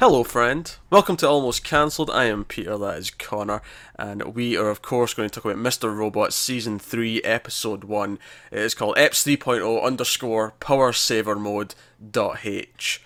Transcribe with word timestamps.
Hello, 0.00 0.24
friend. 0.24 0.74
Welcome 0.90 1.16
to 1.18 1.28
Almost 1.28 1.62
Cancelled. 1.62 2.10
I 2.10 2.24
am 2.24 2.44
Peter, 2.44 2.76
that 2.76 2.98
is 2.98 3.10
Connor, 3.10 3.62
and 3.94 4.34
we 4.34 4.56
are, 4.56 4.68
of 4.68 4.82
course, 4.82 5.14
going 5.14 5.30
to 5.30 5.34
talk 5.40 5.44
about 5.44 5.62
Mr. 5.62 5.96
Robot 5.96 6.32
Season 6.32 6.80
3, 6.80 7.22
Episode 7.22 7.84
1. 7.84 8.18
It 8.50 8.58
is 8.58 8.74
called 8.74 8.96
EPS 8.96 9.38
3.0 9.38 9.82
underscore 9.84 10.54
Power 10.58 10.92
Saver 10.92 11.36
Mode 11.36 11.76
dot 12.10 12.40
H. 12.44 13.02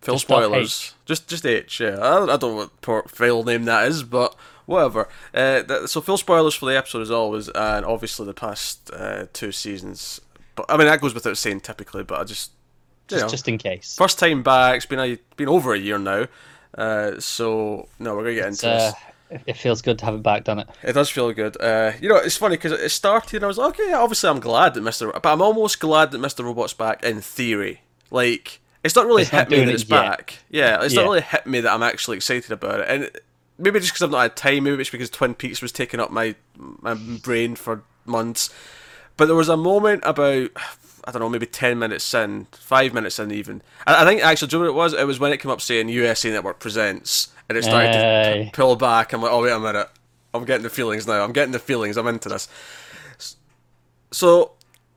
Full 0.00 0.16
Just 0.16 0.26
spoilers. 0.26 0.92
H. 0.92 0.94
Just 1.06 1.28
just 1.28 1.46
H, 1.46 1.80
yeah. 1.80 1.98
I, 1.98 2.24
I 2.24 2.36
don't 2.36 2.42
know 2.42 2.54
what 2.56 2.80
poor 2.80 3.04
file 3.04 3.44
name 3.44 3.64
that 3.66 3.86
is, 3.86 4.02
but 4.02 4.34
whatever. 4.66 5.08
Uh, 5.32 5.62
th- 5.62 5.88
so, 5.88 6.00
full 6.00 6.18
spoilers 6.18 6.54
for 6.54 6.66
the 6.66 6.76
episode 6.76 7.02
as 7.02 7.12
always, 7.12 7.48
and 7.50 7.86
obviously 7.86 8.26
the 8.26 8.34
past 8.34 8.90
uh, 8.92 9.26
two 9.32 9.52
seasons. 9.52 10.20
But 10.56 10.66
I 10.68 10.76
mean, 10.76 10.88
that 10.88 11.00
goes 11.00 11.14
without 11.14 11.38
saying 11.38 11.60
typically, 11.60 12.02
but 12.02 12.18
I 12.20 12.24
just. 12.24 12.50
Just, 13.08 13.22
know. 13.24 13.28
just 13.28 13.48
in 13.48 13.58
case. 13.58 13.96
First 13.96 14.18
time 14.18 14.42
back. 14.42 14.76
It's 14.76 14.86
been 14.86 15.00
a, 15.00 15.18
been 15.36 15.48
over 15.48 15.74
a 15.74 15.78
year 15.78 15.98
now. 15.98 16.26
Uh, 16.76 17.18
so 17.18 17.88
no, 17.98 18.14
we're 18.14 18.22
gonna 18.24 18.34
get 18.34 18.48
It's, 18.48 18.62
into 18.62 18.74
uh, 18.74 18.78
this. 18.78 18.94
it- 18.94 19.42
it 19.46 19.56
feels 19.58 19.82
good 19.82 19.98
to 19.98 20.04
have 20.06 20.14
it 20.14 20.22
back, 20.22 20.44
doesn't 20.44 20.60
it? 20.60 20.68
It 20.82 20.92
does 20.94 21.10
feel 21.10 21.30
good. 21.32 21.60
Uh, 21.60 21.92
you 22.00 22.08
know, 22.08 22.16
it's 22.16 22.36
funny 22.38 22.56
because 22.56 22.72
it 22.72 22.88
started 22.90 23.36
and 23.36 23.44
I 23.44 23.48
was 23.48 23.58
like, 23.58 23.74
okay, 23.78 23.90
yeah, 23.90 23.98
obviously 23.98 24.30
I'm 24.30 24.40
glad 24.40 24.72
that 24.72 24.82
Mr. 24.82 25.12
But 25.12 25.26
I'm 25.26 25.42
almost 25.42 25.80
glad 25.80 26.12
that 26.12 26.20
Mr. 26.20 26.44
Robot's 26.44 26.72
back 26.72 27.02
in 27.04 27.20
theory. 27.20 27.82
Like, 28.10 28.60
it's 28.82 28.96
not 28.96 29.04
really 29.04 29.22
It's 29.22 29.32
not 29.32 29.50
hit 29.50 29.58
me 29.58 29.64
that 29.66 29.74
it's 29.74 29.82
yet. 29.82 29.90
back. 29.90 30.38
Yeah, 30.48 30.82
it's 30.82 30.94
not 30.94 31.02
really 31.04 31.20
hit 31.20 31.46
me 31.46 31.60
that 31.60 31.70
I'm 31.70 31.82
actually 31.82 32.16
excited 32.16 32.50
about 32.52 32.80
it. 32.80 32.86
And 32.88 33.10
maybe 33.58 33.80
just 33.80 33.92
because 33.92 34.02
I've 34.02 34.10
not 34.10 34.22
had 34.22 34.36
time. 34.36 34.64
Maybe 34.64 34.80
it's 34.80 34.88
because 34.88 35.10
Twin 35.10 35.34
Peaks 35.34 35.60
was 35.60 35.72
taking 35.72 36.00
up 36.00 36.10
my 36.10 36.34
my 36.56 36.94
brain 36.94 37.54
for 37.54 37.82
months. 38.06 38.48
But 39.18 39.26
there 39.26 39.36
was 39.36 39.50
a 39.50 39.58
moment 39.58 40.04
about 40.06 40.50
I 41.08 41.10
don't 41.10 41.22
know, 41.22 41.28
maybe 41.30 41.46
ten 41.46 41.78
minutes 41.78 42.12
in, 42.12 42.48
five 42.52 42.92
minutes 42.92 43.18
in 43.18 43.30
even. 43.32 43.62
I, 43.86 44.02
I 44.02 44.06
think 44.06 44.22
actually, 44.22 44.48
do 44.48 44.58
you 44.58 44.64
know 44.64 44.72
what 44.72 44.74
it 44.74 44.82
was? 44.82 44.92
It 44.92 45.06
was 45.06 45.18
when 45.18 45.32
it 45.32 45.38
came 45.38 45.50
up 45.50 45.62
saying 45.62 45.88
USA 45.88 46.30
Network 46.30 46.58
presents, 46.58 47.32
and 47.48 47.56
it 47.56 47.64
started 47.64 47.92
to 47.92 48.44
p- 48.44 48.50
pull 48.52 48.76
back. 48.76 49.14
I'm 49.14 49.22
like, 49.22 49.32
oh 49.32 49.42
wait 49.42 49.52
a 49.52 49.58
minute, 49.58 49.88
I'm 50.34 50.44
getting 50.44 50.64
the 50.64 50.70
feelings 50.70 51.06
now. 51.06 51.24
I'm 51.24 51.32
getting 51.32 51.52
the 51.52 51.58
feelings. 51.58 51.96
I'm 51.96 52.06
into 52.08 52.28
this. 52.28 52.46
So 54.10 54.52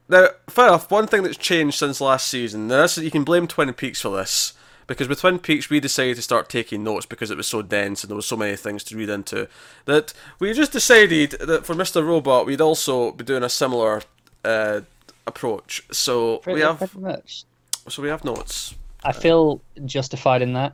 now, 0.09 0.27
fair 0.49 0.67
enough. 0.67 0.91
One 0.91 1.07
thing 1.07 1.23
that's 1.23 1.37
changed 1.37 1.77
since 1.77 2.01
last 2.01 2.27
season. 2.27 2.67
Now, 2.67 2.81
this, 2.81 2.97
you 2.97 3.09
can 3.09 3.23
blame 3.23 3.47
Twin 3.47 3.71
Peaks 3.71 4.01
for 4.01 4.17
this 4.17 4.53
because 4.85 5.07
with 5.07 5.21
Twin 5.21 5.39
Peaks 5.39 5.69
we 5.69 5.79
decided 5.79 6.17
to 6.17 6.21
start 6.21 6.49
taking 6.49 6.83
notes 6.83 7.05
because 7.05 7.31
it 7.31 7.37
was 7.37 7.47
so 7.47 7.61
dense 7.61 8.03
and 8.03 8.09
there 8.09 8.17
was 8.17 8.25
so 8.25 8.35
many 8.35 8.57
things 8.57 8.83
to 8.83 8.97
read 8.97 9.07
into 9.07 9.47
that 9.85 10.13
we 10.39 10.51
just 10.51 10.73
decided 10.73 11.31
that 11.31 11.65
for 11.65 11.73
Mr. 11.73 12.05
Robot 12.05 12.45
we'd 12.45 12.59
also 12.59 13.13
be 13.13 13.23
doing 13.23 13.43
a 13.43 13.47
similar 13.47 14.01
uh, 14.43 14.81
approach. 15.27 15.83
So 15.91 16.37
Pretty, 16.37 16.55
we 16.59 16.61
have 16.61 16.77
pretty 16.79 16.99
much. 16.99 17.45
so 17.89 18.01
we 18.01 18.09
have 18.09 18.23
notes. 18.23 18.75
I 19.03 19.11
feel 19.13 19.61
justified 19.85 20.41
in 20.41 20.53
that. 20.53 20.73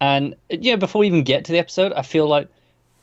And 0.00 0.34
yeah, 0.50 0.76
before 0.76 1.00
we 1.00 1.06
even 1.08 1.22
get 1.24 1.44
to 1.46 1.52
the 1.52 1.58
episode, 1.58 1.92
I 1.92 2.02
feel 2.02 2.26
like 2.28 2.48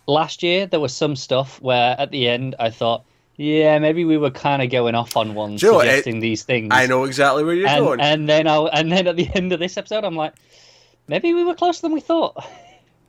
last 0.08 0.44
year 0.44 0.66
there 0.66 0.80
was 0.80 0.94
some 0.94 1.16
stuff 1.16 1.62
where 1.62 1.96
at 2.00 2.12
the 2.12 2.28
end 2.28 2.56
I 2.60 2.70
thought, 2.70 3.04
yeah, 3.38 3.80
maybe 3.80 4.06
we 4.06 4.18
were 4.18 4.32
kind 4.32 4.62
of 4.62 4.70
going 4.70 4.96
off 4.96 5.18
on 5.18 5.34
one, 5.34 5.56
Do 5.58 5.66
you 5.66 5.72
know 5.72 5.78
what, 5.80 5.88
it- 5.88 5.92
suggesting 5.92 6.20
these 6.22 6.44
things. 6.44 6.70
I 6.72 6.86
know 6.86 7.04
exactly 7.04 7.44
where 7.44 7.54
you're 7.54 7.68
and, 7.68 7.86
going. 7.86 8.00
and 8.02 8.30
then 8.30 8.48
I 8.48 8.58
and 8.68 8.92
then 8.92 9.08
at 9.08 9.16
the 9.18 9.30
end 9.36 9.52
of 9.52 9.60
this 9.60 9.76
episode, 9.78 10.04
I'm 10.06 10.16
like, 10.16 10.34
maybe 11.08 11.34
we 11.34 11.44
were 11.44 11.56
closer 11.56 11.82
than 11.82 11.92
we 11.92 12.00
thought. 12.02 12.46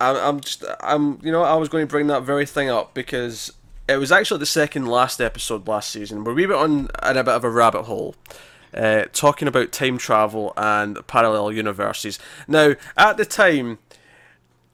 I'm, 0.01 0.17
I'm 0.17 0.41
just, 0.41 0.65
I'm, 0.81 1.19
you 1.23 1.31
know, 1.33 1.43
I 1.43 1.55
was 1.55 1.69
going 1.69 1.87
to 1.87 1.91
bring 1.91 2.09
that 2.09 2.23
very 2.23 2.45
thing 2.45 2.69
up 2.69 2.93
because 2.93 3.53
it 3.89 3.97
was 3.97 4.13
actually 4.13 4.39
the 4.39 4.47
second 4.47 4.87
last 4.87 5.21
episode 5.21 5.69
last 5.69 5.91
season 5.91 6.25
where 6.25 6.35
we 6.35 6.47
went 6.47 6.61
on 6.61 6.71
in 7.11 7.17
a 7.17 7.25
bit 7.25 7.35
of 7.35 7.45
a 7.45 7.51
rabbit 7.51 7.85
hole, 7.85 8.15
uh, 8.75 9.05
talking 9.13 9.49
about 9.49 9.73
time 9.73 9.99
travel 9.99 10.53
and 10.57 11.07
parallel 11.07 11.53
universes. 11.53 12.19
Now, 12.49 12.75
at 12.97 13.17
the 13.17 13.25
time, 13.25 13.79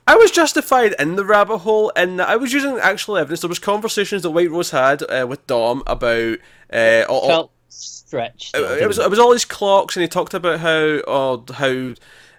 I 0.06 0.16
was 0.16 0.30
justified 0.30 0.94
in 0.98 1.17
the 1.17 1.24
rabbit 1.24 1.58
hole 1.58 1.92
and 1.95 2.20
I 2.20 2.36
was 2.36 2.52
using 2.52 2.78
actual 2.78 3.17
evidence. 3.17 3.40
There 3.40 3.48
was 3.48 3.58
conversations 3.58 4.23
that 4.23 4.30
White 4.30 4.50
Rose 4.50 4.70
had 4.70 5.02
uh, 5.02 5.27
with 5.29 5.46
Dom 5.46 5.83
about 5.86 6.39
uh, 6.73 7.05
all, 7.08 7.29
Felt 7.29 7.52
stretched. 7.68 8.56
it, 8.56 8.83
it 8.83 8.89
was 8.89 8.98
it 8.98 9.11
was 9.11 9.18
all 9.18 9.33
these 9.33 9.44
clocks, 9.44 9.96
and 9.96 10.02
he 10.02 10.08
talked 10.08 10.34
about 10.34 10.61
how 10.61 11.00
oh, 11.06 11.44
how 11.52 11.94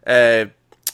uh, 0.05 0.45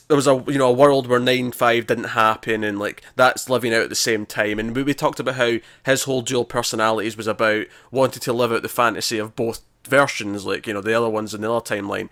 there 0.09 0.15
was 0.15 0.27
a 0.27 0.43
you 0.47 0.57
know 0.57 0.69
a 0.69 0.73
world 0.73 1.07
where 1.07 1.19
nine 1.19 1.51
five 1.51 1.87
didn't 1.87 2.05
happen, 2.05 2.63
and 2.63 2.79
like 2.79 3.03
that's 3.15 3.49
living 3.49 3.73
out 3.73 3.83
at 3.83 3.89
the 3.89 3.95
same 3.95 4.25
time. 4.25 4.59
And 4.59 4.75
we, 4.75 4.83
we 4.83 4.93
talked 4.93 5.19
about 5.19 5.35
how 5.35 5.57
his 5.85 6.03
whole 6.03 6.23
dual 6.23 6.45
personalities 6.45 7.15
was 7.15 7.27
about 7.27 7.67
wanting 7.91 8.19
to 8.21 8.33
live 8.33 8.51
out 8.51 8.63
the 8.63 8.69
fantasy 8.69 9.19
of 9.19 9.35
both 9.35 9.61
versions, 9.87 10.45
like 10.45 10.65
you 10.65 10.73
know 10.73 10.81
the 10.81 10.95
other 10.95 11.09
ones 11.09 11.33
in 11.33 11.41
the 11.41 11.51
other 11.51 11.63
timeline. 11.63 12.09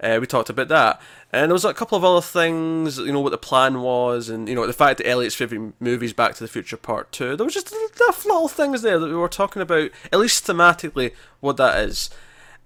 Uh, 0.00 0.18
we 0.20 0.26
talked 0.26 0.50
about 0.50 0.66
that, 0.68 1.00
and 1.32 1.48
there 1.48 1.54
was 1.54 1.64
a 1.64 1.72
couple 1.72 1.96
of 1.96 2.04
other 2.04 2.20
things. 2.20 2.98
You 2.98 3.12
know 3.12 3.20
what 3.20 3.30
the 3.30 3.38
plan 3.38 3.80
was, 3.80 4.28
and 4.28 4.48
you 4.48 4.56
know 4.56 4.66
the 4.66 4.72
fact 4.72 4.98
that 4.98 5.08
Elliot's 5.08 5.36
favorite 5.36 5.72
movies 5.78 6.12
Back 6.12 6.34
to 6.34 6.44
the 6.44 6.48
Future 6.48 6.76
Part 6.76 7.12
Two. 7.12 7.36
There 7.36 7.44
was 7.44 7.54
just 7.54 7.72
enough 7.72 8.26
little 8.26 8.48
things 8.48 8.82
there 8.82 8.98
that 8.98 9.08
we 9.08 9.14
were 9.14 9.28
talking 9.28 9.62
about, 9.62 9.92
at 10.12 10.18
least 10.18 10.44
thematically, 10.44 11.12
what 11.38 11.58
that 11.58 11.78
is, 11.78 12.10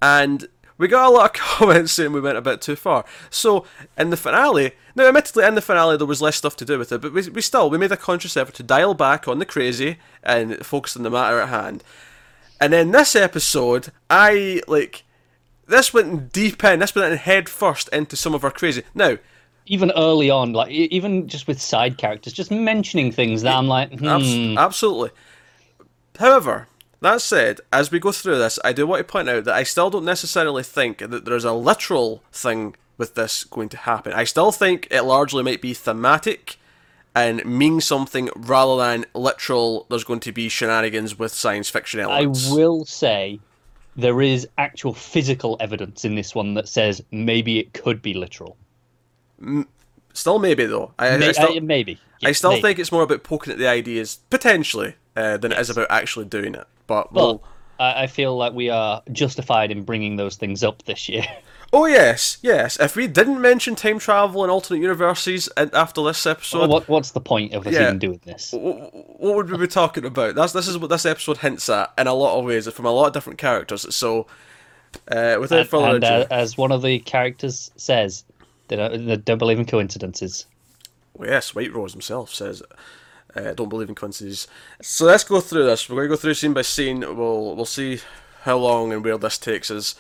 and 0.01 0.49
we 0.81 0.89
got 0.89 1.07
a 1.07 1.11
lot 1.11 1.27
of 1.27 1.33
comments 1.59 1.93
saying 1.93 2.13
we 2.13 2.21
went 2.21 2.39
a 2.39 2.43
bit 2.43 2.61
too 2.63 2.75
far. 2.75 3.05
So 3.29 3.67
in 3.99 4.11
the 4.11 4.17
finale, 4.17 4.73
now 4.97 5.07
admittedly 5.07 5.45
in 5.45 5.55
the 5.55 5.61
finale 5.61 5.99
there 5.99 6.07
was 6.07 6.23
less 6.23 6.37
stuff 6.37 6.57
to 6.57 6.65
do 6.65 6.79
with 6.79 6.91
it, 6.91 7.03
but 7.03 7.13
we, 7.13 7.29
we 7.29 7.43
still 7.43 7.69
we 7.69 7.79
made 7.79 7.93
a 7.93 7.97
conscious 7.97 8.37
effort 8.37 8.55
to 8.55 8.63
dial 8.63 8.95
back 8.95 9.29
on 9.29 9.39
the 9.39 9.45
crazy 9.45 9.99
and 10.23 10.65
focus 10.65 10.97
on 10.97 11.03
the 11.03 11.11
matter 11.11 11.39
at 11.39 11.51
hand. 11.51 11.85
And 12.61 12.73
then 12.73 12.91
this 12.91 13.15
episode, 13.15 13.89
I 14.09 14.63
like 14.67 15.05
this 15.67 15.93
went 15.95 16.33
deep 16.33 16.65
in. 16.65 16.81
This 16.81 16.95
went 16.95 17.13
in 17.13 17.19
head 17.19 17.49
first 17.49 17.89
into 17.91 18.17
some 18.17 18.35
of 18.35 18.43
our 18.43 18.51
crazy. 18.51 18.83
Now, 18.95 19.19
even 19.67 19.93
early 19.93 20.31
on, 20.31 20.55
like 20.55 20.71
even 20.71 21.29
just 21.29 21.47
with 21.47 21.61
side 21.61 21.99
characters, 21.99 22.33
just 22.33 22.51
mentioning 22.51 23.13
things 23.13 23.43
that 23.43 23.55
I'm 23.55 23.69
like, 23.69 23.99
hmm, 23.99 24.07
abs- 24.07 24.59
absolutely. 24.59 25.11
However, 26.19 26.69
that 27.01 27.23
said, 27.23 27.61
as 27.73 27.91
we 27.91 27.99
go 27.99 28.13
through 28.13 28.39
this, 28.39 28.59
I 28.65 28.73
do 28.73 28.87
want 28.87 29.01
to 29.01 29.05
point 29.05 29.29
out 29.29 29.45
that 29.45 29.55
I 29.55 29.63
still 29.63 29.91
don't 29.91 30.05
necessarily 30.05 30.63
think 30.63 30.99
that 30.99 31.25
there's 31.25 31.45
a 31.45 31.53
literal 31.53 32.23
thing 32.33 32.77
with 32.99 33.15
this 33.15 33.45
going 33.45 33.71
to 33.71 33.79
happen. 33.79 34.13
I 34.13 34.25
still 34.25 34.53
think 34.53 34.87
it 34.91 35.03
largely 35.03 35.43
might 35.43 35.63
be 35.63 35.73
thematic 35.73 36.59
and 37.15 37.45
mean 37.45 37.81
something 37.81 38.29
rather 38.37 38.77
than 38.77 39.07
literal. 39.15 39.87
There's 39.89 40.05
going 40.05 40.21
to 40.21 40.33
be 40.33 40.49
shenanigans 40.49 41.19
with 41.19 41.33
science 41.33 41.71
fiction 41.71 42.01
elements. 42.01 42.51
I 42.51 42.55
will 42.55 42.85
say 42.85 43.41
there 43.97 44.21
is 44.21 44.47
actual 44.59 44.93
physical 44.95 45.57
evidence 45.61 46.05
in 46.05 46.15
this 46.15 46.35
one 46.35 46.55
that 46.55 46.69
says 46.69 47.03
maybe 47.11 47.59
it 47.59 47.73
could 47.73 48.03
be 48.03 48.15
literal. 48.15 48.57
Still, 50.13 50.39
maybe 50.39 50.67
though. 50.67 50.93
I, 50.99 51.17
I 51.17 51.33
still, 51.33 51.57
uh, 51.57 51.61
maybe. 51.61 51.99
I 52.23 52.33
still 52.33 52.51
maybe. 52.51 52.63
think 52.63 52.79
it's 52.79 52.93
more 52.93 53.03
about 53.03 53.23
poking 53.23 53.53
at 53.53 53.59
the 53.59 53.69
ideas 53.69 54.19
potentially 54.29 54.97
uh, 55.17 55.39
than 55.39 55.53
it 55.53 55.59
is 55.59 55.71
about 55.71 55.87
actually 55.91 56.27
doing 56.27 56.55
it. 56.55 56.67
But 56.91 57.13
But 57.13 57.23
we'll, 57.25 57.43
I 57.79 58.03
I 58.03 58.07
feel 58.09 58.37
like 58.37 58.53
we 58.53 58.69
are 58.69 59.03
justified 59.13 59.71
in 59.71 59.85
bringing 59.85 60.17
those 60.17 60.37
things 60.37 60.65
up 60.65 60.83
this 60.85 61.09
year. 61.09 61.25
oh 61.73 61.87
yes, 61.87 62.39
yes. 62.43 62.79
If 62.81 62.97
we 62.97 63.07
didn't 63.07 63.41
mention 63.41 63.77
time 63.77 64.01
travel 64.01 64.43
and 64.43 64.51
alternate 64.51 64.81
universes 64.81 65.49
after 65.57 66.03
this 66.03 66.27
episode, 66.27 66.69
what 66.69 66.89
What's 66.89 67.13
the 67.13 67.21
point 67.21 67.55
of 67.55 67.65
us 67.67 67.75
Yeah. 67.75 67.83
even 67.83 67.99
doing 68.01 68.21
this? 68.25 68.53
what 68.53 69.35
would 69.37 69.51
we 69.51 69.57
be 69.59 69.67
talking 69.69 70.05
about? 70.05 70.35
That's 70.35 70.53
this 70.53 70.67
is 70.67 70.79
what 70.79 70.91
this 70.91 71.07
episode 71.07 71.39
hints 71.39 71.69
at 71.69 71.93
in 71.97 72.09
a 72.09 72.13
lot 72.15 72.39
of 72.39 72.45
ways, 72.45 72.69
from 72.73 72.87
a 72.87 72.91
lot 72.91 73.07
of 73.07 73.13
different 73.13 73.39
characters. 73.39 73.87
So, 73.95 74.27
uh, 75.09 75.37
without 75.41 75.61
And, 75.61 75.69
further 75.69 75.97
ado, 75.97 76.07
uh, 76.07 76.27
as 76.31 76.59
one 76.59 76.73
of 76.73 76.83
the 76.83 76.99
characters 76.99 77.71
says, 77.77 78.25
they 78.69 78.77
don't, 78.77 79.07
they 79.07 79.17
don't 79.17 79.39
believe 79.39 79.61
in 79.61 79.65
coincidences. 79.67 80.45
Well, 81.15 81.29
yes, 81.31 81.55
White 81.55 81.73
Rose 81.73 81.93
himself 81.93 82.35
says, 82.35 82.63
uh, 83.37 83.53
"Don't 83.53 83.69
believe 83.69 83.89
in 83.89 83.95
coincidences." 83.95 84.47
So 84.83 85.07
let's 85.07 85.25
go 85.25 85.41
through 85.41 85.67
this. 85.67 85.89
We're 85.89 85.97
going 85.97 86.09
to 86.09 86.17
go 86.17 86.21
through 86.21 86.35
scene 86.35 86.53
by 86.53 86.63
scene. 86.63 87.01
We'll 87.01 87.55
we'll 87.57 87.65
see 87.65 88.01
how 88.43 88.59
long 88.59 88.93
and 88.93 89.05
where 89.05 89.19
this 89.19 89.39
takes 89.39 89.71
us, 89.71 89.95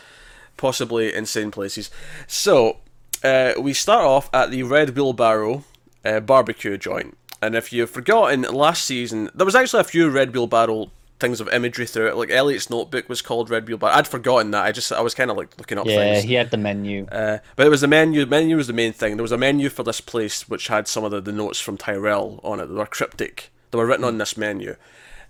possibly 0.56 1.14
insane 1.14 1.50
places. 1.50 1.90
So 2.26 2.78
uh, 3.22 3.52
we 3.58 3.72
start 3.72 4.04
off 4.04 4.30
at 4.32 4.50
the 4.50 4.62
Red 4.62 4.96
Wheelbarrow 4.96 5.64
uh, 6.04 6.20
barbecue 6.20 6.76
joint, 6.78 7.16
and 7.42 7.54
if 7.54 7.72
you've 7.72 7.90
forgotten, 7.90 8.42
last 8.42 8.84
season 8.84 9.30
there 9.34 9.46
was 9.46 9.54
actually 9.54 9.80
a 9.80 9.84
few 9.84 10.08
Red 10.10 10.32
Bull 10.32 10.42
Wheelbarrow 10.42 10.90
things 11.20 11.40
of 11.40 11.48
imagery 11.48 11.86
through 11.86 12.08
it. 12.08 12.16
Like 12.16 12.30
Elliot's 12.30 12.70
notebook 12.70 13.08
was 13.08 13.22
called 13.22 13.50
Red 13.50 13.68
Wheelbarrow. 13.68 13.94
I'd 13.94 14.08
forgotten 14.08 14.50
that. 14.52 14.64
I 14.64 14.72
just 14.72 14.90
I 14.92 15.00
was 15.00 15.14
kind 15.14 15.30
of 15.30 15.36
like 15.36 15.56
looking 15.58 15.78
up 15.78 15.86
Yeah, 15.86 15.96
things. 16.14 16.24
he 16.24 16.34
had 16.34 16.50
the 16.50 16.56
menu. 16.56 17.06
Uh, 17.12 17.38
but 17.56 17.66
it 17.66 17.70
was 17.70 17.82
the 17.82 17.88
menu. 17.88 18.26
Menu 18.26 18.56
was 18.56 18.66
the 18.66 18.72
main 18.72 18.92
thing. 18.92 19.16
There 19.16 19.22
was 19.22 19.32
a 19.32 19.38
menu 19.38 19.68
for 19.68 19.82
this 19.82 20.00
place 20.00 20.48
which 20.48 20.68
had 20.68 20.88
some 20.88 21.04
of 21.04 21.10
the, 21.10 21.20
the 21.20 21.32
notes 21.32 21.60
from 21.60 21.76
Tyrell 21.76 22.40
on 22.42 22.58
it. 22.60 22.66
They 22.66 22.74
were 22.74 22.86
cryptic. 22.86 23.50
They 23.70 23.78
were 23.78 23.86
written 23.86 24.04
on 24.04 24.18
this 24.18 24.36
menu. 24.36 24.76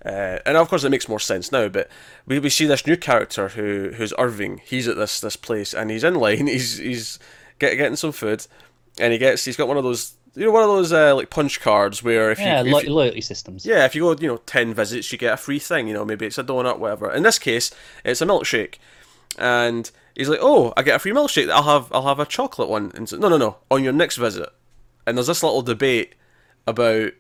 Uh, 0.05 0.39
and 0.47 0.57
of 0.57 0.69
course, 0.69 0.83
it 0.83 0.91
makes 0.91 1.09
more 1.11 1.21
sense 1.21 1.53
now. 1.53 1.69
But 1.69 1.91
we, 2.27 2.39
we 2.39 2.49
see 2.49 2.65
this 2.65 2.87
new 2.87 2.97
character 2.97 3.49
who 3.49 3.91
who's 3.97 4.15
Irving. 4.19 4.63
He's 4.65 4.89
at 4.89 4.97
this 4.97 5.21
this 5.21 5.37
place 5.37 5.75
and 5.75 5.91
he's 5.91 6.05
in 6.05 6.15
line. 6.15 6.47
He's 6.47 6.79
he's 6.79 7.19
get, 7.59 7.77
getting 7.77 7.97
some 7.97 8.13
food, 8.13 8.47
and 8.99 9.13
he 9.13 9.19
gets 9.19 9.45
he's 9.45 9.57
got 9.59 9.69
one 9.69 9.77
of 9.77 9.85
those 9.85 10.15
you 10.35 10.45
know 10.45 10.53
one 10.53 10.63
of 10.63 10.69
those 10.69 10.93
uh, 10.93 11.15
like 11.15 11.31
punch 11.31 11.61
cards 11.61 12.03
where 12.03 12.31
if 12.31 12.39
yeah, 12.39 12.63
you, 12.63 12.77
if 12.77 12.87
lo- 12.87 12.95
loyalty 12.95 13.21
systems. 13.21 13.67
yeah, 13.67 13.85
if 13.85 13.95
you 13.95 14.03
go, 14.03 14.17
you 14.21 14.29
know, 14.29 14.37
10 14.39 14.75
visits, 14.75 15.11
you 15.11 15.19
get 15.19 15.35
a 15.35 15.37
free 15.37 15.59
thing. 15.59 15.89
You 15.89 15.95
know, 15.95 16.05
maybe 16.05 16.27
it's 16.27 16.39
a 16.39 16.45
donut, 16.45 16.79
whatever. 16.79 17.11
In 17.13 17.23
this 17.23 17.39
case, 17.39 17.71
it's 18.05 18.21
a 18.21 18.27
milkshake. 18.27 18.77
And 19.39 19.91
he's 20.15 20.29
like, 20.29 20.41
"Oh, 20.43 20.73
I 20.77 20.83
get 20.83 20.97
a 20.97 20.99
free 20.99 21.13
milkshake. 21.13 21.51
I'll 21.51 21.63
have 21.63 21.93
I'll 21.93 22.07
have 22.07 22.21
a 22.21 22.27
chocolate 22.27 22.69
one." 22.69 22.93
And 22.95 23.09
so, 23.09 23.17
no, 23.17 23.29
no, 23.29 23.37
no, 23.37 23.59
on 23.71 23.85
your 23.85 23.93
next 23.93 24.17
visit. 24.17 24.49
And 25.07 25.17
there's 25.17 25.29
this 25.29 25.43
little 25.43 25.63
debate 25.63 26.15
about 26.67 27.13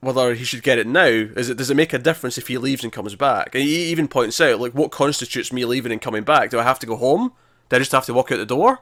whether 0.00 0.34
he 0.34 0.44
should 0.44 0.62
get 0.62 0.78
it 0.78 0.86
now. 0.86 1.06
Is 1.06 1.48
it 1.50 1.56
does 1.56 1.70
it 1.70 1.76
make 1.76 1.92
a 1.92 1.98
difference 1.98 2.38
if 2.38 2.48
he 2.48 2.58
leaves 2.58 2.84
and 2.84 2.92
comes 2.92 3.14
back? 3.14 3.54
And 3.54 3.64
he 3.64 3.86
even 3.86 4.08
points 4.08 4.40
out 4.40 4.60
like, 4.60 4.72
what 4.72 4.90
constitutes 4.90 5.52
me 5.52 5.64
leaving 5.64 5.92
and 5.92 6.00
coming 6.00 6.22
back? 6.22 6.50
Do 6.50 6.58
I 6.58 6.64
have 6.64 6.78
to 6.80 6.86
go 6.86 6.96
home? 6.96 7.32
Do 7.68 7.76
I 7.76 7.80
just 7.80 7.92
have 7.92 8.06
to 8.06 8.14
walk 8.14 8.30
out 8.30 8.38
the 8.38 8.46
door? 8.46 8.80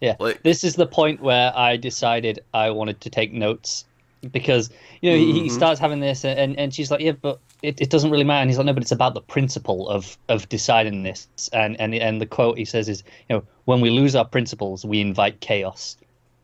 Yeah, 0.00 0.16
Like- 0.18 0.42
this 0.42 0.64
is 0.64 0.76
the 0.76 0.86
point 0.86 1.20
where 1.20 1.52
I 1.56 1.76
decided 1.76 2.40
I 2.52 2.70
wanted 2.70 3.00
to 3.02 3.10
take 3.10 3.32
notes 3.32 3.84
because 4.32 4.70
you 5.02 5.10
know 5.10 5.16
he, 5.16 5.32
he 5.32 5.40
Mm-hmm. 5.46 5.54
starts 5.54 5.78
having 5.78 6.00
this 6.00 6.24
and, 6.24 6.58
and 6.58 6.72
she's 6.74 6.90
like, 6.90 7.00
yeah, 7.00 7.12
but 7.12 7.38
it, 7.62 7.80
it 7.80 7.90
doesn't 7.90 8.10
really 8.10 8.24
matter. 8.24 8.40
And 8.42 8.50
he's 8.50 8.56
like, 8.58 8.66
no, 8.66 8.72
but 8.72 8.82
it's 8.82 8.92
about 8.92 9.14
the 9.14 9.20
principle 9.20 9.88
of 9.88 10.16
of 10.28 10.48
deciding 10.48 11.02
this. 11.02 11.28
And 11.52 11.78
and 11.80 11.94
and 11.94 12.20
the 12.20 12.26
quote 12.26 12.56
he 12.58 12.64
says 12.64 12.88
is, 12.88 13.02
you 13.28 13.36
know, 13.36 13.42
when 13.66 13.80
we 13.80 13.90
lose 13.90 14.14
our 14.16 14.24
principles, 14.24 14.84
we 14.84 15.00
invite 15.00 15.40
chaos. 15.40 15.96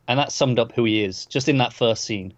And 0.09 0.19
that 0.19 0.33
summed 0.33 0.59
up 0.59 0.73
who 0.73 0.85
he 0.85 1.05
is 1.05 1.25
just 1.27 1.49
in 1.49 1.59
that 1.59 1.73
first 1.73 2.05
scene. 2.05 2.33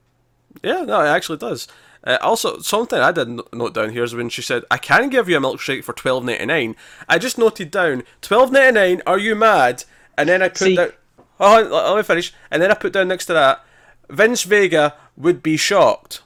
Yeah, 0.63 0.83
no, 0.83 1.01
it 1.01 1.09
actually 1.09 1.39
does. 1.39 1.67
Uh, 2.05 2.19
also, 2.21 2.59
something 2.59 2.99
I 2.99 3.13
did 3.13 3.29
n- 3.29 3.41
note 3.53 3.75
down 3.75 3.91
here 3.91 4.03
is 4.05 4.15
when 4.15 4.29
she 4.29 4.43
said, 4.43 4.65
"I 4.71 4.77
can 4.77 5.09
give 5.09 5.29
you 5.29 5.37
a 5.37 5.41
milkshake 5.41 5.83
for 5.85 5.93
twelve 5.93 6.25
ninety 6.25 6.45
nine. 6.47 6.77
I 7.09 7.19
just 7.19 7.39
noted 7.39 7.71
down 7.71 8.03
twelve 8.21 8.53
ninety 8.53 8.73
nine. 8.79 9.03
Are 9.07 9.19
you 9.19 9.35
mad? 9.35 9.85
And 10.19 10.29
then 10.29 10.43
I 10.43 10.49
put 10.49 10.59
See- 10.59 10.77
down. 10.77 10.93
Oh, 11.45 11.61
let 11.61 11.65
me 11.65 11.71
oh, 11.73 12.03
finish. 12.05 12.33
And 12.53 12.63
then 12.63 12.71
I 12.71 12.75
put 12.75 12.93
down 12.93 13.09
next 13.09 13.27
to 13.27 13.33
that, 13.33 13.65
Vince 14.09 14.45
Vega 14.45 14.95
would 15.17 15.43
be 15.43 15.57
shocked. 15.57 16.23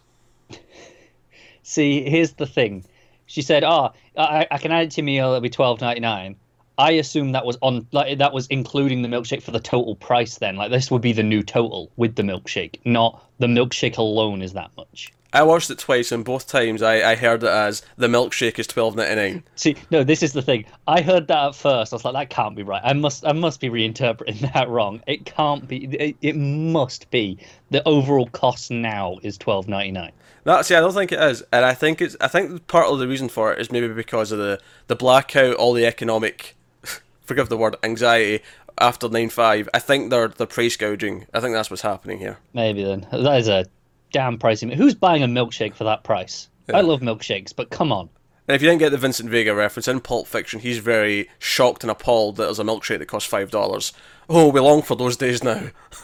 See, 1.63 2.09
here's 2.09 2.35
the 2.35 2.47
thing. 2.47 2.85
She 3.25 3.41
said, 3.41 3.65
"Oh, 3.65 3.93
I, 4.17 4.47
I 4.51 4.59
can 4.59 4.73
add 4.73 4.85
it 4.85 4.91
to 4.93 5.03
meal. 5.03 5.29
It'll 5.29 5.41
be 5.41 5.49
twelve 5.49 5.81
ninety 5.81 6.01
nine. 6.01 6.37
I 6.79 6.93
assume 6.93 7.33
that 7.33 7.47
was 7.47 7.57
on 7.63 7.87
like 7.93 8.19
that 8.19 8.35
was 8.35 8.47
including 8.49 9.01
the 9.01 9.09
milkshake 9.09 9.43
for 9.43 9.53
the 9.53 9.59
total 9.59 9.97
price. 9.97 10.37
Then, 10.37 10.57
like 10.57 10.71
this 10.71 10.91
would 10.91 11.01
be 11.01 11.13
the 11.13 11.23
new 11.23 11.43
total 11.43 11.91
with 11.97 12.15
the 12.15 12.23
milkshake, 12.23 12.81
not 12.85 13.25
the 13.39 13.47
milkshake 13.47 13.97
alone 13.97 14.43
is 14.43 14.53
that 14.53 14.71
much. 14.77 15.13
I 15.33 15.43
watched 15.43 15.71
it 15.71 15.79
twice, 15.79 16.13
and 16.13 16.25
both 16.25 16.47
times 16.47 16.83
I, 16.83 17.11
I 17.11 17.15
heard 17.15 17.43
it 17.43 17.49
as 17.49 17.83
the 17.97 18.07
milkshake 18.07 18.59
is 18.59 18.67
twelve 18.67 18.97
ninety 18.97 19.15
nine. 19.15 19.45
See, 19.57 19.77
no, 19.91 20.05
this 20.05 20.23
is 20.23 20.33
the 20.33 20.43
thing. 20.43 20.65
I 20.87 21.03
heard 21.03 21.29
that 21.29 21.49
at 21.49 21.55
first. 21.55 21.93
I 21.93 21.97
was 21.97 22.05
like, 22.05 22.15
that 22.15 22.31
can't 22.31 22.57
be 22.57 22.63
right. 22.63 22.81
I 22.85 22.93
must, 22.93 23.27
I 23.27 23.33
must 23.33 23.61
be 23.61 23.69
reinterpreting 23.69 24.53
that 24.55 24.69
wrong. 24.69 25.03
It 25.07 25.27
can't 25.27 25.67
be. 25.67 25.85
It, 25.87 26.17
it 26.23 26.37
must 26.37 27.11
be. 27.11 27.39
The 27.71 27.87
overall 27.87 28.29
cost 28.29 28.71
now 28.71 29.19
is 29.23 29.37
twelve 29.37 29.69
ninety 29.69 29.93
nine. 29.93 30.13
No, 30.45 30.63
see, 30.63 30.77
I 30.77 30.81
don't 30.81 30.95
think 30.95 31.11
it 31.11 31.21
is, 31.21 31.43
and 31.53 31.65
I 31.65 31.75
think 31.75 32.01
it's. 32.01 32.17
I 32.21 32.29
think 32.29 32.67
part 32.69 32.87
of 32.87 32.99
the 32.99 33.09
reason 33.09 33.29
for 33.29 33.53
it 33.53 33.61
is 33.61 33.73
maybe 33.73 33.89
because 33.89 34.33
of 34.33 34.39
the 34.39 34.61
the 34.87 34.97
blackout, 34.97 35.57
all 35.57 35.73
the 35.73 35.87
economic, 35.87 36.57
forgive 37.25 37.49
the 37.49 37.57
word, 37.57 37.77
anxiety 37.83 38.45
after 38.79 39.09
nine 39.09 39.29
five. 39.29 39.69
I 39.75 39.81
think 39.81 40.11
they're 40.11 40.29
the 40.29 40.47
price 40.47 40.77
gouging. 40.77 41.27
I 41.35 41.41
think 41.41 41.55
that's 41.55 41.69
what's 41.69 41.83
happening 41.83 42.19
here. 42.19 42.39
Maybe 42.55 42.85
then. 42.85 43.07
That 43.11 43.39
is 43.39 43.49
a 43.49 43.67
damn 44.13 44.39
pricey. 44.39 44.73
Who's 44.75 44.95
buying 44.95 45.23
a 45.23 45.29
milkshake 45.29 45.75
for 45.75 45.85
that 45.85 46.05
price? 46.05 46.49
I 46.73 46.81
love 46.81 47.01
milkshakes, 47.01 47.55
but 47.55 47.71
come 47.71 47.93
on. 47.93 48.09
And 48.49 48.55
if 48.55 48.63
you 48.63 48.69
didn't 48.69 48.81
get 48.81 48.91
the 48.91 48.99
Vincent 48.99 49.29
Vega 49.29 49.55
reference 49.55 49.89
in 49.89 50.01
Pulp 50.01 50.27
Fiction, 50.27 50.61
he's 50.61 50.79
very 50.79 51.29
shocked 51.39 51.83
and 51.83 51.91
appalled 51.91 52.37
that 52.37 52.45
there's 52.45 52.59
a 52.59 52.65
milkshake 52.65 52.99
that 52.99 53.07
costs 53.07 53.29
five 53.29 53.51
dollars. 53.51 53.93
Oh, 54.29 54.49
we 54.49 54.61
long 54.61 54.83
for 54.83 54.97
those 54.97 55.17
days 55.17 55.43
now. 55.43 55.69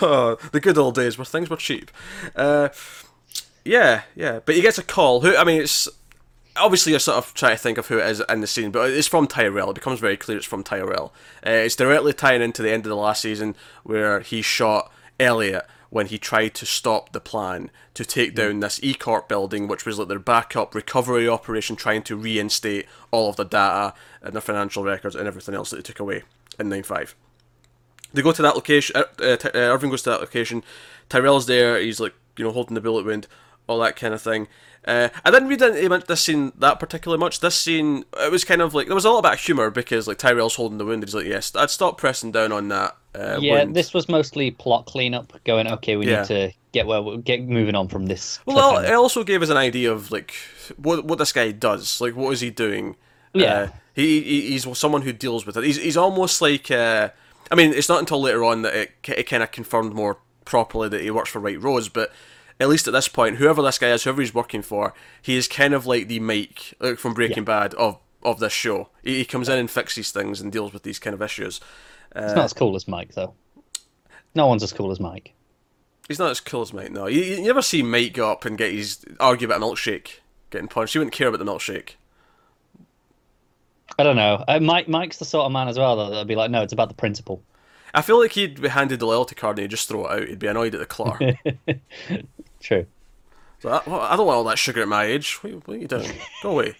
oh, 0.00 0.38
the 0.52 0.60
good 0.60 0.78
old 0.78 0.94
days 0.94 1.18
where 1.18 1.24
things 1.24 1.50
were 1.50 1.56
cheap. 1.56 1.90
Uh, 2.34 2.68
yeah, 3.64 4.02
yeah. 4.14 4.40
But 4.44 4.54
he 4.54 4.60
gets 4.60 4.78
a 4.78 4.84
call. 4.84 5.20
Who? 5.20 5.36
I 5.36 5.44
mean, 5.44 5.62
it's 5.62 5.88
obviously 6.56 6.92
you're 6.92 7.00
sort 7.00 7.18
of 7.18 7.34
trying 7.34 7.56
to 7.56 7.62
think 7.62 7.78
of 7.78 7.88
who 7.88 7.98
it 7.98 8.06
is 8.06 8.22
in 8.28 8.40
the 8.40 8.46
scene, 8.46 8.70
but 8.70 8.90
it's 8.90 9.08
from 9.08 9.26
Tyrell. 9.26 9.70
It 9.70 9.74
becomes 9.74 10.00
very 10.00 10.16
clear 10.16 10.38
it's 10.38 10.46
from 10.46 10.62
Tyrell. 10.62 11.12
Uh, 11.46 11.50
it's 11.50 11.76
directly 11.76 12.12
tying 12.12 12.42
into 12.42 12.62
the 12.62 12.70
end 12.70 12.86
of 12.86 12.90
the 12.90 12.96
last 12.96 13.22
season 13.22 13.56
where 13.82 14.20
he 14.20 14.42
shot 14.42 14.92
Elliot 15.18 15.66
when 15.88 16.06
he 16.06 16.18
tried 16.18 16.54
to 16.54 16.66
stop 16.66 17.12
the 17.12 17.20
plan 17.20 17.70
to 17.94 18.04
take 18.04 18.34
down 18.34 18.60
this 18.60 18.80
E 18.82 18.92
Corp 18.92 19.28
building, 19.28 19.68
which 19.68 19.86
was 19.86 19.98
like 19.98 20.08
their 20.08 20.18
backup 20.18 20.74
recovery 20.74 21.28
operation, 21.28 21.76
trying 21.76 22.02
to 22.02 22.16
reinstate 22.16 22.86
all 23.10 23.30
of 23.30 23.36
the 23.36 23.44
data 23.44 23.94
and 24.20 24.34
their 24.34 24.40
financial 24.40 24.82
records 24.82 25.14
and 25.14 25.28
everything 25.28 25.54
else 25.54 25.70
that 25.70 25.76
they 25.76 25.82
took 25.82 26.00
away 26.00 26.22
in 26.58 26.68
95 26.68 27.14
they 28.16 28.22
go 28.22 28.32
to 28.32 28.42
that 28.42 28.54
location. 28.54 28.96
Uh, 28.96 29.04
uh, 29.20 29.36
uh, 29.44 29.50
Irving 29.54 29.90
goes 29.90 30.02
to 30.02 30.10
that 30.10 30.20
location. 30.20 30.64
Tyrell's 31.08 31.46
there. 31.46 31.78
He's 31.78 32.00
like, 32.00 32.14
you 32.36 32.44
know, 32.44 32.52
holding 32.52 32.74
the 32.74 32.80
bullet 32.80 33.04
wound, 33.04 33.26
all 33.66 33.78
that 33.80 33.96
kind 33.96 34.14
of 34.14 34.22
thing. 34.22 34.48
Uh, 34.86 35.08
I 35.24 35.32
didn't 35.32 35.48
read 35.48 35.60
into 35.60 36.06
this 36.06 36.20
scene 36.20 36.52
that 36.58 36.78
particularly 36.78 37.18
much. 37.18 37.40
This 37.40 37.56
scene, 37.56 38.04
it 38.20 38.30
was 38.30 38.44
kind 38.44 38.62
of 38.62 38.72
like 38.72 38.86
there 38.86 38.94
was 38.94 39.04
a 39.04 39.10
lot 39.10 39.18
about 39.18 39.38
humor 39.38 39.68
because 39.70 40.06
like 40.06 40.18
Tyrell's 40.18 40.54
holding 40.54 40.78
the 40.78 40.84
wound. 40.84 41.02
He's 41.02 41.14
like, 41.14 41.26
yes, 41.26 41.52
I'd 41.56 41.70
stop 41.70 41.98
pressing 41.98 42.30
down 42.30 42.52
on 42.52 42.68
that. 42.68 42.96
Uh, 43.12 43.38
Yeah, 43.40 43.54
wound. 43.54 43.74
this 43.74 43.92
was 43.92 44.08
mostly 44.08 44.52
plot 44.52 44.86
cleanup. 44.86 45.32
Going, 45.44 45.66
okay, 45.66 45.96
we 45.96 46.06
Yeah. 46.08 46.20
need 46.20 46.26
to 46.28 46.52
get 46.70 46.86
where 46.86 47.02
we 47.02 47.16
get 47.16 47.42
moving 47.42 47.74
on 47.74 47.88
from 47.88 48.06
this. 48.06 48.38
Well, 48.46 48.78
it 48.78 48.92
also 48.92 49.24
gave 49.24 49.42
us 49.42 49.48
an 49.48 49.56
idea 49.56 49.90
of 49.92 50.12
like 50.12 50.34
what 50.76 51.04
what 51.04 51.18
this 51.18 51.32
guy 51.32 51.50
does. 51.50 52.00
Like, 52.00 52.14
what 52.14 52.32
is 52.32 52.40
he 52.40 52.50
doing? 52.50 52.94
Yeah. 53.34 53.54
Uh, 53.54 53.68
he, 53.94 54.20
he 54.20 54.40
he's 54.52 54.78
someone 54.78 55.02
who 55.02 55.12
deals 55.12 55.44
with 55.46 55.56
it. 55.56 55.64
He's 55.64 55.78
he's 55.82 55.96
almost 55.96 56.40
like. 56.40 56.70
Uh, 56.70 57.08
I 57.50 57.54
mean, 57.56 57.72
it's 57.72 57.88
not 57.88 57.98
until 57.98 58.20
later 58.20 58.44
on 58.44 58.62
that 58.62 58.74
it 58.74 58.92
it 59.08 59.24
kind 59.24 59.42
of 59.42 59.50
confirmed 59.50 59.94
more 59.94 60.18
properly 60.44 60.88
that 60.90 61.00
he 61.00 61.10
works 61.10 61.30
for 61.30 61.40
White 61.40 61.60
Rose, 61.60 61.88
but. 61.88 62.12
At 62.58 62.68
least 62.68 62.86
at 62.86 62.92
this 62.94 63.08
point, 63.08 63.36
whoever 63.36 63.60
this 63.60 63.78
guy 63.78 63.88
is, 63.90 64.04
whoever 64.04 64.22
he's 64.22 64.34
working 64.34 64.62
for, 64.62 64.94
he 65.20 65.36
is 65.36 65.46
kind 65.46 65.74
of 65.74 65.86
like 65.86 66.08
the 66.08 66.20
Mike 66.20 66.74
like 66.80 66.98
from 66.98 67.12
Breaking 67.14 67.44
Bad 67.44 67.74
of 67.74 67.98
of 68.22 68.40
this 68.40 68.52
show. 68.52 68.88
He, 69.02 69.18
he 69.18 69.24
comes 69.24 69.48
in 69.48 69.58
and 69.58 69.70
fixes 69.70 70.10
things 70.10 70.40
and 70.40 70.50
deals 70.50 70.72
with 70.72 70.82
these 70.82 70.98
kind 70.98 71.14
of 71.14 71.20
issues. 71.22 71.60
it's 72.14 72.34
not 72.34 72.44
as 72.44 72.52
cool 72.52 72.74
as 72.74 72.88
Mike 72.88 73.12
though. 73.14 73.34
No 74.34 74.46
one's 74.46 74.62
as 74.62 74.72
cool 74.72 74.90
as 74.90 75.00
Mike. 75.00 75.32
He's 76.08 76.18
not 76.18 76.30
as 76.30 76.40
cool 76.40 76.62
as 76.62 76.72
Mike, 76.72 76.92
no. 76.92 77.06
You, 77.06 77.20
you 77.20 77.42
never 77.42 77.62
see 77.62 77.82
Mike 77.82 78.14
go 78.14 78.30
up 78.30 78.44
and 78.44 78.56
get 78.56 78.72
his 78.72 79.04
argue 79.18 79.46
about 79.48 79.60
a 79.60 79.64
milkshake 79.64 80.20
getting 80.50 80.68
punched. 80.68 80.92
He 80.92 80.98
wouldn't 80.98 81.14
care 81.14 81.28
about 81.28 81.38
the 81.38 81.44
milkshake. 81.44 81.92
I 83.98 84.02
don't 84.02 84.16
know. 84.16 84.44
Uh, 84.46 84.60
Mike, 84.60 84.88
Mike's 84.88 85.18
the 85.18 85.24
sort 85.24 85.46
of 85.46 85.52
man 85.52 85.68
as 85.68 85.78
well 85.78 85.96
though, 85.96 86.10
that'd 86.10 86.26
be 86.26 86.36
like, 86.36 86.50
no, 86.50 86.62
it's 86.62 86.72
about 86.72 86.88
the 86.88 86.94
principle. 86.94 87.42
I 87.94 88.02
feel 88.02 88.18
like 88.18 88.32
he'd 88.32 88.60
be 88.60 88.68
handed 88.68 89.00
the 89.00 89.06
loyalty 89.06 89.34
card 89.34 89.58
and 89.58 89.62
he'd 89.64 89.70
just 89.70 89.88
throw 89.88 90.06
it 90.06 90.10
out. 90.22 90.28
He'd 90.28 90.38
be 90.38 90.46
annoyed 90.48 90.74
at 90.74 90.80
the 90.80 90.86
clerk. 90.86 91.20
True. 92.60 92.86
so 93.60 93.70
I, 93.70 93.82
well, 93.86 94.00
I 94.00 94.16
don't 94.16 94.26
want 94.26 94.36
all 94.36 94.44
that 94.44 94.58
sugar 94.58 94.82
at 94.82 94.88
my 94.88 95.04
age. 95.04 95.34
What, 95.42 95.66
what 95.68 95.76
are 95.76 95.80
you 95.80 95.88
doing? 95.88 96.10
Go 96.42 96.50
away. 96.50 96.76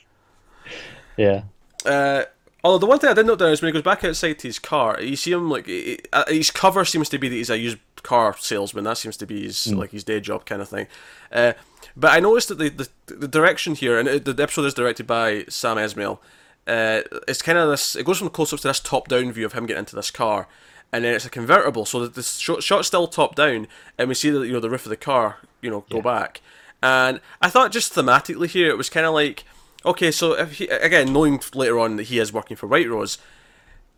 Yeah. 1.17 1.43
Uh, 1.85 2.25
although 2.65 2.79
the 2.79 2.87
one 2.87 2.99
thing 2.99 3.11
I 3.11 3.15
did 3.15 3.27
note 3.27 3.39
down 3.39 3.53
is 3.53 3.63
when 3.63 3.69
he 3.69 3.73
goes 3.73 3.83
back 3.83 4.05
outside 4.05 4.39
to 4.41 4.49
his 4.49 4.59
car, 4.59 5.01
you 5.01 5.17
see 5.17 5.33
him 5.33 5.49
like 5.51 5.67
he- 5.67 6.01
uh, 6.13 6.25
his 6.29 6.51
cover 6.51 6.85
seems 6.85 7.09
to 7.11 7.19
be 7.19 7.29
that 7.29 7.35
he's 7.35 7.51
a 7.51 7.59
used 7.59 7.79
car 8.03 8.37
salesman. 8.39 8.85
That 8.85 8.99
seems 8.99 9.17
to 9.19 9.27
be 9.27 9.45
his 9.45 9.73
like 9.73 9.91
his 9.91 10.05
day 10.05 10.21
job 10.21 10.45
kind 10.45 10.61
of 10.63 10.69
thing. 10.69 10.87
Uh, 11.33 11.53
but 11.97 12.13
I 12.13 12.21
noticed 12.21 12.49
that 12.49 12.59
the, 12.59 12.69
the 12.69 12.89
the 13.15 13.29
direction 13.29 13.75
here, 13.75 13.99
and 13.99 14.09
the 14.09 14.43
episode 14.43 14.65
is 14.67 14.75
directed 14.75 15.07
by 15.07 15.45
Sam 15.49 15.77
Esmail. 15.77 16.19
Uh, 16.67 17.03
it's 17.29 17.43
kind 17.43 17.57
of 17.59 17.69
this. 17.71 17.95
It 17.97 18.05
goes 18.05 18.19
from 18.19 18.29
close 18.31 18.53
up 18.53 18.61
to 18.61 18.69
this 18.69 18.81
top 18.81 19.09
down 19.09 19.33
view 19.33 19.47
of 19.47 19.53
him 19.53 19.67
getting 19.67 19.81
into 19.81 19.97
this 19.97 20.11
car, 20.11 20.49
and 20.97 21.05
then 21.05 21.13
it's 21.13 21.27
a 21.27 21.31
convertible, 21.31 21.85
so 21.85 22.01
that 22.01 22.15
the 22.15 22.23
shot, 22.23 22.63
shot's 22.63 22.89
still 22.89 23.07
top 23.07 23.35
down, 23.35 23.69
and 23.99 24.09
we 24.09 24.15
see 24.15 24.31
the 24.31 24.41
you 24.41 24.53
know 24.55 24.61
the 24.61 24.71
roof 24.71 24.87
of 24.87 24.91
the 24.91 24.97
car, 24.97 25.37
you 25.61 25.69
know, 25.69 25.85
go 25.91 26.01
back. 26.01 26.41
And 26.83 27.21
I 27.43 27.51
thought 27.51 27.71
just 27.71 27.95
thematically 27.95 28.49
here, 28.49 28.71
it 28.71 28.79
was 28.79 28.89
kind 28.89 29.05
of 29.05 29.13
like, 29.13 29.45
okay, 29.85 30.11
so 30.11 30.33
if 30.33 30.53
he, 30.53 30.69
again, 30.69 31.13
knowing 31.13 31.39
later 31.55 31.79
on 31.79 31.97
that 31.97 32.05
he 32.05 32.19
is 32.19 32.33
working 32.33 32.57
for 32.57 32.67
White 32.67 32.89
Rose, 32.89 33.19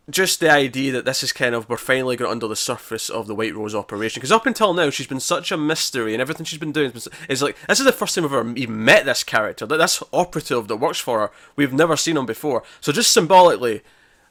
just 0.09 0.41
the 0.41 0.51
idea 0.51 0.91
that 0.91 1.05
this 1.05 1.23
is 1.23 1.31
kind 1.31 1.55
of 1.55 1.69
we're 1.69 1.77
finally 1.77 2.17
going 2.17 2.31
under 2.31 2.49
the 2.49 2.55
surface 2.55 3.09
of 3.09 3.27
the 3.27 3.35
White 3.35 3.55
Rose 3.55 3.73
operation 3.73 4.19
because 4.19 4.31
up 4.31 4.45
until 4.45 4.73
now 4.73 4.89
she's 4.89 5.07
been 5.07 5.21
such 5.21 5.53
a 5.53 5.57
mystery 5.57 6.13
and 6.13 6.19
everything 6.19 6.45
she's 6.45 6.59
been 6.59 6.73
doing 6.73 6.91
is 6.91 7.07
is 7.29 7.41
like 7.41 7.55
this 7.67 7.79
is 7.79 7.85
the 7.85 7.93
first 7.93 8.15
time 8.15 8.23
we've 8.23 8.33
ever 8.33 8.53
even 8.57 8.83
met 8.83 9.05
this 9.05 9.23
character 9.23 9.65
that 9.65 9.77
this 9.77 10.03
operative 10.11 10.67
that 10.67 10.77
works 10.77 10.99
for 10.99 11.19
her 11.19 11.31
we've 11.55 11.71
never 11.71 11.95
seen 11.95 12.17
him 12.17 12.25
before 12.25 12.63
so 12.81 12.91
just 12.91 13.13
symbolically 13.13 13.83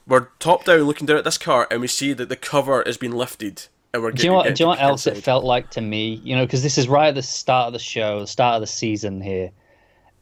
we're 0.09 0.29
top 0.41 0.65
down 0.65 0.81
looking 0.83 1.07
down 1.07 1.19
at 1.19 1.25
this 1.25 1.39
car 1.39 1.69
and 1.71 1.81
we 1.81 1.87
see 1.87 2.13
that 2.15 2.29
the 2.29 2.37
cover 2.37 2.83
has 2.85 2.97
been 2.97 3.13
lifted 3.13 3.67
and 3.93 4.03
we're 4.03 4.11
Do 4.13 4.25
you 4.25 4.31
know 4.31 4.37
what? 4.37 4.55
Do 4.55 4.63
you 4.63 4.65
know 4.65 4.71
what 4.71 4.81
else 4.81 5.07
it 5.07 5.17
felt 5.19 5.45
like 5.45 5.71
to 5.73 5.81
me? 5.81 6.21
You 6.25 6.35
know, 6.37 6.45
because 6.45 6.63
this 6.63 6.79
is 6.79 6.89
right 6.89 7.09
at 7.09 7.15
the 7.15 7.23
start 7.23 7.69
of 7.69 7.73
the 7.75 7.79
show, 7.79 8.21
the 8.21 8.27
start 8.27 8.55
of 8.57 8.61
the 8.63 8.67
season 8.67 9.21
here. 9.21 9.51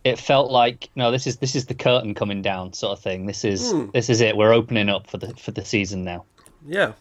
It 0.04 0.18
felt 0.20 0.50
like 0.52 0.88
no, 0.94 1.10
this 1.10 1.26
is 1.26 1.38
this 1.38 1.56
is 1.56 1.66
the 1.66 1.74
curtain 1.74 2.14
coming 2.14 2.42
down, 2.42 2.72
sort 2.72 2.96
of 2.98 3.02
thing. 3.02 3.26
This 3.26 3.44
is 3.44 3.72
Hmm. 3.72 3.86
this 3.92 4.08
is 4.10 4.20
it. 4.20 4.36
We're 4.36 4.52
opening 4.52 4.88
up 4.88 5.08
for 5.08 5.18
the 5.18 5.34
for 5.34 5.50
the 5.52 5.64
season 5.64 6.04
now. 6.04 6.24
yeah 6.66 6.92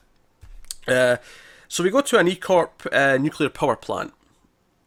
uh, 0.88 1.18
so 1.68 1.84
we 1.84 1.90
go 1.90 2.02
to 2.02 2.18
an 2.20 2.28
E 2.28 2.36
Corp 2.36 2.88
uh, 2.92 3.18
nuclear 3.18 3.50
power 3.50 3.76
plant 3.76 4.14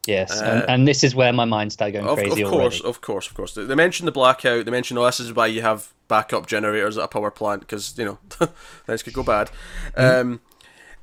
Yes, 0.09 0.41
and, 0.41 0.65
and 0.69 0.89
this 0.89 1.05
is 1.05 1.15
where 1.15 1.33
my 1.35 1.45
mind 1.45 1.73
started 1.73 1.93
going 1.93 2.07
Uh, 2.07 2.13
Of, 2.13 2.19
crazy 2.19 2.41
of 2.43 2.51
course, 2.51 2.81
already. 2.81 2.89
of 2.89 3.01
course, 3.03 3.27
of 3.29 3.35
course. 3.35 3.53
They, 3.55 3.75
mentioned 3.75 4.09
the 4.09 4.13
blackout. 4.13 4.65
They 4.65 4.71
mentioned, 4.71 4.99
oh, 4.99 5.05
this 5.05 5.21
is 5.21 5.35
why 5.35 5.49
you 5.49 5.61
have 5.61 5.93
backup 6.09 6.47
generators 6.47 6.97
at 6.97 7.05
a 7.05 7.09
power 7.09 7.31
plant 7.31 7.61
because 7.61 7.97
you 7.99 8.05
know 8.07 8.19
things 8.87 9.03
could 9.03 9.13
go 9.13 9.23
bad. 9.23 9.51
Um, 9.97 10.41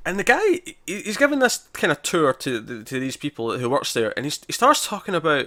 and 0.04 0.18
the 0.18 0.24
guy, 0.24 0.42
he- 0.86 1.02
he's 1.02 1.16
giving 1.16 1.38
this 1.38 1.68
kind 1.72 1.92
of 1.92 2.02
tour 2.02 2.32
to 2.32 2.82
to 2.82 3.00
these 3.00 3.16
people 3.16 3.56
who 3.58 3.70
works 3.70 3.92
there, 3.92 4.12
and 4.16 4.26
he's, 4.26 4.40
he 4.48 4.52
starts 4.52 4.84
talking 4.86 5.14
about 5.14 5.46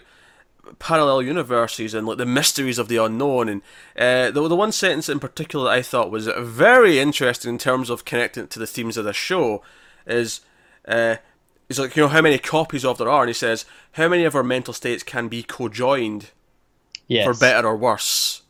parallel 0.78 1.22
universes 1.22 1.94
and 1.94 2.08
like 2.08 2.18
the 2.18 2.26
mysteries 2.26 2.80
of 2.80 2.88
the 2.88 2.98
unknown. 2.98 3.50
And 3.50 3.62
uh, 3.98 4.32
the 4.32 4.48
the 4.48 4.56
one 4.56 4.72
sentence 4.72 5.10
in 5.10 5.20
particular 5.20 5.66
that 5.66 5.78
I 5.78 5.82
thought 5.82 6.12
was 6.12 6.28
very 6.38 6.98
interesting 7.00 7.50
in 7.50 7.58
terms 7.58 7.90
of 7.90 8.06
connecting 8.06 8.48
to 8.48 8.60
the 8.60 8.68
themes 8.68 8.96
of 8.96 9.04
the 9.06 9.14
show 9.14 9.62
is. 10.08 10.40
Uh, 10.88 11.18
He's 11.70 11.80
like, 11.80 11.96
you 11.96 12.02
know, 12.04 12.10
how 12.10 12.22
many 12.22 12.38
copies 12.40 12.84
of 12.84 12.98
there 12.98 13.08
are, 13.10 13.22
and 13.22 13.30
he 13.30 13.34
says, 13.34 13.64
how 13.94 14.08
many 14.10 14.26
of 14.26 14.36
our 14.36 14.44
mental 14.44 14.74
states 14.74 15.04
can 15.04 15.28
be 15.30 15.44
co-joined 15.44 16.32
Yes. 17.08 17.26
for 17.26 17.34
better 17.34 17.68
or 17.68 17.78
worse. 17.78 18.42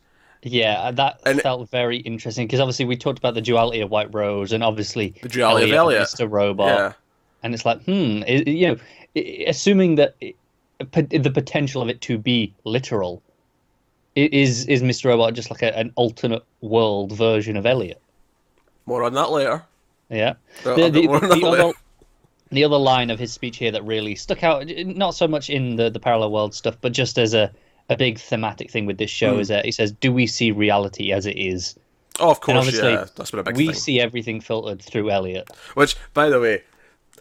Yeah, 0.42 0.90
that 0.90 1.20
And- 1.24 1.40
felt 1.40 1.68
very 1.70 1.98
interesting 1.98 2.46
because 2.46 2.60
obviously 2.60 2.86
we 2.86 2.96
talked 2.96 3.18
about 3.18 3.34
the 3.34 3.40
duality 3.42 3.80
of 3.80 3.90
White 3.90 4.12
Rose 4.12 4.52
and 4.52 4.62
obviously 4.64 5.14
The 5.22 5.28
duality 5.28 5.70
of 5.70 5.74
Elliot. 5.76 6.02
Mr. 6.02 6.30
Robot, 6.30 6.66
Yeah, 6.68 6.92
and 7.42 7.54
it's 7.54 7.64
like, 7.66 7.82
hmm, 7.84 8.22
you 8.26 8.68
know, 8.68 8.76
assuming 9.46 9.94
that 9.96 10.14
i- 10.22 10.34
p- 10.92 11.18
the 11.18 11.30
potential 11.30 11.82
of 11.82 11.88
it 11.90 12.00
to 12.02 12.16
be 12.18 12.52
literal, 12.64 13.22
is 14.16 14.66
is 14.66 14.82
Mr. 14.82 15.06
Robot 15.06 15.34
just 15.34 15.50
like 15.50 15.62
a, 15.62 15.76
an 15.76 15.92
alternate 15.94 16.42
world 16.62 17.12
version 17.12 17.56
of 17.56 17.66
Elliot? 17.66 18.00
more 18.86 19.04
on 19.04 19.12
that 19.14 19.30
later. 19.30 19.62
Yeah. 20.08 20.34
Uh, 20.66 20.74
The, 20.74 20.90
the, 20.90 21.06
more 21.06 21.22
on 21.22 21.28
that 21.28 21.38
the 21.40 21.46
other, 21.46 21.72
the 22.50 22.64
other 22.64 22.76
line 22.78 23.10
of 23.10 23.18
his 23.18 23.32
speech 23.32 23.56
here 23.58 23.70
that 23.70 23.84
really 23.84 24.14
stuck 24.14 24.42
out, 24.42 24.66
not 24.84 25.14
so 25.14 25.28
much 25.28 25.48
in 25.50 25.76
the, 25.76 25.90
the 25.90 26.00
parallel 26.00 26.32
world 26.32 26.54
stuff, 26.54 26.76
but 26.80 26.92
just 26.92 27.18
as 27.18 27.32
a, 27.34 27.50
a 27.88 27.96
big 27.96 28.18
thematic 28.18 28.70
thing 28.70 28.86
with 28.86 28.98
this 28.98 29.10
show, 29.10 29.34
Hmm. 29.34 29.40
is 29.40 29.48
that 29.48 29.64
he 29.64 29.72
says, 29.72 29.92
Do 29.92 30.12
we 30.12 30.26
see 30.26 30.50
reality 30.50 31.12
as 31.12 31.26
it 31.26 31.36
is? 31.38 31.76
Oh, 32.18 32.30
of 32.30 32.40
course, 32.40 32.72
yeah, 32.74 33.06
that's 33.16 33.30
been 33.30 33.40
a 33.40 33.42
big 33.44 33.54
thing. 33.56 33.66
we 33.66 33.72
thing. 33.72 33.80
see 33.80 34.00
everything 34.00 34.40
filtered 34.40 34.82
through 34.82 35.10
Elliot. 35.10 35.48
Which, 35.74 35.96
by 36.12 36.28
the 36.28 36.38
way, 36.40 36.62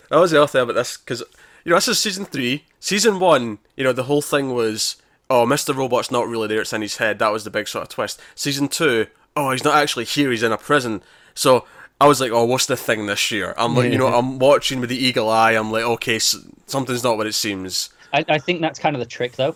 that 0.10 0.18
was 0.18 0.32
the 0.32 0.38
other 0.40 0.48
thing 0.48 0.62
about 0.64 0.74
this 0.76 0.98
because 0.98 1.24
you 1.64 1.70
know 1.70 1.76
this 1.78 1.88
is 1.88 2.00
season 2.00 2.26
three. 2.26 2.66
Season 2.82 3.20
one, 3.20 3.60
you 3.78 3.84
know, 3.84 3.94
the 3.94 4.04
whole 4.04 4.22
thing 4.22 4.54
was, 4.54 4.98
oh, 5.30 5.46
Mister 5.46 5.74
Robot's 5.74 6.12
not 6.12 6.28
really 6.28 6.48
there; 6.48 6.62
it's 6.62 6.74
in 6.74 6.82
his 6.82 6.98
head. 6.98 7.20
That 7.20 7.32
was 7.32 7.44
the 7.46 7.50
big 7.50 7.68
sort 7.70 7.84
of 7.84 7.90
twist. 7.90 8.20
Season 8.36 8.68
two, 8.68 9.08
oh, 9.38 9.52
he's 9.52 9.64
not 9.64 9.76
actually 9.76 10.06
here; 10.06 10.32
he's 10.32 10.44
in 10.44 10.52
a 10.52 10.58
prison. 10.58 11.02
So 11.34 11.66
I 12.02 12.08
was 12.08 12.22
like, 12.22 12.32
oh, 12.32 12.46
what's 12.46 12.66
the 12.66 12.78
thing 12.78 13.08
this 13.08 13.30
year? 13.32 13.54
I'm 13.58 13.76
like, 13.76 13.92
you 13.92 13.98
know, 13.98 14.08
I'm 14.08 14.40
watching 14.40 14.80
with 14.80 14.90
the 14.90 14.98
eagle 14.98 15.30
eye. 15.30 15.52
I'm 15.52 15.72
like, 15.72 15.84
okay, 15.84 16.16
s 16.16 16.36
something's 16.66 17.04
not 17.04 17.18
what 17.18 17.28
it 17.28 17.34
seems. 17.34 17.90
I, 18.14 18.24
I 18.30 18.38
think 18.40 18.62
that's 18.62 18.80
kind 18.80 18.96
of 18.96 19.00
the 19.02 19.06
trick, 19.06 19.34
though. 19.34 19.56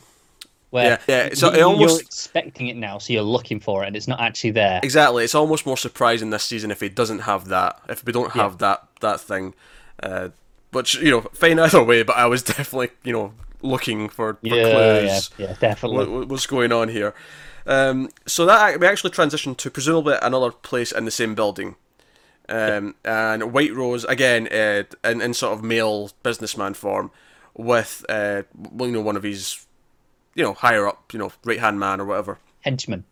Where 0.70 1.00
Yeah, 1.08 1.28
yeah, 1.28 1.34
so 1.36 1.50
y- 1.52 1.58
it 1.60 1.62
almost- 1.62 1.92
you're 1.94 2.02
expecting 2.02 2.68
it 2.68 2.76
now, 2.76 2.98
so 2.98 3.14
you're 3.14 3.22
looking 3.22 3.60
for 3.60 3.84
it, 3.84 3.88
and 3.88 3.96
it's 3.96 4.08
not 4.08 4.20
actually 4.20 4.52
there. 4.52 4.80
Exactly. 4.84 5.24
It's 5.24 5.36
almost 5.36 5.66
more 5.66 5.78
surprising 5.78 6.32
this 6.32 6.44
season 6.44 6.72
if 6.72 6.82
he 6.82 6.90
doesn't 6.90 7.20
have 7.20 7.48
that. 7.50 7.80
If 7.88 8.04
we 8.06 8.12
don't 8.12 8.32
have 8.32 8.58
that 8.58 8.88
that 9.02 9.22
thing, 9.22 9.54
uh, 10.02 10.30
which 10.72 10.96
you 10.96 11.12
know, 11.12 11.22
fine 11.34 11.60
either 11.60 11.84
way. 11.84 12.04
But 12.04 12.18
I 12.18 12.26
was 12.26 12.42
definitely 12.56 12.90
you 13.04 13.14
know 13.14 13.34
looking 13.62 14.10
for, 14.10 14.34
for 14.34 14.40
Yeah, 14.42 14.56
yeah, 14.56 14.72
clues. 15.10 15.30
yeah, 15.38 15.54
definitely. 15.60 15.98
What, 16.00 16.10
what- 16.10 16.28
what's 16.28 16.48
going 16.48 16.72
on 16.74 16.90
here? 16.90 17.14
Um, 17.66 18.10
so 18.26 18.46
that 18.48 18.80
we 18.80 18.88
actually 18.88 19.12
transitioned 19.12 19.56
to 19.58 19.70
presumably 19.72 20.16
another 20.22 20.52
place 20.52 20.92
in 20.92 21.06
the 21.06 21.12
same 21.12 21.36
building. 21.36 21.76
Um, 22.50 22.96
and 23.06 23.54
White 23.54 23.74
Rose 23.74 24.04
again 24.06 24.48
uh, 24.52 24.84
in, 25.08 25.22
in 25.22 25.34
sort 25.34 25.54
of 25.58 25.64
male 25.64 26.12
businessman 26.24 26.74
form 26.74 27.12
with 27.56 28.06
uh, 28.10 28.44
well, 28.54 28.88
you 28.90 28.94
know 28.96 29.02
one 29.02 29.16
of 29.16 29.24
his 29.24 29.66
you 30.36 30.44
know 30.44 30.54
higher 30.54 30.88
up 30.88 31.14
you 31.14 31.20
know 31.20 31.32
right 31.46 31.60
hand 31.60 31.80
man 31.80 32.02
or 32.02 32.06
whatever 32.06 32.40
Henchman. 32.62 33.06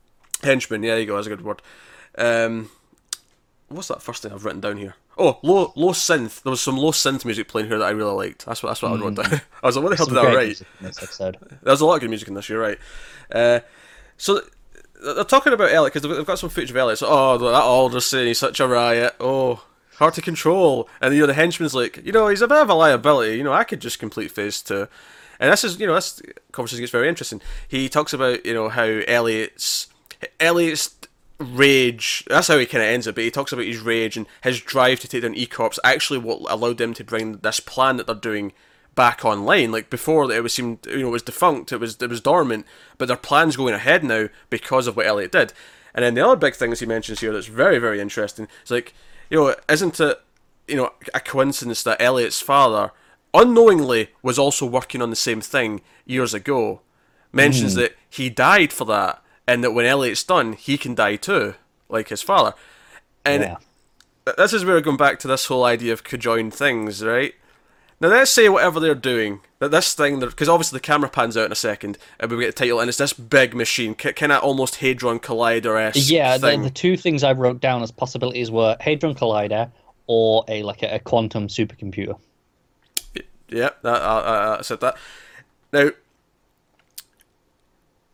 henchman. 0.43 0.83
Yeah, 0.83 0.91
there 0.91 0.99
you 1.01 1.05
go. 1.05 1.15
That's 1.15 1.27
a 1.27 1.29
good 1.29 1.43
word. 1.45 1.61
Um, 2.17 2.69
what's 3.69 3.87
that 3.87 4.01
first 4.01 4.21
thing 4.23 4.31
I've 4.33 4.43
written 4.45 4.61
down 4.61 4.77
here? 4.77 4.95
Oh, 5.17 5.39
low 5.43 5.71
low 5.75 5.91
synth. 5.91 6.41
There 6.43 6.51
was 6.51 6.61
some 6.61 6.77
low 6.77 6.91
synth 6.91 7.25
music 7.25 7.47
playing 7.47 7.67
here 7.67 7.77
that 7.79 7.85
I 7.85 7.91
really 7.91 8.13
liked. 8.13 8.45
That's 8.45 8.61
what 8.63 8.69
that's 8.69 8.81
what 8.81 8.91
I 8.93 8.95
wrote 8.95 9.15
down. 9.15 9.41
I 9.63 9.67
was 9.67 9.75
like, 9.75 9.83
what 9.83 9.89
the 9.91 9.95
hell 9.97 10.05
Some 10.07 10.15
did 10.15 10.25
I 10.25 10.35
write? 10.35 10.61
this 10.81 11.03
episode. 11.03 11.37
There's 11.61 11.81
a 11.81 11.85
lot 11.85 11.95
of 11.95 12.01
good 12.01 12.09
music 12.09 12.27
in 12.27 12.33
this. 12.33 12.49
You're 12.49 12.59
right. 12.61 12.77
Uh, 13.31 13.59
so 14.17 14.41
they're 15.01 15.23
talking 15.23 15.53
about 15.53 15.71
Elliot 15.71 15.93
because 15.93 16.09
they've 16.09 16.25
got 16.25 16.39
some 16.39 16.49
footage 16.49 16.71
of 16.71 16.77
Elliot. 16.77 16.99
So, 16.99 17.07
oh, 17.09 17.37
that 17.37 17.53
Alderson 17.53 18.27
he's 18.27 18.39
such 18.39 18.59
a 18.59 18.67
riot. 18.67 19.15
Oh, 19.19 19.63
hard 19.97 20.13
to 20.15 20.21
control. 20.21 20.87
And 21.01 21.13
you 21.13 21.21
know 21.21 21.27
the 21.27 21.33
henchman's 21.33 21.73
like, 21.73 22.03
you 22.05 22.11
know, 22.11 22.27
he's 22.27 22.41
a 22.41 22.47
bit 22.47 22.57
of 22.57 22.69
a 22.69 22.73
liability. 22.73 23.37
You 23.37 23.43
know, 23.43 23.53
I 23.53 23.63
could 23.63 23.81
just 23.81 23.99
complete 23.99 24.31
phase 24.31 24.61
two. 24.61 24.87
And 25.39 25.51
this 25.51 25.63
is, 25.63 25.79
you 25.79 25.87
know, 25.87 25.95
this 25.95 26.21
conversation 26.51 26.83
gets 26.83 26.91
very 26.91 27.09
interesting. 27.09 27.41
He 27.67 27.89
talks 27.89 28.13
about, 28.13 28.45
you 28.45 28.53
know, 28.53 28.69
how 28.69 28.83
Elliot's 28.83 29.87
Elliot's 30.39 30.95
rage. 31.39 32.23
That's 32.27 32.47
how 32.47 32.59
he 32.59 32.67
kind 32.67 32.83
of 32.83 32.89
ends 32.89 33.07
it. 33.07 33.15
But 33.15 33.23
he 33.23 33.31
talks 33.31 33.51
about 33.51 33.65
his 33.65 33.79
rage 33.79 34.17
and 34.17 34.27
his 34.43 34.61
drive 34.61 34.99
to 34.99 35.07
take 35.07 35.23
down 35.23 35.35
E 35.35 35.47
Corps. 35.47 35.79
Actually, 35.83 36.19
what 36.19 36.51
allowed 36.51 36.77
them 36.77 36.93
to 36.93 37.03
bring 37.03 37.37
this 37.37 37.59
plan 37.59 37.97
that 37.97 38.05
they're 38.05 38.15
doing 38.15 38.53
back 38.95 39.23
online. 39.25 39.71
Like 39.71 39.89
before, 39.89 40.31
it 40.31 40.43
was 40.43 40.53
seemed 40.53 40.85
you 40.85 40.99
know 40.99 41.07
it 41.07 41.11
was 41.11 41.23
defunct. 41.23 41.71
It 41.71 41.77
was 41.77 41.97
it 42.01 42.09
was 42.09 42.21
dormant. 42.21 42.65
But 42.97 43.07
their 43.07 43.17
plan's 43.17 43.57
going 43.57 43.73
ahead 43.73 44.03
now 44.03 44.29
because 44.49 44.87
of 44.87 44.95
what 44.95 45.05
Elliot 45.05 45.31
did. 45.31 45.53
And 45.93 46.03
then 46.03 46.13
the 46.13 46.25
other 46.25 46.37
big 46.37 46.55
things 46.55 46.79
he 46.79 46.85
mentions 46.85 47.19
here 47.19 47.33
that's 47.33 47.47
very 47.47 47.79
very 47.79 47.99
interesting. 47.99 48.47
It's 48.61 48.71
like 48.71 48.93
you 49.29 49.37
know, 49.37 49.55
isn't 49.69 49.99
it 49.99 50.21
you 50.67 50.75
know 50.75 50.91
a 51.13 51.19
coincidence 51.19 51.83
that 51.83 52.01
Elliot's 52.01 52.41
father 52.41 52.91
unknowingly 53.33 54.09
was 54.21 54.37
also 54.37 54.65
working 54.65 55.01
on 55.01 55.09
the 55.09 55.15
same 55.15 55.41
thing 55.41 55.81
years 56.05 56.33
ago? 56.33 56.81
Mentions 57.33 57.73
hmm. 57.73 57.79
that 57.79 57.95
he 58.09 58.29
died 58.29 58.73
for 58.73 58.83
that, 58.85 59.23
and 59.47 59.63
that 59.63 59.71
when 59.71 59.85
Elliot's 59.85 60.23
done, 60.23 60.51
he 60.51 60.77
can 60.77 60.93
die 60.93 61.15
too, 61.15 61.55
like 61.87 62.09
his 62.09 62.21
father. 62.21 62.53
And 63.23 63.43
Yeah. 63.43 63.57
this 64.37 64.51
is 64.51 64.65
where 64.65 64.75
we're 64.75 64.81
going 64.81 64.97
back 64.97 65.17
to 65.19 65.29
this 65.29 65.45
whole 65.45 65.63
idea 65.63 65.93
of 65.93 66.03
conjoined 66.03 66.53
things, 66.53 67.01
right? 67.01 67.33
Now 68.01 68.07
let's 68.07 68.31
say 68.31 68.49
whatever 68.49 68.79
they're 68.79 68.95
doing, 68.95 69.41
that 69.59 69.69
this 69.69 69.93
thing, 69.93 70.19
because 70.19 70.49
obviously 70.49 70.77
the 70.77 70.81
camera 70.81 71.07
pans 71.07 71.37
out 71.37 71.45
in 71.45 71.51
a 71.51 71.55
second, 71.55 71.99
and 72.19 72.31
we 72.31 72.39
get 72.39 72.47
the 72.47 72.63
title, 72.63 72.79
and 72.79 72.89
it's 72.89 72.97
this 72.97 73.13
big 73.13 73.53
machine, 73.53 73.93
kind 73.93 74.31
of 74.31 74.41
almost 74.41 74.77
Hadron 74.77 75.19
Collider 75.19 75.79
esque 75.79 76.09
Yeah, 76.09 76.39
the, 76.39 76.57
the 76.57 76.71
two 76.71 76.97
things 76.97 77.23
I 77.23 77.33
wrote 77.33 77.61
down 77.61 77.83
as 77.83 77.91
possibilities 77.91 78.49
were 78.49 78.75
Hadron 78.79 79.13
Collider 79.13 79.71
or 80.07 80.43
a 80.47 80.63
like 80.63 80.81
a, 80.81 80.95
a 80.95 80.99
quantum 80.99 81.47
supercomputer. 81.47 82.17
Yeah, 83.49 83.69
that, 83.83 84.01
I, 84.01 84.19
I, 84.19 84.57
I 84.57 84.61
said 84.61 84.79
that. 84.81 84.97
Now, 85.71 85.91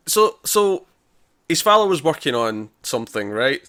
so 0.05 0.37
so 0.43 0.85
his 1.47 1.61
father 1.61 1.87
was 1.87 2.03
working 2.03 2.35
on 2.35 2.71
something, 2.83 3.29
right? 3.29 3.61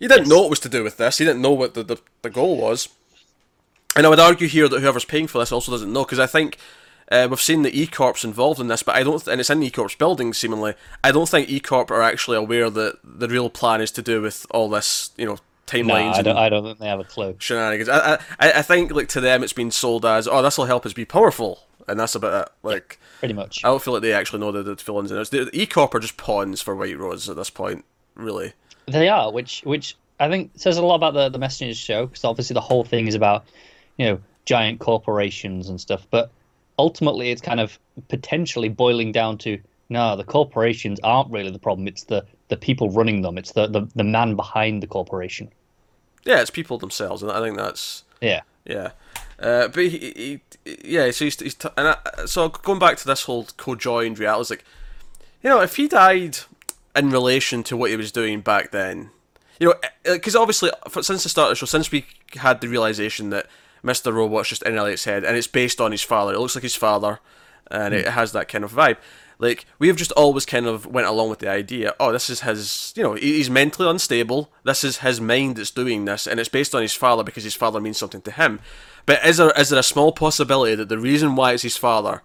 He 0.00 0.08
didn't 0.08 0.24
Yes. 0.24 0.28
know 0.30 0.44
it 0.44 0.50
was 0.50 0.60
to 0.60 0.68
do 0.68 0.82
with 0.82 0.96
this. 0.96 1.18
He 1.18 1.24
didn't 1.24 1.42
know 1.42 1.52
what 1.52 1.74
the, 1.74 1.84
the, 1.84 2.00
the 2.22 2.30
goal 2.30 2.56
was. 2.56 2.88
And 3.96 4.06
I 4.06 4.08
would 4.08 4.20
argue 4.20 4.48
here 4.48 4.68
that 4.68 4.80
whoever's 4.80 5.04
paying 5.04 5.26
for 5.26 5.38
this 5.38 5.52
also 5.52 5.70
doesn't 5.72 5.92
know, 5.92 6.04
because 6.04 6.18
I 6.18 6.26
think 6.26 6.58
uh, 7.12 7.28
we've 7.30 7.40
seen 7.40 7.62
the 7.62 7.78
E 7.80 7.86
Corps 7.86 8.24
involved 8.24 8.60
in 8.60 8.68
this, 8.68 8.82
but 8.82 8.96
I 8.96 9.02
don't, 9.02 9.18
th- 9.18 9.28
and 9.32 9.40
it's 9.40 9.50
in 9.50 9.62
E 9.62 9.70
Corps 9.70 9.94
building 9.98 10.32
seemingly. 10.34 10.74
I 11.02 11.12
don't 11.12 11.28
think 11.28 11.48
E 11.48 11.60
Corp 11.60 11.90
are 11.90 12.02
actually 12.02 12.36
aware 12.36 12.70
that 12.70 12.98
the 13.04 13.28
real 13.28 13.50
plan 13.50 13.80
is 13.80 13.90
to 13.92 14.02
do 14.02 14.20
with 14.22 14.46
all 14.50 14.68
this, 14.68 15.10
you 15.16 15.26
know, 15.26 15.32
No, 15.34 15.38
timelines 15.66 16.14
I 16.14 16.22
don't, 16.22 16.36
I 16.36 16.48
don't 16.48 16.64
think 16.64 16.78
they 16.78 16.88
have 16.88 17.00
a 17.00 17.04
clue. 17.04 17.36
shenanigans. 17.38 17.88
I, 17.88 18.14
I, 18.40 18.52
I 18.52 18.62
think 18.62 18.90
like 18.92 19.08
to 19.08 19.20
them 19.20 19.42
it's 19.44 19.52
been 19.52 19.70
sold 19.70 20.04
as, 20.04 20.26
oh, 20.26 20.42
this 20.42 20.58
will 20.58 20.64
help 20.66 20.84
us 20.86 20.92
be 20.92 21.04
powerful, 21.04 21.60
and 21.86 21.98
that's 22.00 22.14
about 22.14 22.46
it. 22.48 22.52
Like, 22.62 22.98
Pretty 23.20 23.34
much. 23.34 23.64
I 23.64 23.68
don't 23.68 23.80
feel 23.82 23.94
like 23.94 24.02
they 24.02 24.12
actually 24.12 24.40
know 24.40 24.50
the, 24.52 24.62
the 24.62 24.74
villains 24.74 25.10
in 25.12 25.18
it. 25.18 25.30
The 25.30 25.50
E 25.52 25.66
Corp 25.66 25.94
are 25.94 26.00
just 26.00 26.16
pawns 26.16 26.60
for 26.60 26.74
White 26.74 26.98
Rose 26.98 27.28
at 27.28 27.36
this 27.36 27.48
point, 27.50 27.84
really. 28.16 28.52
They 28.86 29.08
are, 29.08 29.30
which 29.32 29.62
which 29.64 29.96
I 30.20 30.28
think 30.28 30.50
says 30.56 30.76
a 30.78 30.82
lot 30.82 30.96
about 30.96 31.14
the 31.14 31.28
the 31.28 31.38
Messengers 31.38 31.78
show 31.78 32.06
because 32.06 32.24
obviously 32.24 32.54
the 32.54 32.60
whole 32.60 32.84
thing 32.84 33.06
is 33.06 33.14
about 33.14 33.44
you 33.96 34.06
know 34.06 34.20
giant 34.44 34.80
corporations 34.80 35.68
and 35.68 35.80
stuff, 35.80 36.06
but 36.10 36.30
ultimately 36.78 37.30
it's 37.30 37.40
kind 37.40 37.60
of 37.60 37.78
potentially 38.08 38.68
boiling 38.68 39.12
down 39.12 39.38
to 39.38 39.58
no, 39.88 40.16
the 40.16 40.24
corporations 40.24 40.98
aren't 41.04 41.30
really 41.30 41.50
the 41.50 41.58
problem. 41.58 41.86
It's 41.86 42.04
the 42.04 42.24
the 42.48 42.56
people 42.56 42.90
running 42.90 43.22
them. 43.22 43.38
It's 43.38 43.52
the 43.52 43.66
the, 43.66 43.88
the 43.94 44.04
man 44.04 44.34
behind 44.34 44.82
the 44.82 44.86
corporation. 44.86 45.50
Yeah, 46.24 46.40
it's 46.40 46.50
people 46.50 46.78
themselves, 46.78 47.22
and 47.22 47.30
I 47.30 47.40
think 47.40 47.56
that's 47.56 48.04
Yeah. 48.20 48.42
yeah. 48.64 48.92
Uh, 49.38 49.68
but 49.68 49.84
he, 49.84 50.40
he, 50.64 50.76
yeah, 50.84 51.10
so 51.10 51.24
he's, 51.24 51.38
he's 51.40 51.54
t- 51.54 51.68
and 51.76 51.88
I, 51.88 52.24
so 52.24 52.48
going 52.48 52.78
back 52.78 52.96
to 52.98 53.06
this 53.06 53.24
whole 53.24 53.46
co-joined 53.56 54.18
reality, 54.18 54.40
it's 54.40 54.50
like, 54.50 54.64
you 55.42 55.50
know, 55.50 55.60
if 55.60 55.76
he 55.76 55.88
died 55.88 56.38
in 56.94 57.10
relation 57.10 57.62
to 57.64 57.76
what 57.76 57.90
he 57.90 57.96
was 57.96 58.12
doing 58.12 58.40
back 58.40 58.70
then, 58.70 59.10
you 59.58 59.68
know, 59.68 59.74
because 60.04 60.36
obviously 60.36 60.70
since 61.02 61.24
the 61.24 61.28
start 61.28 61.48
of 61.48 61.50
the 61.50 61.56
show, 61.56 61.66
since 61.66 61.90
we 61.90 62.06
had 62.36 62.60
the 62.60 62.68
realization 62.68 63.30
that 63.30 63.46
Mister 63.84 64.12
Robot's 64.12 64.48
just 64.48 64.62
in 64.62 64.76
Elliot's 64.76 65.04
head, 65.04 65.24
and 65.24 65.36
it's 65.36 65.46
based 65.46 65.80
on 65.80 65.92
his 65.92 66.02
father, 66.02 66.32
it 66.32 66.40
looks 66.40 66.56
like 66.56 66.62
his 66.62 66.74
father, 66.74 67.20
and 67.70 67.94
it 67.94 68.06
hmm. 68.06 68.12
has 68.12 68.32
that 68.32 68.48
kind 68.48 68.64
of 68.64 68.72
vibe. 68.72 68.96
Like 69.38 69.66
we 69.78 69.88
have 69.88 69.96
just 69.96 70.12
always 70.12 70.46
kind 70.46 70.66
of 70.66 70.86
went 70.86 71.06
along 71.06 71.28
with 71.28 71.40
the 71.40 71.48
idea. 71.48 71.94
Oh, 72.00 72.12
this 72.12 72.30
is 72.30 72.40
his. 72.40 72.92
You 72.96 73.02
know, 73.02 73.14
he's 73.14 73.50
mentally 73.50 73.88
unstable. 73.88 74.50
This 74.62 74.84
is 74.84 74.98
his 74.98 75.20
mind 75.20 75.56
that's 75.56 75.70
doing 75.70 76.04
this, 76.04 76.26
and 76.26 76.40
it's 76.40 76.48
based 76.48 76.74
on 76.74 76.82
his 76.82 76.94
father 76.94 77.22
because 77.22 77.44
his 77.44 77.54
father 77.54 77.80
means 77.80 77.98
something 77.98 78.22
to 78.22 78.30
him. 78.30 78.60
But 79.06 79.24
is 79.24 79.36
there 79.36 79.50
is 79.50 79.70
there 79.70 79.80
a 79.80 79.84
small 79.84 80.12
possibility 80.12 80.76
that 80.76 80.88
the 80.88 80.98
reason 80.98 81.36
why 81.36 81.52
it's 81.52 81.62
his 81.62 81.76
father 81.76 82.22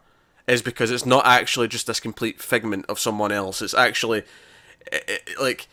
is 0.48 0.62
because 0.62 0.92
it's 0.92 1.06
not 1.06 1.26
actually 1.26 1.68
just 1.68 1.88
this 1.88 2.00
complete 2.00 2.42
figment 2.42 2.86
of 2.88 3.00
someone 3.00 3.32
else? 3.32 3.62
It's 3.62 3.74
actually 3.74 4.24
i- 4.94 5.02
i- 5.10 5.42
like 5.42 5.68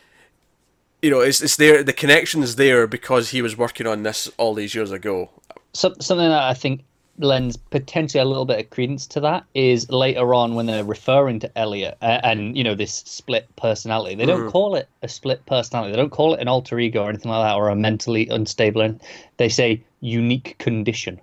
you 1.01 1.11
know, 1.11 1.21
it's 1.21 1.41
it's 1.41 1.55
there. 1.55 1.83
The 1.83 1.93
connection 1.93 2.41
is 2.41 2.55
there 2.55 2.87
because 2.87 3.29
he 3.29 3.41
was 3.41 3.55
working 3.55 3.85
on 3.85 4.03
this 4.03 4.29
all 4.37 4.53
these 4.53 4.73
years 4.73 4.91
ago. 4.91 5.29
Some, 5.73 5.95
something 5.99 6.27
that 6.29 6.43
I 6.43 6.53
think 6.53 6.83
lends 7.19 7.57
potentially 7.57 8.21
a 8.21 8.25
little 8.25 8.45
bit 8.45 8.59
of 8.59 8.69
credence 8.69 9.07
to 9.07 9.19
that 9.19 9.43
is 9.55 9.89
later 9.89 10.35
on 10.35 10.53
when 10.53 10.67
they're 10.67 10.83
referring 10.83 11.39
to 11.39 11.57
Elliot 11.57 11.97
uh, 12.03 12.19
and 12.23 12.55
you 12.55 12.63
know 12.63 12.75
this 12.75 12.93
split 13.07 13.47
personality. 13.55 14.13
They 14.15 14.25
don't 14.25 14.51
call 14.51 14.75
it 14.75 14.87
a 15.01 15.07
split 15.07 15.43
personality. 15.47 15.91
They 15.91 15.97
don't 15.97 16.11
call 16.11 16.35
it 16.35 16.41
an 16.41 16.47
alter 16.47 16.79
ego 16.79 17.03
or 17.03 17.09
anything 17.09 17.31
like 17.31 17.43
that 17.47 17.55
or 17.55 17.69
a 17.69 17.75
mentally 17.75 18.27
unstable. 18.29 18.81
And 18.81 19.01
They 19.37 19.49
say 19.49 19.83
unique 20.01 20.55
condition. 20.59 21.19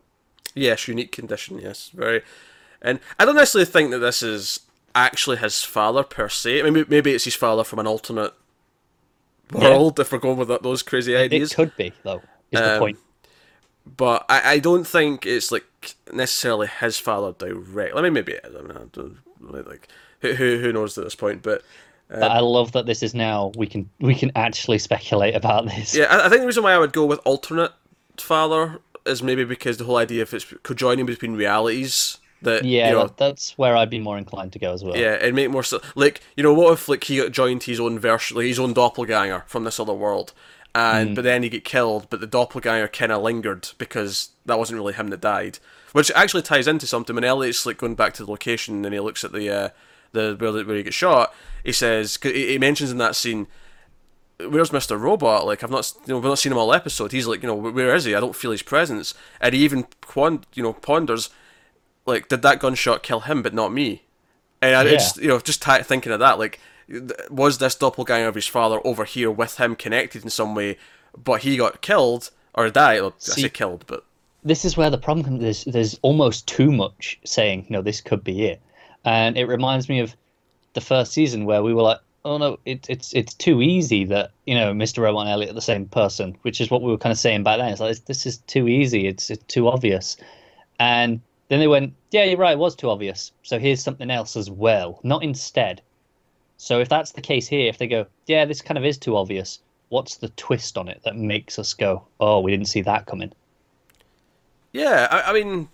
Yes, 0.54 0.88
unique 0.88 1.12
condition. 1.12 1.58
Yes, 1.60 1.90
very. 1.94 2.22
And 2.82 3.00
I 3.18 3.24
don't 3.24 3.36
necessarily 3.36 3.66
think 3.70 3.90
that 3.92 4.00
this 4.00 4.22
is 4.22 4.60
actually 4.94 5.36
his 5.38 5.62
father 5.62 6.02
per 6.02 6.28
se. 6.28 6.62
I 6.62 6.70
mean, 6.70 6.86
maybe 6.88 7.12
it's 7.12 7.24
his 7.24 7.34
father 7.34 7.64
from 7.64 7.78
an 7.78 7.86
alternate 7.86 8.34
world 9.52 9.98
if 10.00 10.12
we're 10.12 10.18
going 10.18 10.38
with 10.38 10.48
those 10.62 10.82
crazy 10.82 11.16
ideas. 11.16 11.52
It 11.52 11.54
could 11.54 11.76
be 11.76 11.92
though. 12.02 12.22
Is 12.50 12.60
the 12.60 12.74
Um, 12.74 12.78
point? 12.78 12.98
But 13.86 14.24
I, 14.28 14.52
I 14.52 14.58
don't 14.58 14.86
think 14.86 15.26
it's 15.26 15.52
like 15.52 15.64
necessarily 16.12 16.68
his 16.80 16.98
father 16.98 17.34
direct. 17.36 17.96
I 17.96 18.02
mean, 18.02 18.12
maybe 18.12 18.32
it 18.32 18.44
is. 18.44 18.54
I 18.56 18.60
mean, 18.62 18.76
I 18.76 18.84
don't, 18.92 19.18
like 19.40 19.88
who 20.20 20.34
who 20.34 20.58
who 20.58 20.72
knows 20.72 20.96
at 20.96 21.04
this 21.04 21.14
point, 21.14 21.42
but 21.42 21.62
uh, 22.10 22.20
But 22.20 22.30
I 22.30 22.40
love 22.40 22.72
that 22.72 22.86
this 22.86 23.02
is 23.02 23.14
now 23.14 23.52
we 23.56 23.66
can 23.66 23.88
we 24.00 24.14
can 24.14 24.32
actually 24.36 24.78
speculate 24.78 25.34
about 25.34 25.66
this. 25.66 25.94
yeah, 25.94 26.04
I, 26.04 26.26
I 26.26 26.28
think 26.28 26.40
the 26.40 26.46
reason 26.46 26.62
why 26.62 26.72
I 26.72 26.78
would 26.78 26.92
go 26.92 27.04
with 27.04 27.20
alternate 27.24 27.72
father 28.16 28.80
is 29.06 29.22
maybe 29.22 29.44
because 29.44 29.76
the 29.76 29.84
whole 29.84 29.96
idea 29.96 30.22
if 30.22 30.32
it's 30.32 30.46
conjoining 30.62 31.04
between 31.06 31.34
realities 31.34 32.18
that 32.42 32.64
Yeah, 32.64 32.88
you 32.88 32.94
know, 32.94 33.06
that, 33.06 33.16
that's 33.16 33.56
where 33.58 33.76
I'd 33.76 33.90
be 33.90 33.98
more 33.98 34.16
inclined 34.16 34.52
to 34.52 34.58
go 34.58 34.72
as 34.72 34.84
well. 34.84 34.96
Yeah, 34.96 35.14
it'd 35.14 35.34
make 35.34 35.50
more 35.50 35.62
sense. 35.62 35.82
Like, 35.94 36.20
you 36.36 36.42
know, 36.42 36.54
what 36.54 36.72
if 36.72 36.88
like 36.88 37.04
he 37.04 37.18
got 37.18 37.32
joined 37.32 37.64
his 37.64 37.80
own 37.80 37.98
version, 37.98 38.36
like 38.36 38.46
his 38.46 38.58
own 38.58 38.72
doppelganger 38.72 39.44
from 39.46 39.64
this 39.64 39.80
other 39.80 39.94
world, 39.94 40.32
and 40.74 41.14
but 41.14 41.22
then 41.22 41.42
he 41.42 41.48
get 41.48 41.64
killed, 41.64 42.08
but 42.10 42.20
the 42.20 42.26
doppelganger 42.26 42.88
kind 42.88 43.12
of 43.12 43.22
lingered 43.22 43.68
because 43.78 44.30
that 44.46 44.58
wasn't 44.58 44.78
really 44.78 44.92
him 44.92 45.08
that 45.08 45.20
died, 45.20 45.58
which 45.92 46.10
actually 46.12 46.42
ties 46.42 46.66
into 46.66 46.86
something. 46.86 47.14
When 47.14 47.24
Elliot's 47.24 47.64
like 47.64 47.78
going 47.78 47.94
back 47.94 48.14
to 48.14 48.24
the 48.24 48.30
location 48.30 48.84
and 48.84 48.92
he 48.92 49.00
looks 49.00 49.24
at 49.24 49.32
the 49.32 49.48
uh, 49.50 49.68
the 50.12 50.36
where, 50.38 50.64
where 50.64 50.76
he 50.76 50.82
gets 50.82 50.96
shot, 50.96 51.32
he 51.62 51.72
says 51.72 52.18
he 52.22 52.48
he 52.48 52.58
mentions 52.58 52.90
in 52.90 52.98
that 52.98 53.16
scene. 53.16 53.46
Where's 54.40 54.70
Mr. 54.70 55.00
Robot? 55.00 55.46
Like 55.46 55.62
I've 55.62 55.70
not, 55.70 55.92
you 56.06 56.12
know, 56.12 56.18
we've 56.18 56.28
not 56.28 56.40
seen 56.40 56.50
him 56.50 56.58
all 56.58 56.74
episode. 56.74 57.12
He's 57.12 57.28
like, 57.28 57.40
you 57.42 57.46
know, 57.46 57.54
where 57.54 57.94
is 57.94 58.04
he? 58.04 58.16
I 58.16 58.20
don't 58.20 58.34
feel 58.34 58.50
his 58.50 58.62
presence. 58.62 59.14
And 59.40 59.54
he 59.54 59.62
even, 59.62 59.84
pon- 60.00 60.44
you 60.54 60.62
know, 60.64 60.72
ponders, 60.72 61.30
like, 62.04 62.26
did 62.26 62.42
that 62.42 62.58
gunshot 62.58 63.04
kill 63.04 63.20
him, 63.20 63.42
but 63.42 63.54
not 63.54 63.72
me? 63.72 64.02
And 64.60 64.74
I 64.74 64.82
just, 64.90 65.18
you 65.18 65.28
know, 65.28 65.38
just 65.38 65.62
t- 65.62 65.82
thinking 65.84 66.10
of 66.10 66.18
that, 66.18 66.40
like, 66.40 66.58
was 67.30 67.58
this 67.58 67.74
doppelganger 67.74 68.28
of 68.28 68.34
his 68.34 68.46
father 68.46 68.80
over 68.84 69.04
here 69.04 69.30
with 69.30 69.58
him 69.58 69.76
connected 69.76 70.24
in 70.24 70.30
some 70.30 70.54
way, 70.54 70.76
but 71.16 71.42
he 71.42 71.56
got 71.56 71.80
killed 71.80 72.30
or 72.54 72.68
died? 72.70 73.00
Well, 73.00 73.14
I 73.16 73.20
say 73.20 73.48
killed, 73.48 73.84
but 73.86 74.04
this 74.44 74.64
is 74.64 74.76
where 74.76 74.90
the 74.90 74.98
problem 74.98 75.24
comes. 75.24 75.40
There's, 75.40 75.64
there's 75.64 75.98
almost 76.02 76.46
too 76.46 76.70
much 76.70 77.18
saying, 77.24 77.66
no, 77.68 77.82
this 77.82 78.00
could 78.00 78.22
be 78.22 78.44
it. 78.46 78.60
And 79.04 79.36
it 79.36 79.46
reminds 79.46 79.88
me 79.88 80.00
of 80.00 80.14
the 80.74 80.80
first 80.80 81.12
season 81.12 81.46
where 81.46 81.62
we 81.62 81.74
were 81.74 81.82
like, 81.82 82.00
oh 82.24 82.38
no, 82.38 82.58
it, 82.64 82.86
it's 82.88 83.12
it's 83.12 83.34
too 83.34 83.60
easy 83.60 84.04
that, 84.04 84.30
you 84.46 84.54
know, 84.54 84.72
Mr. 84.72 85.02
Robot 85.02 85.22
and 85.22 85.30
Elliot 85.30 85.50
are 85.50 85.54
the 85.54 85.60
same 85.60 85.86
person, 85.86 86.36
which 86.42 86.60
is 86.60 86.70
what 86.70 86.82
we 86.82 86.90
were 86.90 86.98
kind 86.98 87.12
of 87.12 87.18
saying 87.18 87.42
back 87.42 87.58
then. 87.58 87.70
It's 87.70 87.80
like, 87.80 88.04
this 88.06 88.26
is 88.26 88.38
too 88.38 88.68
easy. 88.68 89.06
It's, 89.06 89.30
it's 89.30 89.44
too 89.44 89.68
obvious. 89.68 90.16
And 90.78 91.20
then 91.48 91.60
they 91.60 91.68
went, 91.68 91.94
yeah, 92.10 92.24
you're 92.24 92.38
right, 92.38 92.52
it 92.52 92.58
was 92.58 92.74
too 92.74 92.90
obvious. 92.90 93.32
So 93.42 93.58
here's 93.58 93.82
something 93.82 94.10
else 94.10 94.36
as 94.36 94.50
well, 94.50 95.00
not 95.02 95.22
instead. 95.22 95.82
So 96.56 96.80
if 96.80 96.88
that's 96.88 97.12
the 97.12 97.20
case 97.20 97.46
here, 97.46 97.68
if 97.68 97.78
they 97.78 97.86
go, 97.86 98.06
yeah, 98.26 98.44
this 98.44 98.62
kind 98.62 98.78
of 98.78 98.84
is 98.84 98.98
too 98.98 99.16
obvious, 99.16 99.60
what's 99.88 100.16
the 100.16 100.28
twist 100.30 100.78
on 100.78 100.88
it 100.88 101.00
that 101.04 101.16
makes 101.16 101.58
us 101.58 101.74
go, 101.74 102.04
oh, 102.20 102.40
we 102.40 102.50
didn't 102.50 102.68
see 102.68 102.82
that 102.82 103.06
coming? 103.06 103.32
yeah, 104.74 105.06
I, 105.10 105.30
I 105.30 105.32
mean, 105.32 105.68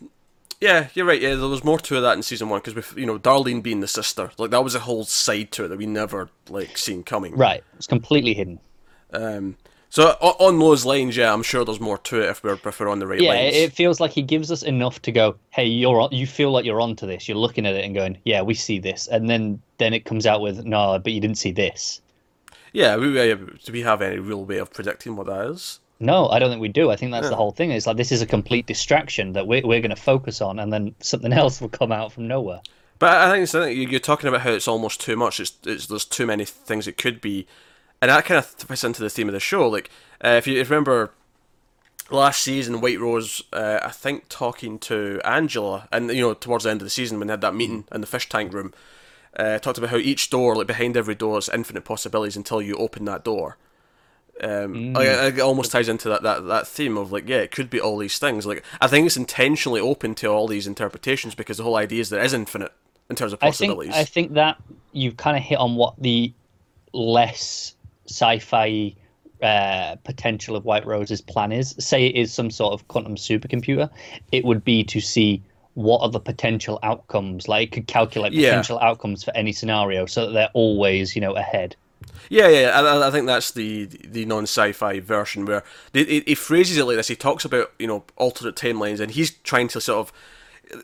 yeah, 0.60 0.88
you're 0.94 1.06
right. 1.06 1.20
Yeah, 1.20 1.34
there 1.34 1.48
was 1.48 1.64
more 1.64 1.78
to 1.78 2.00
that 2.00 2.16
in 2.16 2.22
season 2.22 2.50
one 2.50 2.60
because, 2.62 2.94
you 2.96 3.06
know, 3.06 3.18
Darlene 3.18 3.62
being 3.62 3.80
the 3.80 3.88
sister, 3.88 4.30
like 4.38 4.50
that 4.50 4.62
was 4.62 4.74
a 4.74 4.80
whole 4.80 5.04
side 5.04 5.50
to 5.52 5.64
it 5.64 5.68
that 5.68 5.78
we 5.78 5.86
never 5.86 6.28
like 6.48 6.76
seen 6.76 7.02
coming. 7.02 7.34
Right. 7.34 7.64
It's 7.76 7.86
completely 7.86 8.34
hidden. 8.34 8.60
Um, 9.12 9.56
so 9.90 10.10
on 10.20 10.58
those 10.58 10.86
lines, 10.86 11.16
yeah, 11.16 11.32
I'm 11.32 11.42
sure 11.42 11.64
there's 11.64 11.80
more 11.80 11.98
to 11.98 12.20
it 12.22 12.30
if 12.30 12.42
we're 12.44 12.58
if 12.64 12.80
we're 12.80 12.88
on 12.88 13.00
the 13.00 13.06
right 13.06 13.20
Yeah, 13.20 13.30
lines. 13.30 13.56
it, 13.56 13.62
it 13.64 13.72
feels 13.72 14.00
like 14.00 14.12
he 14.12 14.22
gives 14.22 14.50
us 14.50 14.62
enough 14.62 15.02
to 15.02 15.12
go, 15.12 15.36
hey, 15.50 15.66
you're 15.66 16.00
on, 16.00 16.10
you 16.12 16.26
feel 16.26 16.52
like 16.52 16.64
you're 16.64 16.80
onto 16.80 17.06
this. 17.06 17.28
You're 17.28 17.38
looking 17.38 17.66
at 17.66 17.74
it 17.74 17.84
and 17.84 17.94
going, 17.94 18.18
yeah, 18.24 18.40
we 18.42 18.54
see 18.54 18.78
this, 18.78 19.08
and 19.08 19.28
then 19.28 19.60
then 19.78 19.92
it 19.92 20.04
comes 20.04 20.26
out 20.26 20.40
with, 20.40 20.64
no, 20.64 20.98
but 20.98 21.12
you 21.12 21.20
didn't 21.20 21.38
see 21.38 21.52
this. 21.52 22.00
Yeah, 22.72 22.96
we, 22.96 23.12
do 23.12 23.72
we 23.72 23.80
have 23.82 24.00
any 24.00 24.18
real 24.20 24.44
way 24.44 24.58
of 24.58 24.72
predicting 24.72 25.16
what 25.16 25.26
that 25.26 25.46
is? 25.50 25.80
No, 25.98 26.28
I 26.28 26.38
don't 26.38 26.50
think 26.50 26.62
we 26.62 26.68
do. 26.68 26.90
I 26.90 26.96
think 26.96 27.12
that's 27.12 27.28
the 27.28 27.36
whole 27.36 27.50
thing. 27.50 27.72
It's 27.72 27.86
like 27.86 27.96
this 27.96 28.12
is 28.12 28.22
a 28.22 28.26
complete 28.26 28.66
distraction 28.66 29.32
that 29.34 29.46
we're 29.46 29.62
we're 29.66 29.80
going 29.80 29.90
to 29.90 29.96
focus 29.96 30.40
on, 30.40 30.58
and 30.58 30.72
then 30.72 30.94
something 31.00 31.32
else 31.42 31.60
will 31.60 31.68
come 31.68 31.92
out 31.92 32.12
from 32.12 32.28
nowhere. 32.28 32.60
But 32.98 33.16
I 33.16 33.30
think 33.30 33.48
I 33.54 33.66
think 33.66 33.76
you- 33.78 33.88
you're 33.88 34.00
talking 34.00 34.28
about 34.28 34.42
how 34.42 34.50
it's 34.50 34.68
almost 34.68 35.00
too 35.00 35.16
much. 35.16 35.40
It's, 35.40 35.52
it's 35.64 35.86
there's 35.88 36.04
too 36.04 36.26
many 36.26 36.44
things 36.44 36.86
it 36.86 36.96
could 36.96 37.20
be, 37.20 37.46
and 38.00 38.10
that 38.10 38.24
kind 38.24 38.38
of 38.38 38.46
fits 38.46 38.84
into 38.84 39.02
the 39.02 39.10
theme 39.10 39.28
of 39.28 39.34
the 39.34 39.40
show. 39.40 39.68
Like 39.68 39.90
uh, 40.24 40.30
if 40.30 40.46
you 40.46 40.58
remember 40.58 41.12
last 42.10 42.42
season, 42.42 42.80
White 42.80 43.00
Rose, 43.00 43.42
uh, 43.52 43.80
I 43.82 43.90
think 43.90 44.28
talking 44.28 44.78
to 44.80 45.20
Angela, 45.24 45.88
and 45.92 46.10
you 46.10 46.22
know 46.22 46.34
towards 46.34 46.64
the 46.64 46.70
end 46.70 46.80
of 46.80 46.86
the 46.86 46.90
season 46.90 47.18
when 47.18 47.28
they 47.28 47.32
had 47.32 47.40
that 47.40 47.54
meeting 47.54 47.84
in 47.92 48.00
the 48.00 48.06
fish 48.06 48.28
tank 48.28 48.52
room, 48.52 48.72
uh, 49.36 49.58
talked 49.58 49.78
about 49.78 49.90
how 49.90 49.96
each 49.96 50.30
door, 50.30 50.56
like 50.56 50.66
behind 50.66 50.96
every 50.96 51.14
door, 51.14 51.38
is 51.38 51.48
infinite 51.48 51.84
possibilities 51.84 52.36
until 52.36 52.60
you 52.60 52.76
open 52.76 53.04
that 53.04 53.24
door. 53.24 53.56
Um, 54.42 54.94
like, 54.94 55.06
it 55.06 55.40
almost 55.40 55.70
ties 55.70 55.90
into 55.90 56.08
that, 56.08 56.22
that 56.22 56.46
that 56.46 56.66
theme 56.66 56.96
of 56.96 57.12
like, 57.12 57.28
yeah, 57.28 57.38
it 57.38 57.50
could 57.50 57.68
be 57.68 57.78
all 57.78 57.98
these 57.98 58.18
things. 58.18 58.46
Like, 58.46 58.64
I 58.80 58.86
think 58.86 59.04
it's 59.06 59.18
intentionally 59.18 59.80
open 59.80 60.14
to 60.16 60.28
all 60.28 60.48
these 60.48 60.66
interpretations 60.66 61.34
because 61.34 61.58
the 61.58 61.62
whole 61.62 61.76
idea 61.76 62.00
is 62.00 62.08
there 62.08 62.24
is 62.24 62.32
infinite 62.32 62.72
in 63.10 63.16
terms 63.16 63.34
of 63.34 63.40
possibilities. 63.40 63.94
I 63.94 64.04
think 64.04 64.30
possibilities. 64.30 64.56
I 64.56 64.56
think 64.56 64.78
that 64.78 64.78
you've 64.92 65.16
kind 65.18 65.36
of 65.36 65.42
hit 65.42 65.58
on 65.58 65.76
what 65.76 66.00
the 66.00 66.32
less 66.92 67.74
sci-fi 68.10 68.94
uh, 69.42 69.96
potential 70.04 70.56
of 70.56 70.64
White 70.64 70.84
Rose's 70.86 71.20
plan 71.20 71.52
is. 71.52 71.74
Say 71.78 72.06
it 72.06 72.16
is 72.16 72.32
some 72.32 72.50
sort 72.50 72.74
of 72.74 72.86
quantum 72.88 73.16
supercomputer, 73.16 73.88
it 74.32 74.44
would 74.44 74.64
be 74.64 74.84
to 74.84 75.00
see 75.00 75.42
what 75.74 76.00
are 76.02 76.10
the 76.10 76.20
potential 76.20 76.78
outcomes. 76.82 77.48
Like 77.48 77.68
it 77.68 77.72
could 77.72 77.86
calculate 77.86 78.32
Yeah. 78.32 78.50
potential 78.50 78.78
outcomes 78.80 79.24
for 79.24 79.34
any 79.36 79.52
scenario, 79.52 80.06
so 80.06 80.26
that 80.26 80.32
they're 80.32 80.50
always, 80.52 81.14
you 81.14 81.20
know, 81.22 81.34
ahead. 81.36 81.76
Yeah, 82.28 82.48
yeah, 82.48 82.80
I- 82.80 83.08
I, 83.08 83.10
think 83.10 83.26
that's 83.26 83.50
the 83.50 83.86
the 83.86 84.24
non-sci-fi 84.24 85.00
version 85.00 85.46
where 85.46 85.62
he, 85.92 86.04
he, 86.04 86.20
he 86.26 86.34
phrases 86.34 86.76
it 86.78 86.84
like 86.84 86.96
this. 86.96 87.08
He 87.08 87.16
talks 87.16 87.44
about 87.44 87.72
you 87.78 87.86
know 87.86 88.04
alternate 88.16 88.56
timelines, 88.56 89.00
and 89.00 89.10
he's 89.12 89.30
trying 89.30 89.68
to 89.68 89.80
sort 89.80 89.98
of, 90.00 90.12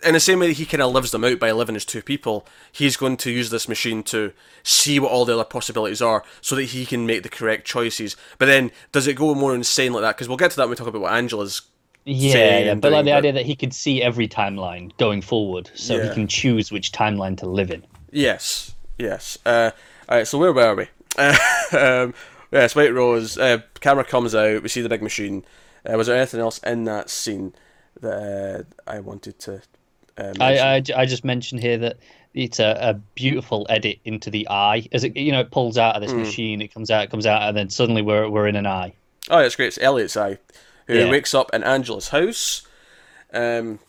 in 0.05 0.15
the 0.15 0.21
same 0.21 0.39
way 0.41 0.49
that 0.49 0.55
he 0.57 0.67
kind 0.67 0.83
of 0.83 0.93
lives 0.93 1.11
them 1.11 1.25
out 1.25 1.39
by 1.39 1.53
living 1.53 1.77
as 1.77 1.85
two 1.85 2.03
people. 2.03 2.47
He's 2.73 2.97
going 2.97 3.17
to 3.19 3.31
use 3.31 3.51
this 3.51 3.69
machine 3.69 4.03
to 4.05 4.33
see 4.63 4.99
what 4.99 5.13
all 5.13 5.25
the 5.25 5.35
other 5.35 5.45
possibilities 5.45 6.03
are, 6.03 6.25
so 6.41 6.57
that 6.57 6.65
he 6.65 6.87
can 6.87 7.07
make 7.07 7.23
the 7.23 7.29
correct 7.29 7.67
choices. 7.67 8.17
But 8.39 8.47
then, 8.47 8.71
does 8.93 9.07
it 9.07 9.15
go 9.15 9.35
more 9.35 9.55
insane 9.55 9.93
like 9.93 10.03
that? 10.03 10.17
Because 10.17 10.29
we'll 10.29 10.37
get 10.37 10.51
to 10.53 10.57
that 10.57 10.65
when 10.65 10.71
we 10.71 10.77
talk 10.77 10.87
about 10.89 11.03
what 11.03 11.13
Angela's. 11.13 11.63
Yeah, 12.05 12.59
yeah, 12.61 12.75
but 12.75 12.93
like 12.93 13.05
the 13.05 13.11
but- 13.11 13.17
idea 13.19 13.33
that 13.33 13.47
he 13.47 13.57
could 13.57 13.75
see 13.75 14.01
every 14.03 14.29
timeline 14.29 14.97
going 14.97 15.23
forward, 15.23 15.71
so 15.75 15.97
Yeah. 15.97 16.09
he 16.09 16.15
can 16.15 16.29
choose 16.29 16.71
which 16.71 16.93
timeline 16.93 17.37
to 17.39 17.47
live 17.47 17.71
in. 17.71 17.85
Yes, 18.13 18.75
yes. 18.99 19.39
Uh, 19.45 19.73
all 20.09 20.19
right, 20.19 20.27
so 20.27 20.39
where 20.39 20.53
were 20.53 20.75
we? 20.77 20.83
um, 21.77 22.15
yes, 22.53 22.77
White 22.77 22.95
Rose. 22.95 23.37
Uh, 23.39 23.59
camera 23.81 24.05
comes 24.05 24.35
out. 24.37 24.63
We 24.63 24.69
see 24.69 24.83
the 24.83 24.89
big 24.89 25.03
machine. 25.03 25.45
Uh, 25.85 25.97
was 25.97 26.07
there 26.07 26.17
anything 26.17 26.41
else 26.41 26.59
in 26.59 26.85
that 26.85 27.11
scene 27.11 27.55
that 28.01 28.67
uh, 28.87 28.91
I 28.91 29.01
wanted 29.01 29.39
to? 29.41 29.63
Uh. 30.19 30.33
I, 30.41 30.59
I, 30.77 30.83
I 30.97 31.07
just 31.07 31.25
mentioned 31.25 31.61
here 31.61 31.79
that 31.79 31.97
it's 32.35 32.59
a, 32.61 32.77
a 32.81 32.95
beautiful 33.15 33.67
edit 33.71 33.99
into 34.05 34.31
the 34.31 34.47
eye 34.49 34.87
as 34.93 35.05
it 35.05 35.17
you 35.17 35.33
know 35.33 35.41
it 35.41 35.51
pulls 35.51 35.79
out 35.79 35.97
of 35.97 36.03
Mm. 36.03 36.07
this 36.07 36.15
machine 36.15 36.61
it 36.63 36.73
comes 36.73 36.91
out 36.91 37.05
it 37.05 37.11
comes 37.11 37.25
out 37.27 37.43
and 37.43 37.57
then 37.57 37.71
suddenly 37.71 38.03
we're 38.03 38.29
we're 38.29 38.47
in 38.47 38.57
an 38.57 38.67
eye 38.67 38.93
Oh, 39.29 39.39
it's 39.39 39.57
great. 39.57 39.67
It's 39.69 39.79
Elliot's 39.79 40.17
eye, 40.17 40.39
who 40.87 40.95
Yeah. 40.99 41.11
wakes 41.11 41.35
up 41.35 41.51
in 41.53 41.65
Angela's 41.65 42.09
house, 42.11 42.63
um, 43.35 43.81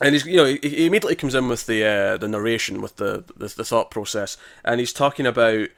and 0.00 0.14
he's 0.14 0.24
you 0.24 0.36
know 0.36 0.44
he, 0.46 0.58
he 0.62 0.86
immediately 0.86 1.14
comes 1.14 1.34
in 1.34 1.48
with 1.48 1.66
the 1.66 1.84
uh, 1.84 2.16
the 2.16 2.26
narration 2.28 2.80
with 2.80 2.96
the, 2.96 3.24
the 3.36 3.48
the 3.48 3.64
thought 3.64 3.90
process, 3.90 4.36
and 4.64 4.80
he's 4.80 4.92
talking 4.92 5.26
about. 5.26 5.68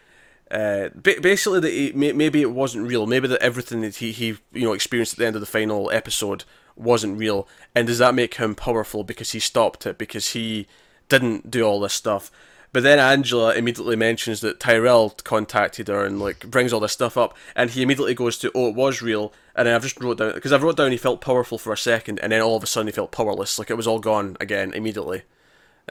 Uh, 0.50 0.88
basically, 1.02 1.60
that 1.60 1.70
he, 1.72 1.92
maybe 1.92 2.40
it 2.40 2.50
wasn't 2.52 2.86
real. 2.88 3.06
Maybe 3.06 3.28
that 3.28 3.42
everything 3.42 3.82
that 3.82 3.96
he, 3.96 4.12
he 4.12 4.28
you 4.52 4.64
know 4.64 4.72
experienced 4.72 5.12
at 5.12 5.18
the 5.18 5.26
end 5.26 5.36
of 5.36 5.40
the 5.40 5.46
final 5.46 5.90
episode 5.90 6.44
wasn't 6.78 7.18
real. 7.18 7.48
And 7.74 7.86
does 7.86 7.98
that 7.98 8.14
make 8.14 8.34
him 8.34 8.54
powerful 8.54 9.04
because 9.04 9.32
he 9.32 9.40
stopped 9.40 9.86
it 9.86 9.98
because 9.98 10.32
he 10.32 10.66
didn't 11.08 11.50
do 11.50 11.62
all 11.64 11.80
this 11.80 11.94
stuff? 11.94 12.30
But 12.72 12.82
then 12.82 12.98
Angela 12.98 13.54
immediately 13.54 13.96
mentions 13.96 14.40
that 14.42 14.60
Tyrell 14.60 15.10
contacted 15.24 15.88
her 15.88 16.04
and 16.04 16.20
like 16.20 16.50
brings 16.50 16.72
all 16.72 16.80
this 16.80 16.92
stuff 16.92 17.16
up, 17.16 17.34
and 17.56 17.70
he 17.70 17.82
immediately 17.82 18.14
goes 18.14 18.36
to, 18.38 18.52
"Oh, 18.54 18.68
it 18.68 18.74
was 18.74 19.00
real." 19.00 19.32
And 19.56 19.66
then 19.66 19.74
I've 19.74 19.82
just 19.82 19.98
wrote 20.00 20.18
down 20.18 20.34
because 20.34 20.52
I've 20.52 20.62
wrote 20.62 20.76
down 20.76 20.90
he 20.90 20.98
felt 20.98 21.22
powerful 21.22 21.56
for 21.56 21.72
a 21.72 21.78
second, 21.78 22.18
and 22.20 22.30
then 22.30 22.42
all 22.42 22.56
of 22.56 22.62
a 22.62 22.66
sudden 22.66 22.88
he 22.88 22.92
felt 22.92 23.10
powerless, 23.10 23.58
like 23.58 23.70
it 23.70 23.76
was 23.76 23.86
all 23.86 23.98
gone 24.00 24.36
again 24.38 24.72
immediately. 24.74 25.22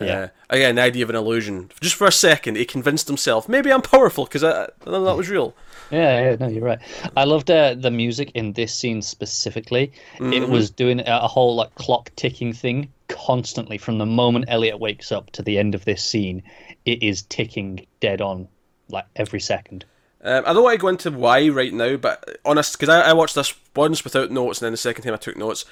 Yeah. 0.01 0.19
Uh, 0.19 0.27
again, 0.49 0.75
the 0.75 0.81
idea 0.81 1.03
of 1.03 1.09
an 1.09 1.15
illusion. 1.15 1.71
Just 1.81 1.95
for 1.95 2.07
a 2.07 2.11
second, 2.11 2.57
he 2.57 2.65
convinced 2.65 3.07
himself, 3.07 3.49
maybe 3.49 3.71
I'm 3.71 3.81
powerful 3.81 4.25
because 4.25 4.43
I, 4.43 4.65
I 4.65 4.67
that 4.85 5.17
was 5.17 5.29
real. 5.29 5.55
Yeah, 5.91 6.31
yeah, 6.31 6.35
no, 6.39 6.47
you're 6.47 6.63
right. 6.63 6.79
I 7.15 7.23
loved 7.23 7.49
uh, 7.49 7.73
the 7.73 7.91
music 7.91 8.31
in 8.33 8.53
this 8.53 8.73
scene 8.73 9.01
specifically. 9.01 9.93
It 10.19 10.49
was 10.49 10.69
doing 10.69 10.99
a 10.99 11.19
a 11.23 11.27
whole 11.27 11.55
like 11.55 11.73
clock 11.75 12.11
ticking 12.15 12.53
thing 12.53 12.89
constantly 13.07 13.77
from 13.77 13.97
the 13.97 14.05
moment 14.05 14.45
Elliot 14.47 14.79
wakes 14.79 15.11
up 15.11 15.31
to 15.31 15.41
the 15.41 15.57
end 15.57 15.75
of 15.75 15.85
this 15.85 16.03
scene. 16.03 16.43
It 16.85 17.01
is 17.03 17.23
ticking 17.23 17.85
dead 17.99 18.21
on, 18.21 18.47
like 18.89 19.05
every 19.15 19.39
second. 19.39 19.85
Um, 20.23 20.43
I 20.45 20.53
don't 20.53 20.63
want 20.63 20.75
to 20.75 20.81
go 20.81 20.87
into 20.87 21.11
why 21.11 21.47
right 21.49 21.73
now, 21.73 21.95
but 21.97 22.39
honest, 22.43 22.77
because 22.77 22.89
I, 22.89 23.09
I 23.09 23.13
watched 23.13 23.35
this 23.35 23.53
once 23.75 24.03
without 24.03 24.31
notes, 24.31 24.59
and 24.61 24.65
then 24.65 24.73
the 24.73 24.77
second 24.77 25.03
time 25.03 25.13
I 25.13 25.17
took 25.17 25.37
notes. 25.37 25.65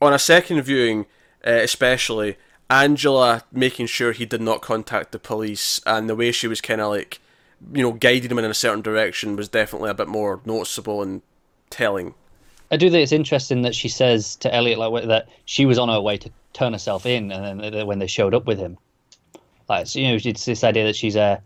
On 0.00 0.12
a 0.12 0.18
second 0.18 0.60
viewing, 0.62 1.06
uh, 1.46 1.50
especially, 1.50 2.36
Angela 2.68 3.42
making 3.52 3.86
sure 3.86 4.12
he 4.12 4.26
did 4.26 4.40
not 4.40 4.60
contact 4.60 5.12
the 5.12 5.18
police, 5.18 5.80
and 5.86 6.08
the 6.08 6.16
way 6.16 6.32
she 6.32 6.48
was 6.48 6.60
kind 6.60 6.80
of 6.80 6.90
like, 6.90 7.20
you 7.72 7.82
know, 7.82 7.92
guiding 7.92 8.30
him 8.30 8.38
in 8.38 8.44
a 8.44 8.54
certain 8.54 8.82
direction 8.82 9.36
was 9.36 9.48
definitely 9.48 9.90
a 9.90 9.94
bit 9.94 10.08
more 10.08 10.40
noticeable 10.44 11.02
and 11.02 11.22
telling. 11.70 12.14
I 12.70 12.76
do 12.76 12.90
think 12.90 13.02
it's 13.02 13.12
interesting 13.12 13.62
that 13.62 13.74
she 13.74 13.88
says 13.88 14.34
to 14.36 14.52
Elliot 14.52 14.78
like 14.78 15.06
that 15.06 15.28
she 15.44 15.66
was 15.66 15.78
on 15.78 15.88
her 15.88 16.00
way 16.00 16.16
to 16.18 16.30
turn 16.52 16.72
herself 16.72 17.06
in, 17.06 17.30
and 17.30 17.60
then 17.60 17.86
when 17.86 18.00
they 18.00 18.08
showed 18.08 18.34
up 18.34 18.46
with 18.46 18.58
him, 18.58 18.76
like 19.68 19.86
so, 19.86 20.00
you 20.00 20.08
know, 20.08 20.18
it's 20.22 20.44
this 20.44 20.64
idea 20.64 20.84
that 20.84 20.96
she's 20.96 21.16
uh, 21.16 21.38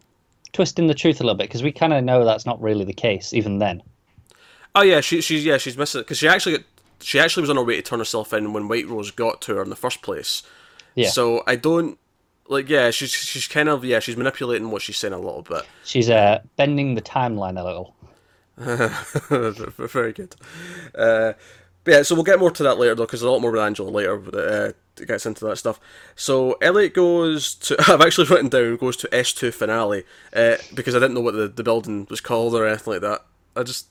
twisting 0.53 0.87
the 0.87 0.95
truth 0.95 1.21
a 1.21 1.25
little 1.25 1.37
bit 1.37 1.49
because 1.49 1.63
we 1.63 1.73
kind 1.73 1.93
of 1.93 2.03
know 2.03 2.25
that's 2.25 2.47
not 2.47 2.61
really 2.63 2.85
the 2.85 2.95
case 2.95 3.35
even 3.35 3.59
then. 3.59 3.83
Oh 4.75 4.83
yeah, 4.83 5.01
she, 5.01 5.21
she's 5.21 5.45
yeah 5.45 5.59
she's 5.59 5.77
missing 5.77 6.01
because 6.01 6.19
she 6.19 6.29
actually 6.29 6.59
got, 6.59 6.67
she 7.01 7.19
actually 7.19 7.43
was 7.43 7.51
on 7.51 7.57
her 7.57 7.65
way 7.65 7.77
to 7.77 7.83
turn 7.83 7.99
herself 7.99 8.33
in 8.33 8.53
when 8.53 8.69
White 8.69 8.89
Rose 8.89 9.11
got 9.11 9.43
to 9.43 9.57
her 9.57 9.63
in 9.63 9.71
the 9.71 9.77
first 9.77 10.01
place. 10.01 10.43
Yeah. 10.95 11.09
So 11.09 11.43
I 11.47 11.57
don't 11.57 11.99
like 12.49 12.69
yeah 12.69 12.91
she's 12.91 13.13
she's 13.13 13.47
kind 13.47 13.69
of 13.69 13.85
yeah 13.85 14.01
she's 14.01 14.17
manipulating 14.17 14.71
what 14.71 14.83
she's 14.83 14.97
saying 14.99 15.15
a 15.15 15.19
little 15.19 15.43
bit. 15.43 15.63
She's 15.85 16.11
uh, 16.11 16.41
bending 16.57 16.95
the 16.95 17.03
timeline 17.03 17.59
a 17.61 17.65
little. 17.65 17.95
Very 19.89 20.13
good. 20.13 20.35
Uh, 20.95 21.33
but 21.83 21.93
yeah, 21.95 22.03
so 22.03 22.15
we'll 22.15 22.25
get 22.25 22.39
more 22.39 22.51
to 22.51 22.63
that 22.63 22.79
later 22.79 22.95
though, 22.95 23.05
because 23.05 23.21
there's 23.21 23.29
a 23.29 23.33
lot 23.33 23.41
more 23.41 23.51
with 23.51 23.61
Angela 23.61 23.89
later 23.89 24.19
that 24.19 24.77
uh, 24.99 25.05
gets 25.05 25.25
into 25.25 25.47
that 25.47 25.57
stuff. 25.57 25.81
So 26.15 26.53
Elliot 26.61 26.93
goes 26.93 27.55
to. 27.55 27.77
I've 27.89 28.03
actually 28.03 28.27
written 28.29 28.49
down 28.49 28.77
goes 28.77 28.97
to 28.99 29.15
S 29.15 29.33
two 29.33 29.51
finale 29.51 30.05
uh, 30.35 30.57
because 30.75 30.95
I 30.95 30.99
didn't 30.99 31.15
know 31.15 31.23
what 31.23 31.35
the, 31.35 31.49
the 31.49 31.65
building 31.65 32.07
was 32.11 32.21
called 32.21 32.55
or 32.55 32.67
anything 32.67 32.93
like 32.95 33.03
that. 33.03 33.25
I 33.57 33.63
just 33.63 33.87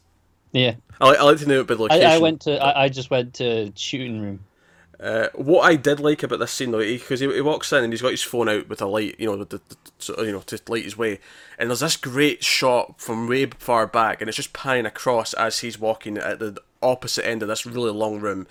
Yeah, 0.52 0.76
I, 1.02 1.08
like- 1.08 1.20
I 1.20 1.24
like 1.24 1.40
to 1.40 1.48
know 1.48 1.62
it 1.62 1.68
by 1.68 1.74
I, 1.74 1.78
location. 1.78 2.06
I 2.08 2.18
went 2.20 2.42
to 2.42 2.64
I, 2.64 2.84
I 2.84 2.90
just 2.90 3.10
went 3.10 3.34
to 3.36 3.72
shooting 3.76 4.22
room. 4.22 4.40
Uh, 5.00 5.30
what 5.34 5.62
I 5.62 5.78
did 5.78 6.02
like 6.02 6.24
about 6.24 6.40
this 6.40 6.52
scene 6.52 6.72
though, 6.72 6.80
because 6.80 7.22
he, 7.22 7.34
he, 7.34 7.40
walks 7.40 7.72
in 7.72 7.86
and 7.86 7.94
he's 7.94 8.02
got 8.02 8.12
his 8.12 8.24
phone 8.24 8.50
out 8.50 8.68
with 8.68 8.82
a 8.82 8.86
light, 8.86 9.16
you 9.18 9.28
know, 9.28 9.38
with 9.38 9.50
the, 9.50 9.62
the, 9.68 10.26
you 10.26 10.32
know, 10.34 10.42
to 10.42 10.60
light 10.68 10.84
his 10.84 10.98
way, 10.98 11.20
and 11.58 11.70
there's 11.70 11.80
this 11.80 11.96
great 11.96 12.44
shot 12.44 13.00
from 13.00 13.28
way 13.28 13.46
far 13.46 13.88
back, 13.88 14.20
and 14.20 14.28
it's 14.28 14.36
just 14.36 14.52
panning 14.52 14.86
across 14.86 15.34
as 15.36 15.60
he's 15.60 15.80
walking 15.80 16.18
at 16.18 16.40
the 16.40 16.62
opposite 16.82 17.26
end 17.26 17.42
of 17.42 17.48
this 17.48 17.66
really 17.66 17.92
long 17.92 18.20
room, 18.20 18.46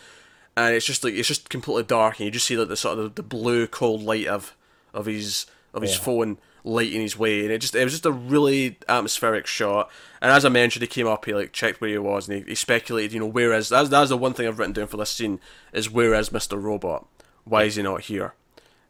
and 0.57 0.75
it's 0.75 0.87
just 0.87 1.05
like 1.05 1.13
it's 1.13 1.29
just 1.29 1.51
completely 1.51 1.83
dark, 1.83 2.19
and 2.19 2.25
you 2.25 2.31
just 2.31 2.47
see 2.47 2.57
like 2.57 2.69
the 2.69 2.77
sort 2.77 2.99
of 2.99 3.15
the, 3.15 3.23
the 3.23 3.29
blue 3.29 3.67
cold 3.67 4.03
light 4.03 4.27
of 4.27 4.57
of 4.95 5.05
his 5.05 5.45
of 5.75 5.83
his 5.83 5.97
Yeah. 5.97 6.03
phone 6.03 6.39
lighting 6.65 7.01
his 7.01 7.19
way, 7.19 7.43
and 7.43 7.51
it 7.51 7.61
just 7.61 7.75
it 7.75 7.85
was 7.85 7.93
just 7.93 8.07
a 8.07 8.13
really 8.13 8.79
atmospheric 8.89 9.47
shot. 9.47 9.91
And 10.21 10.31
as 10.31 10.45
I 10.45 10.49
mentioned, 10.49 10.83
he 10.83 10.87
came 10.87 11.07
up, 11.07 11.25
he 11.25 11.35
like 11.35 11.53
checked 11.53 11.81
where 11.81 11.91
he 11.91 11.99
was, 11.99 12.29
and 12.29 12.39
he, 12.39 12.51
he 12.51 12.55
speculated, 12.55 13.13
you 13.13 13.21
know, 13.21 13.27
where 13.27 13.53
is 13.53 13.69
that's 13.69 13.89
that's 13.89 14.11
the 14.11 14.17
one 14.17 14.35
thing 14.35 14.47
I've 14.47 14.59
written 14.59 14.75
down 14.75 14.87
for 14.87 14.97
this 14.97 15.11
scene 15.11 15.41
is 15.73 15.91
where 15.91 16.15
is 16.15 16.33
Mister 16.33 16.57
Robot? 16.57 17.07
Why 17.45 17.65
is 17.65 17.77
he 17.77 17.83
not 17.83 18.03
here? 18.03 18.35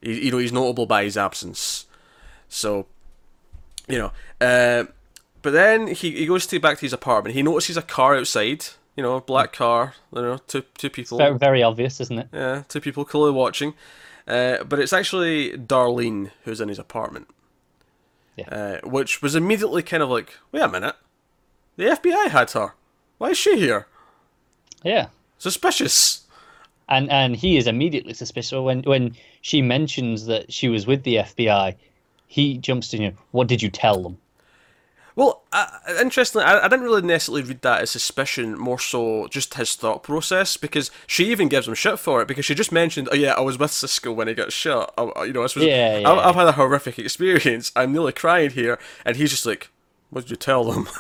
He, 0.01 0.27
you 0.27 0.31
know, 0.31 0.39
he's 0.39 0.53
notable 0.53 0.87
by 0.87 1.05
his 1.05 1.17
absence. 1.17 1.87
So, 2.49 2.87
you 3.89 3.99
know, 3.99 4.13
uh, 4.41 4.85
but 5.43 5.53
then 5.53 5.89
he, 5.89 6.13
he 6.13 6.27
goes 6.27 6.47
to 6.47 6.59
back 6.59 6.79
to 6.79 6.87
his 6.87 6.93
apartment. 6.93 7.35
He 7.35 7.43
notices 7.43 7.77
a 7.77 7.83
car 7.83 8.17
outside. 8.17 8.65
You 8.97 9.03
know, 9.03 9.15
a 9.15 9.21
black 9.21 9.53
car. 9.53 9.95
You 10.13 10.23
know, 10.23 10.39
two 10.49 10.65
two 10.77 10.91
people. 10.91 11.19
Very, 11.19 11.39
very 11.39 11.63
obvious, 11.63 12.01
isn't 12.01 12.19
it? 12.19 12.29
Yeah, 12.33 12.65
two 12.67 12.81
people 12.81 13.05
clearly 13.05 13.31
watching. 13.31 13.75
Uh, 14.27 14.65
but 14.65 14.81
it's 14.81 14.93
actually 14.93 15.53
Darlene 15.53 16.33
who's 16.43 16.61
in 16.61 16.69
his 16.69 16.81
apartment. 16.81 17.29
Yeah. 18.39 18.49
Uh, 18.83 18.89
which 18.89 19.21
was 19.21 19.35
immediately 19.35 19.83
kind 19.83 20.03
of 20.03 20.09
like, 20.11 20.35
wait 20.53 20.63
a 20.63 20.69
minute. 20.69 20.95
The 21.77 21.85
FBI 21.85 22.29
had 22.29 22.51
her. 22.53 22.75
Why 23.19 23.31
is 23.31 23.39
she 23.39 23.59
here? 23.59 23.87
Yeah. 24.85 25.09
Suspicious. 25.39 26.27
and 26.89 27.11
and 27.11 27.35
he 27.37 27.57
is 27.57 27.67
immediately 27.67 28.15
suspicious 28.15 28.53
when 28.53 28.83
when 28.83 29.15
she 29.41 29.61
mentions 29.63 30.27
that 30.27 30.53
she 30.53 30.69
was 30.69 30.87
with 30.87 31.03
the 31.03 31.17
FBI. 31.17 31.75
He 32.27 32.59
jumps 32.59 32.89
to 32.91 32.97
you. 32.99 33.09
know, 33.11 33.17
What 33.33 33.49
did 33.49 33.61
you 33.63 33.71
tell 33.71 34.03
them? 34.03 34.19
Well, 35.19 35.43
uh, 35.53 35.67
interestingly, 36.01 36.45
I, 36.45 36.65
I 36.65 36.69
didn't 36.69 36.85
really 36.85 37.03
necessarily 37.03 37.43
read 37.43 37.63
that 37.63 37.81
as 37.83 37.91
suspicion, 37.91 38.57
more 38.57 38.79
so 38.79 39.27
just 39.27 39.55
his 39.55 39.75
thought 39.75 40.05
process, 40.05 40.57
because 40.57 40.93
she 41.09 41.33
even 41.33 41.49
gives 41.49 41.67
him 41.67 41.75
shit 41.75 41.99
for 41.99 42.23
it, 42.23 42.29
because 42.29 42.45
she 42.45 42.55
just 42.55 42.71
mentioned, 42.71 43.09
oh 43.11 43.17
yeah, 43.17 43.33
I 43.33 43.41
was 43.41 43.59
with 43.59 43.73
Cisco 43.73 44.13
when 44.13 44.29
he 44.29 44.35
got 44.35 44.53
shot. 44.53 44.95
I, 44.97 45.25
you 45.25 45.33
know, 45.33 45.43
this 45.43 45.57
was, 45.57 45.65
Yeah, 45.65 45.99
yeah, 45.99 46.09
I. 46.09 46.29
I've 46.29 46.37
had 46.37 46.47
a 46.47 46.53
horrific 46.53 47.01
experience. 47.01 47.73
I'm 47.75 47.91
nearly 47.91 48.13
crying 48.13 48.51
here, 48.51 48.79
and 49.05 49.17
he's 49.17 49.31
just 49.31 49.45
like, 49.45 49.71
what 50.11 50.21
did 50.21 50.31
you 50.31 50.37
tell 50.37 50.63
them? 50.71 50.89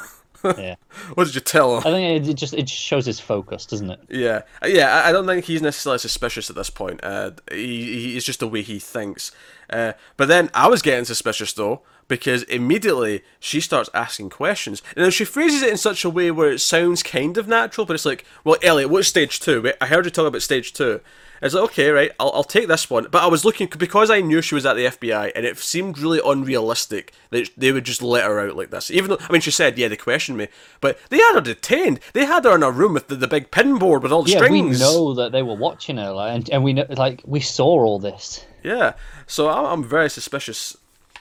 Yeah, 0.56 0.76
what 1.14 1.24
did 1.26 1.34
you 1.34 1.40
tell 1.40 1.74
them? 1.74 1.80
I 1.80 1.90
think 1.90 2.28
it, 2.28 2.34
just 2.34 2.54
it 2.54 2.62
just 2.66 2.80
shows 2.80 3.04
his 3.06 3.18
focus, 3.18 3.66
doesn't 3.66 3.90
it? 3.90 3.98
Yeah, 4.08 4.42
Uh, 4.62 4.68
yeah. 4.68 4.94
I- 5.02 5.08
I 5.08 5.12
don't 5.12 5.26
think 5.26 5.44
he's 5.46 5.60
necessarily 5.60 5.98
suspicious 5.98 6.48
at 6.48 6.54
this 6.54 6.70
point. 6.70 7.00
Uh, 7.02 7.32
he, 7.50 8.00
he 8.12 8.16
it's 8.16 8.24
just 8.24 8.38
the 8.38 8.46
way 8.46 8.62
he 8.62 8.78
thinks. 8.78 9.32
Uh, 9.68 9.94
but 10.16 10.28
then 10.28 10.48
I 10.54 10.68
was 10.68 10.80
getting 10.80 11.04
suspicious 11.04 11.52
though 11.52 11.82
because 12.08 12.42
immediately 12.44 13.22
she 13.38 13.60
starts 13.60 13.90
asking 13.94 14.30
questions, 14.30 14.82
and 14.96 15.04
then 15.04 15.10
she 15.12 15.24
phrases 15.24 15.62
it 15.62 15.70
in 15.70 15.76
such 15.76 16.04
a 16.04 16.10
way 16.10 16.30
where 16.30 16.50
it 16.50 16.60
sounds 16.60 17.02
kind 17.02 17.36
of 17.36 17.46
natural, 17.46 17.86
but 17.86 17.94
it's 17.94 18.06
like, 18.06 18.24
"Well, 18.44 18.56
Elliot, 18.62 18.90
what's 18.90 19.08
stage 19.08 19.40
two? 19.40 19.70
I 19.80 19.86
heard 19.86 20.04
you 20.04 20.10
talk 20.10 20.26
about 20.26 20.42
stage 20.42 20.72
two. 20.72 21.00
It's 21.40 21.54
like, 21.54 21.64
okay, 21.70 21.90
right, 21.90 22.10
I'll, 22.18 22.32
I'll 22.34 22.42
take 22.42 22.66
this 22.66 22.90
one. 22.90 23.06
But 23.12 23.22
I 23.22 23.28
was 23.28 23.44
looking 23.44 23.68
because 23.78 24.10
I 24.10 24.20
knew 24.20 24.42
she 24.42 24.56
was 24.56 24.66
at 24.66 24.74
the 24.74 24.86
FBI, 24.86 25.30
and 25.36 25.46
it 25.46 25.56
seemed 25.58 25.96
really 25.96 26.20
unrealistic 26.24 27.12
that 27.30 27.48
they 27.56 27.70
would 27.70 27.84
just 27.84 28.02
let 28.02 28.24
her 28.24 28.40
out 28.40 28.56
like 28.56 28.70
this. 28.70 28.90
Even 28.90 29.10
though, 29.10 29.18
I 29.20 29.30
mean, 29.30 29.40
she 29.40 29.52
said, 29.52 29.78
yeah, 29.78 29.86
they 29.86 29.96
questioned 29.96 30.36
me, 30.36 30.48
but 30.80 30.98
they 31.10 31.18
had 31.18 31.34
her 31.34 31.40
detained. 31.40 32.00
They 32.12 32.24
had 32.24 32.44
her 32.44 32.56
in 32.56 32.64
a 32.64 32.72
room 32.72 32.92
with 32.94 33.06
the, 33.06 33.14
the 33.14 33.28
big 33.28 33.52
pin 33.52 33.78
board 33.78 34.02
with 34.02 34.10
all 34.10 34.24
the 34.24 34.32
Yeah, 34.32 34.38
strings. 34.38 34.80
we 34.80 34.84
know 34.84 35.14
that 35.14 35.30
they 35.30 35.44
were 35.44 35.54
watching 35.54 35.98
her, 35.98 36.10
like, 36.10 36.34
and, 36.34 36.50
and 36.50 36.64
we 36.64 36.72
know 36.72 36.86
like 36.88 37.22
we 37.24 37.38
saw 37.38 37.66
all 37.84 38.00
this. 38.00 38.44
Yeah, 38.64 38.94
so 39.28 39.48
I'm, 39.48 39.64
I'm 39.64 39.84
very 39.84 40.10
suspicious 40.10 40.76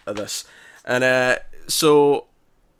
of 0.07 0.15
this, 0.15 0.45
and 0.87 1.03
uh, 1.03 1.37
so 1.67 2.25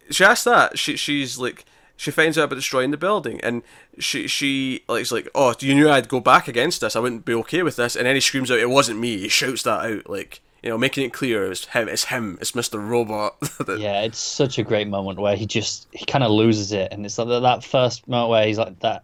she 0.09 0.23
asked 0.23 0.45
that. 0.45 0.79
She 0.79 0.95
she's 0.95 1.37
like 1.37 1.65
she 1.97 2.11
finds 2.11 2.37
out 2.37 2.45
about 2.45 2.55
destroying 2.55 2.91
the 2.91 2.97
building, 2.97 3.41
and 3.41 3.63
she 3.99 4.27
she 4.27 4.83
like 4.87 5.01
is 5.01 5.11
like, 5.11 5.27
oh, 5.35 5.53
you 5.59 5.75
knew 5.75 5.89
I'd 5.89 6.07
go 6.07 6.19
back 6.19 6.47
against 6.47 6.81
this. 6.81 6.95
I 6.95 6.99
wouldn't 6.99 7.25
be 7.25 7.33
okay 7.35 7.63
with 7.63 7.75
this. 7.75 7.95
And 7.95 8.05
then 8.05 8.15
he 8.15 8.21
screams 8.21 8.49
out, 8.49 8.59
it 8.59 8.69
wasn't 8.69 8.99
me. 8.99 9.17
He 9.17 9.29
shouts 9.29 9.63
that 9.63 9.85
out, 9.85 10.09
like 10.09 10.41
you 10.63 10.69
know, 10.69 10.77
making 10.77 11.05
it 11.05 11.13
clear 11.13 11.51
it's 11.51 11.65
him. 11.65 11.87
It's 11.87 12.05
him. 12.05 12.37
It's 12.39 12.55
Mister 12.55 12.79
Robot. 12.79 13.35
Yeah, 13.77 14.01
it's 14.01 14.19
such 14.19 14.57
a 14.57 14.63
great 14.63 14.87
moment 14.87 15.19
where 15.19 15.35
he 15.35 15.45
just 15.45 15.87
he 15.91 16.05
kind 16.05 16.23
of 16.23 16.31
loses 16.31 16.71
it, 16.71 16.91
and 16.91 17.05
it's 17.05 17.17
like 17.17 17.27
that, 17.27 17.41
that 17.41 17.63
first 17.63 18.07
moment 18.07 18.29
where 18.29 18.45
he's 18.47 18.57
like 18.57 18.79
that, 18.79 19.03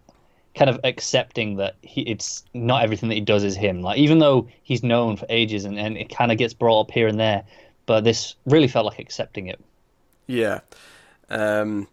kind 0.55 0.69
of 0.69 0.79
accepting 0.83 1.57
that 1.57 1.75
he 1.81 2.01
it's 2.01 2.43
not 2.53 2.83
everything 2.83 3.09
that 3.09 3.15
he 3.15 3.21
does 3.21 3.43
is 3.43 3.55
him. 3.55 3.81
Like 3.81 3.97
even 3.97 4.19
though 4.19 4.47
he's 4.63 4.83
known 4.83 5.17
for 5.17 5.25
ages, 5.29 5.65
and, 5.65 5.77
and 5.79 5.97
it 5.97 6.15
kind 6.15 6.31
of 6.31 6.37
gets 6.37 6.53
brought 6.53 6.81
up 6.81 6.91
here 6.91 7.07
and 7.07 7.19
there, 7.19 7.43
but 7.85 8.03
this 8.03 8.35
really 8.45 8.67
felt 8.67 8.85
like 8.85 8.99
accepting 8.99 9.47
it. 9.47 9.59
Yeah. 10.27 10.61
Um, 11.29 11.87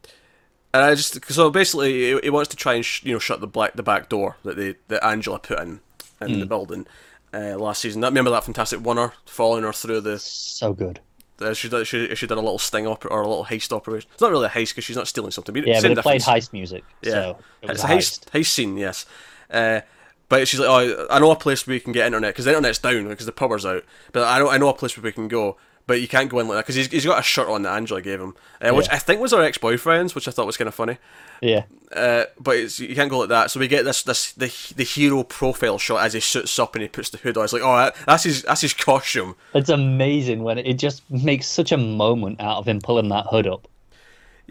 and 0.73 0.85
I 0.85 0.95
just 0.95 1.25
so 1.33 1.51
basically 1.51 1.93
he, 2.15 2.21
he 2.25 2.31
wants 2.31 2.49
to 2.51 2.57
try 2.57 2.75
and 2.75 2.85
sh- 2.85 3.03
you 3.05 3.13
know 3.13 3.19
shut 3.19 3.41
the 3.41 3.47
black 3.47 3.75
the 3.75 3.83
back 3.83 4.09
door 4.09 4.37
that 4.45 4.57
they 4.57 4.77
that 4.89 5.05
Angela 5.05 5.39
put 5.39 5.59
in 5.61 5.81
in 6.21 6.39
the 6.39 6.47
building 6.47 6.87
uh, 7.33 7.57
last 7.59 7.83
season. 7.83 8.01
That 8.03 8.09
remember 8.09 8.31
that 8.31 8.45
fantastic 8.45 8.81
oneer 8.81 9.13
following 9.27 9.65
her 9.65 9.73
through 9.73 10.03
the. 10.03 10.19
So 10.19 10.73
good. 10.73 11.01
Uh, 11.41 11.55
she 11.55 11.69
did 11.69 11.87
she 11.87 12.15
she 12.15 12.27
did 12.27 12.37
a 12.37 12.41
little 12.41 12.59
sting 12.59 12.87
op 12.87 13.05
or 13.07 13.23
a 13.23 13.29
little 13.29 13.47
heist 13.47 13.73
operation. 13.73 14.09
It's 14.13 14.21
not 14.21 14.31
really 14.31 14.47
a 14.47 14.51
heist 14.51 14.71
because 14.71 14.85
she's 14.85 14.97
not 14.97 15.09
stealing 15.09 15.31
something. 15.31 15.55
But 15.55 15.67
Yeah, 15.67 15.81
but 15.81 15.91
it 15.91 15.99
played 15.99 16.23
difference. 16.23 16.27
heist 16.27 16.53
music, 16.53 16.85
Yeah, 17.03 17.11
so 17.13 17.39
it 17.63 17.71
it's 17.71 17.83
a 17.83 17.87
a 17.87 17.89
heist 17.89 18.27
heist 18.31 18.47
scene. 18.47 18.77
Yes. 18.77 19.07
Uh, 19.51 19.81
but 20.29 20.47
she's 20.47 20.61
like, 20.61 20.69
oh, 20.69 21.07
I 21.11 21.19
know 21.19 21.33
a 21.33 21.37
place 21.37 21.67
where 21.67 21.75
you 21.75 21.81
can 21.81 21.93
get 21.93 22.07
internet 22.07 22.35
because 22.35 22.45
the 22.45 22.53
internet's 22.53 22.79
down 22.79 23.09
because 23.09 23.27
the 23.27 23.33
power's 23.33 23.67
out. 23.67 23.85
But 24.13 24.25
I 24.29 24.39
know 24.39 24.51
I 24.51 24.59
know 24.59 24.69
a 24.69 24.75
place 24.75 24.97
where 24.97 25.03
we 25.03 25.13
can 25.13 25.27
go. 25.29 25.57
But 25.91 26.01
you 26.01 26.07
can't 26.07 26.31
go 26.31 26.39
in 26.39 26.47
like 26.47 26.55
that 26.59 26.63
because 26.63 26.77
he's, 26.77 26.87
he's 26.87 27.05
got 27.05 27.19
a 27.19 27.23
shirt 27.23 27.49
on 27.49 27.63
that 27.63 27.75
Angela 27.75 28.01
gave 28.01 28.21
him, 28.21 28.37
uh, 28.61 28.73
which 28.73 28.87
Yeah. 28.87 28.95
I 28.95 28.99
think 28.99 29.21
was 29.21 29.33
her 29.33 29.43
ex 29.43 29.59
boyfriend's, 29.59 30.15
which 30.15 30.29
I 30.29 30.31
thought 30.31 30.47
was 30.47 30.57
kind 30.57 30.69
of 30.69 30.75
funny. 30.77 30.99
Yeah, 31.43 31.65
Uh, 31.91 32.27
but 32.39 32.57
it's, 32.59 32.79
you 32.79 32.95
can't 32.95 33.11
go 33.11 33.19
like 33.19 33.31
that. 33.31 33.51
So 33.51 33.59
we 33.59 33.67
get 33.67 33.85
this 33.85 34.05
this 34.05 34.31
the 34.35 34.53
the 34.77 34.85
hero 34.85 35.25
profile 35.25 35.79
shot 35.79 36.05
as 36.05 36.13
he 36.13 36.21
suits 36.21 36.57
up 36.61 36.77
and 36.77 36.83
he 36.83 36.89
puts 36.89 37.11
the 37.11 37.19
hood 37.19 37.37
on. 37.37 37.43
It's 37.43 37.53
like, 37.53 37.63
oh, 37.65 37.77
that, 37.77 37.97
that's 38.07 38.23
his 38.23 38.43
that's 38.43 38.61
his 38.61 38.73
costume. 38.73 39.35
it's 39.53 39.69
amazing 39.71 40.45
when 40.45 40.59
it, 40.59 40.67
it 40.69 40.75
just 40.79 41.03
makes 41.11 41.49
such 41.49 41.73
a 41.73 41.77
moment 41.77 42.41
out 42.41 42.59
of 42.59 42.69
him 42.69 42.81
pulling 42.81 43.09
that 43.09 43.27
hood 43.27 43.49
up. 43.49 43.67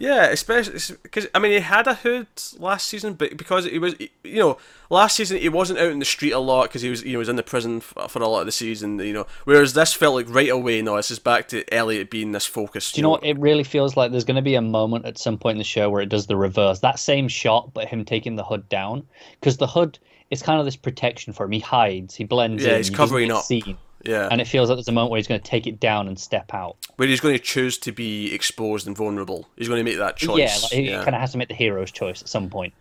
Yeah, 0.00 0.28
especially 0.28 0.96
because 1.02 1.28
I 1.34 1.38
mean 1.38 1.52
he 1.52 1.60
had 1.60 1.86
a 1.86 1.92
hood 1.92 2.26
last 2.58 2.86
season, 2.86 3.12
but 3.14 3.36
because 3.36 3.66
he 3.66 3.78
was, 3.78 3.94
you 4.00 4.38
know, 4.38 4.56
last 4.88 5.16
season 5.16 5.36
he 5.36 5.50
wasn't 5.50 5.78
out 5.78 5.90
in 5.92 5.98
the 5.98 6.06
street 6.06 6.30
a 6.30 6.38
lot 6.38 6.64
because 6.68 6.80
he 6.80 6.88
was, 6.88 7.02
you 7.02 7.08
know, 7.08 7.10
he 7.12 7.16
was 7.18 7.28
in 7.28 7.36
the 7.36 7.42
prison 7.42 7.80
for, 7.80 8.08
for 8.08 8.22
a 8.22 8.26
lot 8.26 8.40
of 8.40 8.46
the 8.46 8.52
season, 8.52 8.98
you 8.98 9.12
know. 9.12 9.26
Whereas 9.44 9.74
this 9.74 9.92
felt 9.92 10.14
like 10.14 10.34
right 10.34 10.48
away, 10.48 10.80
no, 10.80 10.96
this 10.96 11.10
is 11.10 11.18
back 11.18 11.48
to 11.48 11.70
Elliot 11.72 12.08
being 12.10 12.32
this 12.32 12.46
focused. 12.46 12.94
Do 12.94 13.00
you 13.00 13.02
know 13.02 13.10
what? 13.10 13.24
It 13.24 13.38
really 13.38 13.62
feels 13.62 13.94
like 13.94 14.10
there's 14.10 14.24
going 14.24 14.36
to 14.36 14.42
be 14.42 14.54
a 14.54 14.62
moment 14.62 15.04
at 15.04 15.18
some 15.18 15.36
point 15.36 15.56
in 15.56 15.58
the 15.58 15.64
show 15.64 15.90
where 15.90 16.00
it 16.00 16.08
does 16.08 16.26
the 16.26 16.36
reverse. 16.36 16.80
That 16.80 16.98
same 16.98 17.28
shot, 17.28 17.74
but 17.74 17.86
him 17.86 18.06
taking 18.06 18.36
the 18.36 18.44
hood 18.44 18.70
down, 18.70 19.06
because 19.38 19.58
the 19.58 19.66
hood 19.66 19.98
is 20.30 20.42
kind 20.42 20.58
of 20.58 20.64
this 20.64 20.76
protection 20.76 21.34
for 21.34 21.44
him. 21.44 21.52
He 21.52 21.60
hides, 21.60 22.14
he 22.14 22.24
blends 22.24 22.64
Yeah, 22.64 22.70
in, 22.70 22.76
he's 22.78 22.88
he 22.88 22.94
covering 22.94 23.28
get 23.28 23.36
up. 23.36 23.44
seen. 23.44 23.76
Yeah, 24.02 24.28
and 24.30 24.40
it 24.40 24.46
feels 24.46 24.68
like 24.68 24.76
there's 24.76 24.88
a 24.88 24.92
moment 24.92 25.10
where 25.10 25.18
he's 25.18 25.26
going 25.26 25.40
to 25.40 25.46
take 25.46 25.66
it 25.66 25.78
down 25.78 26.08
and 26.08 26.18
step 26.18 26.54
out. 26.54 26.76
where 26.96 27.08
he's 27.08 27.20
going 27.20 27.34
to 27.34 27.42
choose 27.42 27.76
to 27.78 27.92
be 27.92 28.32
exposed 28.34 28.86
and 28.86 28.96
vulnerable. 28.96 29.48
He's 29.56 29.68
going 29.68 29.84
to 29.84 29.90
make 29.90 29.98
that 29.98 30.16
choice. 30.16 30.38
Yeah, 30.38 30.58
like, 30.62 30.72
he 30.72 30.90
yeah. 30.90 31.04
kind 31.04 31.14
of 31.14 31.20
has 31.20 31.32
to 31.32 31.38
make 31.38 31.48
the 31.48 31.54
hero's 31.54 31.90
choice 31.90 32.22
at 32.22 32.28
some 32.28 32.48
point. 32.48 32.72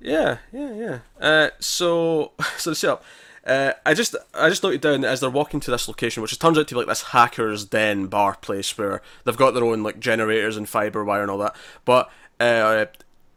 Yeah, 0.00 0.38
yeah, 0.52 0.72
yeah. 0.72 0.98
Uh, 1.20 1.50
so, 1.58 2.32
so 2.56 2.70
to 2.70 2.74
set 2.74 2.90
up, 2.90 3.04
uh, 3.46 3.72
I 3.84 3.94
just, 3.94 4.16
I 4.32 4.48
just 4.48 4.62
noted 4.62 4.80
down 4.80 5.02
that 5.02 5.10
as 5.10 5.20
they're 5.20 5.30
walking 5.30 5.60
to 5.60 5.70
this 5.70 5.88
location, 5.88 6.22
which 6.22 6.38
turns 6.38 6.58
out 6.58 6.66
to 6.68 6.74
be 6.74 6.78
like 6.78 6.86
this 6.86 7.02
hacker's 7.02 7.64
den 7.64 8.06
bar 8.06 8.36
place 8.36 8.76
where 8.78 9.02
they've 9.24 9.36
got 9.36 9.52
their 9.52 9.64
own 9.64 9.82
like 9.82 10.00
generators 10.00 10.56
and 10.56 10.68
fiber 10.68 11.04
wire 11.04 11.22
and 11.22 11.30
all 11.30 11.38
that. 11.38 11.54
But 11.84 12.10
uh, 12.40 12.86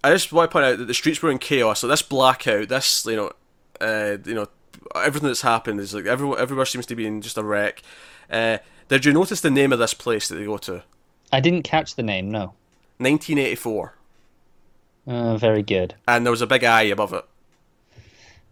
I 0.04 0.12
just 0.12 0.32
want 0.32 0.50
to 0.50 0.54
point 0.54 0.66
out 0.66 0.78
that 0.78 0.86
the 0.86 0.94
streets 0.94 1.22
were 1.22 1.32
in 1.32 1.40
chaos. 1.40 1.80
So 1.80 1.88
this 1.88 2.02
blackout, 2.02 2.70
this 2.70 3.06
you 3.06 3.16
know, 3.16 3.32
uh, 3.82 4.18
you 4.26 4.34
know, 4.34 4.48
everything 4.96 5.28
that's 5.28 5.42
happened 5.42 5.80
is 5.80 5.94
like 5.94 6.06
everywhere, 6.06 6.40
everywhere 6.40 6.66
seems 6.66 6.86
to 6.88 6.96
be 6.96 7.06
in 7.06 7.22
just 7.22 7.38
a 7.38 7.44
wreck. 7.44 7.82
Uh, 8.30 8.58
did 8.88 9.06
you 9.06 9.14
notice 9.14 9.42
the 9.42 9.52
name 9.52 9.72
of 9.74 9.80
this 9.80 9.94
place 9.94 10.28
that 10.28 10.36
they 10.36 10.46
go 10.46 10.58
to? 10.58 10.84
I 11.32 11.40
didn't 11.40 11.64
catch 11.64 11.96
the 11.96 12.04
name. 12.04 12.32
No. 12.32 12.54
1984, 13.00 13.94
Uh, 15.08 15.38
very 15.38 15.62
good. 15.64 15.96
and 16.08 16.26
there 16.26 16.32
was 16.32 16.42
a 16.42 16.48
big 16.48 16.64
eye 16.64 16.84
above 16.84 17.14
it. 17.14 17.26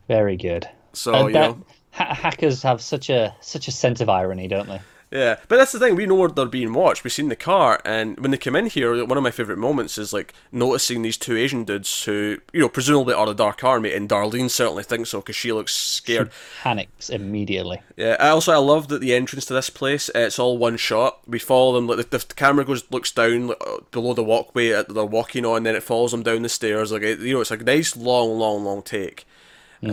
Very 0.07 0.37
good. 0.37 0.67
So 0.93 1.13
Uh, 1.15 1.27
you 1.27 1.33
that- 1.33 1.49
know. 1.57 1.65
ha- 1.91 2.13
hackers 2.13 2.61
have 2.63 2.81
such 2.81 3.09
a 3.09 3.35
such 3.41 3.67
a 3.67 3.71
sense 3.71 4.01
of 4.01 4.09
irony, 4.09 4.47
don't 4.47 4.67
they? 4.69 4.81
Yeah, 5.15 5.37
but 5.47 5.55
that's 5.55 5.71
the 5.71 5.79
thing. 5.79 5.95
We 5.95 6.05
know 6.05 6.15
where 6.15 6.29
they're 6.29 6.45
being 6.45 6.73
watched. 6.73 7.03
We've 7.03 7.13
seen 7.13 7.29
the 7.29 7.35
car, 7.35 7.81
and 7.85 8.19
when 8.19 8.31
they 8.31 8.37
come 8.37 8.55
in 8.55 8.65
here, 8.65 9.05
one 9.05 9.17
of 9.17 9.23
my 9.23 9.31
favorite 9.31 9.57
moments 9.57 9.97
is 9.97 10.11
like 10.11 10.33
noticing 10.51 11.01
these 11.01 11.15
two 11.15 11.37
Asian 11.37 11.63
dudes 11.63 12.03
who, 12.03 12.37
you 12.51 12.59
know, 12.59 12.69
presumably 12.69 13.13
are 13.13 13.25
the 13.25 13.33
Dark 13.33 13.63
Army, 13.63 13.93
and 13.93 14.09
Darlene 14.09 14.49
certainly 14.49 14.83
thinks 14.83 15.11
so 15.11 15.21
because 15.21 15.37
she 15.37 15.53
looks 15.53 15.73
scared. 15.73 16.31
She 16.31 16.61
Panics 16.63 17.09
immediately. 17.09 17.81
Yeah, 17.95 18.17
I 18.19 18.29
also 18.29 18.51
I 18.51 18.57
love 18.57 18.89
that 18.89 18.99
the 18.99 19.13
entrance 19.13 19.45
to 19.45 19.53
this 19.53 19.69
place 19.69 20.09
it's 20.13 20.39
all 20.39 20.57
one 20.57 20.77
shot. 20.77 21.19
We 21.27 21.39
follow 21.39 21.73
them. 21.73 21.87
Like 21.87 22.09
the, 22.09 22.17
the 22.17 22.33
camera 22.33 22.65
goes 22.65 22.83
looks 22.91 23.11
down 23.11 23.47
like, 23.47 23.61
uh, 23.65 23.77
below 23.91 24.13
the 24.13 24.23
walkway 24.23 24.69
that 24.69 24.93
they're 24.93 25.05
walking 25.05 25.45
on, 25.45 25.63
then 25.63 25.75
it 25.75 25.83
follows 25.83 26.11
them 26.11 26.23
down 26.23 26.41
the 26.41 26.49
stairs. 26.49 26.91
Like 26.91 27.03
it, 27.03 27.19
you 27.19 27.33
know, 27.33 27.41
it's 27.41 27.51
like 27.51 27.61
a 27.61 27.65
nice 27.65 27.95
long, 27.95 28.37
long, 28.37 28.63
long 28.65 28.81
take. 28.81 29.25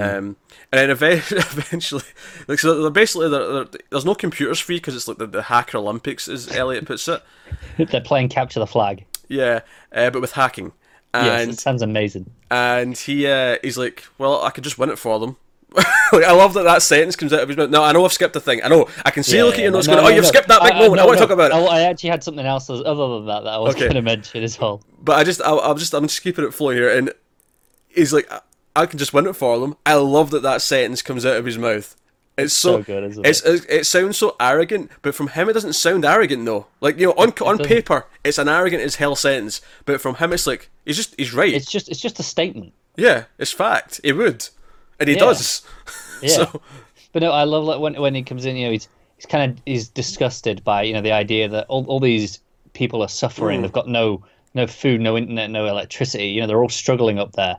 Um, 0.00 0.36
and 0.72 0.90
then 0.90 0.90
eventually, 0.90 2.02
like 2.48 2.58
so, 2.58 2.80
they're 2.80 2.90
basically 2.90 3.28
they're, 3.28 3.52
they're, 3.52 3.66
there's 3.90 4.04
no 4.04 4.14
computers 4.14 4.58
free 4.60 4.76
because 4.76 4.94
it's 4.96 5.08
like 5.08 5.18
the, 5.18 5.26
the 5.26 5.42
hacker 5.42 5.78
Olympics, 5.78 6.28
as 6.28 6.48
Elliot 6.56 6.84
puts 6.86 7.08
it. 7.08 7.22
They're 7.76 8.00
playing 8.00 8.28
capture 8.30 8.60
the 8.60 8.66
flag. 8.66 9.04
Yeah, 9.28 9.60
uh, 9.92 10.10
but 10.10 10.20
with 10.22 10.32
hacking. 10.32 10.72
Yes, 11.14 11.42
And 11.42 11.50
it 11.50 11.58
sounds 11.60 11.82
amazing. 11.82 12.30
and 12.50 12.96
he 12.96 13.26
uh, 13.26 13.58
he's 13.62 13.76
like, 13.76 14.04
well, 14.18 14.42
I 14.42 14.50
could 14.50 14.64
just 14.64 14.78
win 14.78 14.88
it 14.88 14.98
for 14.98 15.18
them. 15.18 15.36
like, 15.76 16.24
I 16.24 16.32
love 16.32 16.52
that 16.54 16.64
that 16.64 16.82
sentence 16.82 17.16
comes 17.16 17.32
out 17.32 17.40
of 17.40 17.48
his 17.48 17.56
mouth. 17.56 17.70
No, 17.70 17.82
I 17.82 17.92
know 17.92 18.04
I've 18.04 18.12
skipped 18.12 18.36
a 18.36 18.40
thing. 18.40 18.62
I 18.62 18.68
know. 18.68 18.88
I 19.06 19.10
can 19.10 19.22
see 19.22 19.32
Yeah, 19.36 19.42
you 19.42 19.46
look 19.46 19.54
at 19.54 19.62
your 19.62 19.70
notes 19.72 19.86
no, 19.86 19.94
going, 19.94 20.04
no, 20.04 20.10
oh, 20.10 20.14
you've 20.14 20.24
no. 20.24 20.28
skipped 20.28 20.48
that 20.48 20.62
big 20.62 20.72
I- 20.72 20.76
I- 20.76 20.80
moment. 20.80 21.00
I 21.00 21.02
no, 21.04 21.06
want 21.06 21.18
to 21.18 21.22
no. 21.24 21.26
talk 21.28 21.34
about 21.34 21.50
it. 21.50 21.54
I, 21.54 21.78
I 21.78 21.80
actually 21.82 22.10
had 22.10 22.22
something 22.24 22.44
else 22.46 22.68
other 22.68 22.82
than 22.82 23.26
that 23.26 23.44
that 23.44 23.50
I 23.54 23.58
was 23.58 23.74
Okay. 23.74 23.84
going 23.84 23.94
to 23.94 24.02
mention 24.02 24.42
as 24.42 24.58
well. 24.60 24.82
But 25.02 25.16
I 25.18 25.24
just, 25.24 25.40
I, 25.42 25.56
I'm 25.56 25.76
just, 25.78 25.94
I'm 25.94 26.06
just 26.06 26.22
keeping 26.22 26.44
it 26.44 26.52
flowing 26.52 26.76
here. 26.76 26.94
And 26.94 27.10
he's 27.88 28.12
like, 28.12 28.30
I, 28.74 28.86
can 28.86 28.98
just 28.98 29.12
win 29.12 29.26
it 29.26 29.36
for 29.36 29.58
them. 29.58 29.76
I 29.84 29.94
love 29.94 30.30
that 30.30 30.42
that 30.42 30.62
sentence 30.62 31.02
comes 31.02 31.26
out 31.26 31.36
of 31.36 31.44
his 31.44 31.58
mouth. 31.58 31.96
It's 32.38 32.54
so, 32.54 32.78
so 32.78 32.82
good, 32.82 33.04
isn't 33.10 33.26
it's, 33.26 33.42
it? 33.42 33.66
It 33.68 33.86
sounds 33.86 34.16
so 34.16 34.34
arrogant, 34.40 34.90
but 35.02 35.14
from 35.14 35.28
him 35.28 35.50
it 35.50 35.52
doesn't 35.52 35.74
sound 35.74 36.04
arrogant 36.06 36.46
though. 36.46 36.66
Like 36.80 36.98
you 36.98 37.08
know, 37.08 37.12
on 37.12 37.28
on 37.28 37.58
doesn't. 37.58 37.66
paper 37.66 38.06
it's 38.24 38.38
an 38.38 38.48
arrogant 38.48 38.82
as 38.82 38.96
hell 38.96 39.14
sentence, 39.14 39.60
but 39.84 40.00
from 40.00 40.14
him 40.14 40.32
it's 40.32 40.46
like 40.46 40.70
he's 40.86 40.96
just 40.96 41.14
he's 41.18 41.34
right. 41.34 41.52
It's 41.52 41.70
just 41.70 41.90
it's 41.90 42.00
just 42.00 42.18
a 42.20 42.22
statement. 42.22 42.72
yeah, 42.96 43.24
it's 43.38 43.52
fact. 43.52 44.00
He 44.02 44.12
would, 44.12 44.48
and 44.98 45.08
he 45.10 45.14
Yeah. 45.14 45.20
does. 45.20 45.62
Yeah. 46.22 46.28
so 46.30 46.62
But 47.12 47.22
no, 47.22 47.32
I 47.32 47.44
love 47.44 47.64
like 47.64 47.80
when 47.80 48.00
when 48.00 48.14
he 48.14 48.22
comes 48.22 48.46
in, 48.46 48.56
you 48.56 48.66
know, 48.66 48.72
he's 48.72 48.88
he's 49.16 49.26
kind 49.26 49.52
of 49.52 49.58
he's 49.66 49.88
disgusted 49.88 50.64
by 50.64 50.84
you 50.84 50.94
know 50.94 51.02
the 51.02 51.12
idea 51.12 51.48
that 51.48 51.66
all 51.68 51.84
all 51.86 52.00
these 52.00 52.38
people 52.72 53.02
are 53.02 53.08
suffering. 53.08 53.58
Mm. 53.58 53.62
They've 53.62 53.72
got 53.72 53.88
no 53.88 54.24
no 54.54 54.66
food, 54.66 55.02
no 55.02 55.18
internet, 55.18 55.50
no 55.50 55.66
electricity. 55.66 56.28
You 56.28 56.40
know, 56.40 56.46
they're 56.46 56.62
all 56.62 56.68
struggling 56.70 57.18
up 57.18 57.32
there, 57.32 57.58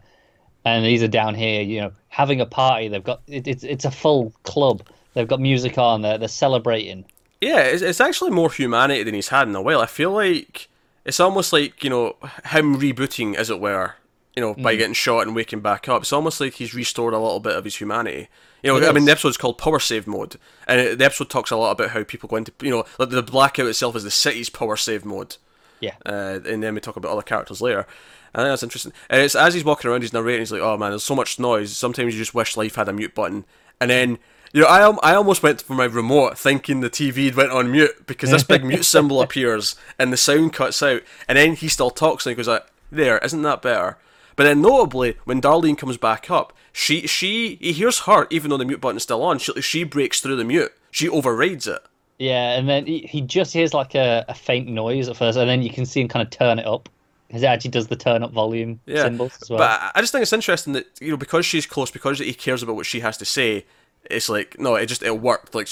and 0.66 0.86
these 0.86 1.04
are 1.04 1.08
down 1.08 1.36
here. 1.36 1.62
You 1.62 1.82
know, 1.82 1.92
having 2.10 2.42
a 2.42 2.46
party. 2.46 2.88
They've 2.88 3.04
got 3.04 3.22
it, 3.28 3.48
it's 3.48 3.64
it's 3.64 3.86
a 3.86 3.92
full 3.92 4.34
club. 4.44 4.84
They've 5.14 5.28
got 5.28 5.40
music 5.40 5.78
on. 5.78 6.02
They're 6.02 6.18
they're 6.18 6.28
celebrating. 6.28 7.06
Yeah, 7.42 7.60
it's, 7.60 7.82
it's 7.82 8.00
actually 8.02 8.32
more 8.32 8.52
humanity 8.52 9.04
than 9.04 9.14
he's 9.14 9.28
had 9.30 9.48
in 9.48 9.56
a 9.56 9.62
while. 9.62 9.82
I 9.82 9.86
feel 9.86 10.12
like 10.12 10.70
it's 11.06 11.20
almost 11.20 11.52
like 11.54 11.84
you 11.84 11.90
know 11.90 12.16
him 12.46 12.80
rebooting, 12.80 13.36
as 13.36 13.50
it 13.50 13.60
were. 13.60 13.96
You 14.36 14.42
know, 14.42 14.56
Mm. 14.56 14.64
by 14.64 14.76
getting 14.76 14.96
shot 14.96 15.28
and 15.28 15.36
waking 15.36 15.60
back 15.60 15.88
up. 15.88 16.02
It's 16.02 16.12
almost 16.12 16.42
like 16.42 16.54
he's 16.54 16.74
restored 16.74 17.14
a 17.14 17.20
little 17.20 17.40
bit 17.40 17.56
of 17.56 17.66
his 17.66 17.76
humanity. 17.76 18.30
You 18.64 18.80
know, 18.80 18.90
I 18.90 18.92
mean, 18.92 19.06
the 19.06 19.12
episode's 19.12 19.38
called 19.38 19.60
Power 19.60 19.78
Save 19.78 20.08
Mode, 20.08 20.38
and 20.68 20.80
it, 20.82 20.98
the 20.98 21.06
episode 21.06 21.30
talks 21.30 21.52
a 21.52 21.56
lot 21.56 21.70
about 21.72 21.92
how 21.92 22.04
people 22.04 22.28
go 22.28 22.38
into, 22.38 22.52
you 22.62 22.72
know, 22.72 22.86
like 22.98 23.10
the 23.12 23.22
blackout 23.22 23.68
itself 23.68 23.96
is 23.96 24.04
the 24.06 24.10
city's 24.10 24.50
power 24.50 24.76
save 24.76 25.06
mode. 25.06 25.36
Yeah. 25.82 25.94
Uh, 26.04 26.40
and 26.48 26.64
then 26.64 26.74
we 26.74 26.80
talk 26.80 26.96
about 26.96 27.12
other 27.12 27.22
characters 27.22 27.62
later. 27.62 27.86
I 28.34 28.40
think 28.40 28.52
that's 28.52 28.64
interesting. 28.64 28.94
And 29.10 29.22
it's 29.22 29.36
as 29.36 29.54
he's 29.54 29.64
walking 29.64 29.90
around, 29.90 30.02
he's 30.02 30.14
narrating. 30.14 30.42
He's 30.42 30.52
like, 30.52 30.62
"Oh 30.62 30.78
man, 30.78 30.92
there's 30.92 31.04
so 31.04 31.16
much 31.16 31.40
noise. 31.40 31.76
Sometimes 31.76 32.14
you 32.14 32.20
just 32.20 32.34
wish 32.34 32.58
life 32.58 32.76
had 32.76 32.90
a 32.90 32.94
mute 32.94 33.14
button." 33.14 33.46
And 33.80 33.92
then, 33.92 34.18
you 34.54 34.62
know, 34.62 34.68
I 34.68 35.12
I 35.12 35.16
almost 35.16 35.44
went 35.44 35.62
for 35.62 35.74
my 35.74 35.86
remote, 35.86 36.38
thinking 36.38 36.80
the 36.82 36.90
TV 36.90 37.34
went 37.36 37.52
on 37.52 37.72
mute 37.72 38.08
because 38.08 38.32
this 38.32 38.44
big 38.44 38.64
mute 38.64 38.86
symbol 38.86 39.22
appears 39.22 39.76
and 40.00 40.12
the 40.12 40.18
sound 40.18 40.54
cuts 40.54 40.82
out. 40.82 41.04
And 41.28 41.38
then 41.38 41.56
he 41.56 41.68
still 41.68 41.92
talks 41.92 42.26
and 42.26 42.32
he 42.32 42.36
goes 42.36 42.48
like, 42.48 42.66
"There, 42.92 43.20
isn't 43.20 43.42
that 43.44 43.62
better?" 43.62 43.98
But 44.36 44.46
then, 44.46 44.62
notably, 44.62 45.18
when 45.26 45.42
Darlene 45.42 45.78
comes 45.78 45.98
back 45.98 46.32
up, 46.32 46.54
she 46.72 47.06
she 47.06 47.56
he 47.62 47.72
hears 47.72 48.00
her 48.02 48.28
even 48.32 48.50
though 48.50 48.58
the 48.58 48.66
mute 48.66 48.82
button's 48.82 49.04
still 49.04 49.22
on. 49.24 49.38
She 49.38 49.62
she 49.62 49.84
breaks 49.84 50.22
through 50.22 50.38
the 50.38 50.44
mute. 50.44 50.74
She 50.90 51.08
overrides 51.08 51.68
it. 51.68 51.82
Yeah, 52.20 52.58
and 52.58 52.70
then 52.70 52.86
he, 52.86 53.00
he 53.00 53.22
just 53.22 53.54
hears 53.54 53.74
like 53.74 53.96
a, 53.96 54.24
a 54.28 54.34
faint 54.34 54.68
noise 54.68 55.10
at 55.10 55.18
first, 55.18 55.38
and 55.38 55.50
then 55.50 55.62
you 55.62 55.70
can 55.70 55.86
see 55.86 56.02
him 56.02 56.08
kind 56.08 56.26
of 56.26 56.30
turn 56.32 56.60
it 56.60 56.66
up. 56.66 56.90
Because 57.34 57.42
it 57.42 57.48
actually 57.48 57.72
does 57.72 57.88
the 57.88 57.96
turn 57.96 58.22
up 58.22 58.32
volume 58.32 58.80
yeah. 58.86 59.06
symbols 59.06 59.36
as 59.42 59.50
well. 59.50 59.58
But 59.58 59.92
I- 59.96 60.02
just 60.02 60.12
think 60.12 60.22
it's 60.22 60.34
interesting 60.34 60.74
that 60.74 60.86
you 61.02 61.10
know 61.10 61.18
because 61.18 61.48
she's 61.48 61.66
close, 61.66 61.90
because 61.90 62.20
he 62.20 62.32
cares 62.36 62.62
about 62.62 62.76
what 62.76 62.86
she 62.86 63.00
has 63.00 63.18
to 63.18 63.26
say. 63.26 63.66
It's 64.06 64.30
like 64.30 64.60
no, 64.60 64.76
it 64.76 64.86
just 64.86 65.02
it 65.02 65.20
worked. 65.20 65.56
Like 65.56 65.68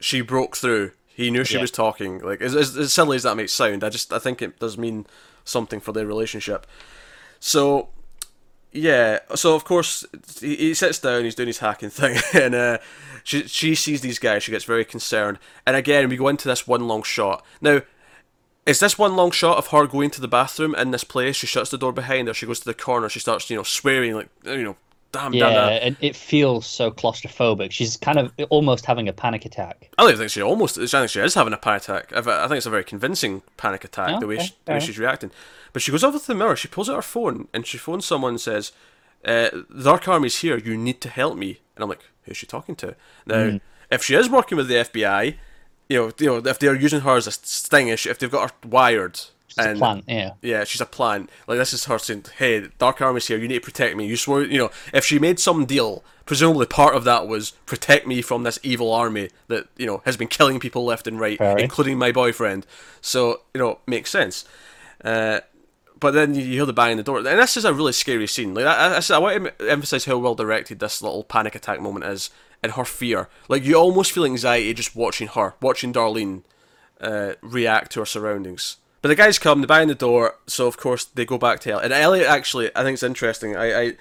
she 0.00 0.22
broke 0.22 0.56
through. 0.56 0.90
He 1.06 1.30
knew 1.30 1.44
she 1.44 1.54
Yeah. 1.54 1.60
was 1.60 1.70
talking. 1.70 2.18
Like 2.18 2.40
as, 2.40 2.56
as, 2.56 2.76
as 2.76 2.92
silly 2.92 3.14
as 3.14 3.22
that 3.22 3.36
may 3.36 3.46
sound, 3.46 3.84
I 3.84 3.90
just 3.90 4.12
I 4.12 4.18
think 4.18 4.42
it 4.42 4.58
does 4.58 4.76
mean 4.76 5.06
something 5.44 5.78
for 5.78 5.92
their 5.92 6.04
relationship. 6.04 6.66
So 7.38 7.90
yeah, 8.72 9.20
so 9.36 9.54
of 9.54 9.64
course 9.64 10.04
he, 10.40 10.56
he 10.56 10.74
sits 10.74 10.98
down, 10.98 11.22
he's 11.22 11.36
doing 11.36 11.46
his 11.46 11.58
hacking 11.58 11.90
thing, 11.90 12.18
and 12.34 12.56
uh, 12.56 12.78
she 13.22 13.46
she 13.46 13.76
sees 13.76 14.00
these 14.00 14.18
guys, 14.18 14.42
she 14.42 14.50
gets 14.50 14.64
very 14.64 14.84
concerned, 14.84 15.38
and 15.64 15.76
again 15.76 16.08
we 16.08 16.16
go 16.16 16.26
into 16.26 16.48
this 16.48 16.66
one 16.66 16.88
long 16.88 17.04
shot. 17.04 17.44
Now, 17.60 17.82
is 18.66 18.80
this 18.80 18.98
one 18.98 19.16
long 19.16 19.30
shot 19.30 19.58
of 19.58 19.68
her 19.68 19.86
going 19.86 20.10
to 20.10 20.20
the 20.20 20.28
bathroom 20.28 20.74
in 20.74 20.90
this 20.90 21.04
place? 21.04 21.36
She 21.36 21.46
shuts 21.46 21.70
the 21.70 21.78
door 21.78 21.92
behind 21.92 22.28
her, 22.28 22.34
she 22.34 22.46
goes 22.46 22.60
to 22.60 22.64
the 22.66 22.74
corner, 22.74 23.08
she 23.08 23.20
starts 23.20 23.48
you 23.50 23.56
know 23.56 23.62
swearing 23.62 24.14
like 24.14 24.28
you 24.44 24.62
know, 24.62 24.76
damn, 25.12 25.32
damn, 25.32 25.40
yeah, 25.40 25.68
damn. 25.70 25.82
and 25.88 25.96
it 26.00 26.16
feels 26.16 26.66
so 26.66 26.90
claustrophobic. 26.90 27.70
She's 27.70 27.96
kind 27.96 28.18
of 28.18 28.32
almost 28.50 28.86
having 28.86 29.08
a 29.08 29.12
panic 29.12 29.44
attack. 29.44 29.88
I 29.98 30.02
don't 30.02 30.10
even 30.10 30.18
think 30.20 30.30
she 30.30 30.42
almost. 30.42 30.78
I 30.78 30.86
think 30.86 31.10
she 31.10 31.20
is 31.20 31.34
having 31.34 31.52
a 31.52 31.56
panic 31.58 31.82
attack. 31.82 32.12
I 32.16 32.20
think 32.22 32.52
it's 32.58 32.66
a 32.66 32.70
very 32.70 32.84
convincing 32.84 33.42
panic 33.56 33.84
attack 33.84 34.20
the 34.20 34.26
way 34.26 34.36
Okay, 34.36 34.44
she, 34.46 34.54
the 34.64 34.72
way 34.72 34.80
she's 34.80 34.98
reacting. 34.98 35.30
But 35.72 35.82
she 35.82 35.90
goes 35.90 36.04
over 36.04 36.18
to 36.18 36.26
the 36.26 36.34
mirror. 36.34 36.56
She 36.56 36.68
pulls 36.68 36.88
out 36.88 36.96
her 36.96 37.02
phone 37.02 37.48
and 37.52 37.66
she 37.66 37.78
phones 37.78 38.06
someone 38.06 38.30
and 38.34 38.40
says, 38.40 38.72
uh, 39.24 39.50
"The 39.68 39.84
Dark 39.84 40.06
Army's 40.08 40.38
here. 40.38 40.56
You 40.56 40.76
need 40.76 41.00
to 41.02 41.08
help 41.08 41.36
me." 41.36 41.58
And 41.76 41.82
I'm 41.82 41.88
like, 41.88 42.04
"Who's 42.22 42.36
she 42.36 42.46
talking 42.46 42.76
to?" 42.76 42.94
Now, 43.26 43.50
Hmm. 43.50 43.56
if 43.90 44.04
she 44.04 44.14
is 44.14 44.30
working 44.30 44.56
with 44.56 44.68
the 44.68 44.76
FBI, 44.76 45.36
you 45.88 45.98
know, 45.98 46.12
you 46.18 46.26
know, 46.26 46.36
if 46.50 46.58
they're 46.58 46.74
using 46.74 47.00
her 47.00 47.16
as 47.16 47.26
a 47.26 47.32
sting, 47.32 47.88
if 47.88 48.06
if 48.06 48.18
they've 48.18 48.30
got 48.30 48.50
her 48.50 48.68
wired, 48.68 49.20
It's 49.48 49.58
a 49.58 49.74
plant, 49.74 50.04
yeah. 50.08 50.30
yeah, 50.42 50.64
she's 50.64 50.80
a 50.80 50.86
plant. 50.86 51.30
Like 51.46 51.58
this 51.58 51.72
is 51.72 51.84
her 51.84 51.98
saying, 51.98 52.26
"Hey, 52.38 52.68
Dark 52.78 53.00
Army's 53.00 53.26
here. 53.26 53.38
You 53.38 53.48
need 53.48 53.54
to 53.54 53.60
protect 53.60 53.96
me." 53.96 54.06
You 54.06 54.16
swore, 54.16 54.42
you 54.42 54.58
know, 54.58 54.70
if 54.92 55.04
she 55.04 55.18
made 55.18 55.38
some 55.38 55.64
deal, 55.66 56.02
presumably 56.26 56.66
part 56.66 56.94
of 56.96 57.04
that 57.04 57.26
was 57.28 57.50
protect 57.66 58.06
me 58.06 58.22
from 58.22 58.42
this 58.44 58.58
evil 58.62 58.92
army 58.92 59.28
that 59.48 59.66
you 59.76 59.86
know 59.86 60.02
has 60.04 60.16
been 60.16 60.28
killing 60.28 60.58
people 60.58 60.84
left 60.84 61.06
and 61.06 61.20
right, 61.20 61.38
including 61.58 61.98
my 61.98 62.12
boyfriend. 62.12 62.66
So 63.00 63.42
you 63.54 63.60
know, 63.60 63.78
makes 63.86 64.10
sense. 64.10 64.44
Uh, 65.04 65.40
but 66.00 66.12
then 66.12 66.34
you 66.34 66.42
you 66.42 66.52
hear 66.54 66.66
the 66.66 66.72
bang 66.72 66.92
in 66.92 66.96
the 66.96 67.02
door, 67.02 67.18
and 67.18 67.26
this 67.26 67.56
is 67.56 67.64
a 67.64 67.72
really 67.72 67.92
scary 67.92 68.26
scene. 68.26 68.54
Like 68.54 68.66
I, 68.66 68.96
I, 68.98 69.14
I 69.14 69.18
want 69.18 69.58
to 69.58 69.70
emphasize 69.70 70.06
how 70.06 70.18
well 70.18 70.34
directed 70.34 70.80
this 70.80 71.00
little 71.02 71.22
panic 71.24 71.54
attack 71.54 71.80
moment 71.80 72.04
is, 72.06 72.30
and 72.64 72.72
her 72.72 72.84
fear. 72.84 73.28
Like 73.48 73.64
you 73.64 73.76
almost 73.76 74.10
feel 74.10 74.24
anxiety 74.24 74.74
just 74.74 74.96
watching 74.96 75.28
her, 75.28 75.54
watching 75.60 75.92
Darlene 75.92 76.42
uh, 77.00 77.34
react 77.42 77.92
to 77.92 78.00
her 78.00 78.06
surroundings 78.06 78.78
but 79.04 79.08
the 79.08 79.16
guys 79.16 79.38
come, 79.38 79.60
they 79.60 79.66
bang 79.66 79.88
the 79.88 79.94
door, 79.94 80.36
so 80.46 80.66
of 80.66 80.78
course 80.78 81.04
they 81.04 81.26
go 81.26 81.36
back 81.36 81.60
to 81.60 81.70
Elliot. 81.70 81.84
And 81.84 81.92
Elliot 81.92 82.26
actually, 82.26 82.70
I 82.74 82.82
think 82.82 82.94
it's 82.94 83.02
interesting. 83.02 83.54
I, 83.54 83.78
I 83.78 83.92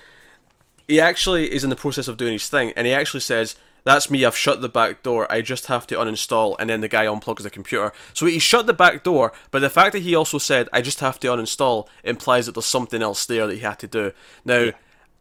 he 0.88 1.02
actually 1.02 1.52
is 1.52 1.66
in 1.66 1.70
the 1.70 1.76
process 1.76 2.08
of 2.08 2.16
doing 2.16 2.32
his 2.32 2.48
thing, 2.48 2.72
and 2.78 2.88
he 2.88 2.94
actually 2.94 3.20
says, 3.20 3.58
"That's 3.84 4.10
me. 4.10 4.24
I've 4.24 4.38
shut 4.38 4.62
the 4.62 4.70
back 4.70 5.04
door. 5.04 5.30
I 5.30 5.42
just 5.42 5.66
have 5.66 5.86
to 5.88 5.96
uninstall." 5.96 6.56
And 6.58 6.70
then 6.70 6.80
the 6.80 6.88
guy 6.88 7.06
unplugs 7.06 7.44
the 7.44 7.50
computer. 7.50 7.92
So 8.14 8.28
he 8.28 8.40
shut 8.40 8.66
the 8.66 8.74
back 8.74 9.04
door, 9.04 9.34
but 9.52 9.60
the 9.60 9.70
fact 9.70 9.92
that 9.92 10.04
he 10.04 10.16
also 10.16 10.38
said, 10.38 10.70
"I 10.72 10.80
just 10.80 11.02
have 11.02 11.20
to 11.20 11.28
uninstall," 11.28 11.90
implies 12.06 12.46
that 12.46 12.54
there's 12.54 12.66
something 12.66 13.02
else 13.02 13.26
there 13.26 13.46
that 13.46 13.56
he 13.56 13.60
had 13.60 13.80
to 13.80 13.88
do. 13.90 14.14
Now, 14.46 14.72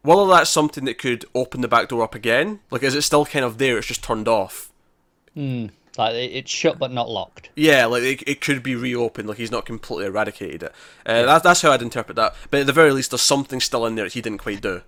whether 0.03 0.27
that's 0.27 0.51
something 0.51 0.85
that 0.85 0.99
could 0.99 1.25
open 1.35 1.61
the 1.61 1.69
back 1.69 1.89
door 1.89 2.03
up 2.03 2.15
again, 2.15 2.61
like 2.71 2.83
is 2.83 2.95
it 2.95 3.03
still 3.03 3.25
kind 3.25 3.45
of 3.45 3.59
there? 3.59 3.79
It's 3.79 3.87
just 3.87 4.05
turned 4.05 4.29
off. 4.29 4.73
Like 5.99 6.15
it's 6.15 6.51
shut 6.51 6.79
but 6.79 6.91
not 6.91 7.09
locked. 7.09 7.51
Yeah, 7.55 7.87
like 7.87 8.03
it, 8.03 8.23
it 8.27 8.41
could 8.41 8.63
be 8.63 8.75
reopened. 8.75 9.29
Like 9.29 9.39
he's 9.39 9.51
not 9.51 9.67
completely 9.67 10.07
eradicated 10.07 10.63
it. 10.65 10.73
Uh, 11.05 11.25
that's 11.25 11.45
that's 11.45 11.63
how 11.63 11.73
I'd 11.73 11.83
interpret 11.83 12.17
that. 12.17 12.35
But 12.51 12.61
at 12.61 12.67
the 12.67 12.73
very 12.73 12.93
least, 12.93 13.11
there's 13.11 13.23
something 13.23 13.61
still 13.61 13.87
in 13.87 13.95
there 13.95 14.07
that 14.07 14.15
he 14.15 14.21
didn't 14.21 14.39
quite 14.39 14.61
do. 14.63 14.83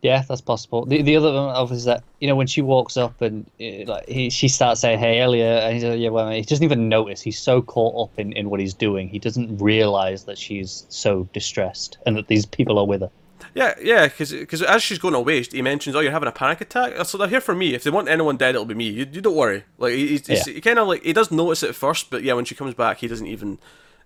Yeah, 0.00 0.24
that's 0.28 0.40
possible. 0.40 0.84
The 0.84 1.02
the 1.02 1.16
other 1.16 1.32
one 1.32 1.72
is 1.72 1.84
that 1.84 2.02
you 2.18 2.26
know 2.26 2.34
when 2.34 2.48
she 2.48 2.60
walks 2.60 2.96
up 2.96 3.20
and 3.20 3.46
uh, 3.60 3.84
like 3.86 4.08
he 4.08 4.30
she 4.30 4.48
starts 4.48 4.80
saying 4.80 4.98
hey 4.98 5.20
Elliot 5.20 5.62
and 5.62 5.74
he's 5.74 5.84
like, 5.84 6.00
yeah 6.00 6.08
well 6.08 6.28
he 6.28 6.42
doesn't 6.42 6.64
even 6.64 6.88
notice 6.88 7.20
he's 7.20 7.38
so 7.38 7.62
caught 7.62 8.08
up 8.10 8.18
in, 8.18 8.32
in 8.32 8.50
what 8.50 8.58
he's 8.58 8.74
doing 8.74 9.08
he 9.08 9.20
doesn't 9.20 9.58
realize 9.58 10.24
that 10.24 10.38
she's 10.38 10.86
so 10.88 11.28
distressed 11.32 11.98
and 12.04 12.16
that 12.16 12.26
these 12.26 12.46
people 12.46 12.80
are 12.80 12.86
with 12.86 13.02
her. 13.02 13.10
Yeah, 13.54 13.74
yeah, 13.82 14.06
because 14.08 14.62
as 14.62 14.82
she's 14.82 14.98
going 14.98 15.14
away, 15.14 15.42
he 15.42 15.60
mentions, 15.60 15.94
"Oh, 15.94 16.00
you're 16.00 16.12
having 16.12 16.28
a 16.28 16.32
panic 16.32 16.60
attack." 16.62 17.04
So 17.04 17.18
they're 17.18 17.28
here 17.28 17.40
for 17.40 17.54
me. 17.54 17.74
If 17.74 17.84
they 17.84 17.90
want 17.90 18.08
anyone 18.08 18.36
dead, 18.38 18.54
it'll 18.54 18.64
be 18.64 18.74
me. 18.74 18.88
You, 18.88 19.06
you 19.10 19.20
don't 19.20 19.36
worry. 19.36 19.64
Like 19.76 19.92
he, 19.92 20.20
Yeah. 20.26 20.42
he 20.44 20.60
kind 20.60 20.78
of 20.78 20.88
like 20.88 21.02
he 21.02 21.12
does 21.12 21.30
notice 21.30 21.62
it 21.62 21.70
at 21.70 21.74
first, 21.74 22.08
but 22.10 22.22
yeah, 22.22 22.32
when 22.32 22.44
she 22.46 22.54
comes 22.54 22.72
back, 22.74 22.98
he 22.98 23.08
doesn't 23.08 23.26
even 23.26 23.58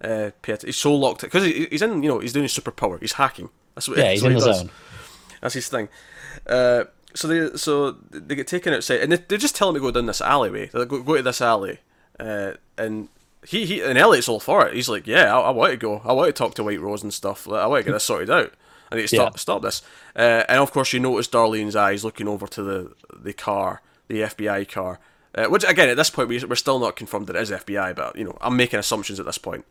uh, 0.02 0.30
pay 0.42 0.54
it. 0.54 0.62
He's 0.62 0.76
so 0.76 0.94
locked 0.94 1.20
because 1.22 1.44
he, 1.44 1.66
he's 1.70 1.82
in. 1.82 2.02
You 2.02 2.08
know, 2.08 2.18
he's 2.18 2.32
doing 2.32 2.44
his 2.44 2.52
superpower. 2.58 3.00
He's 3.00 3.12
hacking. 3.12 3.48
That's 3.74 3.88
what. 3.88 3.98
Yeah, 3.98 4.10
he's 4.10 4.22
in 4.24 4.32
he 4.32 4.40
the 4.40 4.46
does. 4.46 4.58
zone. 4.60 4.70
That's 5.40 5.54
his 5.54 5.68
thing. 5.68 5.88
Uh, 6.46 6.84
so 7.14 7.28
they 7.28 7.56
so 7.56 7.92
they 8.10 8.34
get 8.34 8.48
taken 8.48 8.74
outside, 8.74 9.00
and 9.00 9.12
they, 9.12 9.16
they 9.28 9.36
just 9.36 9.54
tell 9.54 9.68
him 9.68 9.74
to 9.76 9.80
go 9.80 9.90
down 9.92 10.06
this 10.06 10.20
alleyway. 10.20 10.66
They 10.66 10.84
go, 10.86 11.02
go 11.02 11.16
to 11.16 11.22
this 11.22 11.40
alley, 11.40 11.78
uh, 12.18 12.54
and 12.76 13.08
he, 13.46 13.64
he 13.64 13.80
and 13.80 13.96
Elliot's 13.96 14.28
all 14.28 14.40
for 14.40 14.66
it. 14.66 14.74
He's 14.74 14.88
like, 14.88 15.06
"Yeah, 15.06 15.32
I, 15.36 15.40
I 15.42 15.50
want 15.50 15.70
to 15.70 15.76
go. 15.76 16.02
I 16.04 16.12
want 16.12 16.28
to 16.28 16.32
talk 16.32 16.54
to 16.56 16.64
White 16.64 16.80
Rose 16.80 17.02
and 17.04 17.14
stuff. 17.14 17.46
Like, 17.46 17.62
I 17.62 17.66
want 17.66 17.84
to 17.84 17.90
get 17.90 17.92
this 17.94 18.04
sorted 18.04 18.28
out. 18.30 18.52
I 18.90 18.96
need 18.96 19.02
to 19.02 19.08
stop 19.08 19.32
Yeah. 19.34 19.38
stop 19.38 19.62
this." 19.62 19.82
Uh, 20.14 20.44
and 20.48 20.58
of 20.60 20.72
course, 20.72 20.92
you 20.92 21.00
notice 21.00 21.28
Darlene's 21.28 21.76
eyes 21.76 22.04
looking 22.04 22.28
over 22.28 22.46
to 22.46 22.62
the 22.62 22.92
the 23.14 23.32
car, 23.32 23.82
the 24.08 24.22
FBI 24.22 24.68
car. 24.68 24.98
Uh, 25.34 25.46
which 25.46 25.64
again, 25.64 25.88
at 25.90 25.96
this 25.98 26.08
point, 26.08 26.28
we, 26.30 26.42
we're 26.44 26.54
still 26.54 26.78
not 26.78 26.96
confirmed 26.96 27.26
that 27.26 27.36
it 27.36 27.42
is 27.42 27.50
FBI, 27.50 27.94
but 27.94 28.16
you 28.16 28.24
know, 28.24 28.38
I'm 28.40 28.56
making 28.56 28.78
assumptions 28.78 29.20
at 29.20 29.26
this 29.26 29.36
point. 29.38 29.64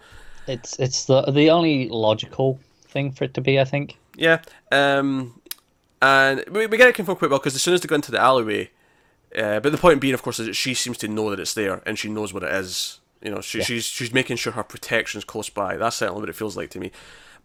It's 0.47 0.77
it's 0.79 1.05
the 1.05 1.23
the 1.23 1.49
only 1.49 1.89
logical 1.89 2.59
thing 2.87 3.11
for 3.11 3.23
it 3.23 3.33
to 3.33 3.41
be 3.41 3.59
I 3.59 3.63
think. 3.65 3.97
Yeah. 4.15 4.41
Um, 4.71 5.41
and 6.01 6.43
we, 6.51 6.67
we 6.67 6.77
get 6.77 6.87
it 6.87 6.95
confirmed 6.95 7.17
quite 7.19 7.31
well 7.31 7.39
because 7.39 7.55
as 7.55 7.61
soon 7.63 7.73
as 7.73 7.81
they 7.81 7.87
go 7.87 7.95
into 7.95 8.11
the 8.11 8.19
alleyway, 8.19 8.69
uh, 9.35 9.59
but 9.59 9.71
the 9.71 9.77
point 9.77 9.99
being, 10.01 10.13
of 10.13 10.21
course, 10.21 10.39
is 10.39 10.45
that 10.47 10.53
she 10.53 10.73
seems 10.73 10.97
to 10.99 11.07
know 11.07 11.29
that 11.31 11.39
it's 11.39 11.53
there 11.53 11.81
and 11.85 11.97
she 11.97 12.09
knows 12.09 12.33
what 12.33 12.43
it 12.43 12.53
is. 12.53 12.99
You 13.21 13.31
know, 13.31 13.41
she, 13.41 13.63
she's 13.63 13.85
she's 13.85 14.13
making 14.13 14.37
sure 14.37 14.53
her 14.53 14.63
protection's 14.63 15.23
close 15.25 15.49
by. 15.49 15.77
That's 15.77 15.95
certainly 15.95 16.21
what 16.21 16.29
it 16.29 16.35
feels 16.35 16.55
like 16.55 16.69
to 16.71 16.79
me. 16.79 16.91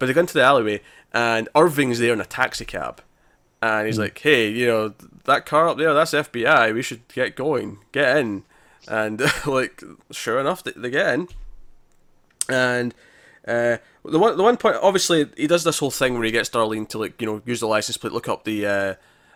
But 0.01 0.07
they 0.07 0.13
go 0.15 0.21
into 0.21 0.35
the 0.35 0.43
alleyway 0.43 0.81
and 1.13 1.49
Irving's 1.55 1.99
there 1.99 2.13
in 2.13 2.21
a 2.21 2.25
taxi 2.25 2.65
cab, 2.65 3.03
and 3.61 3.87
he's 3.87 3.99
like, 3.99 4.19
"Hey, 4.19 4.51
you 4.51 4.67
know 4.67 4.95
that 5.25 5.47
car 5.47 5.69
up 5.69 5.79
there? 5.79 5.93
That's 5.95 6.13
FBI. 6.13 6.75
We 6.75 6.83
should 6.83 7.07
get 7.09 7.37
going. 7.37 7.79
Get 7.93 8.17
in." 8.17 8.45
And 8.89 9.21
like, 9.47 9.83
sure 10.11 10.41
enough, 10.41 10.65
they, 10.65 10.73
they 10.73 10.91
get 10.91 11.15
in. 11.15 11.29
And 12.49 12.95
uh, 13.47 13.79
the 14.05 14.19
one 14.19 14.37
the 14.37 14.43
one 14.43 14.57
point, 14.57 14.77
obviously, 14.83 15.29
he 15.37 15.47
does 15.47 15.65
this 15.65 15.79
whole 15.79 15.91
thing 15.91 16.15
where 16.15 16.25
he 16.25 16.31
gets 16.31 16.51
Darlene 16.51 16.89
to 16.89 16.99
like 16.99 17.21
you 17.21 17.27
know 17.27 17.43
use 17.45 17.61
the 17.61 17.67
license 17.67 17.97
plate, 17.97 18.13
look 18.13 18.29
up 18.29 18.45
the 18.45 18.67
uh, 18.67 18.95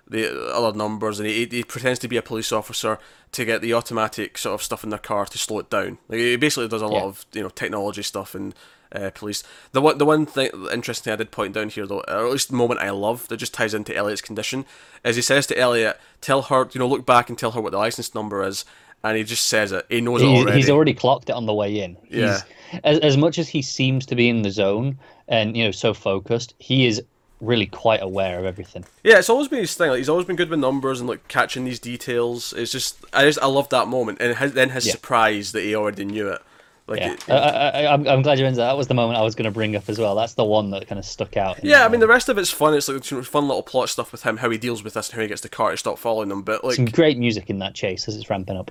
the 0.09 0.53
other 0.55 0.77
numbers, 0.77 1.19
and 1.19 1.29
he, 1.29 1.47
he 1.47 1.65
pretends 1.65 1.99
to 2.01 2.09
be 2.09 2.17
a 2.17 2.23
police 2.23 2.53
officer 2.53 2.99
to 3.33 3.45
get 3.45 3.61
the 3.61 3.75
automatic 3.75 4.39
sort 4.39 4.55
of 4.55 4.63
stuff 4.63 4.85
in 4.85 4.91
their 4.91 4.99
car 4.99 5.27
to 5.27 5.39
slow 5.39 5.59
it 5.59 5.71
down. 5.71 5.99
Like 6.09 6.21
he 6.21 6.37
basically 6.37 6.69
does 6.69 6.83
a 6.83 6.87
lot 6.87 7.03
of 7.03 7.27
you 7.33 7.43
know 7.43 7.49
technology 7.49 8.03
stuff 8.03 8.37
and. 8.37 8.55
Uh, 8.95 9.11
police. 9.11 9.43
The 9.73 9.81
one, 9.81 9.99
the 9.99 10.05
one 10.05 10.25
thing, 10.25 10.51
interesting 10.73 11.13
I 11.13 11.17
did 11.17 11.31
point 11.33 11.53
down 11.53 11.69
here, 11.69 11.85
though, 11.87 12.01
or 12.07 12.27
at 12.27 12.31
least 12.33 12.51
the 12.51 12.57
moment 12.57 12.81
I 12.81 12.91
love 12.91 13.27
that 13.29 13.39
just 13.39 13.53
ties 13.53 13.75
into 13.75 13.95
Elliot's 13.97 14.21
condition, 14.21 14.65
is 15.05 15.17
he 15.17 15.23
says 15.23 15.47
to 15.49 15.59
Elliot, 15.59 15.99
"Tell 16.21 16.43
her, 16.43 16.69
you 16.73 16.79
know, 16.79 16.87
look 16.87 17.05
back 17.05 17.29
and 17.29 17.37
tell 17.39 17.51
her 17.53 17.61
what 17.61 17.73
the 17.73 17.79
license 17.79 18.15
number 18.15 18.45
is," 18.45 18.65
and 19.03 19.17
he 19.17 19.25
just 19.25 19.47
says 19.47 19.73
it. 19.73 19.85
He 19.89 20.01
knows 20.01 20.23
it 20.23 20.27
He's 20.29 20.43
already. 20.43 20.57
he's 20.59 20.71
already 20.71 20.95
clocked 20.95 21.29
it 21.29 21.33
on 21.35 21.47
the 21.47 21.55
way 21.55 21.81
in. 21.83 21.97
Yeah. 22.09 22.41
He's, 22.71 22.81
as 22.85 22.99
as 23.01 23.17
much 23.17 23.39
as 23.39 23.49
he 23.49 23.63
seems 23.63 24.07
to 24.07 24.15
be 24.15 24.29
in 24.29 24.43
the 24.43 24.51
zone 24.51 24.99
and 25.29 25.57
you 25.57 25.65
know 25.65 25.71
so 25.73 25.93
focused, 25.93 26.55
he 26.59 26.87
is 26.87 27.03
really 27.41 27.67
quite 27.67 28.01
aware 28.03 28.39
of 28.39 28.45
everything. 28.47 28.85
Yeah, 29.03 29.19
it's 29.19 29.29
always 29.29 29.49
been 29.49 29.59
his 29.59 29.75
thing. 29.75 29.91
Like 29.91 29.99
he's 29.99 30.09
always 30.09 30.27
been 30.27 30.37
good 30.37 30.51
with 30.51 30.61
numbers 30.61 31.01
and 31.01 31.09
like 31.09 31.27
catching 31.29 31.65
these 31.65 31.81
details. 31.81 32.53
It's 32.53 32.71
just 32.73 32.97
I 33.13 33.25
just 33.25 33.39
I 33.43 33.47
love 33.47 33.69
that 33.71 33.89
moment, 33.89 34.19
and 34.21 34.37
his, 34.39 34.53
then 34.53 34.71
his 34.71 34.87
Yeah. 34.87 34.93
surprise 34.93 35.51
that 35.53 35.63
he 35.63 35.75
already 35.75 36.05
knew 36.05 36.29
it. 36.29 36.41
Like, 36.87 37.01
Yeah, 37.01 37.13
it- 37.13 37.31
I, 37.31 37.35
I, 37.35 37.69
I, 37.85 37.93
I'm 37.95 38.07
I'm 38.07 38.23
glad 38.23 38.39
you 38.39 38.45
mentioned 38.45 38.59
that. 38.61 38.67
That 38.67 38.77
was 38.77 38.89
the 38.89 38.95
moment 38.95 39.19
I 39.19 39.23
was 39.23 39.35
going 39.35 39.47
to 39.47 39.51
bring 39.51 39.75
up 39.75 39.89
as 39.89 39.99
well. 39.99 40.15
That's 40.15 40.35
the 40.35 40.45
one 40.45 40.71
that 40.73 40.87
kind 40.87 40.99
of 40.99 41.05
stuck 41.07 41.37
out. 41.37 41.65
yeah. 41.65 41.85
I 41.85 41.89
mean, 41.89 42.01
the 42.01 42.07
rest 42.07 42.29
of 42.29 42.37
it's 42.37 42.51
fun. 42.51 42.75
It's 42.75 42.89
like 42.89 43.03
fun 43.25 43.49
little 43.49 43.63
plot 43.63 43.89
stuff 43.89 44.13
with 44.13 44.23
him, 44.25 44.37
how 44.39 44.51
he 44.51 44.59
deals 44.59 44.85
with 44.85 44.95
this, 44.95 45.09
and 45.09 45.17
how 45.17 45.23
he 45.23 45.29
gets 45.29 45.41
the 45.41 45.49
car 45.49 45.71
to 45.71 45.77
stop 45.79 45.99
following 45.99 46.29
them. 46.29 46.43
But 46.43 46.63
like, 46.63 46.75
some 46.77 46.85
great 46.85 47.17
music 47.19 47.49
in 47.49 47.59
that 47.61 47.75
chase 47.75 48.07
as 48.07 48.17
it's 48.17 48.29
ramping 48.29 48.57
up. 48.59 48.71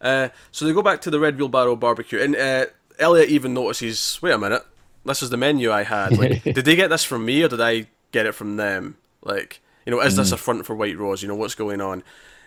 uh, 0.00 0.28
so 0.52 0.64
they 0.64 0.72
go 0.72 0.82
back 0.82 1.00
to 1.02 1.10
the 1.10 1.18
Red 1.20 1.36
Wheelbarrow 1.38 1.76
barbecue, 1.76 2.20
and 2.20 2.36
uh, 2.36 2.66
Elliot 2.98 3.28
even 3.28 3.54
notices. 3.54 4.18
Wait 4.22 4.32
a 4.32 4.38
minute, 4.38 4.62
this 5.04 5.22
is 5.22 5.30
the 5.30 5.36
menu 5.36 5.70
I 5.72 5.82
had. 5.82 6.16
Like, 6.16 6.42
did 6.44 6.64
they 6.64 6.76
get 6.76 6.90
this 6.90 7.04
from 7.04 7.24
me 7.24 7.42
or 7.42 7.48
did 7.48 7.60
I 7.60 7.86
get 8.12 8.26
it 8.26 8.34
from 8.36 8.56
them? 8.56 8.96
Like, 9.22 9.60
you 9.86 9.90
know, 9.90 10.00
is 10.00 10.16
this 10.16 10.32
a 10.32 10.36
front 10.36 10.64
for 10.66 10.74
White 10.76 10.98
Rose? 10.98 11.22
You 11.22 11.28
know, 11.28 11.34
what's 11.34 11.54
going 11.54 11.80
on, 11.80 12.02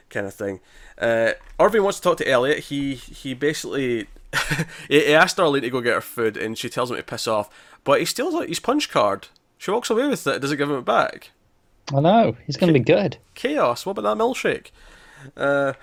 kind 0.10 0.26
of 0.28 0.34
thing. 0.34 0.60
Uh, 0.98 1.32
Irving 1.60 1.84
wants 1.84 2.00
to 2.00 2.04
talk 2.04 2.18
to 2.18 2.28
Elliot. 2.30 2.60
He 2.66 2.96
he 2.96 3.34
basically 3.34 4.08
he, 4.90 5.00
he 5.06 5.13
asked 5.13 5.38
Darlene 5.38 5.62
to 5.62 5.70
go 5.70 5.82
get 5.82 5.94
her 5.94 6.02
food, 6.02 6.38
and 6.38 6.58
she 6.58 6.70
tells 6.70 6.92
him 6.92 6.98
to 6.98 7.04
piss 7.04 7.28
off. 7.28 7.50
But 7.84 8.00
he 8.00 8.06
steals 8.06 8.34
like 8.34 8.50
his 8.50 8.60
punch 8.60 8.90
card. 8.90 9.28
She 9.58 9.72
walks 9.72 9.90
away 9.90 10.08
with 10.08 10.26
it. 10.28 10.42
Doesn't 10.42 10.58
give 10.58 10.70
him 10.70 10.78
it 10.78 10.86
back. 10.86 11.32
I 11.96 12.00
know 12.02 12.36
he's 12.46 12.58
going 12.58 12.68
to 12.72 12.78
be 12.78 12.84
good. 12.84 13.18
Chaos. 13.34 13.86
What 13.86 13.98
about 13.98 14.18
that 14.18 14.22
milkshake? 14.24 14.72
Uh, 15.36 15.74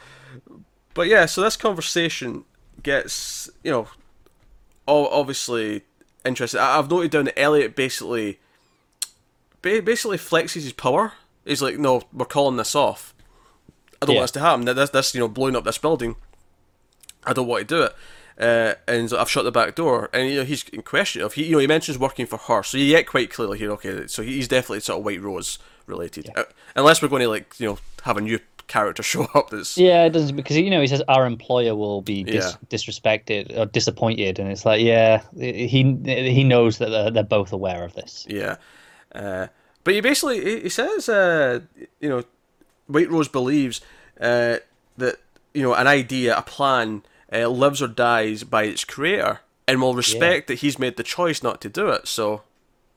but 0.93 1.09
yeah, 1.09 1.27
so 1.27 1.41
this 1.41 1.57
conversation 1.57 2.45
gets 2.83 3.49
you 3.63 3.71
know, 3.71 3.89
obviously 4.87 5.83
interesting. 6.25 6.61
I- 6.61 6.79
I've 6.79 6.91
noted 6.91 7.11
down 7.11 7.25
that 7.25 7.39
Elliot 7.39 7.75
basically, 7.75 8.39
basically 9.63 10.19
flexes 10.19 10.63
his 10.65 10.73
power. 10.73 11.13
He's 11.45 11.63
like, 11.63 11.79
no, 11.79 12.03
we're 12.13 12.25
calling 12.27 12.57
this 12.57 12.75
off. 12.75 13.15
I 14.01 14.07
don't 14.07 14.15
Yeah. 14.15 14.21
want 14.21 14.25
this 14.25 14.31
to 14.33 14.41
happen. 14.41 14.65
This, 14.67 14.91
this, 14.91 15.15
you 15.15 15.21
know, 15.21 15.29
blowing 15.29 15.57
up 15.57 15.65
this 15.65 15.79
building. 15.79 16.17
I 17.25 17.33
don't 17.33 17.47
want 17.47 17.67
to 17.69 17.75
do 17.75 17.83
it. 17.83 17.95
Uh, 18.39 18.75
and 18.89 19.09
so 19.11 19.19
I've 19.19 19.31
shut 19.31 19.45
the 19.45 19.53
back 19.53 19.75
door, 19.77 20.11
and 20.13 20.29
you 20.29 20.37
know 20.39 20.45
he's 20.45 20.69
in 20.71 20.83
question 20.83 21.23
of 21.23 21.35
he, 21.35 21.45
you 21.45 21.53
know, 21.53 21.59
he 21.59 21.67
mentions 21.67 21.99
working 21.99 22.27
for 22.27 22.37
her, 22.37 22.63
so 22.65 22.77
you 22.79 22.89
get 22.91 23.07
quite 23.07 23.31
clearly 23.31 23.59
here. 23.59 23.71
Okay, 23.73 24.07
so 24.09 24.23
he's 24.23 24.49
definitely 24.49 24.81
sort 24.81 24.99
of 24.99 25.05
White 25.05 25.21
Rose 25.23 25.59
related, 25.87 26.31
uh, 26.37 26.45
unless 26.75 27.01
we're 27.01 27.09
going 27.09 27.23
to 27.23 27.29
like 27.29 27.55
you 27.61 27.69
know 27.69 27.79
have 28.03 28.17
a 28.17 28.21
new 28.21 28.41
character 28.67 29.03
show 29.13 29.29
up 29.35 29.51
that's 29.51 29.77
Yeah, 29.77 30.05
it 30.07 30.11
doesn't 30.11 30.35
because 30.35 30.57
you 30.57 30.69
know 30.71 30.81
he 30.81 30.87
says 30.89 31.03
our 31.07 31.27
employer 31.27 31.77
will 31.77 32.01
be 32.03 32.25
dis- 32.25 32.35
Yeah. 32.61 32.67
disrespected 32.77 33.57
or 33.57 33.67
disappointed, 33.67 34.41
and 34.41 34.51
it's 34.51 34.65
like 34.65 34.81
yeah, 34.83 35.23
he 35.39 35.97
he 36.05 36.43
knows 36.43 36.79
that 36.79 36.91
they're, 36.91 37.11
they're 37.13 37.23
both 37.23 37.53
aware 37.53 37.85
of 37.85 37.95
this. 37.95 38.27
Yeah. 38.29 38.57
Uh, 39.15 39.47
but 39.85 39.95
he 39.95 40.01
basically 40.01 40.43
he, 40.43 40.61
he 40.63 40.69
says, 40.71 41.09
uh, 41.09 41.61
you 42.01 42.09
know, 42.09 42.25
White 42.89 43.11
Rose 43.11 43.29
believes 43.29 43.81
uh, 44.21 44.57
that 44.97 45.17
you 45.53 45.63
know 45.63 45.75
an 45.75 45.87
idea, 45.87 46.37
a 46.37 46.43
plan, 46.43 47.05
uh, 47.33 47.49
lives 47.49 47.83
or 47.83 47.89
dies 47.89 48.45
by 48.45 48.65
its 48.65 48.85
creator, 48.85 49.41
and 49.67 49.81
will 49.81 49.95
respect 49.95 50.49
that 50.49 50.61
he's 50.61 50.79
made 50.79 50.97
the 50.97 51.03
choice 51.03 51.43
not 51.43 51.61
to 51.63 51.69
do 51.69 51.89
it. 51.89 52.07
So, 52.07 52.43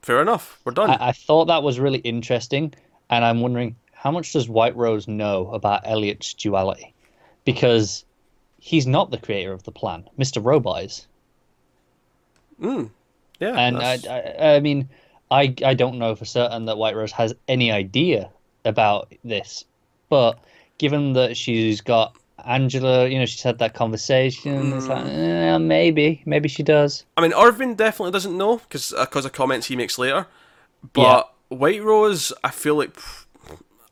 fair 0.01 0.21
enough, 0.21 0.59
we're 0.63 0.73
done. 0.73 0.89
I, 0.89 1.09
I 1.09 1.11
thought 1.11 1.45
that 1.45 1.63
was 1.63 1.79
really 1.79 1.99
interesting, 1.99 2.73
and 3.09 3.23
I'm 3.23 3.41
wondering 3.41 3.75
how 3.93 4.11
much 4.11 4.33
does 4.33 4.47
White 4.47 4.75
Rose 4.75 5.07
know 5.07 5.51
about 5.51 5.81
Elliot's 5.85 6.33
duality, 6.33 6.93
because 7.45 8.05
he's 8.59 8.85
not 8.87 9.11
the 9.11 9.17
creator 9.17 9.53
of 9.53 9.63
the 9.63 9.71
plan. 9.71 10.09
Mister 10.17 10.39
Robot 10.39 10.83
is. 10.83 11.07
yeah, 13.39 13.53
And 13.53 13.77
I, 13.77 13.99
I, 14.09 14.55
I 14.55 14.59
mean, 14.59 14.89
I, 15.29 15.53
I 15.63 15.73
don't 15.73 15.99
know 15.99 16.15
for 16.15 16.25
certain 16.25 16.65
that 16.65 16.77
White 16.77 16.95
Rose 16.95 17.11
has 17.11 17.33
any 17.47 17.71
idea 17.71 18.29
about 18.65 19.13
this, 19.23 19.63
but 20.09 20.39
given 20.77 21.13
that 21.13 21.37
she's 21.37 21.81
got 21.81 22.15
Angela, 22.45 23.07
you 23.07 23.17
know, 23.19 23.25
she's 23.25 23.41
had 23.41 23.59
that 23.59 23.73
conversation. 23.73 24.73
It's 24.73 24.87
like, 24.87 25.05
eh, 25.05 25.57
maybe, 25.57 26.21
maybe 26.25 26.47
she 26.49 26.63
does. 26.63 27.05
I 27.17 27.21
mean, 27.21 27.33
Irving 27.33 27.75
definitely 27.75 28.11
doesn't 28.11 28.37
know 28.37 28.57
because 28.57 28.93
because 28.99 29.25
of 29.25 29.33
comments 29.33 29.67
he 29.67 29.75
makes 29.75 29.97
later. 29.97 30.27
But 30.93 31.33
White 31.49 31.83
Rose, 31.83 32.31
I 32.43 32.51
feel 32.51 32.75
like 32.75 32.95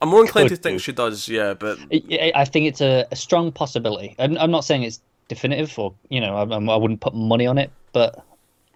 I'm 0.01 0.09
more 0.09 0.21
inclined 0.21 0.49
to 0.49 0.55
think 0.55 0.75
do. 0.75 0.79
she 0.79 0.91
does. 0.91 1.27
Yeah, 1.27 1.53
but 1.55 1.79
I, 1.91 2.01
I- 2.11 2.31
I 2.41 2.45
think 2.45 2.67
it's 2.67 2.81
a, 2.81 3.05
a 3.11 3.15
strong 3.15 3.51
possibility. 3.51 4.15
I'm, 4.19 4.37
I'm 4.37 4.51
not 4.51 4.63
saying 4.65 4.83
it's 4.83 4.99
definitive, 5.27 5.77
or 5.79 5.93
you 6.09 6.21
know, 6.21 6.35
I, 6.37 6.43
I 6.43 6.75
wouldn't 6.77 7.01
put 7.01 7.15
money 7.15 7.47
on 7.47 7.57
it, 7.57 7.71
but 7.93 8.23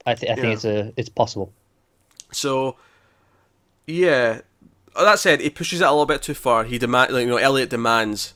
I, 0.05 0.15
th- 0.15 0.31
I 0.31 0.35
think 0.35 0.47
Yeah. 0.47 0.53
it's 0.53 0.65
a 0.65 0.93
it's 0.97 1.09
possible. 1.09 1.53
So, 2.31 2.75
yeah. 3.87 4.41
That 4.95 5.19
said, 5.19 5.39
he 5.39 5.49
pushes 5.49 5.81
it 5.81 5.85
a 5.87 5.91
little 5.91 6.05
bit 6.05 6.21
too 6.21 6.33
far. 6.33 6.63
He 6.63 6.77
demand, 6.77 7.13
like, 7.13 7.21
you 7.21 7.27
know, 7.29 7.37
Elliot 7.37 7.69
demands, 7.69 8.33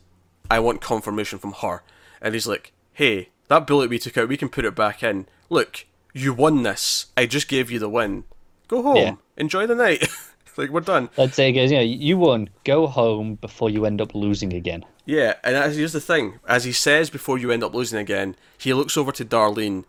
"I 0.49 0.59
want 0.59 0.81
confirmation 0.81 1.39
from 1.39 1.53
her," 1.61 1.83
and 2.21 2.33
he's 2.33 2.47
like, 2.47 2.71
"Hey, 2.93 3.29
that 3.47 3.67
bullet 3.67 3.89
we 3.89 3.99
took 3.99 4.17
out, 4.17 4.27
we 4.29 4.37
can 4.37 4.49
put 4.49 4.65
it 4.65 4.75
back 4.75 5.03
in. 5.03 5.27
Look, 5.49 5.85
you 6.13 6.33
won 6.33 6.63
this. 6.63 7.07
I 7.17 7.25
just 7.25 7.47
gave 7.47 7.69
you 7.71 7.79
the 7.79 7.89
win. 7.89 8.23
Go 8.67 8.81
home, 8.81 8.97
Yeah. 8.97 9.15
enjoy 9.37 9.67
the 9.67 9.75
night. 9.75 10.07
like 10.57 10.69
we're 10.69 10.81
done." 10.81 11.09
Let's 11.17 11.35
say, 11.35 11.51
guys, 11.51 11.71
know, 11.71 11.79
you 11.79 12.17
won. 12.17 12.49
Go 12.63 12.87
home 12.87 13.35
before 13.35 13.69
you 13.69 13.85
end 13.85 13.99
up 14.01 14.13
losing 14.15 14.53
again. 14.53 14.85
Yeah, 15.05 15.33
and 15.43 15.55
as, 15.55 15.75
here's 15.75 15.93
the 15.93 15.99
thing: 16.01 16.39
as 16.47 16.63
he 16.63 16.71
says 16.71 17.09
before 17.09 17.37
you 17.37 17.51
end 17.51 17.63
up 17.63 17.73
losing 17.73 17.99
again, 17.99 18.35
he 18.57 18.73
looks 18.73 18.95
over 18.95 19.11
to 19.11 19.25
Darlene, 19.25 19.83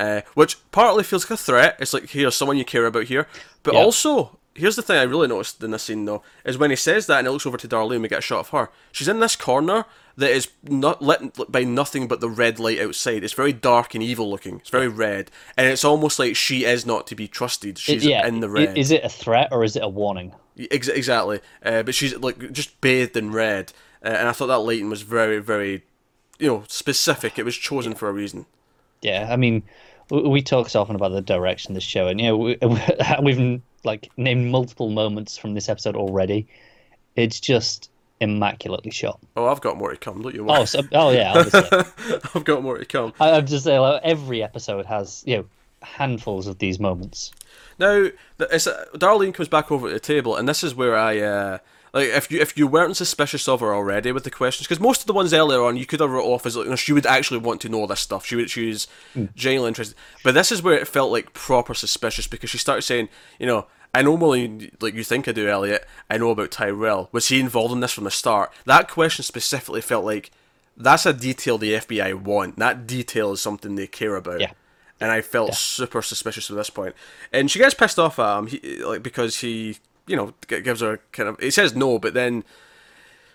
uh, 0.00 0.22
which 0.34 0.56
partly 0.72 1.02
feels 1.04 1.24
like 1.24 1.38
a 1.38 1.42
threat. 1.42 1.76
It's 1.80 1.92
like 1.92 2.10
here's 2.10 2.34
someone 2.36 2.56
you 2.56 2.64
care 2.64 2.86
about 2.86 3.04
here, 3.04 3.26
but 3.62 3.74
Yeah. 3.74 3.80
also 3.80 4.38
here's 4.54 4.76
the 4.76 4.82
thing 4.82 4.96
I 4.96 5.02
really 5.02 5.28
noticed 5.28 5.62
in 5.62 5.70
this 5.70 5.84
scene 5.84 6.04
though 6.04 6.22
is 6.44 6.58
when 6.58 6.70
he 6.70 6.76
says 6.76 7.06
that 7.06 7.18
and 7.18 7.26
he 7.26 7.32
looks 7.32 7.46
over 7.46 7.56
to 7.56 7.68
Darlene, 7.68 8.00
we 8.00 8.08
get 8.08 8.20
a 8.20 8.22
shot 8.22 8.40
of 8.40 8.48
her. 8.50 8.70
She's 8.92 9.08
in 9.08 9.20
this 9.20 9.36
corner 9.36 9.84
that 10.16 10.30
is 10.30 10.48
not 10.62 11.02
lit 11.02 11.50
by 11.50 11.64
nothing 11.64 12.06
but 12.06 12.20
the 12.20 12.28
red 12.28 12.58
light 12.58 12.80
outside. 12.80 13.24
It's 13.24 13.32
very 13.32 13.52
dark 13.52 13.94
and 13.94 14.02
evil 14.02 14.30
looking. 14.30 14.60
It's 14.60 14.70
very 14.70 14.88
red, 14.88 15.30
and 15.56 15.66
it's 15.66 15.84
almost 15.84 16.18
like 16.18 16.36
she 16.36 16.64
is 16.64 16.86
not 16.86 17.06
to 17.08 17.14
be 17.14 17.26
trusted. 17.26 17.78
She's 17.78 18.04
yeah, 18.04 18.26
in 18.26 18.40
the 18.40 18.48
red. 18.48 18.78
Is 18.78 18.90
it 18.90 19.04
a 19.04 19.08
threat 19.08 19.48
or 19.50 19.64
is 19.64 19.76
it 19.76 19.82
a 19.82 19.88
warning? 19.88 20.34
Ex- 20.70 20.88
exactly. 20.88 21.40
Uh, 21.64 21.82
but 21.82 21.94
she's 21.94 22.16
like 22.16 22.52
just 22.52 22.80
bathed 22.80 23.16
in 23.16 23.32
red, 23.32 23.72
uh, 24.04 24.08
and 24.08 24.28
I 24.28 24.32
thought 24.32 24.46
that 24.46 24.58
lighting 24.60 24.88
was 24.88 25.02
very, 25.02 25.40
very, 25.40 25.84
you 26.38 26.46
know, 26.46 26.64
specific. 26.68 27.38
It 27.38 27.44
was 27.44 27.56
chosen 27.56 27.94
for 27.94 28.08
a 28.08 28.12
reason. 28.12 28.46
Yeah, 29.02 29.28
I 29.30 29.36
mean, 29.36 29.64
we 30.10 30.42
talk 30.42 30.68
so 30.68 30.80
often 30.80 30.96
about 30.96 31.12
the 31.12 31.22
direction 31.22 31.72
of 31.72 31.74
the 31.74 31.80
show, 31.80 32.08
and 32.08 32.20
you 32.20 32.26
know, 32.28 32.36
we, 32.36 32.58
we've 33.22 33.62
like 33.84 34.10
named 34.16 34.50
multiple 34.50 34.90
moments 34.90 35.36
from 35.36 35.54
this 35.54 35.68
episode 35.68 35.96
already. 35.96 36.46
It's 37.16 37.40
just 37.40 37.90
immaculately 38.20 38.90
shot. 38.90 39.20
Oh, 39.36 39.46
I've 39.46 39.60
got 39.60 39.76
more 39.76 39.90
to 39.90 39.96
come. 39.96 40.22
Don't 40.22 40.34
you 40.34 40.46
Oh, 40.48 40.64
so, 40.64 40.80
oh 40.92 41.10
yeah, 41.10 41.32
obviously. 41.34 41.78
I've 42.34 42.44
got 42.44 42.62
more 42.62 42.78
to 42.78 42.84
come. 42.84 43.12
I, 43.20 43.32
I'm 43.32 43.46
just 43.46 43.64
saying, 43.64 43.80
like, 43.80 44.02
every 44.02 44.42
episode 44.42 44.86
has 44.86 45.22
you 45.26 45.36
know 45.36 45.46
handfuls 45.82 46.46
of 46.46 46.58
these 46.58 46.80
moments. 46.80 47.30
Now, 47.78 48.08
it's, 48.38 48.66
uh, 48.66 48.86
Darlene 48.94 49.34
comes 49.34 49.48
back 49.48 49.70
over 49.70 49.88
to 49.88 49.94
the 49.94 50.00
table, 50.00 50.36
and 50.36 50.48
this 50.48 50.64
is 50.64 50.74
where 50.74 50.96
I. 50.96 51.20
Uh, 51.20 51.58
like 51.94 52.08
if 52.08 52.30
you 52.30 52.40
if 52.40 52.58
you 52.58 52.66
weren't 52.66 52.96
suspicious 52.96 53.46
of 53.46 53.60
her 53.60 53.72
already 53.72 54.10
with 54.10 54.24
the 54.24 54.30
questions, 54.30 54.66
because 54.66 54.80
most 54.80 55.00
of 55.00 55.06
the 55.06 55.12
ones 55.12 55.32
earlier 55.32 55.62
on 55.62 55.76
you 55.76 55.86
could 55.86 56.00
have 56.00 56.10
wrote 56.10 56.26
off 56.26 56.44
as 56.44 56.56
like, 56.56 56.64
you 56.64 56.70
know, 56.70 56.76
she 56.76 56.92
would 56.92 57.06
actually 57.06 57.38
want 57.38 57.60
to 57.60 57.68
know 57.68 57.86
this 57.86 58.00
stuff. 58.00 58.26
She 58.26 58.34
would 58.34 58.50
she 58.50 58.66
was 58.66 58.88
hmm. 59.14 59.26
genuinely 59.36 59.68
interested, 59.68 59.96
but 60.24 60.34
this 60.34 60.50
is 60.50 60.60
where 60.60 60.74
it 60.76 60.88
felt 60.88 61.12
like 61.12 61.32
proper 61.32 61.72
suspicious 61.72 62.26
because 62.26 62.50
she 62.50 62.58
started 62.58 62.82
saying, 62.82 63.08
you 63.38 63.46
know, 63.46 63.68
I 63.94 64.02
than 64.02 64.72
like 64.80 64.94
you 64.94 65.04
think 65.04 65.28
I 65.28 65.32
do, 65.32 65.48
Elliot. 65.48 65.86
I 66.10 66.18
know 66.18 66.30
about 66.30 66.50
Tyrell. 66.50 67.08
Was 67.12 67.28
he 67.28 67.38
involved 67.38 67.72
in 67.72 67.78
this 67.78 67.92
from 67.92 68.04
the 68.04 68.10
start? 68.10 68.52
That 68.66 68.90
question 68.90 69.22
specifically 69.22 69.80
felt 69.80 70.04
like 70.04 70.32
that's 70.76 71.06
a 71.06 71.12
detail 71.12 71.58
the 71.58 71.74
FBI 71.74 72.14
want. 72.14 72.58
That 72.58 72.88
detail 72.88 73.32
is 73.32 73.40
something 73.40 73.76
they 73.76 73.86
care 73.86 74.16
about 74.16 74.40
Yeah. 74.40 74.50
and 75.00 75.12
I 75.12 75.20
felt 75.20 75.54
super 75.54 76.02
suspicious 76.02 76.50
at 76.50 76.56
this 76.56 76.70
point. 76.70 76.96
And 77.32 77.48
she 77.48 77.60
gets 77.60 77.74
pissed 77.74 78.00
off 78.00 78.18
at 78.18 78.38
him, 78.38 78.46
he, 78.48 78.82
like 78.82 79.04
because 79.04 79.38
he, 79.38 79.76
you 80.06 80.16
know, 80.16 80.34
gives 80.46 80.80
her 80.80 81.00
kind 81.12 81.28
of. 81.28 81.38
He 81.40 81.50
says 81.50 81.74
no, 81.74 81.98
but 81.98 82.14
then 82.14 82.44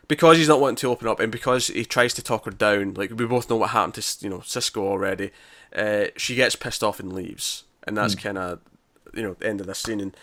because 0.07 0.37
he's 0.37 0.47
not 0.47 0.59
wanting 0.59 0.75
to 0.77 0.89
open 0.89 1.07
up, 1.07 1.19
and 1.19 1.31
because 1.31 1.67
he 1.67 1.85
tries 1.85 2.13
to 2.15 2.23
talk 2.23 2.45
her 2.45 2.51
down, 2.51 2.93
like 2.95 3.11
we 3.11 3.25
both 3.25 3.49
know 3.49 3.57
what 3.57 3.69
happened 3.71 3.95
to 3.95 4.17
you 4.25 4.29
know 4.29 4.41
Cisco 4.45 4.81
already. 4.85 5.31
Uh, 5.75 6.05
she 6.17 6.35
gets 6.35 6.55
pissed 6.55 6.83
off 6.83 6.99
and 6.99 7.13
leaves, 7.13 7.63
and 7.83 7.95
that's 7.97 8.15
kind 8.15 8.37
of 8.37 8.59
you 9.13 9.21
know 9.23 9.33
the 9.39 9.47
end 9.47 9.61
of 9.61 9.67
this 9.67 9.79
scene. 9.79 9.99
And 10.01 10.17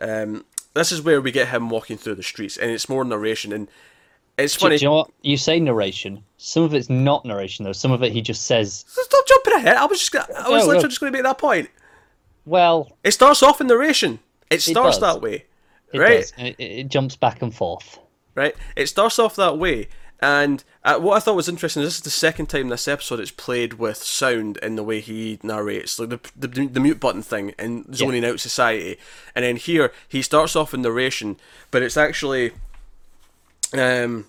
um, 0.00 0.44
this 0.74 0.92
is 0.92 1.02
where 1.02 1.20
we 1.20 1.30
get 1.32 1.48
him 1.48 1.68
walking 1.70 1.96
through 1.96 2.16
the 2.16 2.22
streets, 2.22 2.56
and 2.56 2.70
it's 2.70 2.88
more 2.88 3.04
narration, 3.04 3.52
and 3.52 3.68
it's 4.38 4.54
funny. 4.54 4.76
do 4.78 4.84
you 4.84 4.90
know? 4.90 5.06
You 5.22 5.36
say 5.36 5.60
narration. 5.60 6.22
Some 6.38 6.62
of 6.64 6.74
it's 6.74 6.88
not 6.90 7.24
narration 7.24 7.64
though. 7.64 7.72
Some 7.72 7.92
of 7.92 8.02
it 8.02 8.12
he 8.12 8.20
just 8.22 8.46
says, 8.46 8.84
Stop 8.88 9.26
jumping 9.28 9.52
ahead. 9.54 9.76
I 9.76 9.84
was 9.84 9.98
just, 9.98 10.10
gonna, 10.12 10.26
I 10.34 10.48
was 10.48 10.62
No, 10.62 10.68
literally 10.68 10.82
no. 10.82 10.88
just 10.88 11.00
going 11.00 11.12
to 11.12 11.16
make 11.18 11.22
that 11.24 11.38
point. 11.38 11.68
"Well, 12.44 12.96
It 13.04 13.12
starts 13.12 13.42
off 13.42 13.60
in 13.60 13.66
narration. 13.66 14.18
It 14.50 14.60
starts 14.62 14.98
does. 14.98 15.00
that 15.14 15.22
way, 15.22 15.44
it 15.92 15.98
right? 15.98 16.20
does. 16.20 16.32
It, 16.38 16.56
it 16.58 16.88
jumps 16.88 17.16
back 17.16 17.42
and 17.42 17.54
forth." 17.54 17.98
right? 18.34 18.54
It 18.76 18.88
starts 18.88 19.18
off 19.18 19.36
that 19.36 19.58
way, 19.58 19.88
and 20.20 20.62
uh, 20.84 20.98
what 20.98 21.16
I 21.16 21.20
thought 21.20 21.36
was 21.36 21.48
interesting 21.48 21.82
is 21.82 21.88
this 21.88 21.96
is 21.96 22.02
the 22.02 22.10
second 22.10 22.46
time 22.46 22.68
this 22.68 22.88
episode 22.88 23.20
it's 23.20 23.30
played 23.30 23.74
with 23.74 23.98
sound 23.98 24.56
in 24.58 24.76
the 24.76 24.82
way 24.82 25.00
he 25.00 25.38
narrates, 25.42 25.98
like 25.98 26.10
the 26.10 26.20
the, 26.36 26.66
the 26.66 26.80
mute 26.80 27.00
button 27.00 27.22
thing 27.22 27.54
and 27.58 27.94
zoning 27.94 28.24
out 28.24 28.40
society, 28.40 28.96
and 29.34 29.44
then 29.44 29.56
here 29.56 29.92
he 30.08 30.22
starts 30.22 30.56
off 30.56 30.74
in 30.74 30.82
narration, 30.82 31.36
but 31.70 31.82
it's 31.82 31.96
actually, 31.96 32.52
um. 33.72 34.26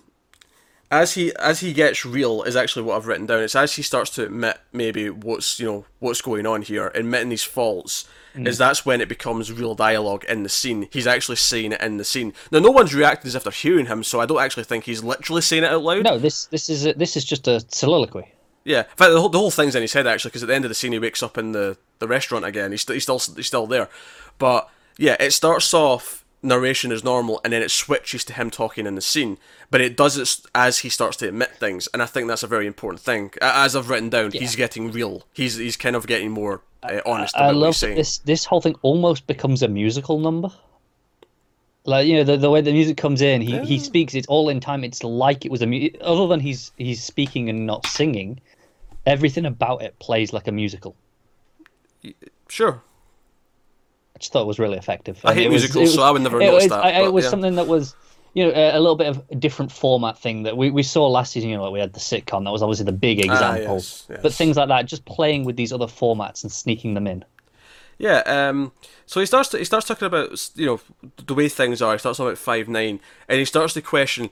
As 0.90 1.14
he 1.14 1.34
as 1.36 1.58
he 1.58 1.72
gets 1.72 2.04
real 2.04 2.44
is 2.44 2.54
actually 2.54 2.82
what 2.82 2.96
I've 2.96 3.08
written 3.08 3.26
down. 3.26 3.42
It's 3.42 3.56
as 3.56 3.74
he 3.74 3.82
starts 3.82 4.10
to 4.10 4.26
admit 4.26 4.58
maybe 4.72 5.10
what's 5.10 5.58
you 5.58 5.66
know 5.66 5.86
what's 5.98 6.20
going 6.20 6.46
on 6.46 6.62
here, 6.62 6.92
admitting 6.94 7.32
his 7.32 7.42
faults, 7.42 8.06
is 8.34 8.56
mm. 8.56 8.58
that's 8.58 8.84
when 8.84 9.00
it 9.00 9.08
becomes 9.08 9.52
real 9.52 9.74
dialogue 9.74 10.24
in 10.28 10.42
the 10.42 10.48
scene. 10.48 10.88
He's 10.90 11.06
actually 11.06 11.36
saying 11.36 11.72
it 11.72 11.80
in 11.80 11.96
the 11.96 12.04
scene. 12.04 12.32
Now, 12.50 12.58
no 12.58 12.70
one's 12.70 12.94
reacting 12.94 13.28
as 13.28 13.34
if 13.34 13.44
they're 13.44 13.52
hearing 13.52 13.86
him, 13.86 14.02
so 14.02 14.20
I 14.20 14.26
don't 14.26 14.40
actually 14.40 14.64
think 14.64 14.84
he's 14.84 15.04
literally 15.04 15.42
saying 15.42 15.64
it 15.64 15.70
out 15.70 15.82
loud. 15.82 16.04
No, 16.04 16.18
this 16.18 16.46
this 16.46 16.68
is 16.68 16.86
a, 16.86 16.94
this 16.94 17.16
is 17.16 17.24
just 17.24 17.46
a 17.46 17.64
soliloquy. 17.68 18.32
Yeah, 18.64 18.80
in 18.80 18.96
fact, 18.96 19.12
the 19.12 19.20
whole, 19.20 19.28
the 19.28 19.38
whole 19.38 19.50
thing's 19.50 19.74
in 19.74 19.82
his 19.82 19.92
head 19.92 20.06
actually, 20.06 20.30
because 20.30 20.42
at 20.42 20.48
the 20.48 20.54
end 20.54 20.64
of 20.64 20.70
the 20.70 20.74
scene 20.74 20.92
he 20.92 20.98
wakes 20.98 21.22
up 21.22 21.36
in 21.36 21.52
the, 21.52 21.76
the 21.98 22.08
restaurant 22.08 22.46
again. 22.46 22.70
He's, 22.70 22.80
st- 22.80 22.94
he's 22.94 23.02
still 23.02 23.18
he's 23.36 23.46
still 23.46 23.66
there, 23.66 23.88
but 24.38 24.70
yeah, 24.96 25.16
it 25.20 25.32
starts 25.32 25.74
off 25.74 26.23
narration 26.44 26.92
is 26.92 27.02
normal, 27.02 27.40
and 27.42 27.52
then 27.52 27.62
it 27.62 27.70
switches 27.70 28.24
to 28.26 28.34
him 28.34 28.50
talking 28.50 28.86
in 28.86 28.94
the 28.94 29.00
scene. 29.00 29.38
But 29.70 29.80
it 29.80 29.96
does 29.96 30.16
it 30.16 30.46
as 30.54 30.80
he 30.80 30.88
starts 30.88 31.16
to 31.18 31.28
admit 31.28 31.56
things, 31.56 31.88
and 31.92 32.02
I 32.02 32.06
think 32.06 32.28
that's 32.28 32.42
a 32.42 32.46
very 32.46 32.66
important 32.66 33.00
thing. 33.00 33.32
As 33.40 33.74
I've 33.74 33.88
written 33.90 34.10
down, 34.10 34.32
he's 34.32 34.54
getting 34.56 34.92
real. 34.92 35.24
He's 35.32 35.56
he's 35.56 35.76
kind 35.76 35.96
of 35.96 36.06
getting 36.06 36.30
more 36.30 36.60
uh, 36.82 37.00
honest 37.06 37.36
I 37.36 37.40
about 37.40 37.54
what 37.54 37.60
love 37.60 37.68
he's 37.74 37.80
that 37.80 37.86
saying. 37.86 37.96
this 37.96 38.18
this 38.18 38.44
whole 38.44 38.60
thing 38.60 38.76
almost 38.82 39.26
becomes 39.26 39.62
a 39.62 39.68
musical 39.68 40.18
number. 40.20 40.50
Like 41.86 42.06
you 42.06 42.16
know 42.16 42.24
the, 42.24 42.36
the 42.36 42.50
way 42.50 42.60
the 42.60 42.72
music 42.72 42.96
comes 42.96 43.20
in, 43.20 43.42
he, 43.42 43.58
he 43.60 43.78
speaks. 43.78 44.14
It's 44.14 44.26
all 44.26 44.48
in 44.48 44.60
time. 44.60 44.84
It's 44.84 45.02
like 45.04 45.44
it 45.44 45.50
was 45.50 45.60
a 45.62 45.66
mu- 45.66 45.90
other 46.00 46.26
than 46.28 46.40
he's 46.40 46.72
he's 46.76 47.02
speaking 47.02 47.48
and 47.50 47.66
not 47.66 47.86
singing. 47.86 48.40
Everything 49.06 49.44
about 49.44 49.82
it 49.82 49.98
plays 49.98 50.32
like 50.32 50.48
a 50.48 50.52
musical. 50.52 50.96
Sure, 52.48 52.82
I 54.14 54.18
just 54.20 54.32
thought 54.32 54.42
it 54.42 54.46
was 54.46 54.58
really 54.58 54.78
effective. 54.78 55.20
I 55.24 55.30
And 55.30 55.38
hate 55.38 55.46
it 55.46 55.50
was- 55.50 55.62
musicals, 55.62 55.94
so 55.94 56.02
I 56.02 56.10
would 56.10 56.22
never 56.22 56.38
notice 56.38 56.68
that, 56.68 56.84
I- 56.84 56.92
but 57.00 57.04
it 57.06 57.12
was 57.12 57.24
yeah. 57.24 57.30
something 57.30 57.54
that 57.56 57.66
was, 57.66 57.94
you 58.34 58.44
know, 58.46 58.52
a, 58.52 58.76
a 58.76 58.80
little 58.80 58.96
bit 58.96 59.08
of 59.08 59.22
a 59.30 59.34
different 59.34 59.72
format 59.72 60.18
thing 60.18 60.44
that 60.44 60.56
we, 60.56 60.70
we 60.70 60.82
saw 60.82 61.06
last 61.08 61.32
season. 61.32 61.50
You 61.50 61.56
know, 61.56 61.64
like 61.64 61.72
we 61.72 61.80
had 61.80 61.92
the 61.92 62.00
sitcom. 62.00 62.44
That 62.44 62.50
was 62.50 62.62
obviously 62.62 62.84
the 62.86 62.92
big 62.92 63.18
example. 63.20 63.72
Ah, 63.72 63.74
yes, 63.74 64.06
But 64.22 64.32
things 64.32 64.56
like 64.56 64.68
that, 64.68 64.86
just 64.86 65.04
playing 65.04 65.44
with 65.44 65.56
these 65.56 65.72
other 65.72 65.86
formats 65.86 66.42
and 66.42 66.50
sneaking 66.52 66.94
them 66.94 67.06
in. 67.06 67.24
Yeah, 67.96 68.18
um, 68.26 68.72
so 69.06 69.20
he 69.20 69.26
starts 69.26 69.50
to, 69.50 69.58
he 69.58 69.64
starts 69.64 69.86
talking 69.86 70.06
about 70.06 70.50
you 70.56 70.66
know 70.66 70.80
the 71.26 71.34
way 71.34 71.48
things 71.48 71.80
are. 71.80 71.92
He 71.92 71.98
starts 71.98 72.18
talking 72.18 72.30
about 72.30 72.38
five 72.38 72.68
nine, 72.68 72.98
and 73.28 73.38
he 73.38 73.44
starts 73.44 73.74
to 73.74 73.82
question: 73.82 74.30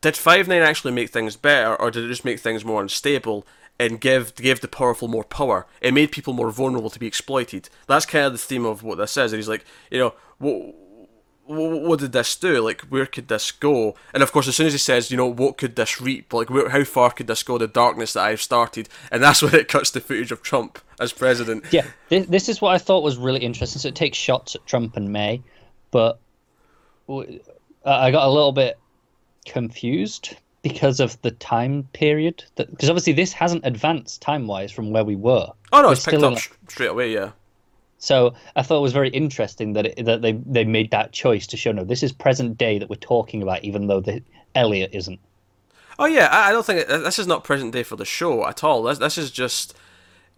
Did 0.00 0.16
five 0.16 0.46
nine 0.46 0.62
actually 0.62 0.92
make 0.92 1.10
things 1.10 1.34
better, 1.36 1.74
or 1.74 1.90
did 1.90 2.04
it 2.04 2.08
just 2.08 2.24
make 2.24 2.38
things 2.38 2.64
more 2.64 2.80
unstable 2.80 3.44
and 3.80 4.00
give 4.00 4.34
give 4.36 4.60
the 4.60 4.68
powerful 4.68 5.08
more 5.08 5.24
power? 5.24 5.66
It 5.80 5.94
made 5.94 6.12
people 6.12 6.32
more 6.32 6.50
vulnerable 6.50 6.90
to 6.90 6.98
be 6.98 7.06
exploited. 7.06 7.68
That's 7.86 8.06
kind 8.06 8.26
of 8.26 8.32
the 8.32 8.38
theme 8.38 8.64
of 8.64 8.82
what 8.82 8.98
this 8.98 9.16
is. 9.16 9.32
And 9.32 9.38
he's 9.38 9.48
like, 9.48 9.64
you 9.90 9.98
know, 9.98 10.14
what 10.38 10.74
what 11.46 11.98
did 11.98 12.12
this 12.12 12.36
do? 12.36 12.60
Like, 12.60 12.82
where 12.82 13.06
could 13.06 13.26
this 13.26 13.50
go? 13.50 13.96
And 14.14 14.22
of 14.22 14.30
course, 14.30 14.46
as 14.46 14.54
soon 14.54 14.68
as 14.68 14.72
he 14.72 14.78
says, 14.78 15.10
you 15.10 15.16
know, 15.16 15.26
what 15.26 15.58
could 15.58 15.74
this 15.74 16.00
reap? 16.00 16.32
Like, 16.32 16.48
where, 16.48 16.68
how 16.68 16.84
far 16.84 17.10
could 17.10 17.26
this 17.26 17.42
go? 17.42 17.58
The 17.58 17.66
darkness 17.66 18.12
that 18.12 18.22
I've 18.22 18.40
started, 18.40 18.88
and 19.10 19.20
that's 19.20 19.42
when 19.42 19.54
it 19.54 19.66
cuts 19.66 19.90
to 19.92 20.00
footage 20.00 20.30
of 20.30 20.42
Trump 20.42 20.78
as 21.00 21.12
president. 21.12 21.64
Yeah, 21.72 21.86
this, 22.08 22.26
this 22.26 22.48
is 22.48 22.60
what 22.60 22.74
I 22.74 22.78
thought 22.78 23.02
was 23.02 23.16
really 23.16 23.40
interesting. 23.40 23.80
So 23.80 23.88
it 23.88 23.96
takes 23.96 24.16
shots 24.16 24.54
at 24.54 24.64
Trump 24.66 24.96
and 24.96 25.12
May, 25.12 25.42
but 25.90 26.20
I 27.08 28.10
got 28.12 28.28
a 28.28 28.30
little 28.30 28.52
bit 28.52 28.78
confused 29.44 30.36
because 30.62 31.00
of 31.00 31.20
the 31.22 31.30
time 31.30 31.88
period. 31.92 32.44
Because 32.56 32.88
obviously 32.90 33.12
this 33.12 33.32
hasn't 33.32 33.64
advanced 33.66 34.22
time 34.22 34.46
wise 34.46 34.70
from 34.72 34.90
where 34.90 35.04
we 35.04 35.16
were. 35.16 35.48
Oh 35.72 35.80
no, 35.80 35.88
We're 35.88 35.92
it's 35.92 36.04
picked 36.04 36.22
up 36.22 36.32
in- 36.32 36.38
sh- 36.38 36.48
straight 36.68 36.90
away. 36.90 37.12
Yeah. 37.12 37.30
So 37.98 38.34
I 38.56 38.62
thought 38.62 38.78
it 38.78 38.82
was 38.82 38.92
very 38.94 39.10
interesting 39.10 39.74
that 39.74 39.86
it, 39.86 40.04
that 40.06 40.22
they 40.22 40.32
they 40.32 40.64
made 40.64 40.90
that 40.92 41.12
choice 41.12 41.46
to 41.48 41.56
show 41.56 41.72
no, 41.72 41.84
this 41.84 42.02
is 42.02 42.12
present 42.12 42.56
day 42.56 42.78
that 42.78 42.88
we're 42.88 42.96
talking 42.96 43.42
about, 43.42 43.62
even 43.62 43.86
though 43.88 44.00
the 44.00 44.22
Elliot 44.54 44.90
isn't. 44.94 45.20
Oh 45.98 46.06
yeah, 46.06 46.28
I, 46.30 46.48
I 46.48 46.52
don't 46.52 46.64
think 46.64 46.80
it, 46.80 46.88
this 46.88 47.18
is 47.18 47.26
not 47.26 47.44
present 47.44 47.72
day 47.72 47.82
for 47.82 47.96
the 47.96 48.06
show 48.06 48.46
at 48.46 48.64
all. 48.64 48.82
This 48.84 48.98
this 48.98 49.18
is 49.18 49.30
just 49.30 49.74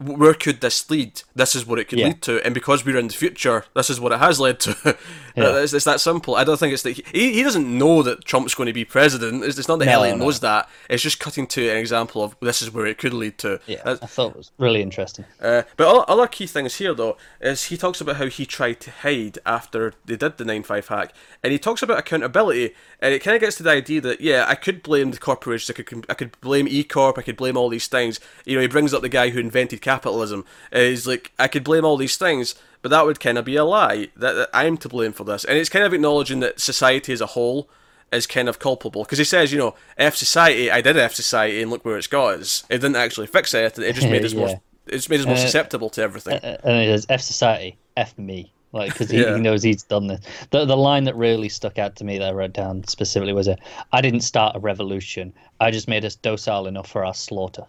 where 0.05 0.35
could 0.35 0.61
this 0.61 0.89
lead? 0.91 1.23
This 1.35 1.55
is 1.55 1.67
what 1.67 1.79
it 1.79 1.89
could 1.89 1.99
Yeah. 1.99 2.07
lead 2.07 2.23
to, 2.23 2.45
and 2.45 2.55
because 2.55 2.85
we're 2.85 2.99
in 2.99 3.09
the 3.09 3.15
future, 3.15 3.65
this 3.75 3.91
is 3.91 4.01
what 4.01 4.13
it 4.13 4.19
has 4.19 4.41
led 4.41 4.61
to. 4.61 4.97
Yeah. 5.35 5.61
It's, 5.63 5.73
it's, 5.73 5.87
that 5.87 6.01
simple. 6.01 6.35
I 6.35 6.45
don't 6.45 6.59
think 6.59 6.75
it's 6.75 6.83
that 6.83 6.91
he, 6.93 7.33
he 7.33 7.43
doesn't 7.43 7.67
know 7.67 8.03
that 8.03 8.25
Trump's 8.25 8.55
going 8.55 8.67
to 8.67 8.73
be 8.73 8.85
president. 8.85 9.43
It's, 9.45 9.59
it's 9.59 9.67
not 9.67 9.79
that 9.79 9.87
no, 9.87 9.93
Elliot 9.93 10.19
no. 10.19 10.25
knows 10.27 10.41
that. 10.41 10.69
It's 10.91 11.03
just 11.03 11.21
cutting 11.21 11.47
to 11.47 11.71
an 11.71 11.79
example 11.79 12.23
of 12.23 12.37
this 12.41 12.61
is 12.61 12.71
where 12.71 12.85
it 12.85 12.99
could 12.99 13.15
lead 13.15 13.39
to. 13.39 13.59
Yeah, 13.67 13.81
I 13.85 13.95
thought 13.95 14.33
it 14.33 14.37
was 14.37 14.53
really 14.59 14.83
interesting. 14.83 15.25
Uh, 15.41 15.63
but 15.77 15.89
other, 15.89 16.05
other 16.07 16.27
key 16.27 16.47
things 16.47 16.77
here 16.77 16.93
though 16.93 17.17
is 17.41 17.65
he 17.65 17.77
talks 17.77 18.01
about 18.01 18.17
how 18.17 18.27
he 18.27 18.45
tried 18.45 18.81
to 18.81 18.91
hide 18.91 19.39
after 19.47 19.95
they 20.05 20.17
did 20.17 20.37
the 20.37 20.45
nine 20.45 20.65
five 20.65 20.89
hack, 20.89 21.15
and 21.43 21.53
he 21.53 21.59
talks 21.59 21.83
about 21.83 21.99
accountability, 21.99 22.75
and 23.01 23.15
it 23.15 23.21
kind 23.21 23.35
of 23.35 23.41
gets 23.41 23.57
to 23.57 23.63
the 23.63 23.71
idea 23.71 24.01
that 24.03 24.21
yeah, 24.21 24.45
I 24.47 24.55
could 24.55 24.83
blame 24.83 25.13
the 25.13 25.19
corporations, 25.19 25.71
I 25.71 25.83
could 25.83 26.07
I 26.09 26.15
could 26.15 26.39
blame 26.41 26.69
E 26.69 26.85
Corp, 26.85 27.19
I 27.19 27.23
could 27.23 27.37
blame 27.37 27.57
all 27.57 27.69
these 27.69 27.87
things. 27.87 28.21
You 28.45 28.57
know, 28.57 28.63
he 28.63 28.69
brings 28.69 28.93
up 28.93 29.03
the 29.03 29.09
guy 29.09 29.31
who 29.31 29.41
invented 29.41 29.81
capitalism. 29.93 30.45
is 30.71 31.07
like, 31.07 31.33
I 31.39 31.49
could 31.49 31.65
blame 31.65 31.85
all 31.85 31.97
these 31.97 32.17
things 32.17 32.55
but 32.83 32.91
that 32.91 33.07
would 33.07 33.21
kind 33.21 33.39
of 33.39 33.45
be 33.45 33.57
a 33.57 33.65
lie. 33.65 34.09
That, 34.17 34.33
that, 34.33 34.51
I'm 34.53 34.77
to 34.79 34.89
blame 34.89 35.13
for 35.13 35.25
this, 35.25 35.45
and 35.45 35.57
it's 35.57 35.71
kind 35.71 35.85
of 35.85 35.95
acknowledging 35.95 36.41
that 36.41 36.61
society 36.61 37.13
as 37.13 37.21
a 37.21 37.27
whole 37.27 37.71
is 38.13 38.27
kind 38.27 38.49
of 38.49 38.59
culpable 38.59 39.05
because 39.05 39.19
he 39.19 39.25
says, 39.25 39.53
you 39.53 39.59
know, 39.59 39.75
F 39.97 40.17
society, 40.17 40.71
I 40.71 40.83
did 40.83 40.99
F 40.99 41.15
society, 41.15 41.63
and 41.63 41.71
look 41.71 41.85
where 41.85 41.97
it's 41.97 42.09
got 42.09 42.41
us. 42.41 42.65
It 42.69 42.79
didn't 42.79 42.97
actually 42.97 43.29
fix 43.29 43.55
it. 43.55 43.79
It 43.79 43.95
just 43.95 44.09
made 44.09 44.25
us 44.25 44.33
yeah. 44.33 44.39
more. 44.39 44.61
It 44.89 44.97
just 44.97 45.09
made 45.09 45.21
us 45.21 45.27
more 45.27 45.37
uh, 45.37 45.39
susceptible 45.39 45.91
to 45.91 46.03
everything. 46.03 46.35
Uh, 46.35 46.59
and 46.65 46.77
it 46.79 46.87
says 46.93 47.07
F 47.09 47.23
society, 47.23 47.79
F 47.97 48.19
me. 48.19 48.53
Like 48.73 48.93
because 48.93 49.11
he, 49.11 49.21
yeah. 49.21 49.35
he, 49.35 49.41
knows 49.41 49.63
he's 49.63 49.83
done 49.83 50.07
this. 50.07 50.21
The 50.51 50.65
the 50.65 50.77
line 50.77 51.05
that 51.05 51.15
really 51.15 51.51
stuck 51.51 51.79
out 51.79 51.97
to 51.97 52.05
me 52.05 52.19
that 52.19 52.29
I 52.31 52.33
wrote 52.33 52.55
down 52.55 52.85
specifically 52.85 53.35
was, 53.35 53.47
"I 53.93 54.01
didn't 54.01 54.23
start 54.23 54.57
a 54.57 54.61
revolution. 54.61 55.35
I 55.61 55.71
just 55.71 55.89
made 55.89 56.07
us 56.07 56.15
docile 56.15 56.67
enough 56.67 56.89
for 56.89 57.05
our 57.05 57.13
slaughter." 57.13 57.67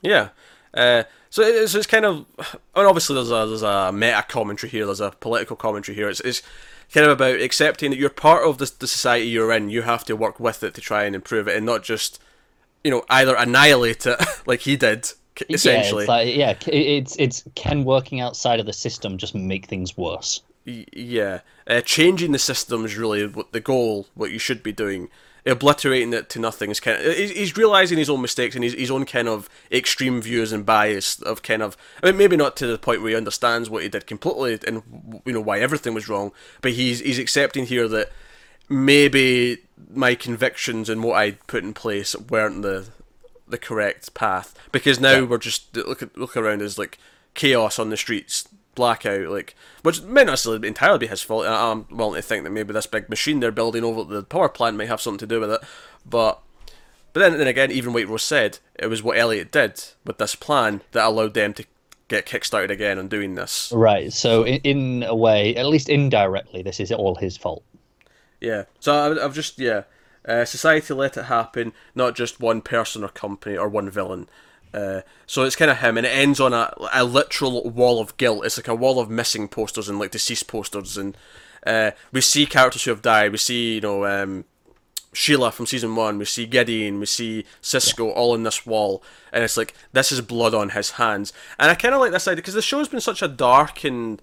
Yeah, 0.00 0.28
uh, 0.74 1.02
so 1.32 1.40
it's, 1.42 1.74
it's 1.74 1.86
kind 1.86 2.04
of, 2.04 2.26
and 2.74 2.86
obviously 2.86 3.14
there's 3.14 3.30
a 3.30 3.46
there's 3.46 3.62
a 3.62 3.90
meta 3.90 4.22
commentary 4.28 4.68
here, 4.68 4.84
there's 4.84 5.00
a 5.00 5.12
political 5.12 5.56
commentary 5.56 5.96
here. 5.96 6.10
It's, 6.10 6.20
it's 6.20 6.42
kind 6.92 7.06
of 7.06 7.12
about 7.12 7.40
accepting 7.40 7.90
that 7.90 7.96
you're 7.96 8.10
part 8.10 8.46
of 8.46 8.58
the, 8.58 8.70
the 8.80 8.86
society 8.86 9.28
you're 9.28 9.50
in. 9.50 9.70
You 9.70 9.80
have 9.80 10.04
to 10.04 10.14
work 10.14 10.38
with 10.38 10.62
it 10.62 10.74
to 10.74 10.82
try 10.82 11.04
and 11.04 11.14
improve 11.14 11.48
it, 11.48 11.56
and 11.56 11.64
not 11.64 11.84
just, 11.84 12.20
you 12.84 12.90
know, 12.90 13.02
either 13.08 13.34
annihilate 13.34 14.04
it 14.04 14.20
like 14.46 14.60
he 14.60 14.76
did, 14.76 15.10
essentially. 15.48 16.04
Yeah, 16.04 16.18
it's 16.20 16.66
like, 16.66 16.68
yeah, 16.68 16.70
it's 16.70 17.16
it's 17.18 17.44
can 17.54 17.84
working 17.84 18.20
outside 18.20 18.60
of 18.60 18.66
the 18.66 18.74
system 18.74 19.16
just 19.16 19.34
make 19.34 19.64
things 19.64 19.96
worse? 19.96 20.42
Yeah, 20.66 21.40
uh, 21.66 21.80
changing 21.80 22.32
the 22.32 22.38
system 22.38 22.84
is 22.84 22.98
really 22.98 23.26
what 23.26 23.52
the 23.52 23.60
goal, 23.60 24.06
what 24.12 24.32
you 24.32 24.38
should 24.38 24.62
be 24.62 24.72
doing 24.72 25.08
obliterating 25.44 26.12
it 26.12 26.28
to 26.28 26.38
nothing 26.38 26.70
is 26.70 26.78
kind 26.78 27.04
of 27.04 27.16
he's 27.16 27.56
realizing 27.56 27.98
his 27.98 28.08
own 28.08 28.22
mistakes 28.22 28.54
and 28.54 28.62
his, 28.62 28.74
his 28.74 28.90
own 28.90 29.04
kind 29.04 29.28
of 29.28 29.48
extreme 29.72 30.22
views 30.22 30.52
and 30.52 30.64
bias 30.64 31.20
of 31.22 31.42
kind 31.42 31.62
of 31.62 31.76
I 32.02 32.06
mean 32.06 32.16
maybe 32.16 32.36
not 32.36 32.56
to 32.58 32.66
the 32.66 32.78
point 32.78 33.00
where 33.00 33.10
he 33.10 33.16
understands 33.16 33.68
what 33.68 33.82
he 33.82 33.88
did 33.88 34.06
completely 34.06 34.58
and 34.66 34.82
you 35.24 35.32
know 35.32 35.40
why 35.40 35.58
everything 35.58 35.94
was 35.94 36.08
wrong 36.08 36.30
but 36.60 36.72
he's 36.72 37.00
he's 37.00 37.18
accepting 37.18 37.66
here 37.66 37.88
that 37.88 38.12
maybe 38.68 39.58
my 39.92 40.14
convictions 40.14 40.88
and 40.88 41.02
what 41.02 41.16
I 41.16 41.32
put 41.32 41.64
in 41.64 41.74
place 41.74 42.14
weren't 42.16 42.62
the 42.62 42.88
the 43.48 43.58
correct 43.58 44.14
path 44.14 44.54
because 44.70 45.00
now 45.00 45.12
yeah. 45.12 45.22
we're 45.22 45.38
just 45.38 45.76
look 45.76 46.02
at, 46.02 46.16
look 46.16 46.36
around 46.36 46.62
as 46.62 46.78
like 46.78 46.98
chaos 47.34 47.78
on 47.80 47.90
the 47.90 47.96
streets 47.96 48.48
blackout, 48.74 49.28
like 49.28 49.54
which 49.82 50.02
may 50.02 50.24
not 50.24 50.32
necessarily 50.32 50.66
entirely 50.66 50.98
be 50.98 51.06
his 51.06 51.22
fault. 51.22 51.46
I'm 51.46 51.86
willing 51.90 52.16
to 52.16 52.22
think 52.22 52.44
that 52.44 52.50
maybe 52.50 52.72
this 52.72 52.86
big 52.86 53.08
machine 53.08 53.40
they're 53.40 53.52
building 53.52 53.84
over 53.84 54.04
the 54.04 54.22
power 54.22 54.48
plant 54.48 54.76
may 54.76 54.86
have 54.86 55.00
something 55.00 55.18
to 55.18 55.34
do 55.34 55.40
with 55.40 55.50
it, 55.50 55.60
but. 56.04 56.40
But 57.14 57.20
then, 57.20 57.36
then 57.36 57.46
again, 57.46 57.70
even 57.70 57.92
White 57.92 58.08
Rose 58.08 58.22
said 58.22 58.58
it 58.74 58.86
was 58.86 59.02
what 59.02 59.18
Elliot 59.18 59.52
did 59.52 59.84
with 60.02 60.16
this 60.16 60.34
plan 60.34 60.80
that 60.92 61.04
allowed 61.04 61.34
them 61.34 61.52
to 61.52 61.66
get 62.08 62.24
kickstarted 62.24 62.70
again 62.70 62.98
on 62.98 63.08
doing 63.08 63.34
this. 63.34 63.70
Right. 63.74 64.10
So 64.10 64.44
in, 64.44 64.60
in 64.62 65.02
a 65.02 65.14
way, 65.14 65.54
at 65.56 65.66
least 65.66 65.90
indirectly, 65.90 66.62
this 66.62 66.80
is 66.80 66.90
all 66.90 67.16
his 67.16 67.36
fault. 67.36 67.64
Yeah. 68.40 68.64
So 68.80 68.94
I, 68.94 69.24
I've 69.24 69.34
just 69.34 69.58
yeah, 69.58 69.82
uh, 70.26 70.46
society 70.46 70.94
let 70.94 71.18
it 71.18 71.24
happen, 71.24 71.74
not 71.94 72.14
just 72.14 72.40
one 72.40 72.62
person 72.62 73.04
or 73.04 73.08
company 73.08 73.58
or 73.58 73.68
one 73.68 73.90
villain. 73.90 74.26
Uh, 74.74 75.02
so 75.26 75.44
it's 75.44 75.56
kind 75.56 75.70
of 75.70 75.78
him, 75.78 75.96
and 75.96 76.06
it 76.06 76.10
ends 76.10 76.40
on 76.40 76.52
a, 76.52 76.72
a 76.94 77.04
literal 77.04 77.68
wall 77.70 78.00
of 78.00 78.16
guilt. 78.16 78.44
It's 78.44 78.56
like 78.56 78.68
a 78.68 78.74
wall 78.74 78.98
of 78.98 79.10
missing 79.10 79.48
posters 79.48 79.88
and 79.88 79.98
like 79.98 80.10
deceased 80.10 80.46
posters, 80.46 80.96
and 80.96 81.16
uh, 81.66 81.90
we 82.10 82.20
see 82.20 82.46
characters 82.46 82.84
who 82.84 82.90
have 82.90 83.02
died. 83.02 83.32
We 83.32 83.38
see, 83.38 83.74
you 83.74 83.80
know, 83.82 84.06
um, 84.06 84.44
Sheila 85.12 85.52
from 85.52 85.66
season 85.66 85.94
one. 85.94 86.18
We 86.18 86.24
see 86.24 86.46
Gideon. 86.46 87.00
We 87.00 87.06
see 87.06 87.44
Cisco 87.60 88.06
yeah. 88.06 88.12
all 88.12 88.34
in 88.34 88.44
this 88.44 88.64
wall, 88.64 89.02
and 89.32 89.44
it's 89.44 89.56
like 89.56 89.74
this 89.92 90.10
is 90.10 90.20
blood 90.22 90.54
on 90.54 90.70
his 90.70 90.92
hands. 90.92 91.32
And 91.58 91.70
I 91.70 91.74
kind 91.74 91.94
of 91.94 92.00
like 92.00 92.12
this 92.12 92.26
idea 92.26 92.36
because 92.36 92.54
the 92.54 92.62
show's 92.62 92.88
been 92.88 93.00
such 93.00 93.22
a 93.22 93.28
dark 93.28 93.84
and 93.84 94.22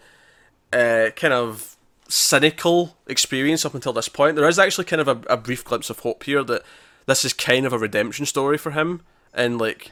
uh, 0.74 1.10
kind 1.16 1.34
of 1.34 1.78
cynical 2.08 2.98
experience 3.06 3.66
up 3.66 3.76
until 3.76 3.94
this 3.94 4.10
point. 4.10 4.36
There 4.36 4.48
is 4.48 4.58
actually 4.58 4.86
kind 4.86 5.02
of 5.02 5.08
a, 5.08 5.22
a 5.34 5.38
brief 5.38 5.64
glimpse 5.64 5.92
of 5.92 6.00
hope 6.00 6.24
here 6.24 6.44
that 6.44 6.64
this 7.06 7.24
is 7.24 7.34
kind 7.34 7.66
of 7.66 7.74
a 7.74 7.78
redemption 7.78 8.26
story 8.26 8.58
for 8.58 8.72
him, 8.72 9.02
and 9.32 9.60
like 9.60 9.92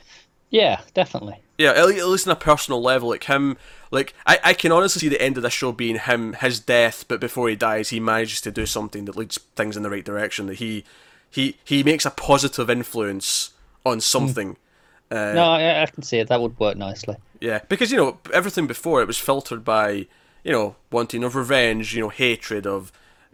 yeah, 0.50 0.82
definitely. 0.94 1.40
Yeah, 1.58 1.72
at 1.72 1.88
least 1.88 2.28
on 2.28 2.34
a 2.34 2.36
personal 2.36 2.82
level, 2.82 3.10
like 3.10 3.24
him, 3.24 3.58
like 3.90 4.14
I, 4.26 4.40
I 4.44 4.54
can 4.54 4.72
honestly 4.72 5.00
see 5.00 5.10
the 5.10 5.22
end 5.22 5.38
of 5.38 5.44
the 5.44 5.50
show 5.50 5.72
being 5.72 5.98
him, 5.98 6.34
his 6.34 6.60
death, 6.60 7.06
but 7.08 7.20
before 7.20 7.50
he 7.50 7.56
dies, 7.56 7.90
he 7.90 8.00
manages 8.00 8.42
to 8.42 8.52
do 8.52 8.66
something 8.66 9.06
that 9.06 9.16
leads 9.16 9.40
things 9.56 9.76
in 9.76 9.84
the 9.84 9.90
right 9.90 10.06
direction. 10.06 10.46
That 10.48 10.56
he, 10.56 10.84
he, 11.30 11.58
he 11.64 11.84
makes 11.84 12.06
a 12.06 12.12
positive 12.12 12.70
influence 12.70 13.52
on 13.86 14.02
something. 14.02 14.54
Mm. 14.54 15.32
Uh, 15.32 15.34
no, 15.34 15.44
I, 15.44 15.82
I 15.82 15.86
can 15.88 16.04
see 16.04 16.20
it. 16.20 16.28
That 16.28 16.42
would 16.42 16.60
work 16.60 16.78
nicely. 16.78 17.16
Yeah, 17.40 17.62
because 17.70 17.92
you 17.92 17.98
know 17.98 18.20
everything 18.34 18.68
before 18.68 19.02
it 19.02 19.08
was 19.08 19.18
filtered 19.18 19.64
by 19.64 20.08
you 20.44 20.52
know 20.52 20.76
wanting 20.92 21.24
of 21.24 21.36
revenge, 21.36 21.96
you 21.96 22.02
know 22.02 22.10
hatred 22.10 22.68
of, 22.68 22.92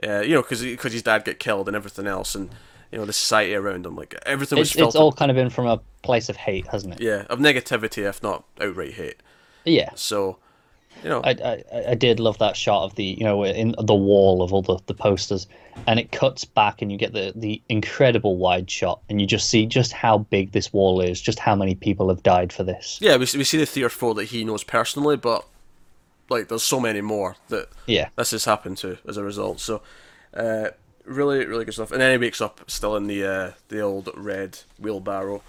uh, 0.08 0.20
you 0.20 0.36
know 0.36 0.42
because 0.42 0.62
because 0.62 0.94
his 0.94 1.04
dad 1.04 1.26
get 1.26 1.40
killed 1.40 1.68
and 1.68 1.76
everything 1.76 2.08
else, 2.08 2.36
and 2.36 2.50
you 2.94 3.00
know 3.00 3.06
the 3.06 3.14
society 3.14 3.56
around 3.56 3.86
him. 3.86 3.96
Like 3.96 4.16
everything 4.26 4.60
was. 4.60 4.72
It's, 4.72 4.80
it's 4.80 4.96
all 4.96 5.12
kind 5.12 5.32
of 5.32 5.36
been 5.36 5.50
from 5.50 5.66
a 5.66 5.82
place 6.04 6.30
of 6.30 6.38
hate, 6.38 6.68
hasn't 6.68 6.94
it? 6.94 7.02
Yeah, 7.02 7.26
of 7.30 7.40
negativity, 7.40 8.08
if 8.08 8.22
not 8.22 8.46
outright 8.62 8.94
hate. 8.94 9.18
Yeah. 9.66 9.90
So, 9.96 10.38
you 11.04 11.10
know, 11.10 11.22
I, 11.24 11.32
I, 11.32 11.64
I 11.90 11.96
did 11.96 12.20
love 12.20 12.38
that 12.38 12.56
shot 12.56 12.84
of 12.84 12.96
the 12.96 13.04
you 13.04 13.24
know 13.24 13.44
in 13.44 13.74
the 13.80 13.96
wall 13.96 14.44
of 14.44 14.54
all 14.54 14.62
the, 14.62 14.78
the 14.86 14.94
posters, 14.94 15.48
and 15.88 16.00
it 16.00 16.12
cuts 16.12 16.46
back 16.46 16.84
and 16.84 16.92
you 16.92 16.98
get 17.00 17.14
the 17.14 17.34
the 17.36 17.60
incredible 17.68 18.38
wide 18.38 18.70
shot, 18.70 19.02
and 19.10 19.20
you 19.20 19.26
just 19.26 19.50
see 19.50 19.66
just 19.66 19.92
how 19.92 20.20
big 20.20 20.52
this 20.52 20.72
wall 20.72 21.02
is, 21.02 21.20
just 21.20 21.40
how 21.40 21.56
many 21.56 21.74
people 21.74 22.10
have 22.10 22.22
died 22.22 22.54
for 22.54 22.64
this. 22.64 23.00
Yeah, 23.02 23.14
we 23.14 23.22
we 23.22 23.44
see 23.44 23.58
the 23.58 23.66
three 23.66 23.84
or 23.84 23.90
four 23.90 24.14
that 24.14 24.26
he 24.26 24.44
knows 24.44 24.64
personally, 24.64 25.18
but 25.18 25.48
like 26.30 26.48
there's 26.48 26.62
so 26.62 26.80
many 26.80 27.02
more 27.02 27.38
that 27.50 27.70
yeah 27.88 28.10
this 28.18 28.32
has 28.32 28.46
happened 28.46 28.78
to 28.78 29.00
as 29.08 29.18
a 29.18 29.24
result. 29.24 29.60
So. 29.60 29.82
Uh, 30.36 30.70
really, 31.06 31.46
really 31.46 31.66
good 31.66 31.74
stuff. 31.74 31.92
And 31.92 32.02
then 32.02 32.12
he 32.12 32.18
wakes 32.18 32.42
up 32.42 32.62
still 32.70 32.96
in 32.96 33.08
the 33.08 33.26
uh, 33.26 33.52
the 33.70 33.82
old 33.82 34.10
red 34.16 34.60
wheelbarrow. 34.80 35.42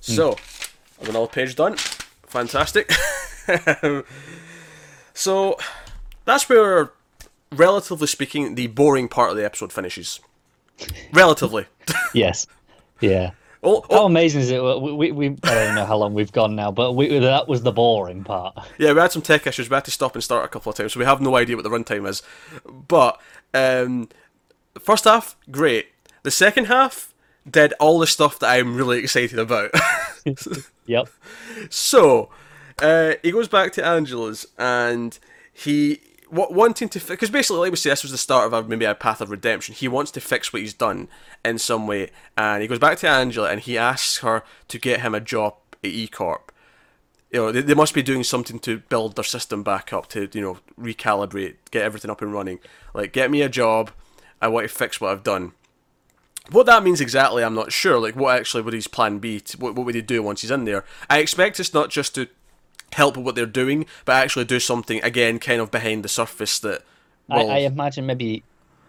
So, 0.00 0.32
mm. 0.32 0.70
I've 1.00 1.08
another 1.08 1.26
page 1.26 1.56
done. 1.56 1.76
Fantastic. 2.26 2.92
so, 5.14 5.56
that's 6.24 6.48
where, 6.48 6.92
relatively 7.52 8.06
speaking, 8.06 8.54
the 8.54 8.66
boring 8.66 9.08
part 9.08 9.30
of 9.30 9.36
the 9.36 9.44
episode 9.44 9.72
finishes. 9.72 10.20
Relatively. 11.12 11.66
yes. 12.14 12.46
Yeah. 13.00 13.30
Oh, 13.62 13.82
oh. 13.88 13.96
How 13.96 14.04
amazing 14.06 14.42
is 14.42 14.50
it? 14.50 14.62
We, 14.62 14.92
we, 14.92 15.12
we, 15.12 15.26
I 15.42 15.54
don't 15.54 15.74
know 15.74 15.86
how 15.86 15.96
long 15.96 16.12
we've 16.12 16.32
gone 16.32 16.54
now, 16.54 16.70
but 16.70 16.92
we, 16.92 17.18
that 17.18 17.48
was 17.48 17.62
the 17.62 17.72
boring 17.72 18.22
part. 18.22 18.58
Yeah, 18.76 18.92
we 18.92 19.00
had 19.00 19.10
some 19.10 19.22
tech 19.22 19.46
issues. 19.46 19.70
We 19.70 19.74
had 19.74 19.86
to 19.86 19.90
stop 19.90 20.14
and 20.14 20.22
start 20.22 20.44
a 20.44 20.48
couple 20.48 20.68
of 20.68 20.76
times, 20.76 20.92
so 20.92 21.00
we 21.00 21.06
have 21.06 21.22
no 21.22 21.34
idea 21.36 21.56
what 21.56 21.62
the 21.62 21.70
runtime 21.70 22.06
is. 22.06 22.22
But 22.66 23.18
um, 23.54 24.10
first 24.80 25.04
half, 25.04 25.36
great. 25.50 25.88
The 26.22 26.30
second 26.30 26.66
half 26.66 27.14
did 27.48 27.72
all 27.74 27.98
the 27.98 28.06
stuff 28.06 28.38
that 28.38 28.50
I'm 28.50 28.76
really 28.76 28.98
excited 28.98 29.38
about. 29.38 29.70
yep. 30.86 31.08
So, 31.70 32.30
uh, 32.80 33.14
he 33.22 33.30
goes 33.30 33.48
back 33.48 33.72
to 33.74 33.86
Angela's 33.86 34.46
and 34.58 35.18
he 35.52 36.00
what 36.28 36.52
wanting 36.52 36.88
to 36.88 36.98
because 36.98 37.30
basically 37.30 37.60
like 37.60 37.70
we 37.70 37.76
say 37.76 37.90
this 37.90 38.02
was 38.02 38.10
the 38.10 38.18
start 38.18 38.46
of 38.46 38.52
a, 38.52 38.68
maybe 38.68 38.84
a 38.84 38.94
path 38.94 39.20
of 39.20 39.30
redemption. 39.30 39.74
He 39.74 39.86
wants 39.86 40.10
to 40.12 40.20
fix 40.20 40.52
what 40.52 40.62
he's 40.62 40.74
done 40.74 41.08
in 41.44 41.58
some 41.58 41.86
way, 41.86 42.10
and 42.36 42.62
he 42.62 42.68
goes 42.68 42.78
back 42.78 42.98
to 42.98 43.08
Angela 43.08 43.50
and 43.50 43.60
he 43.60 43.78
asks 43.78 44.18
her 44.18 44.42
to 44.68 44.78
get 44.78 45.00
him 45.00 45.14
a 45.14 45.20
job 45.20 45.54
at 45.84 45.90
E 45.90 46.08
Corp. 46.08 46.50
You 47.30 47.40
know, 47.40 47.52
they, 47.52 47.62
they 47.62 47.74
must 47.74 47.94
be 47.94 48.02
doing 48.02 48.24
something 48.24 48.58
to 48.60 48.78
build 48.78 49.16
their 49.16 49.24
system 49.24 49.62
back 49.62 49.92
up 49.92 50.08
to 50.08 50.28
you 50.32 50.40
know 50.40 50.58
recalibrate, 50.80 51.56
get 51.70 51.82
everything 51.82 52.10
up 52.10 52.22
and 52.22 52.32
running. 52.32 52.58
Like, 52.94 53.12
get 53.12 53.30
me 53.30 53.42
a 53.42 53.48
job 53.48 53.90
I 54.40 54.48
want 54.48 54.68
to 54.68 54.74
fix 54.74 55.00
what 55.00 55.12
I've 55.12 55.22
done. 55.22 55.52
What 56.50 56.66
that 56.66 56.82
means 56.82 57.00
exactly, 57.00 57.42
I'm 57.42 57.54
not 57.54 57.72
sure. 57.72 57.98
Like, 57.98 58.16
what 58.16 58.38
actually 58.38 58.62
would 58.62 58.74
his 58.74 58.86
plan 58.86 59.18
be? 59.18 59.40
To, 59.40 59.58
what, 59.58 59.74
what 59.74 59.86
would 59.86 59.94
he 59.94 60.02
do 60.02 60.22
once 60.22 60.42
he's 60.42 60.50
in 60.50 60.64
there? 60.64 60.84
I 61.08 61.18
expect 61.18 61.58
it's 61.58 61.72
not 61.72 61.90
just 61.90 62.14
to 62.16 62.28
help 62.92 63.16
with 63.16 63.24
what 63.24 63.34
they're 63.34 63.46
doing, 63.46 63.86
but 64.04 64.12
actually 64.14 64.44
do 64.44 64.60
something 64.60 65.02
again, 65.02 65.38
kind 65.38 65.60
of 65.60 65.70
behind 65.70 66.04
the 66.04 66.08
surface. 66.08 66.58
That 66.58 66.82
will... 67.28 67.50
I, 67.50 67.54
I, 67.54 67.58
imagine 67.60 68.04
maybe 68.06 68.42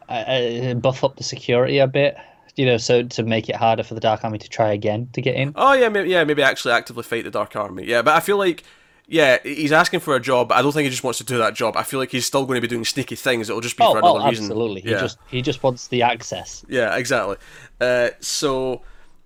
uh, 0.10 0.74
buff 0.76 1.04
up 1.04 1.16
the 1.16 1.24
security 1.24 1.80
a 1.80 1.88
bit. 1.88 2.18
You 2.58 2.66
know, 2.66 2.78
so 2.78 3.04
to 3.04 3.24
make 3.24 3.50
it 3.50 3.56
harder 3.56 3.84
for 3.84 3.96
the 3.96 4.00
Dark 4.00 4.24
Army 4.24 4.38
to 4.38 4.48
try 4.48 4.72
again 4.72 5.10
to 5.12 5.22
get 5.22 5.36
in. 5.36 5.52
Oh 5.56 5.74
yeah, 5.74 5.90
maybe, 5.90 6.10
yeah, 6.10 6.24
maybe 6.24 6.42
actually 6.42 6.72
actively 6.72 7.04
fight 7.04 7.26
the 7.26 7.32
Dark 7.32 7.54
Army. 7.56 7.86
Yeah, 7.86 8.02
but 8.02 8.16
I 8.16 8.22
feel 8.22 8.38
like 8.38 8.64
yeah, 9.08 9.38
he's 9.44 9.72
asking 9.72 10.00
for 10.02 10.16
a 10.16 10.20
job. 10.20 10.50
But 10.50 10.58
I 10.58 10.62
don't 10.62 10.72
think 10.72 10.86
he 10.86 10.90
just 10.90 11.04
wants 11.04 11.18
to 11.20 11.24
do 11.26 11.38
that 11.38 11.54
job. 11.54 11.76
I 11.78 11.84
feel 11.84 12.00
like 12.00 12.12
he's 12.12 12.26
still 12.26 12.46
going 12.46 12.58
to 12.58 12.62
be 12.62 12.68
doing 12.68 12.86
sneaky 12.86 13.16
things. 13.16 13.50
It'll 13.50 13.62
just 13.62 13.78
be 13.78 13.84
Oh, 13.84 13.94
for 13.94 14.00
another 14.00 14.20
oh 14.20 14.30
reason. 14.30 14.46
absolutely. 14.46 14.82
He 14.82 14.90
just 14.90 15.18
he 15.30 15.42
just 15.42 15.62
wants 15.64 15.88
the 15.88 16.02
access. 16.02 16.66
Yeah, 16.68 16.96
exactly. 16.96 17.38
Uh, 17.80 18.10
so, 18.20 18.82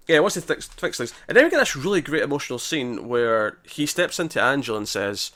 yeah, 0.07 0.19
once 0.19 0.35
he 0.35 0.41
fix, 0.41 0.67
fix 0.67 0.97
things, 0.97 1.13
and 1.27 1.37
then 1.37 1.43
we 1.45 1.49
get 1.51 1.59
this 1.59 1.75
really 1.75 2.01
great 2.01 2.23
emotional 2.23 2.59
scene 2.59 3.07
where 3.07 3.57
he 3.63 3.85
steps 3.85 4.19
into 4.19 4.41
Angela 4.41 4.77
and 4.79 4.87
says, 4.87 5.31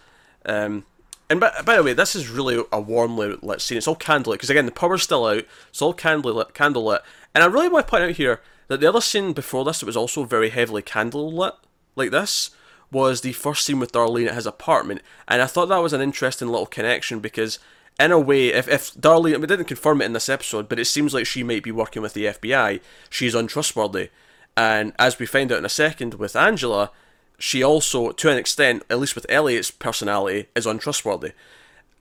um, 0.45 0.85
and 1.29 1.39
by, 1.39 1.51
by 1.65 1.75
the 1.77 1.83
way, 1.83 1.93
this 1.93 2.15
is 2.15 2.27
really 2.29 2.63
a 2.71 2.81
warmly 2.81 3.37
lit 3.41 3.61
scene. 3.61 3.77
It's 3.77 3.87
all 3.87 3.95
candlelit 3.95 4.33
because 4.33 4.49
again, 4.49 4.65
the 4.65 4.71
power's 4.71 5.03
still 5.03 5.25
out. 5.25 5.45
It's 5.69 5.81
all 5.81 5.93
candlelit, 5.93 6.51
candlelit, 6.53 6.99
and 7.33 7.43
I 7.43 7.47
really 7.47 7.69
want 7.69 7.87
to 7.87 7.89
point 7.91 8.03
out 8.03 8.11
here 8.11 8.41
that 8.67 8.79
the 8.79 8.87
other 8.87 9.01
scene 9.01 9.33
before 9.33 9.63
this 9.63 9.81
it 9.81 9.85
was 9.85 9.97
also 9.97 10.23
very 10.25 10.49
heavily 10.49 10.81
candlelit, 10.81 11.53
like 11.95 12.11
this, 12.11 12.49
was 12.93 13.21
the 13.21 13.33
first 13.33 13.65
scene 13.65 13.79
with 13.79 13.91
Darlene 13.91 14.27
at 14.29 14.35
his 14.35 14.45
apartment, 14.47 15.01
and 15.27 15.41
I 15.41 15.47
thought 15.47 15.67
that 15.67 15.77
was 15.81 15.93
an 15.93 16.01
interesting 16.01 16.47
little 16.47 16.65
connection 16.65 17.19
because 17.19 17.59
in 17.99 18.11
a 18.11 18.19
way, 18.19 18.47
if, 18.49 18.67
if 18.67 18.93
Darlene, 18.93 19.39
we 19.41 19.47
didn't 19.47 19.65
confirm 19.65 20.01
it 20.01 20.05
in 20.05 20.13
this 20.13 20.29
episode, 20.29 20.69
but 20.69 20.79
it 20.79 20.85
seems 20.85 21.13
like 21.13 21.25
she 21.25 21.43
might 21.43 21.63
be 21.63 21.71
working 21.71 22.01
with 22.01 22.13
the 22.13 22.25
FBI, 22.25 22.79
she's 23.09 23.35
untrustworthy. 23.35 24.09
And 24.55 24.93
as 24.99 25.19
we 25.19 25.25
find 25.25 25.51
out 25.51 25.57
in 25.59 25.65
a 25.65 25.69
second 25.69 26.15
with 26.15 26.35
Angela, 26.35 26.91
she 27.39 27.63
also, 27.63 28.11
to 28.11 28.29
an 28.29 28.37
extent, 28.37 28.83
at 28.89 28.99
least 28.99 29.15
with 29.15 29.25
Elliot's 29.29 29.71
personality, 29.71 30.47
is 30.55 30.65
untrustworthy. 30.65 31.31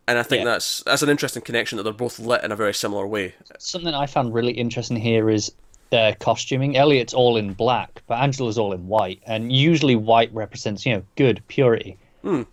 And 0.07 0.19
I 0.19 0.23
think 0.23 0.41
Yeah. 0.45 0.53
that's 0.53 0.83
that's 0.85 1.03
an 1.03 1.09
interesting 1.09 1.43
connection 1.43 1.77
that 1.77 1.85
they're 1.85 1.93
both 1.93 2.19
lit 2.19 2.43
in 2.45 2.53
a 2.53 2.57
very 2.57 2.75
similar 2.75 3.07
way. 3.07 3.35
Something 3.59 3.95
I 3.95 4.07
found 4.07 4.35
really 4.35 4.53
interesting 4.53 4.97
here 4.97 5.31
is 5.31 5.53
uh, 5.93 6.15
costuming. 6.21 6.77
Elliot's 6.77 7.15
all 7.15 7.37
in 7.37 7.53
black, 7.53 8.03
but 8.07 8.19
Angela's 8.19 8.59
all 8.59 8.73
in 8.73 8.87
white, 8.87 9.21
and 9.27 9.53
usually 9.53 9.97
white 9.97 10.33
represents 10.33 10.87
you 10.87 10.95
know 10.95 11.03
good 11.17 11.43
purity. 11.49 11.97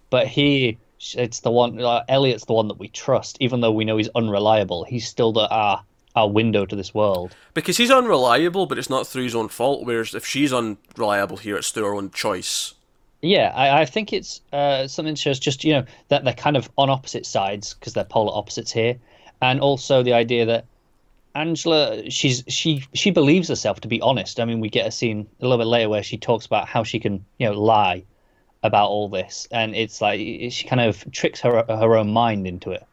But 0.10 0.28
he, 0.28 0.78
it's 1.14 1.42
the 1.42 1.52
one. 1.52 1.80
Uh, 1.80 2.04
Elliot's 2.10 2.46
the 2.46 2.54
one 2.54 2.68
that 2.68 2.80
we 2.80 2.88
trust, 2.90 3.38
even 3.40 3.62
though 3.62 3.72
we 3.72 3.86
know 3.86 3.98
he's 3.98 4.10
unreliable. 4.16 4.84
He's 4.84 5.08
still 5.08 5.32
the 5.32 5.48
our 5.50 5.84
our 6.16 6.30
window 6.30 6.66
to 6.66 6.76
this 6.76 6.94
world. 6.94 7.36
Because 7.54 7.78
he's 7.78 7.92
unreliable, 7.92 8.66
but 8.66 8.78
it's 8.78 8.90
not 8.90 9.08
through 9.08 9.24
his 9.24 9.36
own 9.36 9.48
fault, 9.48 9.86
whereas 9.86 10.16
if 10.16 10.26
she's 10.26 10.52
unreliable 10.52 11.38
here, 11.38 11.56
it's 11.56 11.72
through 11.72 11.86
her 11.86 11.96
own 11.96 12.12
choice. 12.12 12.74
Yeah, 13.22 13.52
I, 13.56 13.82
I 13.82 13.86
think 13.86 14.14
it's 14.14 14.42
uh, 14.54 14.88
something 14.88 15.14
that 15.14 15.20
shows 15.20 15.40
just 15.40 15.64
you 15.64 15.74
know 15.74 15.86
that 16.08 16.24
they're 16.24 16.34
kind 16.34 16.58
of 16.58 16.70
on 16.78 16.90
opposite 16.90 17.26
sides 17.26 17.74
because 17.74 17.94
they're 17.94 18.06
polar 18.06 18.36
opposites 18.36 18.72
here, 18.72 18.96
and 19.42 19.60
also 19.60 20.04
the 20.04 20.14
idea 20.14 20.46
that 20.46 20.66
Angela 21.36 22.10
she's 22.10 22.44
she 22.48 22.84
she 22.94 23.12
believes 23.12 23.48
herself 23.48 23.80
to 23.82 23.88
be 23.88 24.02
honest. 24.02 24.40
I 24.40 24.46
mean, 24.46 24.60
we 24.60 24.70
get 24.70 24.88
a 24.88 24.92
scene 24.92 25.28
a 25.40 25.44
little 25.44 25.58
bit 25.58 25.68
later 25.68 25.90
where 25.90 26.04
she 26.04 26.18
talks 26.18 26.46
about 26.46 26.68
how 26.68 26.84
she 26.84 27.00
can 27.00 27.26
you 27.38 27.48
know 27.48 27.60
lie 27.60 28.04
about 28.64 28.90
all 28.90 29.08
this, 29.08 29.48
and 29.52 29.76
it's 29.76 30.02
like 30.02 30.20
she 30.20 30.68
kind 30.68 30.82
of 30.82 31.10
tricks 31.12 31.40
her 31.42 31.64
her 31.68 31.96
own 31.96 32.12
mind 32.12 32.48
into 32.48 32.72
it. 32.72 32.86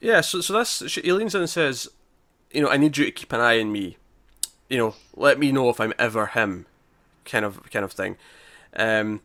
Yeah, 0.00 0.20
so 0.22 0.40
so 0.40 0.54
that's 0.54 0.88
she, 0.88 1.02
he 1.02 1.12
leans 1.12 1.34
in 1.34 1.42
and 1.42 1.50
says, 1.50 1.88
you 2.50 2.62
know, 2.62 2.68
I 2.68 2.76
need 2.76 2.96
you 2.96 3.04
to 3.04 3.10
keep 3.10 3.32
an 3.32 3.40
eye 3.40 3.60
on 3.60 3.70
me. 3.70 3.96
You 4.68 4.78
know, 4.78 4.94
let 5.14 5.38
me 5.38 5.52
know 5.52 5.68
if 5.68 5.80
I'm 5.80 5.92
ever 5.98 6.26
him, 6.26 6.66
kind 7.24 7.44
of 7.44 7.70
kind 7.70 7.84
of 7.84 7.92
thing. 7.92 8.16
Um, 8.74 9.20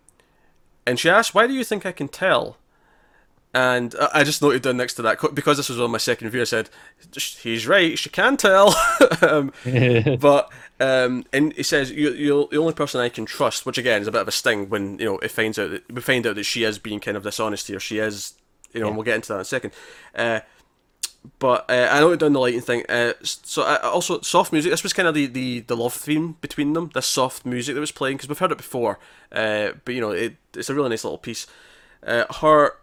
and 0.86 1.00
she 1.00 1.10
asks, 1.10 1.34
"Why 1.34 1.48
do 1.48 1.54
you 1.54 1.64
think 1.64 1.86
I 1.86 1.92
can 1.92 2.08
tell?" 2.08 2.58
And 3.56 3.96
I 4.14 4.26
just 4.26 4.42
noted 4.42 4.64
down 4.64 4.76
next 4.76 4.96
to 4.96 5.02
that 5.04 5.34
because 5.34 5.56
this 5.56 5.70
was 5.70 5.80
on 5.80 5.90
my 5.90 5.98
second 5.98 6.30
view. 6.30 6.42
I 6.42 6.44
said, 6.44 6.70
"He's 7.14 7.66
right. 7.66 7.98
She 7.98 8.10
can 8.10 8.36
tell." 8.36 8.76
um, 9.22 9.54
but 10.20 10.52
um, 10.82 11.24
and 11.32 11.54
he 11.54 11.64
says, 11.64 11.90
you, 11.90 12.12
"You're 12.12 12.50
the 12.52 12.58
only 12.58 12.74
person 12.74 13.00
I 13.00 13.08
can 13.08 13.26
trust," 13.26 13.66
which 13.66 13.78
again 13.78 14.02
is 14.02 14.10
a 14.10 14.12
bit 14.12 14.20
of 14.20 14.28
a 14.28 14.32
sting 14.32 14.68
when 14.68 15.00
you 15.00 15.06
know 15.06 15.20
it 15.20 15.32
finds 15.32 15.58
out 15.58 15.72
that 15.72 15.90
we 15.90 16.02
find 16.02 16.28
out 16.28 16.36
that 16.36 16.44
she 16.44 16.66
is 16.66 16.80
being 16.80 17.00
kind 17.00 17.16
of 17.16 17.24
dishonest 17.24 17.70
here. 17.70 17.80
She 17.80 18.00
is, 18.00 18.34
you 18.74 18.82
know, 18.82 18.88
and 18.88 18.98
we'll 18.98 19.06
get 19.06 19.16
into 19.16 19.30
that 19.30 19.36
in 19.36 19.42
a 19.42 19.46
second. 19.46 19.72
Uh, 20.14 20.42
but 21.40 21.70
uh, 21.72 21.88
I 21.90 22.02
noted 22.02 22.20
down 22.20 22.34
the 22.34 22.42
lighting 22.42 22.60
thing. 22.60 22.84
Uh, 22.90 23.14
so 23.22 23.64
I, 23.64 23.78
also 23.78 24.20
soft 24.20 24.52
music. 24.52 24.70
This 24.70 24.84
was 24.84 24.92
kind 24.92 25.08
of 25.08 25.16
the, 25.16 25.28
the, 25.28 25.62
the 25.62 25.78
love 25.78 25.94
theme 25.94 26.36
between 26.42 26.74
them. 26.74 26.92
This 26.94 27.06
soft 27.06 27.46
music 27.46 27.74
that 27.74 27.82
was 27.82 27.94
playing 27.94 28.18
because 28.18 28.28
we've 28.28 28.38
heard 28.38 28.52
it 28.52 28.58
before. 28.58 29.00
Uh, 29.32 29.70
but 29.86 29.96
you 29.96 30.02
know, 30.02 30.12
it, 30.12 30.36
it's 30.54 30.70
a 30.70 30.76
really 30.76 30.90
nice 30.90 31.06
little 31.06 31.18
piece. 31.18 31.48
Uh, 32.06 32.26
her. 32.42 32.74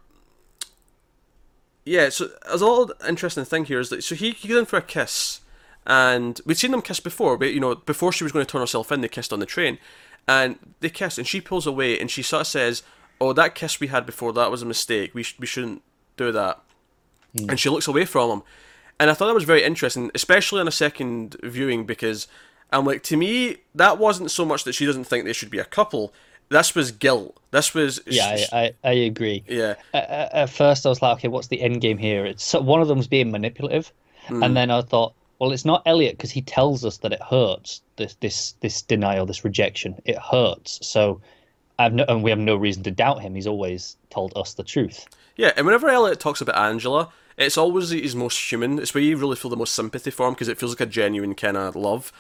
Yeah, 1.85 2.11
so 2.11 2.29
there's 2.47 2.61
a 2.61 2.67
little 2.67 2.93
interesting 3.09 3.45
thing 3.45 3.65
here 3.65 3.81
is 3.81 3.89
that 3.91 4.05
so 4.05 4.15
he, 4.15 4.31
he 4.31 4.49
goes 4.49 4.59
in 4.59 4.67
for 4.67 4.77
a 4.77 4.83
kiss, 4.83 5.41
and 5.87 6.41
we'd 6.47 6.59
seen 6.59 6.71
them 6.71 6.83
kiss 6.83 7.01
before, 7.01 7.37
but 7.37 7.53
you 7.53 7.61
know 7.61 7.75
before 7.75 8.13
she 8.13 8.25
was 8.25 8.33
going 8.33 8.45
to 8.47 8.51
turn 8.51 8.61
herself 8.61 8.93
in, 8.93 9.01
they 9.01 9.09
kissed 9.09 9.33
on 9.33 9.41
the 9.41 9.47
train, 9.47 9.79
and 10.29 10.59
they 10.81 10.91
kissed, 10.91 11.19
and 11.19 11.27
she 11.27 11.41
pulls 11.41 11.67
away, 11.67 11.99
and 11.99 12.11
she 12.11 12.23
sort 12.23 12.43
of 12.43 12.47
says, 12.47 12.83
"Oh, 13.21 13.33
that 13.33 13.55
kiss 13.55 13.81
we 13.81 13.89
had 13.89 14.07
before, 14.07 14.33
that 14.33 14.51
was 14.51 14.63
a 14.63 14.67
mistake. 14.67 15.13
We 15.15 15.25
sh- 15.25 15.37
we 15.39 15.47
shouldn't 15.47 15.83
do 16.17 16.31
that." 16.33 16.61
Hmm. 17.37 17.51
and 17.51 17.61
she 17.61 17.71
looks 17.71 17.89
away 17.89 18.05
from 18.05 18.31
him. 18.31 18.43
And 19.01 19.11
I 19.11 19.15
thought 19.15 19.27
that 19.27 19.35
was 19.35 19.45
very 19.45 19.65
interesting, 19.65 20.11
especially 20.15 20.61
on 20.61 20.69
a 20.69 20.73
second 20.73 21.37
viewing, 21.43 21.87
because 21.87 22.29
I'm 22.73 22.85
like, 22.85 23.03
to 23.05 23.17
me, 23.17 23.57
that 23.75 23.99
wasn't 23.99 24.31
so 24.31 24.45
much 24.45 24.65
that 24.65 24.75
she 24.75 24.87
doesn't 24.87 25.05
think 25.05 25.25
they 25.25 25.33
should 25.33 25.51
be 25.51 25.59
a 25.59 25.65
couple. 25.65 26.13
This 26.53 26.75
was 26.75 26.91
guilt. 26.93 27.37
This 27.51 27.75
was 27.75 28.01
Yeah, 28.07 28.37
I, 28.53 28.59
I, 28.59 28.75
I 28.85 28.93
agree. 28.93 29.43
yeah, 29.49 29.75
at, 29.93 30.33
at 30.33 30.51
first 30.51 30.87
I 30.87 30.89
was 30.89 31.03
like, 31.03 31.19
okay, 31.19 31.29
what's 31.29 31.49
the 31.49 31.61
end 31.61 31.81
game 31.81 31.99
here? 31.99 32.25
It's 32.25 32.45
so 32.45 32.61
one 32.61 32.81
of 32.81 32.89
them's 32.89 33.09
being 33.09 33.31
manipulative, 33.31 33.93
and 34.29 34.57
then 34.57 34.71
I 34.71 34.83
thought, 34.83 35.15
well, 35.39 35.51
it's 35.53 35.65
not 35.65 35.83
Elliot 35.87 36.17
because 36.17 36.31
he 36.31 36.43
tells 36.43 36.85
us 36.85 36.99
that 36.99 37.13
it 37.13 37.21
hurts. 37.23 37.83
This 37.97 38.15
this 38.21 38.53
this 38.61 38.83
denial, 38.83 39.27
this 39.27 39.45
rejection, 39.45 40.01
it 40.05 40.17
hurts. 40.19 40.79
So 40.87 41.21
I've 41.79 41.93
no, 41.93 42.05
and 42.09 42.23
we 42.23 42.31
have 42.31 42.39
no 42.39 42.55
reason 42.57 42.83
to 42.85 42.91
doubt 42.91 43.21
him. 43.23 43.35
He's 43.35 43.47
always 43.49 43.97
told 44.11 44.33
us 44.37 44.55
the 44.55 44.63
truth. 44.65 45.07
yeah. 45.37 45.53
And 45.57 45.67
whenever 45.67 45.89
Elliot 45.89 46.21
talks 46.21 46.41
about 46.41 46.57
Angela, 46.57 47.09
it's 47.37 47.59
always 47.59 47.91
his 47.91 48.15
most 48.15 48.39
human. 48.53 48.79
It's 48.79 48.95
where 48.95 49.03
you 49.03 49.17
really 49.17 49.37
feel 49.37 49.51
the 49.51 49.57
most 49.57 49.75
sympathy 49.75 50.11
for 50.11 50.29
him 50.29 50.35
because 50.35 50.49
it 50.49 50.59
feels 50.59 50.73
like 50.73 50.81
a 50.81 50.87
genuine 50.87 51.35
kind 51.35 51.57
of 51.57 51.75
love. 51.75 52.13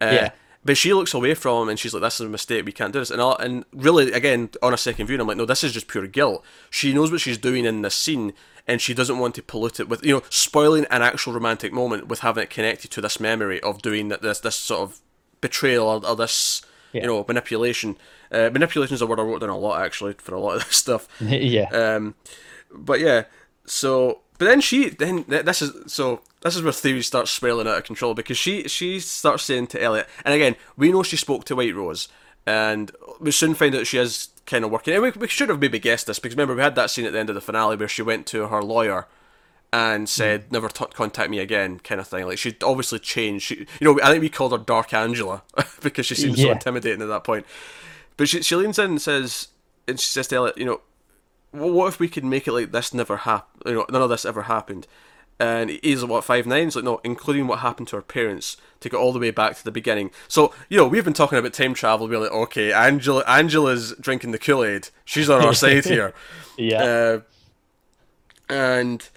Uh, 0.00 0.10
Yeah. 0.12 0.30
But 0.64 0.76
she 0.78 0.94
looks 0.94 1.12
away 1.12 1.34
from 1.34 1.64
him 1.64 1.68
and 1.68 1.78
she's 1.78 1.92
like, 1.92 2.02
"This 2.02 2.14
is 2.20 2.26
a 2.26 2.28
mistake. 2.30 2.64
We 2.64 2.72
can't 2.72 2.92
do 2.92 2.98
this." 2.98 3.10
And 3.10 3.20
I, 3.20 3.32
and 3.38 3.64
really, 3.72 4.12
again, 4.12 4.48
on 4.62 4.72
a 4.72 4.78
second 4.78 5.06
view, 5.06 5.20
I'm 5.20 5.26
like, 5.26 5.36
"No, 5.36 5.44
this 5.44 5.62
is 5.62 5.72
just 5.72 5.88
pure 5.88 6.06
guilt." 6.06 6.42
She 6.70 6.92
knows 6.94 7.10
what 7.12 7.20
she's 7.20 7.36
doing 7.38 7.64
in 7.66 7.82
this 7.82 7.94
scene, 7.94 8.32
and 8.66 8.80
she 8.80 8.94
doesn't 8.94 9.18
want 9.18 9.34
to 9.34 9.42
pollute 9.42 9.78
it 9.80 9.88
with 9.90 10.04
you 10.06 10.14
know 10.14 10.22
spoiling 10.30 10.86
an 10.90 11.02
actual 11.02 11.34
romantic 11.34 11.72
moment 11.72 12.08
with 12.08 12.20
having 12.20 12.44
it 12.44 12.50
connected 12.50 12.90
to 12.92 13.00
this 13.02 13.20
memory 13.20 13.60
of 13.60 13.82
doing 13.82 14.08
that 14.08 14.22
this 14.22 14.40
this 14.40 14.56
sort 14.56 14.80
of 14.80 15.00
betrayal 15.42 15.86
or, 15.86 16.06
or 16.06 16.16
this 16.16 16.62
Yeah. 16.92 17.02
you 17.02 17.06
know 17.08 17.24
manipulation. 17.28 17.96
Uh, 18.32 18.48
manipulation 18.50 18.94
is 18.94 19.02
a 19.02 19.06
word 19.06 19.20
I 19.20 19.22
wrote 19.22 19.40
down 19.42 19.50
a 19.50 19.58
lot 19.58 19.82
actually 19.82 20.14
for 20.14 20.34
a 20.34 20.40
lot 20.40 20.56
of 20.56 20.64
this 20.66 20.76
stuff. 20.76 21.06
yeah, 21.20 21.68
Um, 21.68 22.14
but 22.72 23.00
yeah, 23.00 23.24
so 23.66 24.22
but 24.44 24.50
then 24.50 24.60
she 24.60 24.90
then 24.90 25.24
th- 25.24 25.46
this 25.46 25.62
is 25.62 25.90
so 25.90 26.20
this 26.42 26.54
is 26.54 26.62
where 26.62 26.70
theory 26.70 27.00
starts 27.00 27.30
spiraling 27.30 27.66
out 27.66 27.78
of 27.78 27.84
control 27.84 28.12
because 28.12 28.36
she 28.36 28.68
she 28.68 29.00
starts 29.00 29.44
saying 29.44 29.68
to 29.68 29.82
Elliot, 29.82 30.06
and 30.22 30.34
again 30.34 30.54
we 30.76 30.92
know 30.92 31.02
she 31.02 31.16
spoke 31.16 31.44
to 31.44 31.56
White 31.56 31.74
Rose, 31.74 32.08
and 32.46 32.92
we 33.18 33.30
soon 33.30 33.54
find 33.54 33.74
out 33.74 33.86
she 33.86 33.96
is 33.96 34.28
kind 34.44 34.62
of 34.62 34.70
working. 34.70 34.92
And 34.92 35.02
we, 35.02 35.12
we 35.12 35.28
should 35.28 35.48
have 35.48 35.62
maybe 35.62 35.78
guessed 35.78 36.06
this 36.06 36.18
because 36.18 36.36
remember 36.36 36.54
we 36.54 36.60
had 36.60 36.74
that 36.74 36.90
scene 36.90 37.06
at 37.06 37.14
the 37.14 37.18
end 37.18 37.30
of 37.30 37.34
the 37.34 37.40
finale 37.40 37.76
where 37.76 37.88
she 37.88 38.02
went 38.02 38.26
to 38.26 38.48
her 38.48 38.62
lawyer 38.62 39.06
and 39.72 40.02
hmm. 40.02 40.06
said 40.06 40.52
never 40.52 40.68
t- 40.68 40.84
contact 40.92 41.30
me 41.30 41.38
again 41.38 41.78
kind 41.78 41.98
of 41.98 42.06
thing. 42.06 42.26
Like 42.26 42.36
she'd 42.36 42.62
obviously 42.62 42.98
changed 42.98 43.46
she, 43.46 43.66
you 43.80 43.94
know 43.94 43.98
i 44.02 44.10
think 44.10 44.20
we 44.20 44.28
called 44.28 44.52
her 44.52 44.58
dark 44.58 44.92
angela 44.92 45.42
because 45.82 46.04
she 46.04 46.14
seemed 46.14 46.38
so 46.38 46.50
intimidating 46.50 47.00
at 47.00 47.08
that 47.08 47.24
point. 47.24 47.46
But 48.18 48.28
she, 48.28 48.42
she 48.42 48.56
leans 48.56 48.78
in 48.78 48.90
and 48.90 49.00
says 49.00 49.48
and 49.88 49.98
she 49.98 50.10
says 50.10 50.28
to 50.28 50.36
Elliot, 50.36 50.58
you 50.58 50.66
know 50.66 50.82
well, 51.54 51.70
what 51.70 51.88
if 51.88 52.00
we 52.00 52.08
could 52.08 52.24
make 52.24 52.46
it 52.46 52.52
like 52.52 52.72
this 52.72 52.92
never 52.92 53.18
happened? 53.18 53.62
You 53.66 53.74
know, 53.74 53.86
none 53.90 54.02
of 54.02 54.10
this 54.10 54.24
ever 54.24 54.42
happened. 54.42 54.86
And 55.40 55.70
he's 55.82 56.04
what 56.04 56.24
five 56.24 56.46
nines? 56.46 56.76
Like 56.76 56.84
no, 56.84 57.00
including 57.02 57.46
what 57.46 57.60
happened 57.60 57.88
to 57.88 57.96
her 57.96 58.02
parents. 58.02 58.56
To 58.80 58.88
go 58.90 58.98
all 59.00 59.12
the 59.12 59.18
way 59.18 59.30
back 59.30 59.56
to 59.56 59.64
the 59.64 59.72
beginning. 59.72 60.10
So 60.28 60.52
you 60.68 60.76
know, 60.76 60.86
we've 60.86 61.04
been 61.04 61.14
talking 61.14 61.38
about 61.38 61.54
time 61.54 61.72
travel. 61.74 62.06
We're 62.06 62.18
like, 62.18 62.30
okay, 62.30 62.72
Angela, 62.72 63.24
Angela's 63.26 63.94
drinking 63.98 64.32
the 64.32 64.38
Kool 64.38 64.62
Aid. 64.64 64.90
She's 65.04 65.30
on 65.30 65.42
our 65.42 65.54
side 65.54 65.84
here. 65.86 66.12
yeah, 66.58 66.82
Uh, 66.82 67.20
and 68.48 69.08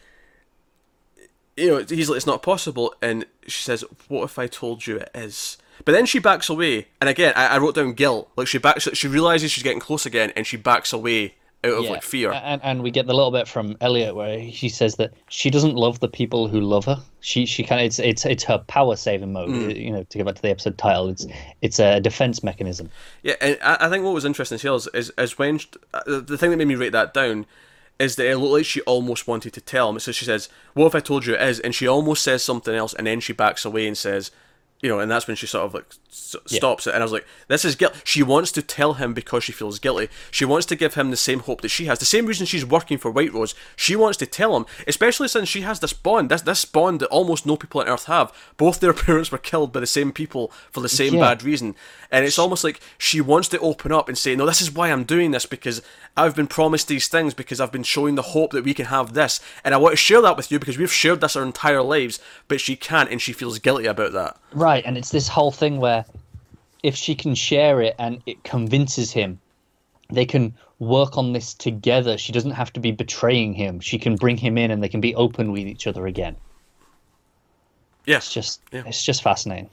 you 1.57 1.67
know, 1.69 1.83
he's 1.83 2.07
like, 2.09 2.17
it's 2.17 2.25
not 2.27 2.43
possible. 2.43 2.93
And 3.01 3.25
she 3.47 3.61
says, 3.63 3.83
what 4.07 4.23
if 4.23 4.39
I 4.39 4.47
told 4.47 4.85
you 4.87 4.97
it 4.97 5.09
is? 5.13 5.57
But 5.85 5.91
then 5.91 6.05
she 6.05 6.19
backs 6.19 6.49
away. 6.49 6.87
And 7.01 7.09
again, 7.09 7.33
I, 7.35 7.47
I 7.47 7.57
wrote 7.57 7.75
down 7.75 7.93
guilt. 7.93 8.31
Like 8.35 8.47
she 8.47 8.57
backs, 8.57 8.87
she 8.93 9.07
realizes 9.07 9.51
she's 9.51 9.63
getting 9.63 9.79
close 9.79 10.05
again, 10.05 10.31
and 10.35 10.45
she 10.47 10.57
backs 10.57 10.93
away 10.93 11.35
out 11.63 11.73
of 11.73 11.83
yeah. 11.85 11.89
like 11.91 12.03
fear. 12.03 12.31
And 12.31 12.61
and 12.63 12.83
we 12.83 12.91
get 12.91 13.07
the 13.07 13.13
little 13.13 13.31
bit 13.31 13.47
from 13.47 13.77
Elliot 13.81 14.15
where 14.15 14.51
she 14.51 14.69
says 14.69 14.95
that 14.95 15.13
she 15.29 15.49
doesn't 15.49 15.75
love 15.75 15.99
the 15.99 16.07
people 16.07 16.47
who 16.47 16.61
love 16.61 16.85
her. 16.85 17.01
She 17.21 17.45
she 17.45 17.63
kind 17.63 17.81
of 17.81 17.85
it's 17.85 17.99
it's 17.99 18.25
it's 18.25 18.43
her 18.45 18.59
power 18.67 18.95
saving 18.95 19.33
mode. 19.33 19.75
You 19.75 19.91
know, 19.91 20.03
to 20.03 20.17
go 20.17 20.23
back 20.23 20.35
to 20.35 20.41
the 20.41 20.49
episode 20.49 20.77
title, 20.77 21.09
it's 21.09 21.25
it's 21.61 21.79
a 21.79 21.99
defense 21.99 22.43
mechanism. 22.43 22.89
Yeah, 23.23 23.35
and 23.41 23.57
I, 23.61 23.77
I 23.81 23.89
think 23.89 24.03
what 24.03 24.13
was 24.13 24.25
interesting 24.25 24.55
as 24.55 24.63
well 24.63 24.75
is, 24.75 24.87
is, 24.93 25.11
is 25.17 25.37
when 25.37 25.57
she, 25.57 25.67
uh, 25.93 26.01
the- 26.05 26.21
the 26.21 26.37
thing 26.37 26.51
that 26.51 26.57
made 26.57 26.67
me 26.67 26.75
write 26.75 26.91
that 26.91 27.13
down 27.13 27.45
is 27.99 28.15
that 28.15 28.29
it 28.29 28.37
looked 28.37 28.53
like 28.53 28.65
she 28.65 28.81
almost 28.81 29.27
wanted 29.27 29.53
to 29.53 29.61
tell 29.61 29.89
him. 29.89 29.99
So 29.99 30.11
she 30.11 30.25
says, 30.25 30.49
"What 30.73 30.85
if 30.87 30.95
I 30.95 30.99
told 30.99 31.25
you 31.25 31.33
it 31.33 31.41
is?" 31.41 31.59
And 31.59 31.73
she 31.73 31.87
almost 31.87 32.23
says 32.23 32.43
something 32.43 32.75
else, 32.75 32.93
and 32.93 33.07
then 33.07 33.19
she 33.19 33.33
backs 33.33 33.65
away 33.65 33.87
and 33.87 33.97
says, 33.97 34.31
you 34.81 34.89
know, 34.89 34.99
and 34.99 35.09
that's 35.09 35.25
when 35.27 35.35
she 35.35 35.47
sort 35.47 35.65
of 35.65 35.73
like 35.73 35.85
s- 36.09 36.35
stops 36.45 36.85
it. 36.85 36.93
And 36.93 37.01
I 37.01 37.05
was 37.05 37.11
like, 37.11 37.25
this 37.47 37.65
is 37.65 37.75
guilt. 37.75 37.99
She 38.03 38.21
wants 38.21 38.51
to 38.51 38.61
tell 38.61 38.93
him 38.93 39.13
because 39.15 39.43
she 39.43 39.51
feels 39.51 39.79
guilty. 39.79 40.07
She 40.29 40.45
wants 40.45 40.67
to 40.67 40.75
give 40.75 40.93
him 40.93 41.09
the 41.09 41.17
same 41.17 41.39
hope 41.39 41.61
that 41.61 41.69
she 41.69 41.85
has. 41.85 41.97
The 41.97 42.05
same 42.05 42.27
reason 42.27 42.45
she's 42.45 42.65
working 42.65 42.97
for 42.99 43.09
White 43.09 43.33
Rose. 43.33 43.55
She 43.75 43.95
wants 43.95 44.17
to 44.17 44.27
tell 44.27 44.55
him, 44.55 44.65
especially 44.85 45.27
since 45.29 45.49
she 45.49 45.61
has 45.61 45.79
this 45.79 45.93
bond, 45.93 46.29
this 46.29 46.41
this 46.43 46.63
bond 46.65 46.99
that 46.99 47.07
almost 47.09 47.45
no 47.45 47.55
people 47.57 47.81
on 47.81 47.87
Earth 47.87 48.05
have. 48.05 48.31
Both 48.57 48.79
their 48.79 48.93
parents 49.07 49.31
were 49.31 49.37
killed 49.39 49.73
by 49.73 49.79
the 49.79 49.87
same 49.87 50.11
people 50.11 50.51
for 50.71 50.81
the 50.81 50.89
same 50.89 51.15
Yeah. 51.15 51.21
bad 51.21 51.43
reason. 51.43 51.73
And 52.11 52.23
it's 52.25 52.39
almost 52.39 52.63
like 52.63 52.79
she 52.99 53.19
wants 53.19 53.47
to 53.49 53.59
open 53.59 53.91
up 53.91 54.07
and 54.07 54.17
say, 54.17 54.35
no, 54.35 54.45
this 54.45 54.61
is 54.61 54.71
why 54.71 54.91
I'm 54.91 55.03
doing 55.03 55.31
this 55.31 55.45
because 55.45 55.81
I've 56.15 56.35
been 56.35 56.47
promised 56.47 56.87
these 56.87 57.07
things 57.07 57.33
because 57.33 57.59
I've 57.59 57.71
been 57.71 57.83
showing 57.83 58.15
the 58.15 58.21
hope 58.21 58.51
that 58.51 58.63
we 58.63 58.73
can 58.73 58.85
have 58.85 59.13
this. 59.13 59.39
And 59.63 59.73
I 59.73 59.77
want 59.77 59.93
to 59.93 59.97
share 59.97 60.21
that 60.21 60.37
with 60.37 60.51
you 60.51 60.59
because 60.59 60.77
we've 60.77 60.91
shared 60.93 61.19
this 61.19 61.35
our 61.35 61.43
entire 61.43 61.81
lives, 61.81 62.19
but 62.47 62.61
she 62.61 62.75
can't 62.75 63.09
and 63.11 63.21
she 63.21 63.33
feels 63.33 63.59
guilty 63.59 63.85
about 63.87 64.13
that. 64.13 64.37
Right, 64.53 64.66
and 64.75 64.97
it's 64.97 65.11
this 65.11 65.27
whole 65.27 65.51
thing 65.51 65.77
where 65.77 66.05
if 66.83 66.95
she 66.95 67.15
can 67.15 67.35
share 67.35 67.81
it 67.81 67.95
and 67.99 68.21
it 68.25 68.43
convinces 68.43 69.11
him, 69.11 69.39
they 70.11 70.25
can 70.25 70.55
work 70.79 71.17
on 71.17 71.33
this 71.33 71.53
together. 71.53 72.17
She 72.17 72.31
doesn't 72.31 72.51
have 72.51 72.71
to 72.73 72.79
be 72.79 72.91
betraying 72.91 73.53
him. 73.53 73.79
She 73.79 73.97
can 73.97 74.15
bring 74.15 74.37
him 74.37 74.57
in 74.57 74.71
and 74.71 74.81
they 74.81 74.89
can 74.89 75.01
be 75.01 75.15
open 75.15 75.51
with 75.51 75.67
each 75.67 75.87
other 75.87 76.07
again. 76.07 76.35
Yeah. 78.05 78.17
It's 78.17 78.33
just 78.33 78.61
Yeah. 78.71 78.83
it's 78.85 79.03
just 79.03 79.21
fascinating. 79.21 79.69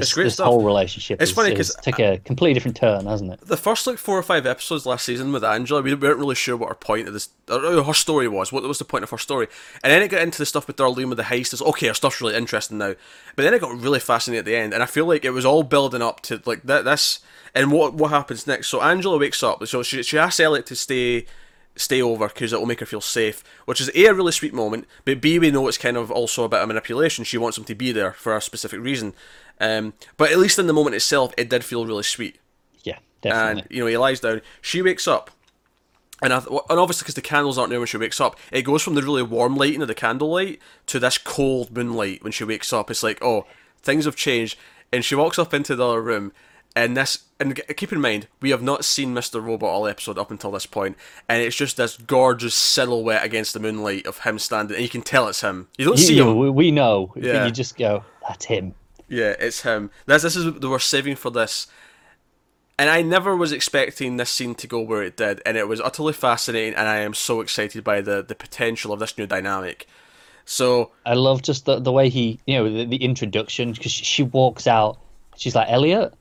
This, 0.00 0.14
this 0.14 0.38
whole 0.38 0.62
relationship 0.64 1.20
It's 1.20 1.30
is, 1.30 1.36
funny 1.36 1.52
is 1.52 1.72
'cause 1.72 1.84
took 1.84 1.98
a 1.98 2.18
completely 2.24 2.54
different 2.54 2.76
turn, 2.76 3.06
hasn't 3.06 3.32
it? 3.32 3.40
the 3.40 3.56
first 3.56 3.86
like 3.86 3.98
four 3.98 4.18
or 4.18 4.22
five 4.22 4.46
episodes 4.46 4.86
last 4.86 5.04
season 5.04 5.32
with 5.32 5.44
Angela, 5.44 5.82
we 5.82 5.94
weren't 5.94 6.18
really 6.18 6.34
sure 6.34 6.56
what 6.56 6.68
her 6.68 6.74
point 6.74 7.08
of 7.08 7.14
this, 7.14 7.28
her 7.48 7.92
story 7.94 8.28
was. 8.28 8.52
What 8.52 8.62
was 8.62 8.78
the 8.78 8.84
point 8.84 9.04
of 9.04 9.10
her 9.10 9.18
story? 9.18 9.48
And 9.82 9.92
then 9.92 10.02
it 10.02 10.08
got 10.08 10.22
into 10.22 10.38
the 10.38 10.46
stuff 10.46 10.66
with 10.66 10.76
Darlene 10.76 11.08
with 11.08 11.18
the 11.18 11.24
heist. 11.24 11.52
It's 11.52 11.62
okay, 11.62 11.88
her 11.88 11.94
stuff's 11.94 12.20
really 12.20 12.36
interesting 12.36 12.78
now. 12.78 12.94
But 13.34 13.42
then 13.42 13.54
it 13.54 13.60
got 13.60 13.78
really 13.80 14.00
fascinating 14.00 14.38
at 14.40 14.44
the 14.44 14.56
end, 14.56 14.72
and 14.72 14.82
I 14.82 14.86
feel 14.86 15.06
like 15.06 15.24
it 15.24 15.30
was 15.30 15.44
all 15.44 15.62
building 15.62 16.02
up 16.02 16.20
to 16.22 16.40
like 16.46 16.62
that. 16.64 16.84
This 16.84 17.20
and 17.54 17.72
what 17.72 17.94
what 17.94 18.10
happens 18.10 18.46
next. 18.46 18.68
So 18.68 18.80
Angela 18.82 19.18
wakes 19.18 19.42
up. 19.42 19.66
So 19.66 19.82
she 19.82 20.02
she 20.02 20.18
asks 20.18 20.40
Elliot 20.40 20.66
to 20.66 20.76
stay 20.76 21.26
stay 21.78 22.00
over 22.00 22.28
because 22.28 22.52
it 22.54 22.58
will 22.58 22.66
make 22.66 22.80
her 22.80 22.86
feel 22.86 23.02
safe, 23.02 23.44
which 23.66 23.80
is 23.80 23.90
a, 23.94 24.06
a 24.06 24.14
really 24.14 24.32
sweet 24.32 24.54
moment. 24.54 24.86
But 25.04 25.20
b 25.20 25.38
we 25.38 25.50
know 25.50 25.68
it's 25.68 25.78
kind 25.78 25.96
of 25.96 26.10
also 26.10 26.44
a 26.44 26.48
bit 26.48 26.60
of 26.60 26.68
manipulation. 26.68 27.24
She 27.24 27.38
wants 27.38 27.58
him 27.58 27.64
to 27.64 27.74
be 27.74 27.92
there 27.92 28.12
for 28.12 28.34
a 28.34 28.40
specific 28.40 28.80
reason. 28.80 29.14
Um, 29.60 29.94
but 30.16 30.30
at 30.30 30.38
least 30.38 30.58
in 30.58 30.66
the 30.66 30.72
moment 30.72 30.96
itself, 30.96 31.32
it 31.38 31.48
did 31.48 31.64
feel 31.64 31.86
really 31.86 32.02
sweet 32.02 32.38
Yeah, 32.84 32.98
definitely. 33.22 33.62
and 33.62 33.70
you 33.70 33.80
know 33.80 33.86
he 33.86 33.96
lies 33.96 34.20
down. 34.20 34.42
She 34.60 34.82
wakes 34.82 35.08
up, 35.08 35.30
and 36.22 36.32
I 36.32 36.40
th- 36.40 36.60
and 36.68 36.78
obviously 36.78 37.04
because 37.04 37.14
the 37.14 37.22
candles 37.22 37.56
aren't 37.58 37.70
there 37.70 37.78
when 37.80 37.86
she 37.86 37.96
wakes 37.96 38.20
up, 38.20 38.38
it 38.52 38.62
goes 38.62 38.82
from 38.82 38.94
the 38.94 39.02
really 39.02 39.22
warm 39.22 39.56
lighting 39.56 39.82
of 39.82 39.88
the 39.88 39.94
candlelight 39.94 40.60
to 40.86 40.98
this 40.98 41.18
cold 41.18 41.74
moonlight 41.74 42.22
when 42.22 42.32
she 42.32 42.44
wakes 42.44 42.72
up. 42.72 42.90
It's 42.90 43.02
like 43.02 43.18
oh 43.22 43.46
things 43.82 44.04
have 44.04 44.16
changed, 44.16 44.58
and 44.92 45.04
she 45.04 45.14
walks 45.14 45.38
up 45.38 45.54
into 45.54 45.74
the 45.74 45.86
other 45.86 46.02
room, 46.02 46.32
and 46.74 46.94
this 46.96 47.20
and 47.40 47.58
keep 47.76 47.92
in 47.92 48.00
mind 48.00 48.28
we 48.42 48.50
have 48.50 48.62
not 48.62 48.84
seen 48.84 49.14
Mr. 49.14 49.42
Robot 49.44 49.68
all 49.70 49.86
episode 49.86 50.18
up 50.18 50.30
until 50.30 50.50
this 50.50 50.66
point, 50.66 50.96
and 51.30 51.40
it's 51.42 51.56
just 51.56 51.76
this 51.78 51.96
gorgeous 51.96 52.54
silhouette 52.54 53.24
against 53.24 53.54
the 53.54 53.60
moonlight 53.60 54.06
of 54.06 54.18
him 54.20 54.38
standing, 54.38 54.74
and 54.76 54.82
you 54.82 54.88
can 54.90 55.02
tell 55.02 55.28
it's 55.28 55.40
him. 55.42 55.68
You 55.78 55.86
don't 55.86 55.98
You- 55.98 56.04
see 56.04 56.16
you- 56.16 56.28
him. 56.30 56.36
we- 56.38 56.50
we 56.50 56.70
know. 56.70 57.12
Yeah. 57.16 57.44
You 57.46 57.50
just 57.50 57.76
go, 57.78 58.04
that's 58.28 58.44
him. 58.44 58.74
Yeah, 59.08 59.34
it's 59.38 59.62
him. 59.62 59.90
This 60.06 60.22
this 60.22 60.36
is 60.36 60.54
they 60.54 60.66
were 60.66 60.78
saving 60.78 61.16
for 61.16 61.30
this. 61.30 61.66
And 62.78 62.90
I 62.90 63.00
never 63.00 63.34
was 63.34 63.52
expecting 63.52 64.18
this 64.18 64.28
scene 64.28 64.54
to 64.56 64.66
go 64.66 64.80
where 64.80 65.02
it 65.02 65.16
did, 65.16 65.40
and 65.46 65.56
it 65.56 65.66
was 65.66 65.80
utterly 65.80 66.12
fascinating, 66.12 66.74
and 66.74 66.86
I 66.86 66.96
am 66.96 67.14
so 67.14 67.40
excited 67.40 67.82
by 67.82 68.02
the, 68.02 68.22
the 68.22 68.34
potential 68.34 68.92
of 68.92 69.00
this 69.00 69.16
new 69.16 69.26
dynamic. 69.26 69.86
So 70.44 70.92
I 71.06 71.14
love 71.14 71.42
just 71.42 71.64
the 71.64 71.80
the 71.80 71.90
way 71.90 72.08
he, 72.08 72.38
you 72.46 72.56
know, 72.56 72.70
the, 72.70 72.84
the 72.84 72.96
introduction 72.96 73.72
because 73.72 73.92
she, 73.92 74.22
walks 74.22 74.66
out. 74.66 74.98
She's 75.36 75.54
like 75.54 75.68
Elliot, 75.70 76.14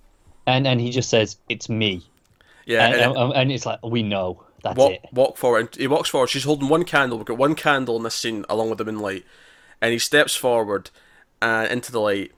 and 0.48 0.66
and 0.66 0.80
he 0.80 0.92
just 0.92 1.10
says, 1.10 1.38
"It's 1.50 1.68
me," 1.68 2.04
yeah, 2.66 2.86
and, 2.86 2.94
and, 2.96 3.04
and, 3.04 3.18
um, 3.18 3.32
and 3.36 3.52
it's 3.52 3.66
like 3.66 3.80
we 3.84 4.02
know 4.02 4.42
that's 4.64 4.78
walk, 4.78 4.92
it. 4.94 5.06
walk 5.12 5.38
forward. 5.38 5.76
He 5.76 5.88
walks 5.88 6.10
forward. 6.10 6.30
She's 6.30 6.44
holding 6.44 6.70
one 6.70 6.86
candle. 6.86 7.20
We've 7.20 7.28
got 7.28 7.38
one 7.38 7.54
candle 7.54 7.98
in 7.98 8.04
this 8.04 8.16
scene 8.16 8.46
along 8.50 8.70
with 8.70 8.80
the 8.80 8.86
moonlight, 8.86 9.26
and 9.80 9.94
he 9.94 10.00
steps 10.00 10.36
forward 10.36 10.90
and 11.40 11.72
into 11.72 11.92
the 11.92 12.00
light, 12.00 12.32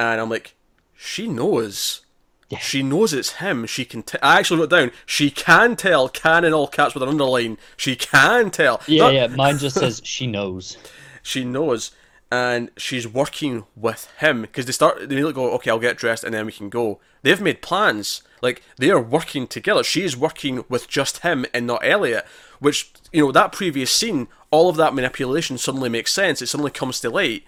and 0.00 0.20
I'm 0.20 0.30
like, 0.30 0.54
she 0.96 1.26
knows. 1.26 2.02
Yeah. 2.48 2.58
She 2.58 2.82
knows 2.82 3.12
it's 3.12 3.34
him. 3.34 3.64
She 3.66 3.84
can. 3.84 4.02
T- 4.02 4.18
I 4.22 4.38
actually 4.38 4.60
wrote 4.60 4.70
down. 4.70 4.90
She 5.06 5.30
can 5.30 5.76
tell. 5.76 6.08
Can 6.08 6.44
in 6.44 6.52
all 6.52 6.66
caps 6.66 6.94
with 6.94 7.02
an 7.02 7.08
underline. 7.08 7.58
She 7.76 7.94
can 7.94 8.50
tell. 8.50 8.80
Yeah, 8.88 9.04
Not- 9.04 9.14
yeah. 9.14 9.26
Mine 9.28 9.58
just 9.58 9.76
says 9.80 10.00
she 10.04 10.26
knows. 10.26 10.76
she 11.22 11.44
knows 11.44 11.92
and 12.32 12.70
she's 12.76 13.08
working 13.08 13.64
with 13.74 14.08
him 14.18 14.42
because 14.42 14.64
they 14.66 14.70
start 14.72 15.08
they 15.08 15.20
go 15.32 15.50
okay 15.50 15.68
i'll 15.70 15.80
get 15.80 15.96
dressed 15.96 16.22
and 16.22 16.32
then 16.32 16.46
we 16.46 16.52
can 16.52 16.68
go 16.68 17.00
they've 17.22 17.40
made 17.40 17.60
plans 17.60 18.22
like 18.40 18.62
they 18.78 18.88
are 18.88 19.00
working 19.02 19.48
together 19.48 19.82
she's 19.82 20.16
working 20.16 20.64
with 20.68 20.86
just 20.88 21.18
him 21.18 21.44
and 21.52 21.66
not 21.66 21.84
elliot 21.84 22.24
which 22.60 22.92
you 23.12 23.20
know 23.24 23.32
that 23.32 23.50
previous 23.50 23.90
scene 23.90 24.28
all 24.52 24.68
of 24.68 24.76
that 24.76 24.94
manipulation 24.94 25.58
suddenly 25.58 25.88
makes 25.88 26.12
sense 26.12 26.40
it 26.40 26.46
suddenly 26.46 26.70
comes 26.70 27.00
to 27.00 27.10
light 27.10 27.42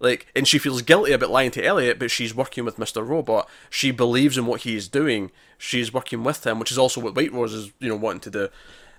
like 0.00 0.26
and 0.36 0.46
she 0.46 0.58
feels 0.58 0.80
guilty 0.82 1.12
about 1.12 1.30
lying 1.30 1.50
to 1.50 1.64
elliot 1.64 1.98
but 1.98 2.10
she's 2.10 2.34
working 2.34 2.64
with 2.64 2.76
mr 2.76 3.06
robot 3.06 3.48
she 3.68 3.90
believes 3.90 4.38
in 4.38 4.46
what 4.46 4.60
he 4.62 4.76
is 4.76 4.86
doing 4.88 5.30
she's 5.58 5.92
working 5.92 6.22
with 6.22 6.46
him 6.46 6.58
which 6.60 6.70
is 6.70 6.78
also 6.78 7.00
what 7.00 7.14
white 7.16 7.32
rose 7.32 7.52
is 7.52 7.72
you 7.80 7.88
know 7.88 7.96
wanting 7.96 8.20
to 8.20 8.30
do 8.30 8.48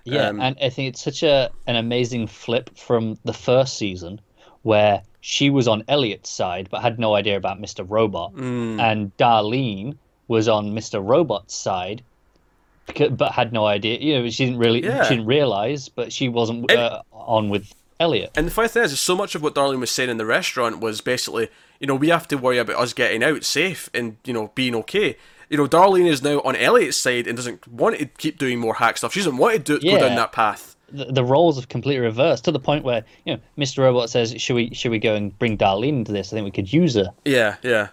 Yeah, 0.04 0.28
Um, 0.28 0.40
and 0.40 0.56
I 0.62 0.68
think 0.70 0.88
it's 0.90 1.02
such 1.02 1.22
a 1.22 1.50
an 1.66 1.76
amazing 1.76 2.26
flip 2.26 2.70
from 2.76 3.18
the 3.24 3.32
first 3.34 3.76
season 3.78 4.20
where 4.62 5.02
she 5.20 5.50
was 5.50 5.66
on 5.68 5.84
Elliot's 5.88 6.30
side 6.30 6.68
but 6.70 6.80
had 6.82 6.98
no 6.98 7.14
idea 7.14 7.36
about 7.36 7.60
Mr. 7.60 7.84
Robot, 7.88 8.34
Mm. 8.34 8.80
and 8.80 9.16
Darlene 9.18 9.96
was 10.28 10.48
on 10.48 10.72
Mr. 10.72 11.02
Robot's 11.02 11.54
side. 11.54 12.02
But 13.10 13.32
had 13.32 13.52
no 13.52 13.66
idea, 13.66 13.98
you 14.00 14.18
know. 14.18 14.28
She 14.30 14.44
didn't 14.46 14.58
really, 14.58 14.82
Yeah. 14.82 15.04
she 15.04 15.14
didn't 15.14 15.26
realize, 15.28 15.88
but 15.88 16.12
she 16.12 16.28
wasn't 16.28 16.70
uh, 16.72 17.02
on 17.12 17.48
with 17.48 17.72
Elliot. 18.00 18.30
And 18.34 18.46
the 18.46 18.50
funny 18.50 18.68
thing 18.68 18.82
is, 18.82 18.92
is 18.92 18.98
so 19.00 19.14
much 19.14 19.34
of 19.36 19.42
what 19.42 19.54
Darlene 19.54 19.78
was 19.78 19.90
saying 19.90 20.10
in 20.10 20.16
the 20.16 20.26
restaurant 20.26 20.80
was 20.80 21.00
basically, 21.00 21.48
you 21.78 21.86
know, 21.86 21.94
we 21.94 22.08
have 22.08 22.26
to 22.28 22.36
worry 22.36 22.58
about 22.58 22.76
us 22.76 22.92
getting 22.92 23.22
out 23.22 23.44
safe 23.44 23.88
and, 23.94 24.16
you 24.24 24.32
know, 24.32 24.50
being 24.54 24.74
okay. 24.74 25.16
You 25.50 25.56
know, 25.58 25.66
Darlene 25.68 26.06
is 26.08 26.22
now 26.22 26.40
on 26.40 26.56
Elliot's 26.56 26.96
side 26.96 27.26
and 27.26 27.36
doesn't 27.36 27.68
want 27.68 27.98
to 27.98 28.06
keep 28.06 28.38
doing 28.38 28.58
more 28.58 28.74
hack 28.74 28.96
stuff. 28.96 29.12
She 29.12 29.20
doesn't 29.20 29.36
want 29.36 29.64
to 29.66 29.78
do, 29.78 29.90
go 29.90 29.98
down 29.98 30.16
that 30.16 30.32
path. 30.32 30.76
the, 30.90 31.04
the 31.06 31.24
roles 31.24 31.56
have 31.56 31.68
completely 31.68 32.00
reversed 32.04 32.44
to 32.46 32.52
the 32.52 32.58
point 32.60 32.84
where 32.84 33.04
you 33.24 33.34
know 33.34 33.40
Mr. 33.58 33.78
Robot 33.78 34.10
says, 34.10 34.34
"Should 34.38 34.54
we 34.54 34.72
should 34.74 34.90
we 34.92 34.98
go 34.98 35.14
and 35.14 35.36
bring 35.38 35.58
Darlene 35.58 35.98
into 35.98 36.12
this? 36.12 36.32
I 36.32 36.36
think 36.36 36.44
we 36.44 36.50
could 36.52 36.72
use 36.72 36.94
her." 36.94 37.12
Yeah, 37.24 37.56
yeah. 37.62 37.88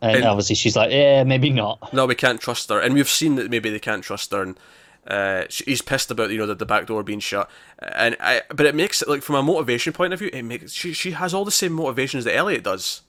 And, 0.00 0.16
And- 0.18 0.24
obviously 0.26 0.54
she's 0.54 0.76
like, 0.76 0.90
"Yeah, 0.92 1.24
maybe 1.24 1.50
not." 1.50 1.92
No, 1.92 2.06
we 2.06 2.14
can't 2.14 2.40
trust 2.40 2.68
her. 2.70 2.78
And 2.80 2.94
we've 2.94 3.08
seen 3.08 3.34
that 3.36 3.50
maybe 3.50 3.68
they 3.70 3.78
can't 3.80 4.02
trust 4.04 4.30
her. 4.32 4.42
And 4.42 4.56
uh, 5.06 5.44
he's 5.50 5.82
pissed 5.82 6.10
about, 6.10 6.30
you 6.30 6.38
know, 6.38 6.46
the, 6.46 6.54
the 6.54 6.66
back 6.66 6.86
door 6.86 7.02
being 7.02 7.20
shut. 7.20 7.48
And 7.78 8.16
I, 8.20 8.42
But 8.48 8.66
it 8.66 8.74
makes 8.74 9.02
it, 9.02 9.08
like, 9.08 9.22
from 9.22 9.36
a 9.36 9.42
motivation 9.42 9.92
point 9.92 10.12
of 10.12 10.18
view, 10.18 10.30
it 10.32 10.42
makes 10.42 10.72
she, 10.72 10.92
she 10.92 11.12
has 11.12 11.32
all 11.34 11.44
the 11.44 11.50
same 11.50 11.72
motivations 11.72 12.24
that 12.24 12.34
Elliot 12.34 12.64
does. 12.64 13.02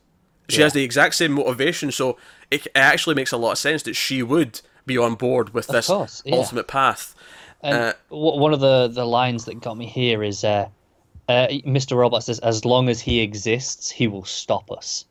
She 0.50 0.60
Yeah. 0.60 0.66
has 0.66 0.74
the 0.74 0.84
exact 0.84 1.16
same 1.16 1.34
motivation. 1.34 1.91
So 1.91 2.18
it, 2.52 2.66
it 2.68 2.72
actually 2.76 3.16
makes 3.16 3.32
a 3.32 3.38
lot 3.38 3.52
of 3.54 3.58
sense 3.58 3.84
that 3.84 3.95
she 3.95 4.24
would 4.24 4.62
be 4.86 4.98
on 4.98 5.16
board 5.16 5.54
with 5.54 5.68
this 5.68 5.88
course, 5.88 6.22
yeah. 6.26 6.36
ultimate 6.36 6.68
path. 6.68 7.14
And 7.62 7.76
Uh, 7.76 7.93
one 8.10 8.54
of 8.54 8.60
the 8.60 8.88
the 8.88 9.04
lines 9.06 9.45
that 9.45 9.60
got 9.60 9.76
me 9.78 9.86
here 9.88 10.24
is, 10.24 10.43
uh, 10.43 10.70
uh, 11.28 11.48
"Mr. 11.66 11.98
Robot 11.98 12.24
says, 12.24 12.39
as 12.39 12.64
long 12.64 12.88
as 12.88 13.02
he 13.02 13.20
exists, 13.20 13.89
he 13.89 14.08
will 14.08 14.24
stop 14.24 14.72
us." 14.72 15.04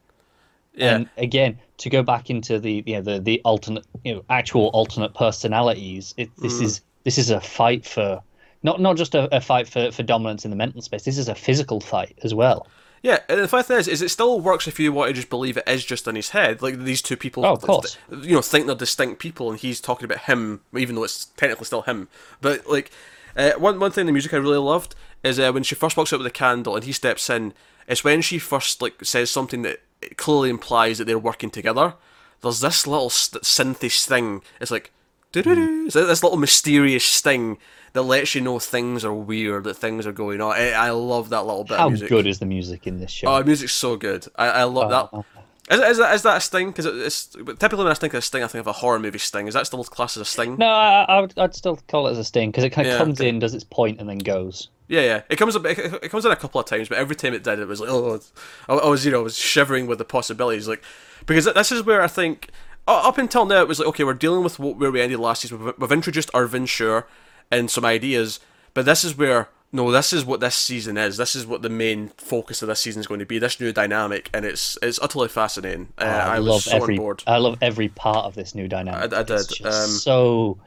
Yeah. 0.74 0.94
And 0.94 1.08
again, 1.18 1.58
to 1.78 1.90
go 1.90 2.02
back 2.02 2.30
into 2.30 2.58
the 2.58 2.82
you 2.86 2.94
know 2.94 3.02
the 3.02 3.20
the 3.20 3.40
alternate 3.44 3.84
you 4.04 4.14
know 4.14 4.24
actual 4.30 4.68
alternate 4.72 5.14
personalities, 5.14 6.14
it, 6.16 6.30
this 6.38 6.54
Mm. 6.58 6.62
is 6.62 6.80
this 7.04 7.18
is 7.18 7.30
a 7.30 7.40
fight 7.40 7.84
for 7.86 8.22
not 8.62 8.80
not 8.80 8.96
just 8.96 9.14
a, 9.14 9.34
a 9.36 9.40
fight 9.40 9.68
for, 9.68 9.90
for 9.92 10.02
dominance 10.02 10.44
in 10.44 10.50
the 10.50 10.56
mental 10.56 10.82
space. 10.82 11.04
This 11.04 11.18
is 11.18 11.28
a 11.28 11.34
physical 11.34 11.80
fight 11.80 12.18
as 12.22 12.34
well. 12.34 12.66
Yeah, 13.02 13.20
and 13.28 13.38
the 13.38 13.46
thing 13.62 13.76
is, 13.78 13.86
is 13.86 14.02
it 14.02 14.08
still 14.08 14.40
works 14.40 14.66
if 14.66 14.80
you 14.80 14.92
want 14.92 15.08
to 15.10 15.12
just 15.14 15.30
believe 15.30 15.56
it 15.56 15.68
is 15.68 15.84
just 15.84 16.08
in 16.08 16.16
his 16.16 16.30
head. 16.30 16.60
Like 16.62 16.78
these 16.82 17.02
two 17.02 17.16
people, 17.16 17.44
Oh, 17.46 17.52
of 17.52 17.60
course. 17.60 17.96
you 18.10 18.34
know, 18.34 18.42
think 18.42 18.66
they're 18.66 18.74
distinct 18.74 19.20
people, 19.20 19.50
and 19.50 19.60
he's 19.60 19.80
talking 19.80 20.06
about 20.06 20.20
him, 20.20 20.62
even 20.76 20.96
though 20.96 21.04
it's 21.04 21.26
technically 21.36 21.66
still 21.66 21.82
him. 21.82 22.08
But 22.40 22.66
like, 22.68 22.90
uh, 23.36 23.52
one 23.58 23.78
one 23.78 23.92
thing 23.92 24.02
in 24.02 24.06
the 24.06 24.12
music 24.12 24.32
I 24.34 24.38
really 24.38 24.58
loved 24.58 24.94
is 25.22 25.38
uh, 25.38 25.52
when 25.52 25.62
she 25.62 25.74
first 25.76 25.96
walks 25.96 26.12
out 26.12 26.18
with 26.18 26.26
a 26.26 26.30
candle 26.30 26.74
and 26.74 26.84
he 26.84 26.92
steps 26.92 27.28
in. 27.30 27.52
It's 27.86 28.02
when 28.02 28.22
she 28.22 28.40
first 28.40 28.82
like 28.82 29.04
says 29.04 29.30
something 29.30 29.62
that 29.62 29.80
clearly 30.16 30.50
implies 30.50 30.98
that 30.98 31.04
they're 31.06 31.18
working 31.18 31.50
together. 31.50 31.94
There's 32.42 32.60
this 32.60 32.86
little 32.86 33.10
st- 33.10 33.42
synthy 33.42 33.90
sting. 33.90 34.42
It's 34.60 34.70
like, 34.70 34.92
doo-doo-doo. 35.32 35.66
Hmm. 35.66 35.86
It's 35.86 35.94
this 35.94 36.22
little 36.22 36.38
mysterious 36.38 37.20
thing 37.20 37.58
that 37.94 38.02
lets 38.02 38.34
you 38.34 38.40
know 38.42 38.58
things 38.58 39.04
are 39.04 39.12
weird, 39.14 39.64
that 39.64 39.74
things 39.74 40.06
are 40.06 40.12
going 40.12 40.40
on. 40.40 40.52
I, 40.52 40.72
I 40.72 40.90
love 40.90 41.30
that 41.30 41.46
little 41.46 41.64
bit 41.64 41.78
How 41.78 41.86
of 41.86 41.92
music. 41.92 42.08
good 42.08 42.26
is 42.26 42.38
the 42.38 42.46
music 42.46 42.86
in 42.86 43.00
this 43.00 43.10
show? 43.10 43.28
Oh, 43.28 43.42
music's 43.42 43.72
so 43.72 43.96
good. 43.96 44.26
I, 44.36 44.48
I 44.48 44.62
love 44.64 44.92
Oh. 45.12 45.24
that. 45.68 45.74
Is, 45.74 45.80
is 45.80 45.98
that 45.98 46.14
is 46.14 46.22
that 46.22 46.36
a 46.36 46.40
sting? 46.40 46.68
Because 46.70 46.86
it's 46.86 47.26
typically 47.26 47.78
when 47.78 47.88
I 47.88 47.94
think 47.94 48.14
of 48.14 48.18
a 48.18 48.22
sting, 48.22 48.44
I 48.44 48.46
think 48.46 48.60
of 48.60 48.68
a 48.68 48.72
horror 48.72 49.00
movie 49.00 49.18
sting. 49.18 49.48
Is 49.48 49.54
that 49.54 49.66
still 49.66 49.82
classed 49.82 50.16
as 50.16 50.20
a 50.20 50.24
sting? 50.24 50.56
No, 50.58 50.66
I, 50.68 51.04
I 51.08 51.20
would, 51.20 51.36
I'd 51.36 51.56
still 51.56 51.76
call 51.88 52.06
it 52.06 52.12
as 52.12 52.18
a 52.18 52.24
sting 52.24 52.50
because 52.52 52.62
it 52.62 52.70
kind 52.70 52.86
of 52.86 52.92
Yeah, 52.92 52.98
comes 52.98 53.18
in, 53.20 53.40
does 53.40 53.52
its 53.52 53.64
point, 53.64 53.98
and 53.98 54.08
then 54.08 54.18
goes. 54.18 54.68
Yeah, 54.88 55.00
yeah. 55.00 55.22
It 55.28 55.36
comes 55.36 55.56
up. 55.56 55.64
It, 55.66 56.10
comes 56.10 56.24
in 56.24 56.30
a 56.32 56.36
couple 56.36 56.60
of 56.60 56.66
times, 56.66 56.88
but 56.88 56.98
every 56.98 57.16
time 57.16 57.34
it 57.34 57.42
did, 57.42 57.58
it 57.58 57.66
was 57.66 57.80
like, 57.80 57.90
oh, 57.90 58.20
I, 58.68 58.74
was 58.88 59.04
you 59.04 59.10
know, 59.10 59.20
I 59.20 59.22
was 59.22 59.36
shivering 59.36 59.86
with 59.86 59.98
the 59.98 60.04
possibilities. 60.04 60.68
Like, 60.68 60.82
because 61.26 61.44
this 61.46 61.72
is 61.72 61.84
where 61.84 62.02
I 62.02 62.06
think 62.06 62.50
up 62.86 63.18
until 63.18 63.44
now 63.44 63.60
it 63.60 63.68
was 63.68 63.78
like 63.78 63.88
okay, 63.88 64.04
we're 64.04 64.14
dealing 64.14 64.44
with 64.44 64.58
where 64.58 64.90
we 64.92 65.00
ended 65.00 65.18
last 65.18 65.42
season. 65.42 65.64
We've, 65.64 65.74
we've 65.78 65.92
introduced 65.92 66.30
Irving 66.34 66.66
sure 66.66 67.06
and 67.50 67.70
some 67.70 67.84
ideas, 67.84 68.40
but 68.74 68.84
this 68.84 69.04
is 69.04 69.16
where 69.16 69.48
no, 69.72 69.90
this 69.90 70.12
is 70.12 70.24
what 70.24 70.38
this 70.40 70.54
season 70.54 70.96
is. 70.96 71.16
This 71.16 71.34
is 71.34 71.44
what 71.44 71.62
the 71.62 71.68
main 71.68 72.08
focus 72.16 72.62
of 72.62 72.68
this 72.68 72.80
season 72.80 73.00
is 73.00 73.06
going 73.06 73.20
to 73.20 73.26
be. 73.26 73.38
This 73.38 73.60
new 73.60 73.72
dynamic, 73.72 74.30
and 74.32 74.44
it's 74.44 74.78
it's 74.82 75.00
utterly 75.02 75.28
fascinating. 75.28 75.88
Uh, 75.98 76.04
Oh, 76.04 76.06
I, 76.06 76.34
I 76.36 76.38
love 76.38 76.46
was 76.46 76.64
so 76.64 76.76
every. 76.76 76.98
I 77.26 77.38
love 77.38 77.58
every 77.60 77.88
part 77.88 78.24
of 78.24 78.34
this 78.36 78.54
new 78.54 78.68
dynamic. 78.68 79.12
I- 79.12 79.16
I 79.18 79.20
It's 79.22 79.46
did, 79.48 79.66
um, 79.66 79.88
so 79.88 80.58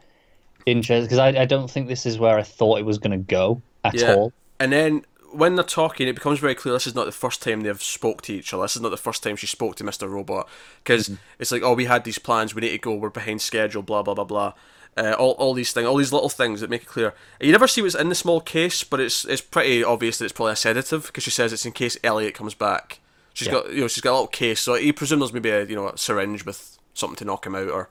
interesting 0.65 1.05
because 1.05 1.19
I, 1.19 1.29
I 1.41 1.45
don't 1.45 1.71
think 1.71 1.87
this 1.87 2.05
is 2.05 2.19
where 2.19 2.37
I 2.37 2.43
thought 2.43 2.79
it 2.79 2.85
was 2.85 2.97
going 2.97 3.11
to 3.11 3.17
go 3.17 3.61
at 3.83 3.93
Yeah. 3.93 4.15
all. 4.15 4.33
And 4.59 4.71
then 4.71 5.05
when 5.31 5.55
they're 5.55 5.63
talking, 5.63 6.07
it 6.07 6.15
becomes 6.15 6.39
very 6.39 6.55
clear 6.55 6.73
this 6.73 6.87
is 6.87 6.95
not 6.95 7.05
the 7.05 7.11
first 7.11 7.41
time 7.41 7.61
they've 7.61 7.81
spoke 7.81 8.21
to 8.23 8.33
each 8.33 8.53
other. 8.53 8.63
This 8.63 8.75
is 8.75 8.81
not 8.81 8.89
the 8.89 8.97
first 8.97 9.21
time 9.23 9.35
she 9.35 9.47
spoke 9.47 9.75
to 9.77 9.83
Mister 9.83 10.07
Robot 10.07 10.49
because 10.83 11.11
it's 11.37 11.51
like, 11.51 11.61
oh, 11.63 11.73
we 11.73 11.85
had 11.85 12.03
these 12.03 12.19
plans, 12.19 12.55
we 12.55 12.61
need 12.61 12.71
to 12.71 12.77
go, 12.79 12.95
we're 12.95 13.09
behind 13.09 13.41
schedule, 13.41 13.81
blah 13.83 14.01
blah 14.03 14.13
blah 14.15 14.23
blah. 14.23 14.53
Uh, 14.97 15.13
all, 15.17 15.31
all 15.33 15.53
these 15.53 15.71
things, 15.71 15.87
all 15.87 15.95
these 15.95 16.11
little 16.11 16.29
things 16.29 16.59
that 16.59 16.69
make 16.69 16.81
it 16.81 16.87
clear. 16.87 17.13
You 17.39 17.51
never 17.51 17.67
see 17.67 17.81
what's 17.81 17.95
in 17.95 18.09
the 18.09 18.15
small 18.15 18.41
case, 18.41 18.83
but 18.83 18.99
it's 18.99 19.23
it's 19.23 19.39
pretty 19.39 19.83
obvious 19.83 20.17
that 20.17 20.25
it's 20.25 20.33
probably 20.33 20.53
a 20.53 20.57
sedative 20.57 21.05
because 21.05 21.23
she 21.23 21.29
says 21.29 21.53
it's 21.53 21.65
in 21.65 21.71
case 21.73 21.97
Elliot 22.03 22.33
comes 22.33 22.55
back. 22.55 22.99
She's 23.33 23.47
Yeah. 23.47 23.53
got 23.53 23.71
you 23.71 23.81
know 23.81 23.87
she's 23.87 24.01
got 24.01 24.11
a 24.11 24.13
little 24.13 24.27
case, 24.27 24.59
so 24.59 24.73
you 24.75 24.91
presume 24.93 25.19
there's 25.19 25.31
maybe 25.31 25.51
a 25.51 25.63
you 25.63 25.75
know 25.75 25.89
a 25.89 25.97
syringe 25.97 26.43
with 26.43 26.77
something 26.95 27.15
to 27.17 27.25
knock 27.25 27.45
him 27.45 27.55
out 27.55 27.69
or 27.69 27.89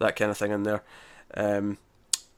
that 0.00 0.16
kind 0.16 0.30
of 0.30 0.38
thing 0.38 0.50
in 0.50 0.62
there. 0.64 0.82
Um, 1.34 1.76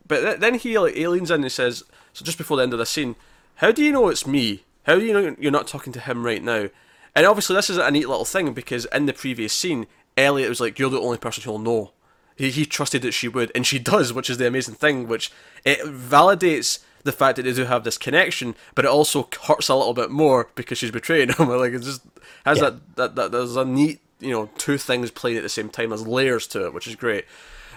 but 0.06 0.20
th- 0.20 0.40
then 0.40 0.54
he 0.56 0.78
like 0.78 0.96
aliens 0.96 1.30
in 1.30 1.36
and 1.36 1.44
he 1.44 1.48
says, 1.48 1.84
so 2.12 2.24
just 2.24 2.38
before 2.38 2.56
the 2.56 2.62
end 2.62 2.72
of 2.72 2.78
the 2.78 2.86
scene, 2.86 3.16
how 3.56 3.70
do 3.72 3.82
you 3.84 3.92
know 3.92 4.08
it's 4.08 4.26
me? 4.26 4.64
How 4.84 4.96
do 4.96 5.04
you 5.04 5.12
know 5.12 5.36
you're 5.38 5.50
not 5.52 5.66
talking 5.68 5.92
to 5.92 6.00
him 6.00 6.24
right 6.24 6.42
now? 6.42 6.68
And 7.14 7.26
obviously 7.26 7.54
this 7.56 7.70
is 7.70 7.76
a 7.78 7.90
neat 7.90 8.08
little 8.08 8.24
thing 8.24 8.52
because 8.52 8.86
in 8.86 9.06
the 9.06 9.12
previous 9.12 9.52
scene, 9.52 9.86
Elliot 10.16 10.48
was 10.48 10.60
like, 10.60 10.78
you're 10.78 10.90
the 10.90 11.00
only 11.00 11.18
person 11.18 11.42
who'll 11.44 11.58
know. 11.58 11.92
He, 12.36 12.50
he 12.50 12.64
trusted 12.64 13.02
that 13.02 13.12
she 13.12 13.28
would, 13.28 13.52
and 13.54 13.66
she 13.66 13.78
does, 13.92 14.12
which 14.12 14.30
is 14.30 14.38
the 14.38 14.46
amazing 14.46 14.74
thing, 14.74 15.06
which 15.06 15.30
it 15.64 15.78
validates 15.80 16.80
the 17.04 17.12
fact 17.12 17.36
that 17.36 17.42
they 17.42 17.52
do 17.52 17.64
have 17.64 17.84
this 17.84 17.98
connection, 17.98 18.54
but 18.74 18.84
it 18.84 18.90
also 18.90 19.28
hurts 19.42 19.68
a 19.68 19.74
little 19.74 19.92
bit 19.94 20.10
more 20.10 20.48
because 20.54 20.78
she's 20.78 20.90
betraying 20.90 21.30
him. 21.30 21.48
like 21.48 21.72
it 21.72 21.80
just 21.82 22.02
has 22.46 22.58
Yeah. 22.58 22.70
that, 22.70 22.96
that, 22.96 23.14
that 23.16 23.32
there's 23.32 23.56
a 23.56 23.64
neat, 23.64 24.00
you 24.20 24.30
know, 24.30 24.50
two 24.56 24.78
things 24.78 25.10
playing 25.10 25.36
at 25.36 25.42
the 25.42 25.48
same 25.48 25.68
time. 25.68 25.90
There's 25.90 26.06
layers 26.06 26.46
to 26.48 26.64
it, 26.66 26.74
which 26.74 26.86
is 26.86 26.94
great. 26.94 27.24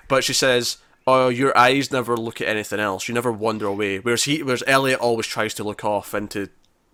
But 0.07 0.23
she 0.23 0.33
says, 0.33 0.77
"Oh, 1.07 1.29
your 1.29 1.57
eyes 1.57 1.91
never 1.91 2.17
look 2.17 2.41
at 2.41 2.47
anything 2.47 2.79
else. 2.79 3.07
You 3.07 3.13
never 3.13 3.31
wander 3.31 3.67
away." 3.67 3.99
Whereas 3.99 4.23
he, 4.23 4.43
whereas 4.43 4.63
Elliot 4.67 4.99
always 4.99 5.27
tries 5.27 5.53
to 5.55 5.63
look 5.63 5.83
off 5.85 6.13
into, 6.13 6.41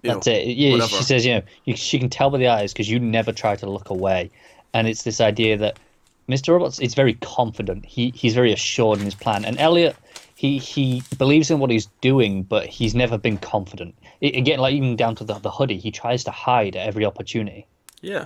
you 0.02 0.14
That's 0.14 0.28
know, 0.28 0.34
it. 0.34 0.48
Yeah, 0.48 0.72
whatever. 0.72 0.90
she 0.90 1.04
says, 1.04 1.26
you 1.26 1.36
know, 1.36 1.42
you, 1.66 1.76
she 1.76 2.00
can 2.00 2.10
tell 2.10 2.30
by 2.30 2.38
the 2.38 2.48
eyes 2.48 2.74
because 2.74 2.90
you 2.90 3.00
never 3.00 3.32
try 3.32 3.56
to 3.56 3.70
look 3.70 3.90
away, 3.90 4.30
and 4.74 4.88
it's 4.88 5.04
this 5.04 5.22
idea 5.22 5.58
that 5.58 5.80
Mr. 6.30 6.50
Robots 6.54 6.80
is 6.80 6.94
very 6.94 7.16
confident. 7.16 7.86
He 7.86 8.12
he's 8.16 8.34
very 8.34 8.54
assured 8.54 9.00
in 9.00 9.06
his 9.06 9.16
plan, 9.16 9.46
and 9.46 9.60
Elliot. 9.60 9.96
He, 10.34 10.58
he 10.58 11.04
believes 11.20 11.52
in 11.52 11.60
what 11.60 11.70
he's 11.70 11.86
doing, 12.02 12.42
but 12.42 12.66
he's 12.66 12.96
never 12.96 13.16
been 13.16 13.38
confident. 13.38 13.94
I 14.24 14.28
again, 14.28 14.58
like 14.58 14.74
even 14.74 14.96
down 14.96 15.14
to 15.18 15.24
the, 15.24 15.36
the 15.36 15.52
hoodie, 15.52 15.78
he 15.78 15.92
tries 15.92 16.24
to 16.24 16.32
hide 16.32 16.76
at 16.76 16.88
every 16.88 17.06
opportunity. 17.06 17.68
Yeah, 18.02 18.26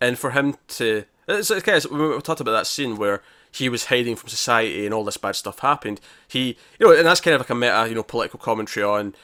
and 0.00 0.18
for 0.18 0.32
him 0.32 0.56
to, 0.68 1.04
it's 1.28 1.52
okay. 1.52 1.78
So 1.78 1.94
we 1.94 2.16
we 2.16 2.20
talked 2.20 2.40
about 2.40 2.50
that 2.50 2.66
scene 2.66 2.96
where 2.96 3.22
he 3.52 3.68
was 3.68 3.86
hiding 3.86 4.16
from 4.16 4.28
society 4.30 4.84
and 4.84 4.94
all 4.94 5.04
this 5.04 5.16
bad 5.18 5.36
stuff 5.36 5.58
happened. 5.60 6.00
He, 6.26 6.56
you 6.80 6.86
know, 6.86 6.96
and 6.96 7.06
that's 7.06 7.20
kind 7.20 7.34
of 7.34 7.40
like 7.42 7.50
a 7.50 7.54
meta, 7.54 7.86
you 7.88 7.94
know, 7.94 8.02
political 8.02 8.38
commentary 8.38 8.84
on 8.84 9.14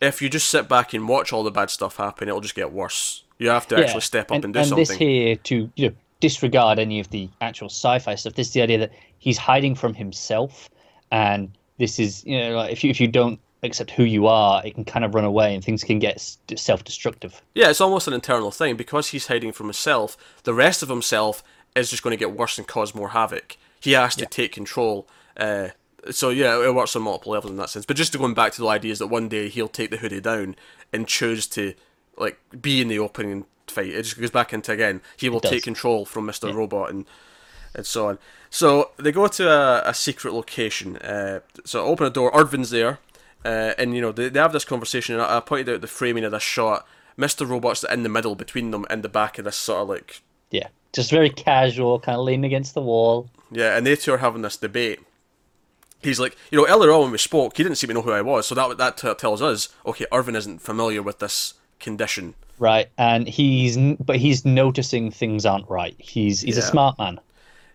if 0.00 0.22
you 0.22 0.28
just 0.28 0.48
sit 0.48 0.68
back 0.68 0.94
and 0.94 1.08
watch 1.08 1.32
all 1.32 1.42
the 1.42 1.50
bad 1.50 1.70
stuff 1.70 1.96
happen, 1.96 2.28
it'll 2.28 2.40
just 2.40 2.54
get 2.54 2.72
worse. 2.72 3.24
You 3.38 3.48
have 3.48 3.66
to 3.68 3.76
Yeah, 3.76 3.82
actually 3.82 4.02
step 4.02 4.30
up 4.30 4.44
and, 4.44 4.52
do 4.52 4.60
and 4.60 4.68
something. 4.68 4.84
this 4.86 4.96
here 4.96 5.36
to 5.36 5.70
you 5.74 5.88
know 5.88 5.94
disregard 6.20 6.78
any 6.78 7.00
of 7.00 7.08
the 7.10 7.28
actual 7.40 7.68
sci-fi 7.68 8.14
stuff. 8.14 8.34
This 8.34 8.48
is 8.48 8.52
the 8.52 8.62
idea 8.62 8.78
that 8.78 8.92
he's 9.18 9.38
hiding 9.38 9.74
from 9.74 9.94
himself, 9.94 10.68
and 11.10 11.50
this 11.78 11.98
is 11.98 12.24
you 12.24 12.38
know 12.38 12.56
like 12.56 12.72
if 12.72 12.84
you 12.84 12.90
if 12.90 13.00
you 13.00 13.08
don't 13.08 13.40
accept 13.62 13.90
who 13.90 14.04
you 14.04 14.26
are, 14.28 14.64
it 14.64 14.74
can 14.74 14.84
kind 14.84 15.04
of 15.04 15.14
run 15.14 15.24
away 15.24 15.52
and 15.54 15.64
things 15.64 15.82
can 15.82 15.98
get 15.98 16.20
self-destructive. 16.54 17.42
Yeah, 17.54 17.70
it's 17.70 17.80
almost 17.80 18.06
an 18.06 18.14
internal 18.14 18.50
thing 18.50 18.76
because 18.76 19.08
he's 19.08 19.26
hiding 19.26 19.52
from 19.52 19.66
himself. 19.66 20.16
The 20.44 20.54
rest 20.54 20.82
of 20.82 20.88
himself 20.88 21.42
is 21.74 21.90
just 21.90 22.02
going 22.02 22.16
to 22.16 22.18
get 22.18 22.36
worse 22.36 22.58
and 22.58 22.66
cause 22.68 22.94
more 22.94 23.10
havoc. 23.10 23.56
He 23.80 23.92
has 23.92 24.16
to 24.16 24.26
take 24.26 24.52
control. 24.52 25.06
Uh, 25.36 25.68
so 26.10 26.30
yeah, 26.30 26.64
it 26.64 26.74
works 26.74 26.96
on 26.96 27.02
multiple 27.02 27.32
levels 27.32 27.50
in 27.50 27.56
that 27.58 27.70
sense. 27.70 27.86
But 27.86 27.96
just 27.96 28.12
to 28.12 28.18
going 28.18 28.34
back 28.34 28.52
to 28.54 28.62
the 28.62 28.68
idea 28.68 28.92
is 28.92 28.98
that 28.98 29.08
one 29.08 29.28
day 29.28 29.48
he'll 29.48 29.68
take 29.68 29.90
the 29.90 29.98
hoodie 29.98 30.20
down 30.20 30.56
and 30.92 31.06
choose 31.06 31.46
to 31.48 31.74
like 32.16 32.38
be 32.60 32.80
in 32.80 32.88
the 32.88 32.98
opening 32.98 33.46
fight. 33.66 33.88
It 33.88 34.02
just 34.02 34.18
goes 34.18 34.30
back 34.30 34.52
into 34.52 34.72
again. 34.72 35.00
He 35.16 35.28
will 35.28 35.40
take 35.40 35.62
control 35.62 36.04
from 36.04 36.26
Mister 36.26 36.52
Robot 36.52 36.90
and 36.90 37.06
and 37.74 37.86
so 37.86 38.08
on. 38.08 38.18
So 38.50 38.92
they 38.96 39.12
go 39.12 39.28
to 39.28 39.48
a, 39.48 39.90
a 39.90 39.94
secret 39.94 40.32
location. 40.32 40.96
Uh, 40.96 41.40
so 41.64 41.84
open 41.84 42.06
a 42.06 42.10
door. 42.10 42.30
Irving's 42.34 42.70
there, 42.70 42.98
uh, 43.44 43.74
and 43.78 43.94
you 43.94 44.00
know 44.00 44.10
they, 44.10 44.30
they 44.30 44.40
have 44.40 44.52
this 44.52 44.64
conversation. 44.64 45.14
And 45.14 45.22
I, 45.22 45.36
I 45.36 45.40
pointed 45.40 45.74
out 45.74 45.80
the 45.82 45.86
framing 45.86 46.24
of 46.24 46.32
this 46.32 46.42
shot. 46.42 46.86
Mister 47.16 47.44
Robot's 47.44 47.84
in 47.84 48.04
the 48.04 48.08
middle 48.08 48.34
between 48.34 48.70
them, 48.70 48.86
in 48.88 49.02
the 49.02 49.08
back 49.08 49.38
of 49.38 49.44
this 49.44 49.56
sort 49.56 49.82
of 49.82 49.88
like 49.90 50.22
Yeah, 50.50 50.68
just 50.92 51.10
very 51.10 51.30
casual, 51.30 52.00
kind 52.00 52.16
of 52.16 52.24
leaning 52.24 52.44
against 52.44 52.74
the 52.74 52.82
wall. 52.82 53.28
yeah, 53.50 53.76
and 53.76 53.86
they 53.86 53.96
two 53.96 54.12
are 54.12 54.18
having 54.18 54.42
this 54.42 54.56
debate. 54.56 55.00
He's 56.00 56.20
like, 56.20 56.36
you 56.50 56.58
know, 56.58 56.66
earlier 56.68 56.92
on 56.92 57.02
when 57.02 57.10
we 57.10 57.18
spoke, 57.18 57.56
he 57.56 57.62
didn't 57.64 57.76
seem 57.76 57.88
to 57.88 57.94
know 57.94 58.02
who 58.02 58.12
I 58.12 58.22
was, 58.22 58.46
so 58.46 58.54
that 58.54 58.78
that 58.78 58.96
t- 58.98 59.14
tells 59.14 59.42
us, 59.42 59.68
okay, 59.84 60.06
Irving 60.12 60.36
isn't 60.36 60.62
familiar 60.62 61.02
with 61.02 61.18
this 61.18 61.54
condition. 61.80 62.34
Right, 62.58 62.88
and 62.98 63.28
he's 63.28 63.76
but 63.98 64.16
he's 64.16 64.44
noticing 64.44 65.10
things 65.10 65.46
aren't 65.46 65.68
right. 65.68 65.94
He's 65.98 66.40
he's 66.40 66.56
a 66.56 66.62
smart 66.62 66.98
man. 66.98 67.20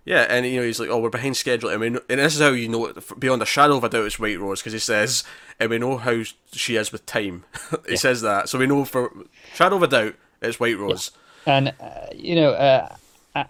Yeah, 0.06 0.26
and 0.30 0.46
you 0.46 0.58
know 0.58 0.66
he's 0.66 0.80
like, 0.80 0.90
"Oh, 0.90 1.00
we're 1.00 1.10
behind 1.10 1.38
schedule." 1.38 1.70
I 1.70 1.78
mean, 1.78 1.98
and 2.10 2.20
this 2.20 2.36
is 2.36 2.42
how 2.42 2.50
you 2.50 2.68
know 2.68 2.94
beyond 3.18 3.42
a 3.42 3.46
shadow 3.46 3.78
of 3.78 3.84
a 3.86 3.90
doubt 3.90 4.06
it's 4.06 4.20
White 4.20 4.40
Rose 4.40 4.60
because 4.60 4.74
he 4.74 4.80
says, 4.80 5.24
"And 5.60 5.70
we 5.70 5.80
know 5.80 5.98
how 5.98 6.24
she 6.52 6.76
is 6.76 6.92
with 6.92 7.06
time." 7.06 7.46
he 7.88 7.96
says 7.96 8.22
that, 8.22 8.50
so 8.50 8.60
we 8.60 8.68
know 8.68 8.84
for 8.84 9.12
shadow 9.54 9.78
of 9.78 9.84
a 9.84 9.88
doubt 9.88 10.16
it's 10.42 10.60
White 10.60 10.78
Rose. 10.78 11.12
And 11.46 11.74
uh, 11.80 12.08
you 12.14 12.36
know, 12.36 12.52
uh, 12.52 12.94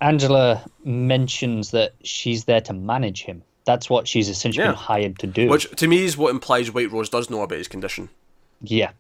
Angela 0.01 0.63
mentions 0.83 1.71
that 1.71 1.93
she's 2.03 2.45
there 2.45 2.61
to 2.61 2.73
manage 2.73 3.23
him. 3.23 3.43
That's 3.65 3.89
what 3.89 4.07
she's 4.07 4.29
essentially 4.29 4.65
Yeah. 4.65 4.73
hired 4.73 5.19
to 5.19 5.27
do. 5.27 5.47
Which 5.49 5.69
to 5.77 5.87
me 5.87 6.03
is 6.03 6.17
what 6.17 6.31
implies 6.31 6.71
White 6.73 6.91
Rose 6.91 7.09
does 7.09 7.29
know 7.29 7.41
about 7.41 7.57
his 7.57 7.67
condition. 7.67 8.09
yeah, 8.61 8.91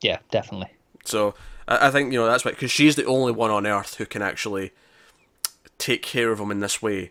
yeah, 0.00 0.18
definitely. 0.30 0.68
So 1.04 1.34
I, 1.68 1.88
I 1.88 1.90
think 1.90 2.12
you 2.12 2.18
know 2.18 2.26
that's 2.26 2.44
why 2.44 2.50
because 2.52 2.70
she's 2.70 2.96
the 2.96 3.04
only 3.04 3.32
one 3.32 3.50
on 3.50 3.66
Earth 3.66 3.96
who 3.96 4.06
can 4.06 4.22
actually 4.22 4.72
take 5.78 6.02
care 6.02 6.30
of 6.30 6.38
him 6.40 6.50
in 6.50 6.60
this 6.60 6.80
way. 6.82 7.10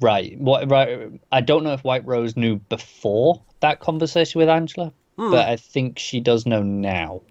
Right. 0.00 0.38
What? 0.38 0.68
Right. 0.70 1.10
I 1.32 1.40
don't 1.40 1.64
know 1.64 1.72
if 1.72 1.82
White 1.84 2.04
Rose 2.06 2.36
knew 2.36 2.56
before 2.56 3.42
that 3.60 3.80
conversation 3.80 4.38
with 4.38 4.48
Angela, 4.48 4.92
Hmm. 5.16 5.30
but 5.30 5.48
I 5.48 5.56
think 5.56 5.98
she 5.98 6.20
does 6.20 6.44
know 6.46 6.62
now. 6.62 7.22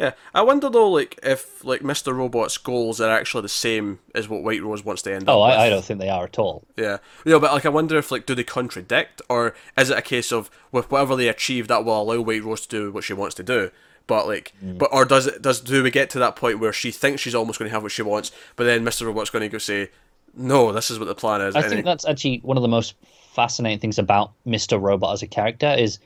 Yeah, 0.00 0.12
I 0.32 0.40
wonder 0.40 0.70
though, 0.70 0.88
like 0.90 1.20
if 1.22 1.62
like 1.62 1.82
Mister 1.82 2.14
Robot's 2.14 2.56
goals 2.56 3.02
are 3.02 3.10
actually 3.10 3.42
the 3.42 3.50
same 3.50 3.98
as 4.14 4.30
what 4.30 4.42
White 4.42 4.62
Rose 4.62 4.82
wants 4.82 5.02
to 5.02 5.14
end 5.14 5.26
Oh, 5.28 5.42
up 5.42 5.50
with. 5.50 5.58
I, 5.58 5.66
I 5.66 5.68
don't 5.68 5.84
think 5.84 6.00
they 6.00 6.08
are 6.08 6.24
at 6.24 6.38
all. 6.38 6.64
Yeah, 6.74 6.98
you 7.26 7.32
know, 7.32 7.38
but 7.38 7.52
like 7.52 7.66
I 7.66 7.68
wonder 7.68 7.98
if 7.98 8.10
like 8.10 8.24
do 8.24 8.34
they 8.34 8.42
contradict, 8.42 9.20
or 9.28 9.54
is 9.76 9.90
it 9.90 9.98
a 9.98 10.02
case 10.02 10.32
of 10.32 10.50
with 10.72 10.90
whatever 10.90 11.16
they 11.16 11.28
achieve 11.28 11.68
that 11.68 11.84
will 11.84 12.00
allow 12.00 12.18
White 12.22 12.42
Rose 12.42 12.62
to 12.62 12.68
do 12.68 12.90
what 12.90 13.04
she 13.04 13.12
wants 13.12 13.34
to 13.34 13.42
do, 13.42 13.70
but 14.06 14.26
like, 14.26 14.54
mm. 14.64 14.78
but 14.78 14.88
or 14.90 15.04
does 15.04 15.26
it 15.26 15.42
does 15.42 15.60
do 15.60 15.82
we 15.82 15.90
get 15.90 16.08
to 16.10 16.18
that 16.18 16.34
point 16.34 16.60
where 16.60 16.72
she 16.72 16.90
thinks 16.90 17.20
she's 17.20 17.34
almost 17.34 17.58
going 17.58 17.68
to 17.68 17.74
have 17.74 17.82
what 17.82 17.92
she 17.92 18.00
wants, 18.00 18.32
but 18.56 18.64
then 18.64 18.82
Mister 18.82 19.04
Robot's 19.04 19.28
going 19.28 19.42
to 19.42 19.50
go 19.50 19.58
say, 19.58 19.90
no, 20.34 20.72
this 20.72 20.90
is 20.90 20.98
what 20.98 21.08
the 21.08 21.14
plan 21.14 21.42
is. 21.42 21.54
I 21.54 21.68
think 21.68 21.84
that's 21.84 22.06
actually 22.06 22.38
one 22.38 22.56
of 22.56 22.62
the 22.62 22.68
most 22.68 22.94
fascinating 23.34 23.78
things 23.78 23.98
about 23.98 24.32
Mr. 24.46 24.80
Robot 24.80 25.12
as 25.12 25.22
a 25.22 25.26
character 25.26 25.74
is 25.78 25.98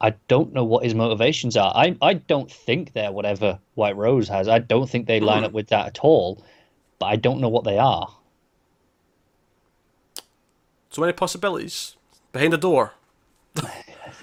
I 0.00 0.10
don't 0.28 0.52
know 0.52 0.64
what 0.64 0.84
his 0.84 0.94
motivations 0.94 1.56
are. 1.56 1.72
I 1.74 1.96
I 2.00 2.14
don't 2.14 2.50
think 2.50 2.92
they're 2.92 3.12
whatever 3.12 3.58
White 3.74 3.96
Rose 3.96 4.28
has. 4.28 4.48
I 4.48 4.58
don't 4.60 4.88
think 4.88 5.06
they 5.06 5.18
Hmm. 5.18 5.24
line 5.26 5.44
up 5.44 5.52
with 5.52 5.68
that 5.68 5.86
at 5.86 5.98
all. 6.00 6.44
But 6.98 7.06
I 7.06 7.16
don't 7.16 7.40
know 7.40 7.48
what 7.48 7.64
they 7.64 7.78
are. 7.78 8.08
so 10.90 11.00
many 11.02 11.12
possibilities 11.12 11.96
behind 12.32 12.52
the 12.52 12.58
door. 12.58 12.92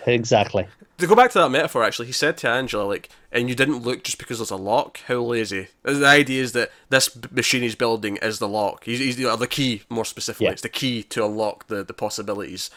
Exactly. 0.07 0.67
To 0.99 1.07
go 1.07 1.15
back 1.15 1.31
to 1.31 1.39
that 1.39 1.49
metaphor, 1.49 1.83
actually, 1.83 2.05
he 2.05 2.11
said 2.13 2.37
to 2.37 2.49
Angela, 2.49 2.83
like, 2.83 3.09
and 3.31 3.49
you 3.49 3.55
didn't 3.55 3.79
look 3.83 4.03
just 4.03 4.19
because 4.19 4.37
there's 4.37 4.51
a 4.51 4.55
lock? 4.55 4.99
How 5.07 5.15
lazy. 5.15 5.69
The 5.81 6.05
idea 6.05 6.43
is 6.43 6.51
that 6.51 6.69
this 6.89 7.09
machine 7.31 7.63
he's 7.63 7.73
building 7.75 8.17
is 8.17 8.37
the 8.37 8.47
lock. 8.47 8.83
He's, 8.83 8.99
he's 8.99 9.17
know, 9.17 9.35
the 9.35 9.47
key, 9.47 9.81
more 9.89 10.05
specifically. 10.05 10.45
Yeah. 10.45 10.51
It's 10.51 10.61
the 10.61 10.69
key 10.69 11.01
to 11.03 11.25
unlock 11.25 11.67
the, 11.67 11.83
the 11.83 11.93
possibilities. 11.93 12.69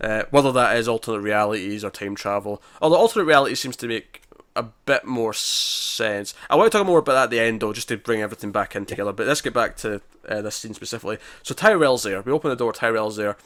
Uh, 0.00 0.22
whether 0.30 0.52
that 0.52 0.76
is 0.76 0.86
alternate 0.86 1.20
realities 1.20 1.84
or 1.84 1.90
time 1.90 2.14
travel. 2.14 2.62
Although 2.80 2.96
alternate 2.96 3.24
reality 3.24 3.56
seems 3.56 3.76
to 3.76 3.88
make 3.88 4.22
a 4.54 4.62
bit 4.62 5.04
more 5.04 5.32
sense. 5.32 6.34
I 6.50 6.56
want 6.56 6.70
to 6.70 6.76
talk 6.76 6.86
more 6.86 6.98
about 6.98 7.12
that 7.14 7.24
at 7.24 7.30
the 7.30 7.40
end, 7.40 7.60
though, 7.60 7.72
just 7.72 7.88
to 7.88 7.96
bring 7.96 8.20
everything 8.20 8.52
back 8.52 8.74
in 8.74 8.86
together. 8.86 9.12
But 9.12 9.26
let's 9.26 9.40
get 9.40 9.54
back 9.54 9.76
to 9.78 10.00
uh, 10.28 10.42
this 10.42 10.56
scene 10.56 10.74
specifically. 10.74 11.18
So 11.42 11.54
Tyrell's 11.54 12.02
there. 12.02 12.22
We 12.22 12.32
open 12.32 12.50
the 12.50 12.56
door, 12.56 12.72
Tyrell's 12.72 13.16
there. 13.16 13.36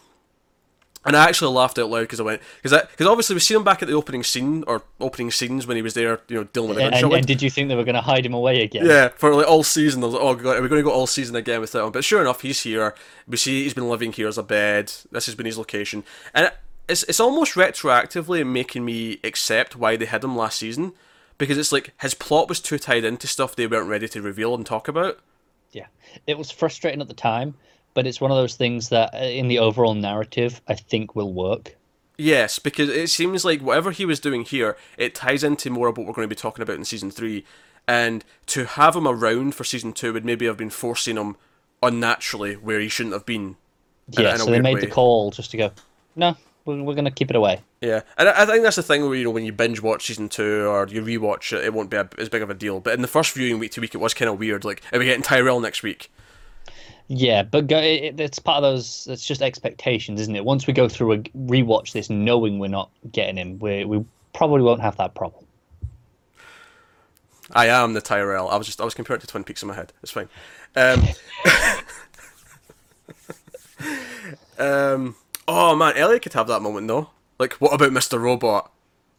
And 1.04 1.16
I 1.16 1.24
actually 1.28 1.52
laughed 1.52 1.78
out 1.80 1.90
loud 1.90 2.02
because 2.02 2.20
I 2.20 2.22
went 2.22 2.42
because 2.62 2.80
because 2.90 3.06
obviously 3.08 3.34
we 3.34 3.40
see 3.40 3.54
him 3.54 3.64
back 3.64 3.82
at 3.82 3.88
the 3.88 3.94
opening 3.94 4.22
scene 4.22 4.62
or 4.68 4.82
opening 5.00 5.32
scenes 5.32 5.66
when 5.66 5.76
he 5.76 5.82
was 5.82 5.94
there, 5.94 6.20
you 6.28 6.36
know, 6.36 6.44
dealing 6.44 6.68
with 6.68 6.78
the 6.78 6.84
And, 6.84 6.92
gunshot. 6.92 7.14
and 7.14 7.26
did 7.26 7.42
you 7.42 7.50
think 7.50 7.68
they 7.68 7.74
were 7.74 7.82
going 7.84 7.96
to 7.96 8.00
hide 8.00 8.24
him 8.24 8.34
away 8.34 8.62
again? 8.62 8.86
Yeah, 8.86 9.08
for 9.08 9.34
like 9.34 9.48
all 9.48 9.64
season. 9.64 10.02
I 10.02 10.06
was 10.06 10.14
like, 10.14 10.22
oh 10.22 10.34
god, 10.36 10.58
are 10.58 10.62
we 10.62 10.68
going 10.68 10.78
to 10.78 10.88
go 10.88 10.92
all 10.94 11.08
season 11.08 11.34
again 11.34 11.60
with 11.60 11.72
that 11.72 11.82
one? 11.82 11.90
But 11.92 12.04
sure 12.04 12.20
enough, 12.20 12.42
he's 12.42 12.60
here. 12.62 12.94
We 13.26 13.36
see 13.36 13.64
he's 13.64 13.74
been 13.74 13.88
living 13.88 14.12
here 14.12 14.28
as 14.28 14.38
a 14.38 14.42
bed. 14.44 14.92
This 15.10 15.26
has 15.26 15.34
been 15.34 15.46
his 15.46 15.58
location, 15.58 16.04
and 16.32 16.52
it's 16.88 17.02
it's 17.04 17.18
almost 17.20 17.54
retroactively 17.54 18.46
making 18.46 18.84
me 18.84 19.18
accept 19.24 19.74
why 19.74 19.96
they 19.96 20.06
had 20.06 20.22
him 20.22 20.36
last 20.36 20.58
season, 20.60 20.92
because 21.36 21.58
it's 21.58 21.72
like 21.72 21.92
his 22.00 22.14
plot 22.14 22.48
was 22.48 22.60
too 22.60 22.78
tied 22.78 23.04
into 23.04 23.26
stuff 23.26 23.56
they 23.56 23.66
weren't 23.66 23.88
ready 23.88 24.06
to 24.08 24.22
reveal 24.22 24.54
and 24.54 24.64
talk 24.64 24.86
about. 24.86 25.18
Yeah. 25.72 25.86
It 26.26 26.38
was 26.38 26.50
frustrating 26.50 27.00
at 27.00 27.08
the 27.08 27.14
time, 27.14 27.54
but 27.94 28.06
it's 28.06 28.20
one 28.20 28.30
of 28.30 28.36
those 28.36 28.54
things 28.54 28.88
that 28.90 29.14
uh, 29.14 29.18
in 29.18 29.48
the 29.48 29.58
overall 29.58 29.94
narrative, 29.94 30.60
I 30.68 30.74
think 30.74 31.14
will 31.14 31.32
work. 31.32 31.76
Yes, 32.18 32.58
because 32.58 32.88
it 32.88 33.10
seems 33.10 33.44
like 33.44 33.60
whatever 33.60 33.90
he 33.90 34.04
was 34.04 34.20
doing 34.20 34.44
here, 34.44 34.76
it 34.96 35.14
ties 35.14 35.42
into 35.42 35.70
more 35.70 35.88
of 35.88 35.96
what 35.96 36.06
we're 36.06 36.12
going 36.12 36.28
to 36.28 36.34
be 36.34 36.38
talking 36.38 36.62
about 36.62 36.76
in 36.76 36.84
season 36.84 37.10
three. 37.10 37.44
And 37.88 38.24
to 38.46 38.64
have 38.64 38.94
him 38.94 39.08
around 39.08 39.54
for 39.54 39.64
season 39.64 39.92
two 39.92 40.12
would 40.12 40.24
maybe 40.24 40.46
have 40.46 40.56
been 40.56 40.70
forcing 40.70 41.16
him 41.16 41.36
unnaturally 41.82 42.54
where 42.54 42.78
he 42.78 42.88
shouldn't 42.88 43.14
have 43.14 43.26
been. 43.26 43.56
Yeah, 44.08 44.36
so 44.36 44.50
they 44.50 44.60
made 44.60 44.74
way. 44.74 44.80
the 44.80 44.86
call 44.88 45.30
just 45.30 45.50
to 45.52 45.56
go, 45.56 45.72
no, 46.14 46.36
we're, 46.64 46.82
we're 46.82 46.94
going 46.94 47.06
to 47.06 47.10
keep 47.10 47.30
it 47.30 47.36
away. 47.36 47.60
Yeah, 47.80 48.02
and 48.16 48.28
I 48.28 48.42
I 48.42 48.46
think 48.46 48.62
that's 48.62 48.76
the 48.76 48.82
thing 48.82 49.02
where 49.02 49.14
you 49.14 49.24
know 49.24 49.30
when 49.30 49.44
you 49.44 49.52
binge 49.52 49.80
watch 49.80 50.06
season 50.06 50.28
two 50.28 50.66
or 50.66 50.86
you 50.86 51.02
rewatch 51.02 51.56
it, 51.56 51.64
it 51.64 51.74
won't 51.74 51.90
be 51.90 51.96
a, 51.96 52.08
as 52.18 52.28
big 52.28 52.42
of 52.42 52.50
a 52.50 52.54
deal. 52.54 52.80
But 52.80 52.94
in 52.94 53.02
the 53.02 53.08
first 53.08 53.34
viewing 53.34 53.58
week 53.58 53.72
to 53.72 53.80
week, 53.80 53.94
it 53.94 53.98
was 53.98 54.14
kind 54.14 54.28
of 54.28 54.38
weird. 54.38 54.64
Like, 54.64 54.82
are 54.92 54.98
we 54.98 55.06
getting 55.06 55.22
Tyrell 55.22 55.60
next 55.60 55.82
week? 55.82 56.10
Yeah, 57.14 57.42
but 57.42 57.66
go, 57.66 57.76
it, 57.76 58.18
it's 58.18 58.38
part 58.38 58.56
of 58.56 58.62
those. 58.62 59.06
It's 59.10 59.26
just 59.26 59.42
expectations, 59.42 60.18
isn't 60.18 60.34
it? 60.34 60.46
Once 60.46 60.66
we 60.66 60.72
go 60.72 60.88
through 60.88 61.12
a 61.12 61.18
rewatch 61.18 61.92
this, 61.92 62.08
knowing 62.08 62.58
we're 62.58 62.68
not 62.68 62.90
getting 63.10 63.36
him, 63.36 63.58
we 63.58 63.84
we 63.84 64.02
probably 64.32 64.62
won't 64.62 64.80
have 64.80 64.96
that 64.96 65.14
problem. 65.14 65.44
I 67.52 67.66
am 67.66 67.92
the 67.92 68.00
Tyrell. 68.00 68.48
I 68.48 68.56
was 68.56 68.66
just 68.66 68.80
I 68.80 68.86
was 68.86 68.94
comparing 68.94 69.18
it 69.18 69.20
to 69.22 69.26
Twin 69.26 69.44
Peaks 69.44 69.60
in 69.62 69.68
my 69.68 69.74
head. 69.74 69.92
It's 70.02 70.10
fine. 70.10 70.30
Um, 70.74 71.06
um, 74.58 75.14
oh 75.46 75.76
man, 75.76 75.94
Elliot 75.98 76.22
could 76.22 76.32
have 76.32 76.46
that 76.46 76.62
moment 76.62 76.88
though. 76.88 77.10
Like, 77.38 77.52
what 77.54 77.74
about 77.74 77.90
Mr. 77.90 78.18
Robot? 78.18 78.72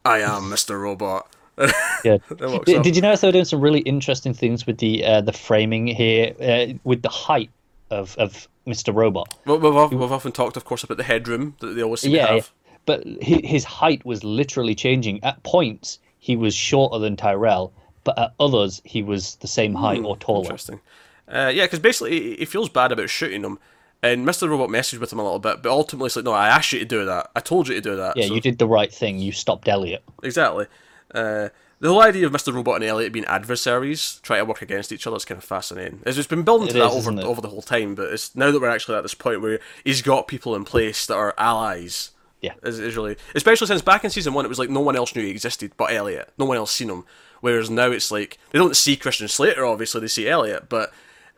I 0.03 0.21
am 0.21 0.43
Mr. 0.43 0.81
Robot. 0.81 1.27
Yeah. 2.03 2.17
Did, 2.65 2.81
did 2.81 2.95
you 2.97 3.01
notice 3.01 3.21
they 3.21 3.29
were 3.29 3.31
doing 3.31 3.45
some 3.45 3.61
really 3.61 3.79
interesting 3.79 4.33
things 4.33 4.67
with 4.67 4.79
the 4.79 5.05
uh, 5.05 5.21
the 5.21 5.31
framing 5.31 5.87
here, 5.87 6.33
uh, 6.41 6.73
with 6.83 7.01
the 7.01 7.07
height 7.07 7.49
of 7.93 8.15
of 8.17 8.47
Mr. 8.67 8.93
Robot? 8.93 9.33
Well, 9.45 9.59
We've, 9.59 9.99
we've, 9.99 10.11
often 10.11 10.31
talked, 10.31 10.55
of 10.57 10.65
course, 10.65 10.83
about 10.83 10.97
the 10.97 11.03
headroom 11.03 11.55
that 11.59 11.67
they 11.73 11.83
always 11.83 12.01
seem 12.01 12.11
Yeah, 12.11 12.27
to 12.27 12.35
yeah. 12.35 12.41
but 12.85 13.03
hi- 13.05 13.41
his 13.43 13.63
height 13.65 14.05
was 14.05 14.23
literally 14.23 14.73
changing. 14.75 15.23
At 15.23 15.43
points, 15.43 15.99
he 16.19 16.35
was 16.37 16.55
shorter 16.55 16.97
than 16.99 17.15
Tyrell, 17.17 17.73
but 18.05 18.17
at 18.17 18.33
others, 18.39 18.81
he 18.85 19.03
was 19.03 19.35
the 19.35 19.47
same 19.47 19.73
height 19.75 20.03
or 20.03 20.15
taller. 20.17 20.43
Interesting. 20.45 20.79
Uh, 21.27 21.51
yeah, 21.53 21.65
because 21.65 21.79
basically 21.79 22.19
he, 22.21 22.35
he 22.37 22.45
feels 22.45 22.69
bad 22.69 22.91
about 22.91 23.09
shooting 23.09 23.43
him, 23.43 23.59
and 24.01 24.25
Mr. 24.25 24.49
Robot 24.49 24.69
messaged 24.69 24.99
with 24.99 25.11
him 25.11 25.19
a 25.19 25.23
little 25.23 25.39
bit, 25.39 25.61
but 25.61 25.69
ultimately 25.71 26.07
it's 26.07 26.15
like, 26.15 26.25
no, 26.25 26.31
I 26.33 26.47
asked 26.49 26.71
you 26.73 26.79
to 26.79 26.85
do 26.85 27.05
that. 27.05 27.31
I 27.35 27.39
told 27.41 27.67
you 27.67 27.75
to 27.75 27.81
do 27.81 27.95
that. 27.97 28.15
Yeah, 28.17 28.27
So- 28.27 28.35
you 28.35 28.41
did 28.41 28.57
the 28.59 28.67
right 28.67 28.93
thing. 28.93 29.19
You 29.19 29.31
stopped 29.31 29.67
Elliot. 29.67 30.03
Exactly. 30.21 30.67
Uh, 31.13 31.49
the 31.83 31.89
whole 31.89 32.01
idea 32.01 32.25
of 32.25 32.31
Mr. 32.31 32.53
Robot 32.53 32.75
and 32.75 32.85
Elliot 32.85 33.11
being 33.11 33.25
adversaries, 33.25 34.21
trying 34.23 34.39
to 34.39 34.45
work 34.45 34.61
against 34.61 34.93
each 34.93 35.05
other, 35.05 35.17
is 35.17 35.25
kind 35.25 35.37
of 35.37 35.43
fascinating. 35.43 35.99
It's 36.05 36.15
just 36.15 36.29
been 36.29 36.43
building 36.43 36.69
to 36.69 36.77
It 36.77 36.79
that 36.79 36.93
is, 36.93 37.05
over 37.05 37.21
over 37.21 37.41
the 37.41 37.49
whole 37.49 37.61
time, 37.61 37.93
but 37.93 38.13
it's 38.13 38.33
now 38.37 38.51
that 38.51 38.61
we're 38.61 38.69
actually 38.69 38.95
at 38.95 39.01
this 39.01 39.13
point 39.13 39.41
where 39.41 39.59
he's 39.83 40.01
got 40.01 40.29
people 40.29 40.55
in 40.55 40.63
place 40.63 41.05
that 41.07 41.15
are 41.15 41.33
allies. 41.37 42.11
Yeah. 42.39 42.53
Is, 42.63 42.79
is 42.79 42.95
really, 42.95 43.17
especially 43.35 43.67
since 43.67 43.81
back 43.81 44.05
in 44.05 44.11
season 44.11 44.33
one, 44.33 44.45
it 44.45 44.47
was 44.47 44.59
like 44.59 44.69
no 44.69 44.79
one 44.79 44.95
else 44.95 45.13
knew 45.13 45.23
he 45.23 45.29
existed 45.29 45.73
but 45.75 45.91
Elliot. 45.91 46.31
No 46.37 46.45
one 46.45 46.55
else 46.55 46.71
seen 46.71 46.89
him. 46.89 47.03
Whereas 47.41 47.69
now 47.69 47.91
it's 47.91 48.11
like 48.11 48.37
they 48.51 48.59
don't 48.59 48.77
see 48.77 48.95
Christian 48.95 49.27
Slater, 49.27 49.65
obviously 49.65 49.99
they 49.99 50.07
see 50.07 50.29
Elliot, 50.29 50.69
but 50.69 50.93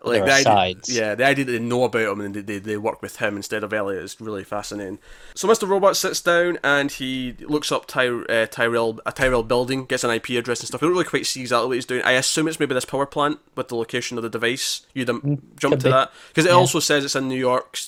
like 0.06 0.26
the 0.26 0.49
are 0.49 0.58
idea, 0.58 0.82
yeah, 0.88 1.16
the 1.16 1.26
idea 1.26 1.45
that 1.45 1.51
they 1.51 1.60
know 1.60 1.84
about 1.84 2.12
him 2.14 2.22
and 2.22 2.36
they, 2.36 2.41
they, 2.41 2.60
they 2.60 2.78
work 2.78 3.01
with 3.01 3.18
him 3.18 3.36
instead 3.36 3.64
of 3.64 3.74
Elliot 3.74 4.03
is 4.03 4.22
really 4.22 4.43
fascinating. 4.43 4.99
So 5.34 5.47
Mr. 5.47 5.68
Robot 5.68 5.97
sits 5.97 6.22
down 6.22 6.60
and 6.64 6.91
he 6.91 7.36
looks 7.41 7.72
up 7.72 7.86
Ty, 7.88 8.08
uh, 8.08 8.45
Tyrell 8.47 8.99
a 9.06 9.12
Tyrell 9.12 9.43
building, 9.43 9.86
gets 9.86 10.03
an 10.03 10.12
IP 10.12 10.30
address 10.32 10.60
and 10.60 10.68
stuff. 10.68 10.82
We 10.82 10.88
don't 10.88 10.93
really 10.93 11.06
quite 11.06 11.26
see 11.26 11.41
exactly 11.41 11.68
what 11.68 11.74
he's 11.76 11.86
doing. 11.86 12.03
I 12.03 12.12
assume 12.12 12.47
it's 12.47 12.60
maybe 12.60 12.74
this 12.74 12.86
power 12.86 13.06
plant 13.06 13.39
with 13.56 13.70
the 13.70 13.76
location 13.76 14.18
of 14.18 14.24
the 14.24 14.30
device. 14.30 14.86
You'd 14.93 15.10
um, 15.10 15.41
jump 15.58 15.80
to 15.80 15.89
that 15.89 16.12
because 16.30 16.45
it 16.45 16.51
also 16.51 16.80
says 16.80 17.03
it's 17.03 17.16
in 17.16 17.28
New 17.28 17.39
York, 17.39 17.80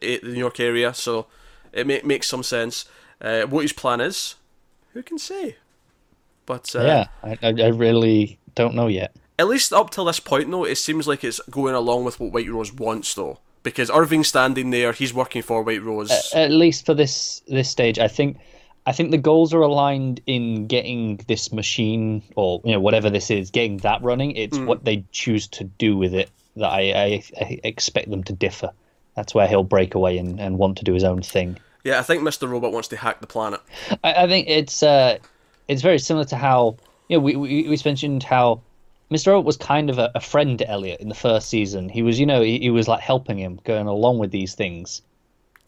the 0.00 0.20
New 0.22 0.38
York 0.38 0.60
area, 0.60 0.94
so 0.94 1.26
it 1.72 1.86
ma- 1.86 2.06
makes 2.06 2.28
some 2.28 2.42
sense. 2.42 2.84
Uh, 3.20 3.42
what 3.42 3.62
his 3.62 3.72
plan 3.72 4.00
is, 4.00 4.36
who 4.92 5.02
can 5.02 5.18
say? 5.18 5.56
But 6.46 6.74
uh, 6.76 6.82
yeah, 6.82 7.06
I, 7.22 7.38
I, 7.42 7.48
I 7.48 7.68
really 7.68 8.38
don't 8.54 8.74
know 8.74 8.86
yet. 8.86 9.14
At 9.38 9.48
least 9.48 9.72
up 9.72 9.90
till 9.90 10.04
this 10.04 10.20
point, 10.20 10.50
though, 10.50 10.64
it 10.64 10.76
seems 10.76 11.08
like 11.08 11.24
it's 11.24 11.40
going 11.50 11.74
along 11.74 12.04
with 12.04 12.20
what 12.20 12.32
White 12.32 12.48
Rose 12.50 12.72
wants, 12.72 13.14
though. 13.14 13.38
Because 13.62 13.90
Irving's 13.90 14.28
standing 14.28 14.70
there, 14.70 14.92
he's 14.92 15.14
working 15.14 15.42
for 15.42 15.62
White 15.62 15.82
Rose. 15.82 16.32
At 16.34 16.50
least 16.50 16.84
for 16.84 16.92
this 16.94 17.42
this 17.48 17.70
stage, 17.70 17.98
I 17.98 18.08
think 18.08 18.38
I 18.86 18.92
think 18.92 19.10
the 19.10 19.18
goals 19.18 19.54
are 19.54 19.62
aligned 19.62 20.20
in 20.26 20.66
getting 20.66 21.16
this 21.28 21.52
machine 21.52 22.22
or 22.36 22.60
you 22.64 22.72
know 22.72 22.80
whatever 22.80 23.08
this 23.08 23.30
is, 23.30 23.50
getting 23.50 23.78
that 23.78 24.02
running. 24.02 24.32
It's 24.32 24.58
what 24.58 24.84
they 24.84 25.04
choose 25.12 25.48
to 25.48 25.64
do 25.64 25.96
with 25.96 26.14
it 26.14 26.30
that 26.56 26.68
I, 26.68 26.80
I, 26.92 27.22
I 27.40 27.60
expect 27.64 28.10
them 28.10 28.22
to 28.24 28.32
differ. 28.32 28.70
That's 29.16 29.34
where 29.34 29.46
he'll 29.48 29.64
break 29.64 29.94
away 29.94 30.18
and, 30.18 30.38
and 30.40 30.58
want 30.58 30.78
to 30.78 30.84
do 30.84 30.92
his 30.92 31.04
own 31.04 31.22
thing. 31.22 31.56
yeah, 31.84 31.98
I 31.98 32.02
think 32.02 32.22
Mr. 32.22 32.48
Robot 32.48 32.72
wants 32.72 32.88
to 32.88 32.96
hack 32.96 33.20
the 33.20 33.26
planet. 33.26 33.60
I, 34.02 34.24
I 34.24 34.28
think 34.28 34.48
it's 34.48 34.82
uh, 34.82 35.18
it's 35.68 35.82
very 35.82 35.98
similar 35.98 36.26
to 36.26 36.36
how 36.36 36.76
you 37.08 37.16
know 37.16 37.22
we 37.24 37.36
we, 37.36 37.68
we 37.68 37.78
mentioned 37.84 38.22
how 38.22 38.60
Mr. 39.14 39.28
Robot 39.28 39.44
was 39.44 39.56
kind 39.56 39.90
of 39.90 39.98
a, 39.98 40.10
a 40.16 40.20
friend 40.20 40.58
to 40.58 40.68
Elliot 40.68 41.00
in 41.00 41.08
the 41.08 41.14
first 41.14 41.48
season. 41.48 41.88
He 41.88 42.02
was 42.02 42.18
you 42.18 42.26
know 42.26 42.40
he, 42.42 42.58
he 42.58 42.70
was 42.70 42.88
like 42.88 43.00
helping 43.00 43.38
him, 43.38 43.60
going 43.64 43.86
along 43.86 44.18
with 44.18 44.30
these 44.32 44.54
things. 44.54 45.02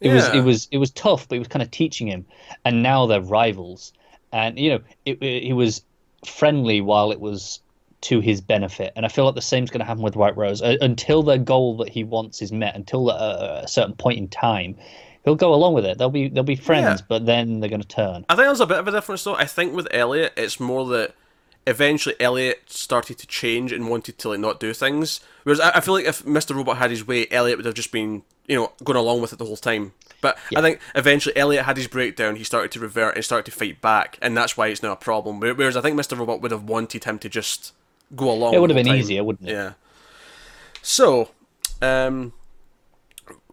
It 0.00 0.10
was 0.12 0.26
it 0.34 0.40
was 0.40 0.68
it 0.70 0.78
was 0.78 0.90
tough, 0.90 1.28
but 1.28 1.36
he 1.36 1.38
was 1.38 1.48
kind 1.48 1.62
of 1.62 1.70
teaching 1.70 2.06
him. 2.06 2.26
And 2.64 2.82
now 2.82 3.06
they're 3.06 3.20
rivals, 3.22 3.92
and 4.32 4.58
you 4.58 4.70
know 4.70 4.80
it, 5.06 5.22
it, 5.22 5.42
he 5.44 5.52
was 5.52 5.82
friendly 6.26 6.80
while 6.80 7.12
it 7.12 7.20
was 7.20 7.60
to 8.02 8.20
his 8.20 8.40
benefit. 8.40 8.92
And 8.94 9.06
I 9.06 9.08
feel 9.08 9.24
like 9.24 9.34
the 9.36 9.42
same's 9.42 9.70
going 9.70 9.78
to 9.80 9.86
happen 9.86 10.02
with 10.02 10.16
White 10.16 10.36
Rose 10.36 10.60
uh, 10.60 10.76
until 10.80 11.22
the 11.22 11.38
goal 11.38 11.78
that 11.78 11.88
he 11.88 12.04
wants 12.04 12.42
is 12.42 12.52
met. 12.52 12.74
Until 12.76 13.08
a, 13.10 13.62
a 13.64 13.68
certain 13.68 13.94
point 13.94 14.18
in 14.18 14.28
time, 14.28 14.76
he'll 15.24 15.34
go 15.34 15.54
along 15.54 15.72
with 15.74 15.86
it. 15.86 15.96
They'll 15.98 16.10
be 16.10 16.28
they'll 16.28 16.42
be 16.42 16.56
friends, 16.56 17.00
Yeah. 17.00 17.06
but 17.08 17.24
then 17.24 17.60
they're 17.60 17.70
going 17.70 17.80
to 17.80 17.88
turn. 17.88 18.26
I 18.28 18.34
think 18.34 18.46
there's 18.48 18.60
a 18.60 18.66
bit 18.66 18.78
of 18.78 18.88
a 18.88 18.90
difference, 18.92 19.24
though. 19.24 19.34
I 19.34 19.46
think 19.46 19.74
with 19.74 19.88
Elliot, 19.92 20.34
it's 20.36 20.60
more 20.60 20.84
that 20.88 21.14
eventually 21.66 22.14
Elliot 22.20 22.62
started 22.66 23.18
to 23.18 23.26
change 23.26 23.72
and 23.72 23.88
wanted 23.88 24.18
to 24.18 24.28
like 24.28 24.40
not 24.40 24.60
do 24.60 24.72
things. 24.72 25.20
Whereas 25.42 25.60
I, 25.60 25.70
I 25.76 25.80
feel 25.80 25.94
like 25.94 26.04
if 26.04 26.24
Mr. 26.24 26.54
Robot 26.54 26.78
had 26.78 26.90
his 26.90 27.06
way, 27.06 27.26
Elliot 27.30 27.58
would 27.58 27.66
have 27.66 27.74
just 27.74 27.92
been, 27.92 28.22
you 28.46 28.56
know, 28.56 28.72
going 28.84 28.96
along 28.96 29.20
with 29.20 29.32
it 29.32 29.38
the 29.38 29.44
whole 29.44 29.56
time. 29.56 29.92
But 30.20 30.38
I 30.56 30.62
think 30.62 30.80
eventually 30.94 31.36
Elliot 31.36 31.66
had 31.66 31.76
his 31.76 31.88
breakdown, 31.88 32.36
he 32.36 32.44
started 32.44 32.72
to 32.72 32.80
revert 32.80 33.16
and 33.16 33.24
started 33.24 33.44
to 33.50 33.56
fight 33.56 33.80
back, 33.80 34.18
and 34.22 34.36
that's 34.36 34.56
why 34.56 34.68
it's 34.68 34.82
now 34.82 34.92
a 34.92 34.96
problem. 34.96 35.40
Whereas 35.40 35.76
I 35.76 35.80
think 35.82 35.98
Mr. 35.98 36.18
Robot 36.18 36.40
would 36.40 36.50
have 36.50 36.64
wanted 36.64 37.04
him 37.04 37.18
to 37.18 37.28
just 37.28 37.72
go 38.14 38.30
along. 38.30 38.54
It 38.54 38.60
would 38.60 38.70
have 38.70 38.76
been 38.76 38.86
time. 38.86 38.96
easier, 38.96 39.22
wouldn't 39.22 39.48
it? 39.48 39.52
Yeah. 39.52 39.72
So, 40.82 41.30
um, 41.82 42.32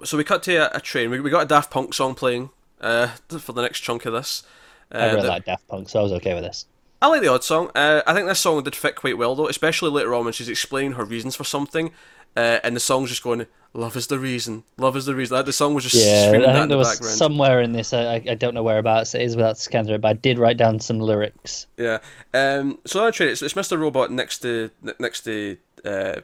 so 0.03 0.17
we 0.17 0.23
cut 0.23 0.43
to 0.43 0.55
a, 0.55 0.77
a 0.77 0.81
train. 0.81 1.09
We, 1.09 1.19
we 1.19 1.29
got 1.29 1.43
a 1.43 1.47
Daft 1.47 1.69
Punk 1.69 1.93
song 1.93 2.15
playing 2.15 2.49
uh, 2.79 3.07
for 3.39 3.53
the 3.53 3.61
next 3.61 3.81
chunk 3.81 4.05
of 4.05 4.13
this. 4.13 4.43
Uh, 4.91 4.97
I 4.97 5.05
really 5.07 5.21
the- 5.23 5.27
like 5.27 5.45
Daft 5.45 5.67
Punk, 5.67 5.89
so 5.89 5.99
I 5.99 6.03
was 6.03 6.11
okay 6.13 6.33
with 6.33 6.43
this. 6.43 6.65
I 7.03 7.07
like 7.07 7.21
the 7.21 7.27
odd 7.27 7.43
song. 7.43 7.69
Uh, 7.75 8.01
I 8.07 8.13
think 8.13 8.27
this 8.27 8.39
song 8.39 8.63
did 8.63 8.75
fit 8.75 8.95
quite 8.95 9.17
well 9.17 9.35
though, 9.35 9.47
especially 9.47 9.91
later 9.91 10.15
on 10.15 10.23
when 10.23 10.33
she's 10.33 10.47
explaining 10.49 10.93
her 10.93 11.03
reasons 11.03 11.35
for 11.35 11.43
something, 11.43 11.91
uh, 12.37 12.59
and 12.63 12.75
the 12.75 12.79
song's 12.79 13.09
just 13.09 13.21
going, 13.23 13.45
"Love 13.73 13.95
is 13.97 14.07
the 14.07 14.17
reason, 14.17 14.63
love 14.77 14.95
is 14.95 15.05
the 15.05 15.13
reason." 15.13 15.35
Like, 15.35 15.45
the 15.45 15.51
song 15.53 15.73
was 15.73 15.83
just 15.83 15.95
Yeah, 15.95 16.27
screaming 16.27 16.49
I 16.49 16.53
think 16.53 16.63
the 16.63 16.67
there 16.69 16.77
was 16.77 16.91
background. 16.91 17.17
somewhere 17.17 17.61
in 17.61 17.73
this. 17.73 17.91
I, 17.93 18.03
I 18.03 18.23
I 18.31 18.35
don't 18.35 18.53
know 18.53 18.63
whereabouts 18.63 19.13
it 19.15 19.21
is 19.21 19.35
without 19.35 19.57
scanning 19.57 19.87
through 19.87 19.95
it, 19.95 20.01
but 20.01 20.07
I 20.07 20.13
did 20.13 20.39
write 20.39 20.55
down 20.57 20.79
some 20.79 20.99
lyrics. 20.99 21.67
Yeah. 21.77 21.99
Um, 22.33 22.79
so 22.85 23.03
the 23.05 23.11
train, 23.11 23.29
it's, 23.29 23.41
it's 23.41 23.53
Mr. 23.53 23.77
Robot 23.77 24.09
next 24.09 24.39
to 24.39 24.71
next 24.97 25.21
to 25.25 25.57
uh, 25.83 26.21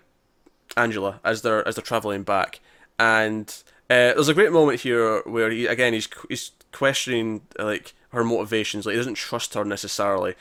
Angela 0.78 1.20
as 1.26 1.42
they're 1.42 1.68
as 1.68 1.76
they're 1.76 1.84
traveling 1.84 2.24
back, 2.24 2.62
and 2.98 3.50
uh, 3.90 4.16
there's 4.16 4.30
a 4.30 4.34
great 4.34 4.52
moment 4.54 4.80
here 4.82 5.22
where 5.26 5.50
he 5.52 5.66
again 5.68 5.92
he's 5.94 6.08
he's 6.30 6.52
questioning 6.72 7.42
like 7.58 7.94
her 8.12 8.24
motivations. 8.24 8.86
Like 8.86 8.94
he 8.94 8.98
doesn't 9.00 9.16
trust 9.16 9.54
her 9.56 9.66
necessarily, 9.66 10.36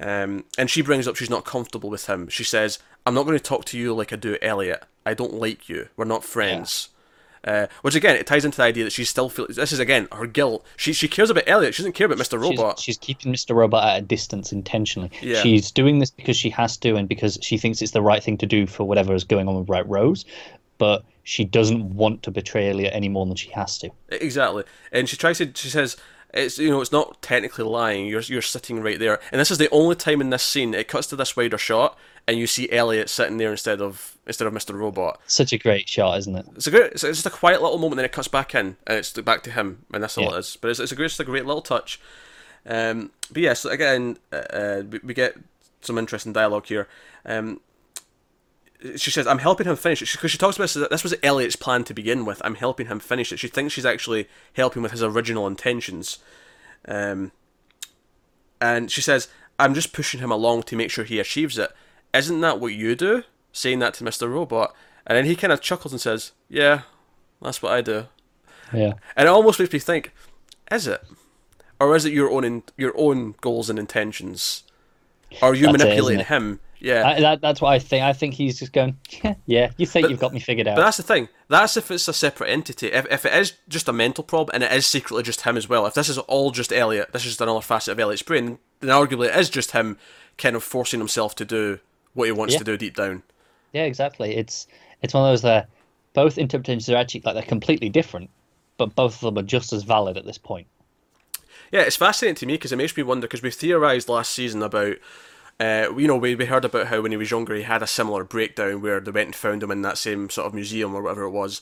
um, 0.00 0.44
and 0.56 0.70
she 0.70 0.82
brings 0.82 1.08
up 1.08 1.16
she's 1.16 1.30
not 1.30 1.44
comfortable 1.44 1.90
with 1.90 2.06
him. 2.06 2.28
She 2.28 2.44
says, 2.44 2.78
"I'm 3.06 3.14
not 3.14 3.24
going 3.24 3.38
to 3.38 3.42
talk 3.42 3.64
to 3.66 3.78
you 3.78 3.94
like 3.94 4.12
I 4.12 4.16
do 4.16 4.38
Elliot. 4.40 4.84
I 5.04 5.14
don't 5.14 5.34
like 5.34 5.68
you. 5.68 5.88
We're 5.96 6.04
not 6.04 6.24
friends." 6.24 6.90
Uh, 7.44 7.66
which 7.82 7.94
again, 7.94 8.16
it 8.16 8.26
ties 8.26 8.44
into 8.44 8.56
the 8.56 8.62
idea 8.64 8.84
that 8.84 8.92
she 8.92 9.04
still 9.04 9.28
feels 9.28 9.56
this 9.56 9.72
is 9.72 9.78
again 9.78 10.08
her 10.12 10.26
guilt. 10.26 10.66
She 10.76 10.92
she 10.92 11.08
cares 11.08 11.30
about 11.30 11.44
Elliot. 11.46 11.74
She 11.74 11.82
doesn't 11.82 11.92
care 11.92 12.06
about 12.06 12.18
Mr. 12.18 12.38
Robot. 12.40 12.78
she's 12.78 12.98
keeping 12.98 13.32
Mr. 13.32 13.54
Robot 13.54 13.88
at 13.88 13.98
a 13.98 14.02
distance 14.02 14.52
intentionally. 14.52 15.10
Yeah. 15.22 15.40
She's 15.40 15.70
doing 15.70 15.98
this 15.98 16.10
because 16.10 16.36
she 16.36 16.50
has 16.50 16.76
to 16.78 16.96
and 16.96 17.08
because 17.08 17.38
she 17.40 17.56
thinks 17.56 17.80
it's 17.80 17.92
the 17.92 18.02
right 18.02 18.22
thing 18.22 18.38
to 18.38 18.46
do 18.46 18.66
for 18.66 18.84
whatever 18.84 19.14
is 19.14 19.24
going 19.24 19.48
on 19.48 19.56
with 19.56 19.68
White 19.68 19.88
Rose. 19.88 20.24
But 20.78 21.04
she 21.22 21.44
doesn't 21.44 21.94
want 21.94 22.22
to 22.24 22.30
betray 22.30 22.70
Elliot 22.70 22.92
any 22.94 23.08
more 23.08 23.26
than 23.26 23.36
she 23.36 23.50
has 23.50 23.78
to. 23.78 23.90
Exactly, 24.10 24.64
and 24.92 25.08
she 25.08 25.16
tries 25.16 25.38
to. 25.38 25.50
She 25.54 25.68
says, 25.68 25.96
"It's 26.34 26.58
you 26.58 26.70
know, 26.70 26.80
it's 26.80 26.92
not 26.92 27.20
technically 27.22 27.64
lying. 27.64 28.06
You're 28.06 28.20
you're 28.22 28.42
sitting 28.42 28.80
right 28.82 28.98
there." 28.98 29.20
And 29.32 29.40
this 29.40 29.50
is 29.50 29.58
the 29.58 29.70
only 29.70 29.94
time 29.96 30.20
in 30.20 30.30
this 30.30 30.42
scene 30.42 30.74
it 30.74 30.88
cuts 30.88 31.06
to 31.08 31.16
this 31.16 31.36
wider 31.36 31.58
shot, 31.58 31.98
and 32.26 32.38
you 32.38 32.46
see 32.46 32.70
Elliot 32.70 33.08
sitting 33.10 33.38
there 33.38 33.50
instead 33.50 33.80
of 33.80 34.16
instead 34.26 34.46
of 34.46 34.52
Mr. 34.52 34.74
Robot. 34.78 35.20
Such 35.26 35.52
a 35.52 35.58
great 35.58 35.88
shot, 35.88 36.18
isn't 36.18 36.36
it? 36.36 36.46
It's 36.56 36.66
a 36.66 36.70
great. 36.70 36.92
It's, 36.92 37.02
just 37.02 37.26
a 37.26 37.30
quiet 37.30 37.62
little 37.62 37.78
moment, 37.78 37.96
then 37.96 38.04
it 38.04 38.12
cuts 38.12 38.28
back 38.28 38.54
in, 38.54 38.76
and 38.86 38.98
it's 38.98 39.12
back 39.12 39.42
to 39.44 39.50
him, 39.50 39.84
and 39.92 40.02
that's 40.02 40.18
all 40.18 40.24
Yeah. 40.24 40.36
it 40.36 40.40
is. 40.40 40.56
But 40.60 40.70
it's, 40.70 40.80
it's 40.80 40.92
a 40.92 40.96
great, 40.96 41.06
it's 41.06 41.20
a 41.20 41.24
great 41.24 41.46
little 41.46 41.62
touch. 41.62 42.00
Um, 42.66 43.10
but 43.32 43.42
yes, 43.42 43.64
again, 43.64 44.18
uh, 44.32 44.36
uh, 44.36 44.82
we, 44.90 45.00
we 45.02 45.14
get 45.14 45.36
some 45.80 45.96
interesting 45.96 46.32
dialogue 46.32 46.66
here. 46.66 46.88
Um, 47.24 47.60
she 48.96 49.10
says, 49.10 49.26
"I'm 49.26 49.38
helping 49.38 49.66
him 49.66 49.76
finish 49.76 50.02
it," 50.02 50.12
because 50.12 50.30
she 50.30 50.38
talks 50.38 50.56
about 50.56 50.70
this, 50.70 50.88
this 50.90 51.02
was 51.02 51.14
Elliot's 51.22 51.56
plan 51.56 51.84
to 51.84 51.94
begin 51.94 52.24
with. 52.24 52.40
I'm 52.44 52.54
helping 52.54 52.86
him 52.86 53.00
finish 53.00 53.32
it. 53.32 53.38
She 53.38 53.48
thinks 53.48 53.74
she's 53.74 53.86
actually 53.86 54.28
helping 54.54 54.82
with 54.82 54.92
his 54.92 55.02
original 55.02 55.46
intentions. 55.46 56.18
Um, 56.86 57.32
and 58.60 58.90
she 58.90 59.00
says, 59.00 59.28
"I'm 59.58 59.74
just 59.74 59.92
pushing 59.92 60.20
him 60.20 60.30
along 60.30 60.64
to 60.64 60.76
make 60.76 60.90
sure 60.90 61.04
he 61.04 61.18
achieves 61.18 61.58
it. 61.58 61.70
Isn't 62.14 62.40
that 62.40 62.60
what 62.60 62.74
you 62.74 62.94
do?" 62.94 63.24
Saying 63.52 63.80
that 63.80 63.94
to 63.94 64.04
Mister 64.04 64.28
Robot, 64.28 64.74
and 65.06 65.16
then 65.16 65.24
he 65.24 65.34
kind 65.34 65.52
of 65.52 65.60
chuckles 65.60 65.92
and 65.92 66.00
says, 66.00 66.32
"Yeah, 66.48 66.82
that's 67.42 67.62
what 67.62 67.72
I 67.72 67.80
do." 67.80 68.06
Yeah. 68.72 68.92
And 69.16 69.26
it 69.26 69.30
almost 69.30 69.58
makes 69.58 69.72
me 69.72 69.78
think, 69.78 70.12
is 70.70 70.86
it, 70.86 71.02
or 71.80 71.96
is 71.96 72.04
it 72.04 72.12
your 72.12 72.30
own 72.30 72.44
in, 72.44 72.62
your 72.76 72.92
own 72.96 73.34
goals 73.40 73.70
and 73.70 73.78
intentions? 73.78 74.62
Are 75.40 75.54
you 75.54 75.66
That's 75.66 75.78
manipulating 75.78 76.20
it? 76.20 76.26
him? 76.26 76.60
Yeah. 76.80 77.06
I, 77.06 77.20
that, 77.20 77.40
that's 77.40 77.60
what 77.60 77.72
I 77.72 77.78
think. 77.78 78.04
I 78.04 78.12
think 78.12 78.34
he's 78.34 78.58
just 78.58 78.72
going, 78.72 78.96
yeah, 79.22 79.34
yeah 79.46 79.70
you 79.76 79.86
think 79.86 80.08
you've 80.08 80.20
got 80.20 80.32
me 80.32 80.40
figured 80.40 80.68
out. 80.68 80.76
But 80.76 80.82
that's 80.84 80.96
the 80.96 81.02
thing. 81.02 81.28
That's 81.48 81.76
if 81.76 81.90
it's 81.90 82.08
a 82.08 82.12
separate 82.12 82.48
entity. 82.50 82.88
If, 82.88 83.06
if 83.10 83.24
it 83.26 83.34
is 83.34 83.54
just 83.68 83.88
a 83.88 83.92
mental 83.92 84.24
problem 84.24 84.54
and 84.54 84.62
it 84.62 84.72
is 84.72 84.86
secretly 84.86 85.22
just 85.22 85.42
him 85.42 85.56
as 85.56 85.68
well, 85.68 85.86
if 85.86 85.94
this 85.94 86.08
is 86.08 86.18
all 86.18 86.50
just 86.50 86.72
Elliot, 86.72 87.12
this 87.12 87.22
is 87.22 87.32
just 87.32 87.40
another 87.40 87.60
facet 87.60 87.92
of 87.92 88.00
Elliot's 88.00 88.22
brain, 88.22 88.58
then 88.80 88.90
arguably 88.90 89.28
it 89.28 89.36
is 89.36 89.50
just 89.50 89.72
him 89.72 89.98
kind 90.36 90.54
of 90.54 90.62
forcing 90.62 91.00
himself 91.00 91.34
to 91.36 91.44
do 91.44 91.80
what 92.14 92.26
he 92.26 92.32
wants 92.32 92.54
Yeah. 92.54 92.58
to 92.58 92.64
do 92.64 92.76
deep 92.76 92.96
down. 92.96 93.22
Yeah, 93.72 93.84
exactly. 93.84 94.36
It's 94.36 94.66
it's 95.02 95.14
one 95.14 95.24
of 95.24 95.32
those 95.32 95.42
that 95.42 95.68
both 96.14 96.38
interpretations 96.38 96.88
are 96.88 96.96
actually 96.96 97.22
like 97.24 97.34
they're 97.34 97.42
completely 97.42 97.88
different, 97.88 98.30
but 98.76 98.94
both 98.94 99.14
of 99.14 99.20
them 99.20 99.38
are 99.38 99.46
just 99.46 99.72
as 99.72 99.82
valid 99.82 100.16
at 100.16 100.24
this 100.24 100.38
point. 100.38 100.66
Yeah, 101.70 101.80
it's 101.82 101.96
fascinating 101.96 102.36
to 102.36 102.46
me 102.46 102.54
because 102.54 102.72
it 102.72 102.76
makes 102.76 102.96
me 102.96 103.02
wonder 103.02 103.26
because 103.26 103.42
we 103.42 103.50
theorized 103.50 104.08
last 104.08 104.32
season 104.32 104.62
about. 104.62 104.96
Uh, 105.60 105.92
you 105.96 106.06
know, 106.06 106.16
we, 106.16 106.34
we 106.36 106.46
heard 106.46 106.64
about 106.64 106.86
how 106.86 107.00
when 107.00 107.10
he 107.10 107.16
was 107.16 107.30
younger 107.30 107.54
he 107.54 107.62
had 107.62 107.82
a 107.82 107.86
similar 107.86 108.22
breakdown 108.22 108.80
where 108.80 109.00
they 109.00 109.10
went 109.10 109.26
and 109.26 109.36
found 109.36 109.62
him 109.62 109.72
in 109.72 109.82
that 109.82 109.98
same 109.98 110.30
sort 110.30 110.46
of 110.46 110.54
museum 110.54 110.94
or 110.94 111.02
whatever 111.02 111.24
it 111.24 111.30
was, 111.30 111.60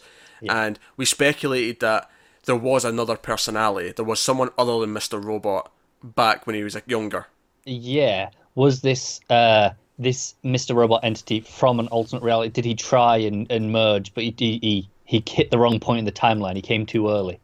and 0.49 0.79
we 0.97 1.05
speculated 1.07 1.81
that 1.81 2.11
there 2.45 2.57
was 2.57 2.85
another 2.85 3.17
personality, 3.17 3.93
there 3.93 4.05
was 4.05 4.21
someone 4.21 4.51
other 4.59 4.81
than 4.81 4.93
Mister 4.93 5.19
Robot 5.19 5.73
back 6.03 6.47
when 6.47 6.55
he 6.55 6.63
was 6.63 6.75
like, 6.75 6.89
younger. 6.89 7.27
Yeah, 7.65 8.31
was 8.55 8.83
this 8.83 9.21
uh 9.31 9.71
this 9.99 10.35
Mr. 10.45 10.75
Robot 10.75 11.01
entity 11.03 11.41
from 11.41 11.81
an 11.81 11.89
alternate 11.89 12.23
reality? 12.23 12.51
Did 12.51 12.65
he 12.67 12.75
try 12.75 13.17
and, 13.17 13.51
and 13.51 13.73
merge, 13.73 14.13
but 14.13 14.25
he, 14.25 14.35
he 14.39 14.59
he 14.59 14.89
he 15.05 15.25
hit 15.27 15.51
the 15.51 15.59
wrong 15.59 15.81
point 15.81 16.01
in 16.01 16.05
the 16.05 16.13
timeline? 16.13 16.55
He 16.55 16.63
came 16.63 16.85
too 16.85 17.09
early. 17.09 17.41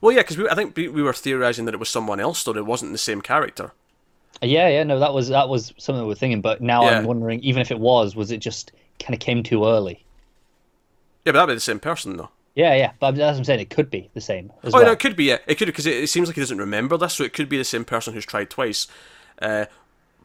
Well, 0.00 0.12
yeah, 0.12 0.22
because 0.22 0.38
I 0.48 0.54
think 0.54 0.76
we, 0.76 0.88
we 0.88 1.02
were 1.02 1.12
theorizing 1.12 1.64
that 1.66 1.74
it 1.74 1.80
was 1.80 1.88
someone 1.88 2.20
else, 2.20 2.42
though 2.42 2.56
it 2.56 2.64
wasn't 2.64 2.92
the 2.92 2.98
same 2.98 3.20
character. 3.20 3.72
Yeah, 4.42 4.68
yeah, 4.68 4.82
no, 4.84 4.98
that 5.00 5.12
was 5.12 5.28
that 5.28 5.48
was 5.48 5.72
something 5.78 6.02
we 6.02 6.08
were 6.08 6.14
thinking. 6.14 6.40
But 6.40 6.60
now 6.60 6.82
Yeah. 6.84 6.98
I'm 6.98 7.04
wondering, 7.04 7.40
even 7.40 7.60
if 7.60 7.70
it 7.70 7.78
was, 7.80 8.14
was 8.16 8.30
it 8.30 8.38
just 8.38 8.72
kind 9.00 9.14
of 9.14 9.20
came 9.20 9.42
too 9.42 9.64
early? 9.66 10.04
Yeah, 11.24 11.32
but 11.32 11.40
that'd 11.40 11.48
be 11.48 11.54
the 11.54 11.60
same 11.60 11.80
person, 11.80 12.16
though. 12.16 12.30
Yeah, 12.54 12.74
yeah, 12.74 12.92
but 12.98 13.12
that's 13.14 13.34
what 13.34 13.38
I'm 13.38 13.44
saying. 13.44 13.60
It 13.60 13.70
could 13.70 13.90
be 13.90 14.10
the 14.14 14.20
same 14.20 14.52
as 14.64 14.74
Oh 14.74 14.78
well. 14.78 14.86
no, 14.86 14.92
it 14.92 14.98
could 14.98 15.14
be. 15.16 15.24
Yeah, 15.24 15.38
it 15.46 15.56
could 15.56 15.66
because 15.66 15.86
it, 15.86 15.94
it 15.96 16.08
seems 16.08 16.28
like 16.28 16.34
he 16.34 16.40
doesn't 16.40 16.58
remember 16.58 16.96
this, 16.96 17.14
so 17.14 17.24
it 17.24 17.32
could 17.32 17.48
be 17.48 17.56
the 17.58 17.64
same 17.64 17.84
person 17.84 18.14
who's 18.14 18.26
tried 18.26 18.50
twice. 18.50 18.88
Uh, 19.40 19.66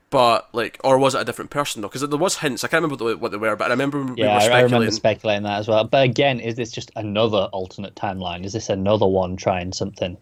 but 0.10 0.48
like, 0.54 0.80
or 0.84 0.98
was 1.00 1.16
it 1.16 1.22
a 1.22 1.26
different 1.26 1.52
person 1.52 1.82
though? 1.82 1.88
Because 1.88 2.08
there 2.08 2.18
was 2.20 2.38
hints. 2.40 2.64
I 2.64 2.68
can't 2.68 2.84
remember 2.84 3.04
what 3.04 3.10
they- 3.12 3.16
what 3.20 3.32
they 3.32 3.38
were, 3.38 3.56
but 3.56 3.66
I 3.66 3.70
remember 3.74 4.04
we 4.04 4.22
Yeah, 4.24 4.38
I, 4.38 4.48
I 4.48 4.62
remember 4.62 4.90
speculating 4.92 5.44
that 5.44 5.60
as 5.60 5.68
well. 5.68 5.84
But 5.84 6.04
again, 6.04 6.40
is 6.40 6.56
this 6.56 6.72
just 6.72 6.92
another 6.96 7.50
alternate 7.52 7.96
timeline? 7.96 8.46
Is 8.46 8.54
this 8.54 8.70
another 8.70 9.08
one 9.08 9.36
trying 9.36 9.74
something? 9.74 10.18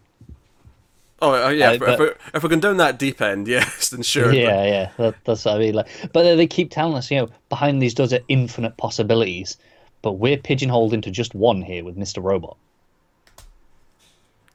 Oh, 1.22 1.46
uh, 1.46 1.48
yeah. 1.48 1.68
Uh, 1.68 1.72
if, 1.72 1.80
but- 1.80 1.88
if, 1.90 1.98
we're, 1.98 2.16
if 2.34 2.42
we're 2.42 2.48
going 2.50 2.60
down 2.60 2.76
that 2.76 2.98
deep 2.98 3.22
end, 3.22 3.48
yes, 3.56 3.88
then 3.88 4.02
sure. 4.02 4.32
Yeah, 4.32 4.64
yeah, 4.64 4.90
that, 4.98 5.14
that's 5.24 5.44
what 5.46 5.56
I 5.56 5.58
mean. 5.58 5.74
Like, 5.74 5.88
but 6.12 6.22
they- 6.24 6.36
they 6.36 6.46
keep 6.46 6.70
telling 6.70 6.94
us, 6.96 7.10
you 7.10 7.18
know, 7.18 7.28
behind 7.48 7.80
these 7.80 7.94
doors 7.94 8.12
are 8.12 8.20
infinite 8.28 8.76
possibilities, 8.76 9.56
but 10.02 10.12
we're 10.12 10.36
pigeonholed 10.36 10.92
into 10.92 11.10
just 11.10 11.34
one 11.34 11.62
here 11.62 11.84
with 11.84 11.96
Mister 11.96 12.20
Robot. 12.20 12.56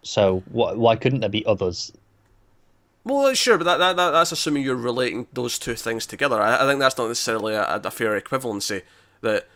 So 0.04 0.40
wh- 0.52 0.78
why 0.78 0.96
couldn't 0.96 1.22
there 1.22 1.30
be 1.30 1.46
others? 1.46 1.92
Well, 3.04 3.34
sure, 3.34 3.58
but 3.58 3.64
that, 3.66 3.78
that, 3.78 3.96
that 3.96 4.12
that's 4.12 4.32
assuming 4.34 4.64
you're 4.64 4.76
relating 4.76 5.28
those 5.34 5.58
two 5.58 5.76
things 5.76 6.06
together. 6.06 6.42
I, 6.42 6.64
I 6.64 6.68
think 6.68 6.80
that's 6.80 6.98
not 6.98 7.08
necessarily 7.08 7.54
a, 7.54 7.64
a 7.78 7.92
fair 7.92 8.20
equivalency. 8.20 8.82
That 9.22 9.48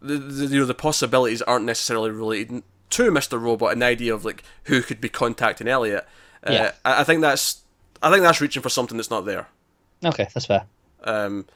the, 0.00 0.18
the 0.18 0.46
you 0.46 0.60
know 0.60 0.66
the 0.66 0.74
possibilities 0.74 1.40
aren't 1.42 1.64
necessarily 1.64 2.10
related 2.10 2.62
to 2.90 3.10
Mister 3.10 3.38
Robot 3.38 3.72
and 3.72 3.80
the 3.82 3.86
idea 3.86 4.14
of 4.14 4.24
like 4.24 4.42
who 4.64 4.82
could 4.82 5.00
be 5.00 5.08
contacting 5.08 5.68
Elliot. 5.68 6.06
Uh, 6.46 6.52
Yeah. 6.52 6.72
I, 6.84 7.00
I 7.00 7.04
think 7.04 7.20
that's 7.20 7.62
I 8.02 8.10
think 8.10 8.22
that's 8.22 8.40
reaching 8.40 8.62
for 8.62 8.68
something 8.68 8.96
that's 8.96 9.10
not 9.10 9.24
there. 9.24 9.48
Okay, 10.04 10.28
that's 10.32 10.46
fair. 10.46 10.64
Um, 11.04 11.46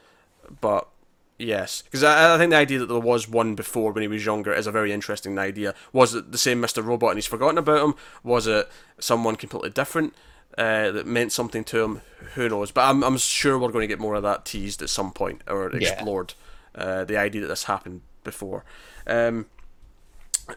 but 0.60 0.88
yes, 1.38 1.82
because 1.82 2.02
I, 2.02 2.34
I 2.34 2.38
think 2.38 2.50
the 2.50 2.56
idea 2.56 2.78
that 2.80 2.86
there 2.86 2.98
was 2.98 3.28
one 3.28 3.54
before 3.54 3.92
when 3.92 4.02
he 4.02 4.08
was 4.08 4.24
younger 4.24 4.52
is 4.52 4.66
a 4.66 4.72
very 4.72 4.92
interesting 4.92 5.38
idea. 5.38 5.74
Was 5.92 6.14
it 6.14 6.32
the 6.32 6.38
same 6.38 6.60
Mister 6.60 6.82
Robot 6.82 7.10
and 7.10 7.18
he's 7.18 7.26
forgotten 7.26 7.58
about 7.58 7.84
him? 7.84 7.94
Was 8.24 8.46
it 8.46 8.68
someone 8.98 9.36
completely 9.36 9.70
different 9.70 10.14
uh, 10.58 10.90
that 10.90 11.06
meant 11.06 11.30
something 11.32 11.62
to 11.64 11.82
him? 11.84 12.00
Who 12.34 12.48
knows? 12.48 12.72
But 12.72 12.88
I'm 12.90 13.04
I'm 13.04 13.18
sure 13.18 13.58
we're 13.58 13.70
going 13.72 13.84
to 13.88 13.92
get 13.94 14.00
more 14.00 14.14
of 14.16 14.22
that 14.24 14.44
teased 14.44 14.82
at 14.82 14.90
some 14.90 15.12
point 15.12 15.42
or 15.46 15.70
Yeah. 15.72 15.88
explored. 15.90 16.34
Uh, 16.74 17.04
the 17.04 17.16
idea 17.18 17.42
that 17.42 17.48
this 17.48 17.64
happened 17.64 18.00
before. 18.24 18.64
Um, 19.06 19.46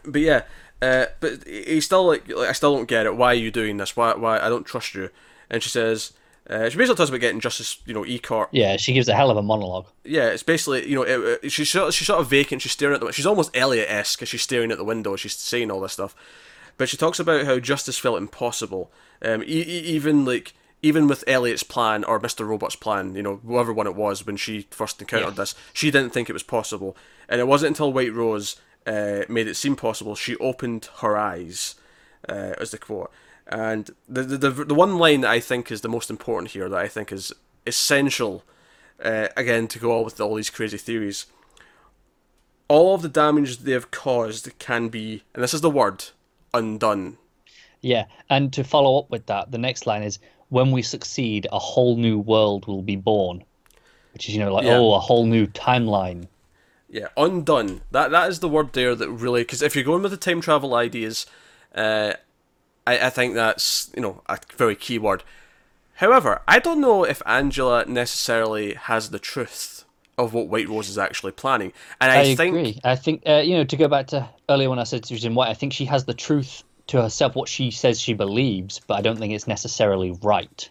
but 0.04 0.20
yeah. 0.20 0.42
Uh, 0.82 1.06
but 1.20 1.44
he's 1.46 1.84
still 1.86 2.06
like, 2.06 2.28
like, 2.28 2.48
I 2.48 2.52
still 2.52 2.76
don't 2.76 2.86
get 2.88 3.06
it. 3.06 3.16
Why 3.16 3.28
are 3.28 3.34
you 3.34 3.50
doing 3.50 3.76
this? 3.78 3.96
Why? 3.96 4.14
Why? 4.14 4.38
I 4.38 4.48
don't 4.48 4.64
trust 4.66 4.94
you. 4.94 5.10
And 5.48 5.62
she 5.62 5.70
says, 5.70 6.12
uh, 6.50 6.68
she 6.68 6.76
basically 6.76 6.96
talks 6.96 7.08
about 7.08 7.20
getting 7.20 7.40
justice, 7.40 7.78
you 7.86 7.94
know, 7.94 8.04
E 8.04 8.18
Corp 8.18 8.50
Yeah, 8.52 8.76
she 8.76 8.92
gives 8.92 9.08
a 9.08 9.14
hell 9.14 9.30
of 9.30 9.36
a 9.36 9.42
monologue. 9.42 9.86
yeah, 10.04 10.26
it's 10.26 10.42
basically 10.42 10.88
you 10.88 10.94
know 10.94 11.02
it, 11.02 11.40
it, 11.44 11.52
she's 11.52 11.70
sort 11.70 11.88
of, 11.88 11.94
she's 11.94 12.06
sort 12.06 12.20
of 12.20 12.28
vacant. 12.28 12.62
She's 12.62 12.72
staring 12.72 12.94
at 12.94 13.00
the. 13.00 13.10
She's 13.12 13.26
almost 13.26 13.56
Elliot 13.56 13.86
esque 13.90 14.24
she's 14.26 14.42
staring 14.42 14.70
at 14.70 14.78
the 14.78 14.84
window. 14.84 15.16
She's 15.16 15.34
saying 15.34 15.70
all 15.70 15.80
this 15.80 15.94
stuff, 15.94 16.14
but 16.76 16.88
she 16.88 16.96
talks 16.96 17.18
about 17.18 17.46
how 17.46 17.58
justice 17.58 17.98
felt 17.98 18.18
impossible. 18.18 18.90
Um, 19.22 19.42
e- 19.42 19.46
e- 19.46 19.84
even 19.86 20.24
like 20.24 20.52
even 20.82 21.08
with 21.08 21.24
Elliot's 21.26 21.62
plan 21.62 22.04
or 22.04 22.20
Mister 22.20 22.44
Robot's 22.44 22.76
plan, 22.76 23.14
you 23.16 23.22
know, 23.22 23.36
whatever 23.42 23.72
one 23.72 23.86
it 23.86 23.96
was 23.96 24.26
when 24.26 24.36
she 24.36 24.66
first 24.70 25.00
encountered 25.00 25.30
Yeah. 25.30 25.34
this, 25.36 25.54
she 25.72 25.90
didn't 25.90 26.10
think 26.10 26.28
it 26.28 26.34
was 26.34 26.42
possible, 26.42 26.96
and 27.28 27.40
it 27.40 27.48
wasn't 27.48 27.68
until 27.70 27.92
White 27.92 28.12
Rose 28.12 28.56
uh, 28.86 29.22
made 29.28 29.48
it 29.48 29.56
seem 29.56 29.76
possible 29.76 30.14
she 30.14 30.36
opened 30.36 30.88
her 31.00 31.16
eyes, 31.16 31.74
uh, 32.28 32.54
as 32.60 32.70
the 32.70 32.78
quote. 32.78 33.10
And 33.48 33.90
the, 34.08 34.22
the 34.22 34.38
the 34.38 34.64
the 34.64 34.74
one 34.74 34.98
line 34.98 35.20
that 35.20 35.30
I 35.30 35.40
think 35.40 35.70
is 35.70 35.80
the 35.82 35.88
most 35.88 36.10
important 36.10 36.52
here, 36.52 36.68
that 36.68 36.78
I 36.78 36.88
think 36.88 37.12
is 37.12 37.32
essential 37.66 38.44
uh, 39.04 39.28
again 39.36 39.68
to 39.68 39.78
go 39.78 39.98
on 39.98 40.04
with 40.04 40.20
all 40.20 40.34
these 40.34 40.50
crazy 40.50 40.78
theories. 40.78 41.26
All 42.68 42.94
of 42.94 43.02
the 43.02 43.08
damage 43.08 43.58
they 43.58 43.72
have 43.72 43.92
caused 43.92 44.58
can 44.58 44.88
be, 44.88 45.22
and 45.34 45.42
this 45.44 45.54
is 45.54 45.60
the 45.60 45.70
word, 45.70 46.06
undone. 46.52 47.18
Yeah, 47.80 48.06
and 48.28 48.52
to 48.54 48.64
follow 48.64 48.98
up 48.98 49.10
with 49.10 49.26
that, 49.26 49.52
the 49.52 49.58
next 49.58 49.86
line 49.86 50.02
is 50.02 50.18
when 50.48 50.72
we 50.72 50.82
succeed, 50.82 51.46
a 51.52 51.58
whole 51.58 51.96
new 51.96 52.18
world 52.18 52.66
will 52.66 52.82
be 52.82 52.96
born. 52.96 53.44
Which 54.12 54.28
is, 54.28 54.34
you 54.34 54.40
know, 54.40 54.52
like, 54.52 54.64
Yeah. 54.64 54.78
oh, 54.78 54.94
a 54.94 54.98
whole 54.98 55.26
new 55.26 55.46
timeline. 55.46 56.26
Yeah, 56.88 57.08
undone. 57.16 57.80
That 57.90 58.10
that 58.10 58.28
is 58.28 58.40
the 58.40 58.48
word 58.48 58.72
there 58.72 58.94
that 58.94 59.10
really, 59.10 59.42
because 59.42 59.62
if 59.62 59.74
you're 59.74 59.84
going 59.84 60.02
with 60.02 60.12
the 60.12 60.16
time 60.16 60.40
travel 60.40 60.74
ideas, 60.74 61.26
uh, 61.74 62.14
I 62.86 63.06
I 63.06 63.10
think 63.10 63.34
that's 63.34 63.90
you 63.94 64.02
know 64.02 64.22
a 64.28 64.38
very 64.56 64.76
key 64.76 64.98
word. 64.98 65.22
However, 65.94 66.42
I 66.46 66.58
don't 66.58 66.80
know 66.80 67.04
if 67.04 67.22
Angela 67.26 67.84
necessarily 67.86 68.74
has 68.74 69.10
the 69.10 69.18
truth 69.18 69.84
of 70.18 70.32
what 70.32 70.48
White 70.48 70.68
Rose 70.68 70.88
is 70.88 70.98
actually 70.98 71.32
planning, 71.32 71.72
and 72.00 72.12
I, 72.12 72.20
I, 72.20 72.34
think 72.34 72.54
agree. 72.54 72.80
I 72.84 72.96
think, 72.96 73.22
uh, 73.26 73.42
you 73.44 73.56
know, 73.56 73.64
to 73.64 73.76
go 73.76 73.88
back 73.88 74.08
to 74.08 74.28
earlier 74.48 74.70
when 74.70 74.78
I 74.78 74.84
said 74.84 75.10
was 75.10 75.28
white, 75.28 75.48
I 75.48 75.54
think 75.54 75.72
she 75.72 75.86
has 75.86 76.04
the 76.04 76.14
truth 76.14 76.62
to 76.88 77.02
herself, 77.02 77.34
what 77.34 77.48
she 77.48 77.70
says 77.70 78.00
she 78.00 78.14
believes, 78.14 78.80
but 78.86 78.94
I 78.94 79.02
don't 79.02 79.18
think 79.18 79.32
it's 79.34 79.46
necessarily 79.46 80.12
right. 80.22 80.68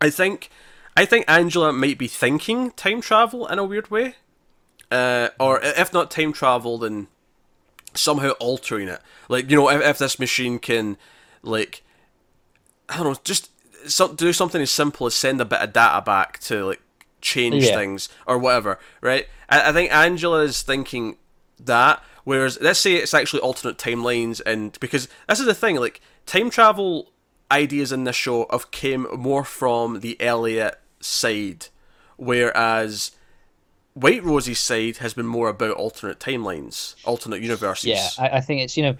I 0.00 0.10
think 0.10 0.50
I 0.96 1.04
think 1.04 1.24
Angela 1.28 1.72
might 1.72 1.98
be 1.98 2.08
thinking 2.08 2.70
time 2.72 3.00
travel 3.00 3.46
in 3.46 3.58
a 3.58 3.64
weird 3.64 3.90
way, 3.90 4.16
uh, 4.90 5.28
or 5.38 5.60
if 5.62 5.92
not 5.92 6.10
time 6.10 6.32
travel, 6.32 6.78
then 6.78 7.08
somehow 7.94 8.30
altering 8.32 8.88
it. 8.88 9.00
Like 9.28 9.50
you 9.50 9.56
know, 9.56 9.68
if, 9.70 9.82
if 9.82 9.98
this 9.98 10.18
machine 10.18 10.58
can, 10.58 10.96
like, 11.42 11.82
I 12.88 12.96
don't 12.98 13.06
know, 13.06 13.16
just 13.24 13.50
so, 13.86 14.12
do 14.12 14.32
something 14.32 14.60
as 14.60 14.70
simple 14.70 15.06
as 15.06 15.14
send 15.14 15.40
a 15.40 15.44
bit 15.44 15.60
of 15.60 15.72
data 15.72 16.02
back 16.02 16.38
to 16.40 16.64
like 16.64 16.82
change 17.20 17.64
Yeah. 17.64 17.76
things 17.76 18.08
or 18.26 18.38
whatever, 18.38 18.78
right? 19.00 19.26
I, 19.48 19.70
I 19.70 19.72
think 19.72 19.92
Angela 19.92 20.42
is 20.42 20.62
thinking 20.62 21.16
that. 21.58 22.02
Whereas, 22.24 22.58
let's 22.60 22.78
say 22.78 22.96
it's 22.96 23.14
actually 23.14 23.40
alternate 23.40 23.78
timelines, 23.78 24.42
and 24.44 24.78
because 24.78 25.08
this 25.26 25.40
is 25.40 25.46
the 25.46 25.54
thing, 25.54 25.76
like 25.76 26.00
time 26.26 26.50
travel 26.50 27.10
ideas 27.50 27.92
in 27.92 28.04
this 28.04 28.14
show 28.14 28.46
have 28.52 28.70
came 28.70 29.06
more 29.16 29.42
from 29.42 30.00
the 30.00 30.20
Elliot 30.20 30.78
side, 31.00 31.68
whereas 32.16 33.12
White 34.00 34.24
Rose's 34.24 34.58
side 34.58 34.98
has 34.98 35.14
been 35.14 35.26
more 35.26 35.48
about 35.48 35.76
alternate 35.76 36.18
timelines, 36.18 36.94
alternate 37.04 37.42
universes. 37.42 37.86
Yeah, 37.86 38.08
I, 38.18 38.38
I 38.38 38.40
think 38.40 38.62
it's 38.62 38.76
you 38.76 38.82
know, 38.82 38.96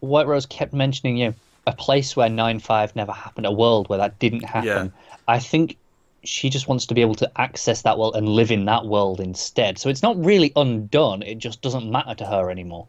White 0.00 0.26
Rose 0.26 0.46
kept 0.46 0.72
mentioning 0.72 1.16
you 1.18 1.26
know 1.28 1.34
a 1.66 1.72
place 1.72 2.16
where 2.16 2.28
nine 2.28 2.58
five 2.58 2.96
never 2.96 3.12
happened, 3.12 3.46
a 3.46 3.52
world 3.52 3.88
where 3.88 3.98
that 3.98 4.18
didn't 4.18 4.44
happen. 4.44 4.92
Yeah. 4.96 5.16
I 5.28 5.38
think 5.38 5.76
she 6.24 6.50
just 6.50 6.66
wants 6.66 6.86
to 6.86 6.94
be 6.94 7.02
able 7.02 7.14
to 7.16 7.30
access 7.40 7.82
that 7.82 7.98
world 7.98 8.16
and 8.16 8.28
live 8.28 8.50
in 8.50 8.64
that 8.64 8.86
world 8.86 9.20
instead. 9.20 9.78
So 9.78 9.88
it's 9.88 10.02
not 10.02 10.22
really 10.22 10.52
undone; 10.56 11.22
it 11.22 11.38
just 11.38 11.60
doesn't 11.60 11.90
matter 11.90 12.14
to 12.14 12.26
her 12.26 12.50
anymore. 12.50 12.86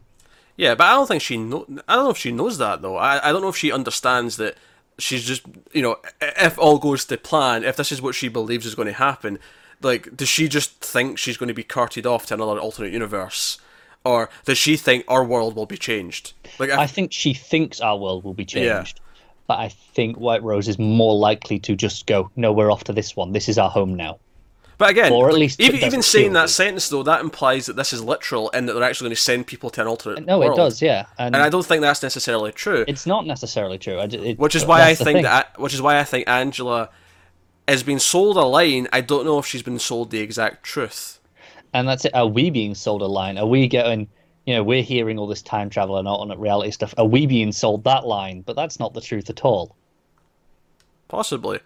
Yeah, 0.55 0.75
but 0.75 0.85
I 0.85 0.93
don't 0.93 1.07
think 1.07 1.21
she 1.21 1.37
know. 1.37 1.65
I 1.87 1.95
don't 1.95 2.05
know 2.05 2.11
if 2.11 2.17
she 2.17 2.31
knows 2.31 2.57
that 2.57 2.81
though. 2.81 2.95
I 2.95 3.29
I 3.29 3.31
don't 3.31 3.41
know 3.41 3.49
if 3.49 3.57
she 3.57 3.71
understands 3.71 4.37
that 4.37 4.55
she's 4.97 5.23
just 5.23 5.43
you 5.73 5.81
know 5.81 5.97
if 6.21 6.57
all 6.57 6.77
goes 6.77 7.05
to 7.05 7.17
plan, 7.17 7.63
if 7.63 7.75
this 7.75 7.91
is 7.91 8.01
what 8.01 8.15
she 8.15 8.29
believes 8.29 8.65
is 8.65 8.75
going 8.75 8.87
to 8.87 8.93
happen, 8.93 9.39
like 9.81 10.15
does 10.15 10.29
she 10.29 10.47
just 10.47 10.81
think 10.81 11.17
she's 11.17 11.37
going 11.37 11.47
to 11.47 11.53
be 11.53 11.63
carted 11.63 12.05
off 12.05 12.25
to 12.27 12.33
another 12.33 12.59
alternate 12.59 12.91
universe, 12.93 13.57
or 14.03 14.29
does 14.45 14.57
she 14.57 14.77
think 14.77 15.05
our 15.07 15.23
world 15.23 15.55
will 15.55 15.65
be 15.65 15.77
changed? 15.77 16.33
Like 16.57 16.69
I 16.71 16.83
I, 16.83 16.87
think 16.87 17.11
she 17.13 17.33
thinks 17.33 17.79
our 17.81 17.97
world 17.97 18.23
will 18.23 18.33
be 18.33 18.43
Yeah. 18.49 18.77
changed, 18.77 18.99
but 19.47 19.59
I 19.59 19.69
think 19.69 20.17
White 20.17 20.43
Rose 20.43 20.67
is 20.67 20.77
more 20.79 21.15
likely 21.15 21.59
to 21.59 21.75
just 21.75 22.05
go, 22.07 22.29
"No, 22.35 22.51
we're 22.51 22.71
off 22.71 22.83
to 22.85 22.93
this 22.93 23.15
one. 23.15 23.31
This 23.33 23.47
is 23.49 23.57
our 23.57 23.69
home 23.69 23.95
now." 23.95 24.19
but 24.77 24.89
again, 24.91 25.11
or 25.11 25.27
at 25.27 25.35
least 25.35 25.59
even 25.59 25.83
even 25.83 26.01
saying 26.01 26.31
that 26.31 26.49
sentence 26.49 26.87
though, 26.87 27.03
that 27.03 27.19
implies 27.19 27.65
that 27.65 27.75
this 27.75 27.91
is 27.91 28.01
literal 28.01 28.49
and 28.53 28.67
that 28.69 28.73
they're 28.73 28.83
actually 28.83 29.07
going 29.07 29.15
to 29.15 29.21
send 29.21 29.45
people 29.45 29.69
to 29.69 29.81
an 29.81 29.87
alternate. 29.87 30.25
No, 30.25 30.39
world. 30.39 30.53
it 30.53 30.55
does, 30.55 30.81
yeah, 30.81 31.05
and, 31.17 31.35
and 31.35 31.43
I 31.43 31.49
don't 31.49 31.65
think 31.65 31.81
that's 31.81 32.01
necessarily 32.01 32.53
true. 32.53 32.85
it's 32.87 33.05
not 33.05 33.25
necessarily 33.27 33.77
true. 33.77 33.97
I 33.99 34.05
it- 34.05 34.39
which 34.39 34.55
is 34.55 34.65
why 34.65 34.83
I 34.83 34.95
think 34.95 35.17
thing. 35.17 35.23
that 35.23 35.59
which 35.59 35.73
is 35.73 35.81
why 35.81 35.99
I 35.99 36.05
think 36.05 36.29
Angela 36.29 36.89
is 37.71 37.83
been 37.83 37.99
sold 37.99 38.37
a 38.37 38.43
line. 38.45 38.87
I 38.93 39.01
don't 39.01 39.25
know 39.25 39.39
if 39.39 39.45
she's 39.45 39.63
been 39.63 39.79
sold 39.79 40.11
the 40.11 40.19
exact 40.19 40.63
truth. 40.63 41.19
And 41.73 41.87
that's 41.87 42.05
it. 42.05 42.15
Are 42.15 42.27
we 42.27 42.49
being 42.49 42.73
sold 42.75 43.01
a 43.01 43.07
line? 43.07 43.37
Are 43.37 43.45
we 43.45 43.67
getting, 43.67 44.07
you 44.45 44.55
know, 44.55 44.63
we're 44.63 44.81
hearing 44.81 45.19
all 45.19 45.27
this 45.27 45.41
time 45.41 45.69
travel 45.69 45.97
and 45.97 46.07
alternate 46.07 46.39
reality 46.39 46.71
stuff. 46.71 46.93
Are 46.97 47.05
we 47.05 47.25
being 47.27 47.51
sold 47.51 47.83
that 47.83 48.05
line? 48.07 48.41
But 48.41 48.55
that's 48.55 48.79
not 48.79 48.93
the 48.93 49.01
truth 49.01 49.29
at 49.29 49.45
all. 49.45 49.75
Possibly. 51.07 51.59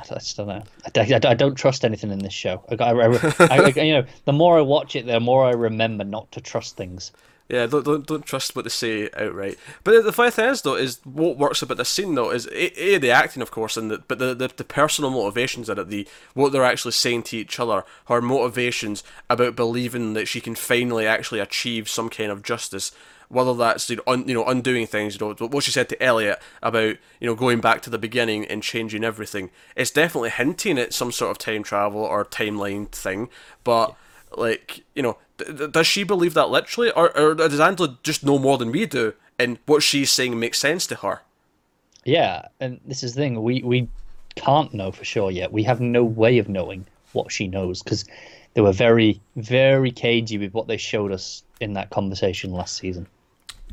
I 0.00 0.04
just 0.04 0.36
don't 0.36 0.46
know. 0.48 0.62
I, 0.96 1.00
I- 1.00 1.30
I 1.30 1.34
don't 1.34 1.54
trust 1.56 1.84
anything 1.84 2.10
in 2.12 2.20
this 2.20 2.32
show. 2.32 2.62
I- 2.70 2.76
I- 2.84 3.68
you 3.82 3.92
know, 3.94 4.04
the 4.26 4.32
more 4.32 4.58
I 4.58 4.62
watch 4.62 4.94
it, 4.96 5.06
the 5.06 5.20
more 5.20 5.44
I 5.44 5.50
remember 5.50 6.04
not 6.04 6.30
to 6.32 6.40
trust 6.40 6.76
things. 6.76 7.12
Yeah, 7.48 7.64
don't, 7.64 7.82
don't 7.84 8.06
don't 8.06 8.26
trust 8.26 8.54
what 8.54 8.66
they 8.66 8.68
say 8.68 9.08
outright. 9.16 9.58
But 9.82 10.04
the, 10.04 10.12
funny 10.12 10.30
thing 10.30 10.50
is, 10.50 10.60
though, 10.60 10.74
is 10.74 11.00
what 11.04 11.38
works 11.38 11.62
about 11.62 11.78
this 11.78 11.88
scene, 11.88 12.14
though, 12.14 12.30
is 12.30 12.46
a, 12.48 12.94
a 12.94 12.98
the 12.98 13.10
acting, 13.10 13.40
of 13.40 13.50
course, 13.50 13.78
and 13.78 13.90
the, 13.90 13.98
but 14.06 14.18
the, 14.18 14.34
the 14.34 14.48
the 14.54 14.64
personal 14.64 15.10
motivations 15.10 15.70
it, 15.70 15.88
the 15.88 16.06
what 16.34 16.52
they're 16.52 16.62
actually 16.62 16.92
saying 16.92 17.22
to 17.24 17.38
each 17.38 17.58
other, 17.58 17.84
her 18.08 18.20
motivations 18.20 19.02
about 19.30 19.56
believing 19.56 20.12
that 20.12 20.28
she 20.28 20.42
can 20.42 20.54
finally 20.54 21.06
actually 21.06 21.40
achieve 21.40 21.88
some 21.88 22.10
kind 22.10 22.30
of 22.30 22.42
justice, 22.42 22.92
whether 23.30 23.54
that's 23.54 23.88
you 23.88 23.96
know, 23.96 24.02
un, 24.06 24.28
you 24.28 24.34
know 24.34 24.44
undoing 24.44 24.86
things, 24.86 25.18
you 25.18 25.26
know 25.26 25.46
what 25.46 25.64
she 25.64 25.70
said 25.70 25.88
to 25.88 26.02
Elliot 26.02 26.38
about 26.62 26.98
you 27.18 27.26
know 27.26 27.34
going 27.34 27.62
back 27.62 27.80
to 27.80 27.88
the 27.88 27.96
beginning 27.96 28.44
and 28.44 28.62
changing 28.62 29.04
everything. 29.04 29.50
It's 29.74 29.90
definitely 29.90 30.30
hinting 30.30 30.78
at 30.78 30.92
some 30.92 31.12
sort 31.12 31.30
of 31.30 31.38
time 31.38 31.62
travel 31.62 32.02
or 32.02 32.26
timeline 32.26 32.90
thing, 32.90 33.30
but 33.64 33.94
like 34.36 34.84
you 34.94 35.02
know 35.02 35.16
d- 35.38 35.66
does 35.68 35.86
she 35.86 36.04
believe 36.04 36.34
that 36.34 36.50
literally 36.50 36.90
or, 36.92 37.16
or 37.18 37.34
does 37.34 37.60
angela 37.60 37.96
just 38.02 38.24
know 38.24 38.38
more 38.38 38.58
than 38.58 38.70
we 38.70 38.84
do 38.86 39.14
and 39.38 39.58
what 39.66 39.82
she's 39.82 40.10
saying 40.10 40.38
makes 40.38 40.58
sense 40.58 40.86
to 40.86 40.96
her 40.96 41.20
Yeah, 42.04 42.48
and 42.60 42.80
this 42.86 43.02
is 43.02 43.14
the 43.14 43.20
thing. 43.20 43.42
We 43.42 43.62
we 43.62 43.88
can't 44.36 44.72
know 44.72 44.92
for 44.92 45.04
sure 45.04 45.30
yet. 45.30 45.52
We 45.52 45.64
have 45.64 45.80
no 45.80 46.04
way 46.04 46.38
of 46.38 46.48
knowing 46.48 46.86
what 47.12 47.30
she 47.32 47.48
knows 47.48 47.82
because 47.82 48.04
they 48.54 48.60
were 48.62 48.72
very 48.72 49.20
very 49.36 49.90
cagey 49.90 50.38
with 50.38 50.52
what 50.54 50.66
they 50.68 50.76
showed 50.78 51.12
us 51.12 51.42
in 51.60 51.72
that 51.74 51.90
conversation 51.90 52.52
last 52.52 52.76
season. 52.76 53.06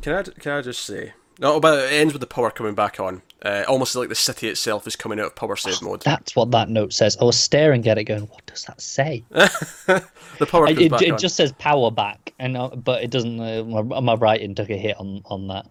can 0.01 0.13
i 0.15 0.23
can 0.23 0.51
i 0.53 0.61
just 0.61 0.83
say 0.83 1.13
no 1.39 1.59
but 1.59 1.77
it 1.85 1.93
ends 1.93 2.13
with 2.13 2.19
the 2.21 2.27
power 2.27 2.49
coming 2.51 2.73
back 2.75 2.99
on 2.99 3.21
uh, 3.43 3.63
almost 3.67 3.95
like 3.95 4.09
the 4.09 4.15
city 4.15 4.47
itself 4.47 4.87
is 4.87 4.95
coming 4.95 5.19
out 5.19 5.27
of 5.27 5.35
power 5.35 5.55
save 5.55 5.81
mode 5.81 6.01
That's 6.05 6.35
what 6.35 6.49
that 6.51 6.67
note 6.69 6.93
says. 6.93 7.15
I 7.21 7.25
was 7.25 7.37
staring 7.37 7.87
at 7.87 7.97
it, 7.99 8.05
going, 8.05 8.23
"What 8.23 8.43
does 8.47 8.63
that 8.63 8.81
say?" 8.81 9.23
the 9.29 10.45
power 10.49 10.65
It, 10.67 10.73
comes 10.75 10.85
it, 10.85 10.91
back 10.91 11.01
it 11.03 11.11
on. 11.11 11.17
just 11.19 11.35
says 11.35 11.51
power 11.59 11.91
back, 11.91 12.33
and 12.39 12.57
uh, 12.57 12.69
but 12.69 13.03
it 13.03 13.11
doesn't. 13.11 13.39
Uh, 13.39 13.63
my, 13.63 13.99
my 14.01 14.13
writing 14.15 14.55
took 14.55 14.69
a 14.71 14.77
hit 14.77 14.97
on 14.97 15.21
on 15.25 15.47
that. 15.49 15.67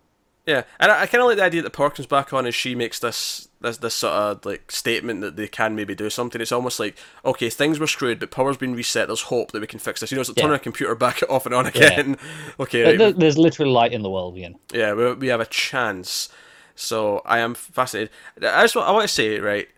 Yeah, 0.46 0.62
and 0.78 0.92
I, 0.92 1.02
I 1.02 1.06
kind 1.06 1.22
of 1.22 1.28
like 1.28 1.38
the 1.38 1.42
idea 1.44 1.62
that 1.62 1.72
the 1.72 1.76
Power 1.76 1.90
comes 1.90 2.06
back 2.06 2.32
on 2.32 2.46
as 2.46 2.54
she 2.54 2.74
makes 2.74 2.98
this 2.98 3.48
this 3.64 3.78
this 3.78 3.94
sort 3.94 4.14
of 4.14 4.44
like 4.46 4.70
statement 4.70 5.20
that 5.22 5.36
they 5.36 5.48
can 5.48 5.74
maybe 5.74 5.94
do 5.94 6.08
something. 6.10 6.40
It's 6.40 6.52
almost 6.52 6.78
like 6.78 6.96
okay, 7.24 7.50
things 7.50 7.80
were 7.80 7.86
screwed, 7.88 8.20
but 8.20 8.30
Power's 8.30 8.56
been 8.56 8.74
reset. 8.76 9.08
There's 9.08 9.22
hope 9.22 9.50
that 9.52 9.60
we 9.60 9.66
can 9.66 9.78
fix 9.80 10.00
this. 10.00 10.12
You 10.12 10.16
know, 10.16 10.20
it's 10.20 10.30
like 10.30 10.36
Yeah. 10.38 10.44
turning 10.44 10.56
a 10.56 10.60
computer 10.60 10.94
back 10.94 11.22
off 11.28 11.46
and 11.46 11.54
on 11.54 11.66
again. 11.66 12.16
okay, 12.60 12.84
right, 12.84 12.98
There- 12.98 13.12
There's 13.12 13.36
literally 13.38 13.72
light 13.72 13.92
in 13.92 14.02
the 14.02 14.10
world 14.10 14.36
again. 14.36 14.54
yeah, 14.72 14.92
we, 14.94 15.12
we 15.14 15.26
have 15.28 15.40
a 15.40 15.46
chance. 15.46 16.28
So 16.76 17.22
I 17.24 17.38
am 17.40 17.54
fascinated. 17.54 18.10
I 18.42 18.62
just 18.62 18.74
want, 18.76 18.88
I 18.88 18.92
want 18.92 19.02
to 19.08 19.14
say 19.14 19.38
right, 19.40 19.68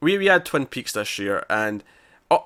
we 0.00 0.18
we 0.18 0.26
had 0.26 0.44
Twin 0.44 0.66
Peaks 0.66 0.92
this 0.92 1.18
year, 1.18 1.44
and 1.50 1.82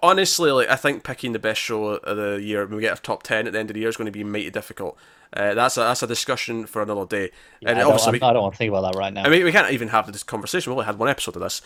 honestly, 0.03 0.51
like 0.51 0.69
I 0.69 0.77
think 0.77 1.05
picking 1.05 1.33
the 1.33 1.39
best 1.39 1.61
show 1.61 1.85
of 1.87 2.17
the 2.17 2.41
year 2.43 2.67
when 2.67 2.77
we 2.77 2.83
get 2.83 2.99
a 2.99 3.03
top 3.03 3.23
ten 3.23 3.47
at 3.47 3.53
the 3.53 3.59
end 3.61 3.71
of 3.71 3.75
the 3.75 3.81
year 3.81 3.89
is 3.89 3.97
going 3.97 4.07
to 4.07 4.13
be 4.13 4.25
mighty 4.25 4.51
difficult. 4.51 4.97
Uh, 5.33 5.55
that's 5.55 5.77
a 5.77 5.81
that's 5.81 6.03
a 6.03 6.07
discussion 6.07 6.67
for 6.67 6.83
another 6.83 7.05
day. 7.07 7.31
and 7.63 7.79
I 7.79 7.81
don't, 7.83 7.93
obviously, 7.93 8.13
we, 8.13 8.21
I 8.23 8.33
don't 8.33 8.43
want 8.43 8.55
to 8.55 8.59
think 8.59 8.71
about 8.71 8.93
that 8.93 8.99
right 8.99 9.13
now. 9.13 9.25
I 9.25 9.29
mean, 9.29 9.45
we 9.45 9.53
can't 9.53 9.73
even 9.73 9.89
have 9.89 10.11
this 10.13 10.23
conversation. 10.23 10.71
We 10.71 10.75
only 10.75 10.87
had 10.87 10.99
one 10.99 11.09
episode 11.09 11.37
of 11.37 11.43
this. 11.43 11.61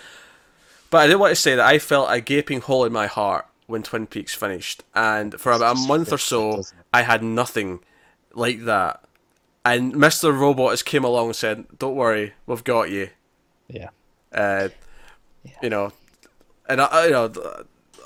But 0.90 0.98
I 0.98 1.06
did 1.06 1.16
want 1.16 1.30
to 1.32 1.36
say 1.36 1.54
that 1.54 1.64
I 1.66 1.78
felt 1.78 2.08
a 2.10 2.20
gaping 2.20 2.60
hole 2.60 2.84
in 2.84 2.92
my 2.92 3.06
heart 3.06 3.46
when 3.66 3.82
Twin 3.82 4.06
Peaks 4.08 4.34
finished. 4.34 4.82
And 4.94 5.38
for 5.40 5.52
about 5.52 5.76
a 5.76 5.80
month 5.86 6.12
or 6.12 6.18
so. 6.18 6.62
I 6.92 7.02
had 7.02 7.22
nothing 7.22 7.80
like 8.34 8.64
that. 8.64 9.04
And 9.64 9.94
Mr. 9.94 10.36
Robot 10.36 10.70
has 10.70 10.82
came 10.82 11.04
along 11.04 11.26
and 11.26 11.36
said, 11.36 11.66
Don't 11.78 11.94
worry, 11.94 12.32
we've 12.46 12.64
got 12.64 12.90
you. 12.90 13.10
yeah. 13.68 13.90
Uh, 14.32 14.70
You 15.62 15.70
know, 15.70 15.92
and 16.68 16.80
I- 16.80 17.04
you 17.06 17.10
know, 17.12 17.32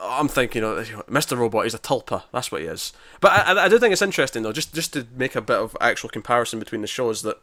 I'm 0.00 0.28
thinking, 0.28 0.62
you 0.62 0.68
know, 0.68 0.74
Mr. 1.08 1.36
Robot 1.36 1.66
is 1.66 1.74
a 1.74 1.78
tulpa. 1.78 2.24
That's 2.32 2.50
what 2.52 2.60
he 2.60 2.66
is. 2.66 2.92
But 3.20 3.32
I, 3.32 3.64
I- 3.64 3.68
do 3.68 3.78
think 3.78 3.92
it's 3.92 4.02
interesting 4.02 4.42
though, 4.42 4.52
just 4.52 4.74
just 4.74 4.92
to 4.94 5.06
make 5.16 5.34
a 5.34 5.40
bit 5.40 5.56
of 5.58 5.76
actual 5.80 6.08
comparison 6.10 6.58
between 6.58 6.80
the 6.80 6.86
shows, 6.86 7.22
that 7.22 7.38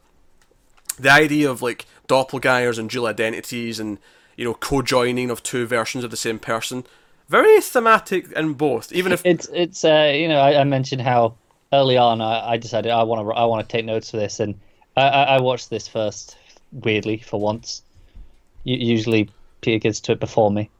the 0.98 1.10
idea 1.10 1.50
of 1.50 1.62
like 1.62 1.86
doppelgangers 2.08 2.78
and 2.78 2.88
dual 2.90 3.06
identities 3.06 3.80
and 3.80 3.98
you 4.36 4.44
know 4.44 4.54
co-joining 4.54 5.30
of 5.30 5.42
two 5.42 5.66
versions 5.66 6.04
of 6.04 6.10
the 6.10 6.16
same 6.16 6.38
person, 6.38 6.84
very 7.28 7.60
thematic 7.60 8.30
in 8.32 8.54
both. 8.54 8.92
Even 8.92 9.12
if 9.12 9.22
It's 9.24 9.48
it's 9.52 9.84
uh 9.84 10.12
you 10.14 10.28
know 10.28 10.38
I, 10.40 10.60
I 10.60 10.64
mentioned 10.64 11.02
how 11.02 11.34
early 11.72 11.96
on 11.96 12.20
I, 12.20 12.50
I 12.52 12.56
decided 12.58 12.92
I 12.92 13.02
want 13.02 13.26
to 13.26 13.32
I 13.34 13.44
want 13.44 13.66
to 13.68 13.72
take 13.76 13.84
notes 13.86 14.10
for 14.10 14.18
this 14.18 14.40
and 14.40 14.54
I, 14.96 15.02
I 15.08 15.22
I 15.36 15.40
watched 15.40 15.70
this 15.70 15.88
first 15.88 16.36
weirdly 16.72 17.18
for 17.18 17.40
once. 17.40 17.82
Usually 18.64 19.28
Peter 19.60 19.78
gets 19.78 20.00
to 20.00 20.12
it 20.12 20.20
before 20.20 20.50
me, 20.50 20.70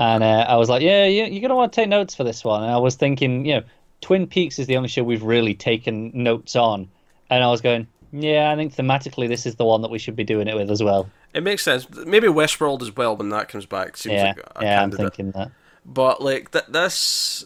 and 0.00 0.24
uh, 0.24 0.46
I 0.48 0.56
was 0.56 0.68
like, 0.68 0.82
yeah, 0.82 1.04
you, 1.06 1.24
you're 1.26 1.42
gonna 1.42 1.54
want 1.54 1.72
to 1.72 1.76
take 1.80 1.88
notes 1.88 2.14
for 2.16 2.24
this 2.24 2.42
one. 2.44 2.62
And 2.64 2.72
I 2.72 2.78
was 2.78 2.96
thinking, 2.96 3.44
you 3.46 3.54
know, 3.56 3.62
Twin 4.00 4.26
Peaks 4.26 4.58
is 4.58 4.66
the 4.66 4.76
only 4.76 4.88
show 4.88 5.04
we've 5.04 5.22
really 5.22 5.54
taken 5.54 6.10
notes 6.14 6.56
on, 6.56 6.88
and 7.28 7.44
I 7.44 7.48
was 7.48 7.60
going, 7.60 7.86
yeah, 8.12 8.50
I 8.50 8.56
think 8.56 8.74
thematically 8.74 9.28
this 9.28 9.46
is 9.46 9.54
the 9.54 9.64
one 9.64 9.82
that 9.82 9.90
we 9.90 9.98
should 10.00 10.16
be 10.16 10.24
doing 10.24 10.48
it 10.48 10.56
with 10.56 10.70
as 10.70 10.82
well. 10.82 11.08
it 11.34 11.42
makes 11.44 11.62
sense, 11.62 11.86
maybe 12.06 12.26
Westworld 12.26 12.82
as 12.82 12.96
well 12.96 13.16
when 13.16 13.28
that 13.28 13.48
comes 13.48 13.66
back 13.66 13.96
seems 13.96 14.14
Yeah, 14.14 14.24
like 14.36 14.38
a 14.56 14.64
yeah, 14.64 14.82
I'm 14.82 14.90
thinking 14.90 15.30
that. 15.32 15.52
but 15.84 16.20
like 16.20 16.50
th- 16.50 16.64
this 16.68 17.44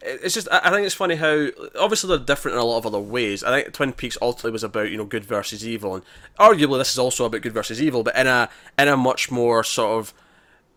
it's 0.00 0.34
just 0.34 0.48
I 0.52 0.60
I 0.64 0.70
think 0.70 0.86
it's 0.86 0.94
funny 0.94 1.16
how 1.16 1.48
obviously 1.78 2.08
they're 2.08 2.24
different 2.24 2.56
in 2.56 2.60
a 2.60 2.64
lot 2.64 2.78
of 2.78 2.86
other 2.86 3.00
ways. 3.00 3.42
I 3.42 3.62
think 3.62 3.74
Twin 3.74 3.92
Peaks 3.92 4.18
ultimately 4.22 4.52
was 4.52 4.62
about 4.64 4.90
you 4.90 4.96
know 4.96 5.04
good 5.04 5.24
versus 5.24 5.66
evil, 5.66 5.94
and 5.94 6.04
arguably 6.38 6.78
this 6.78 6.92
is 6.92 6.98
also 6.98 7.24
about 7.24 7.40
good 7.42 7.52
versus 7.52 7.80
evil, 7.82 8.02
but 8.02 8.16
in 8.16 8.26
a 8.26 8.48
in 8.78 8.88
a 8.88 8.96
much 8.96 9.30
more 9.30 9.64
sort 9.64 9.98
of 9.98 10.14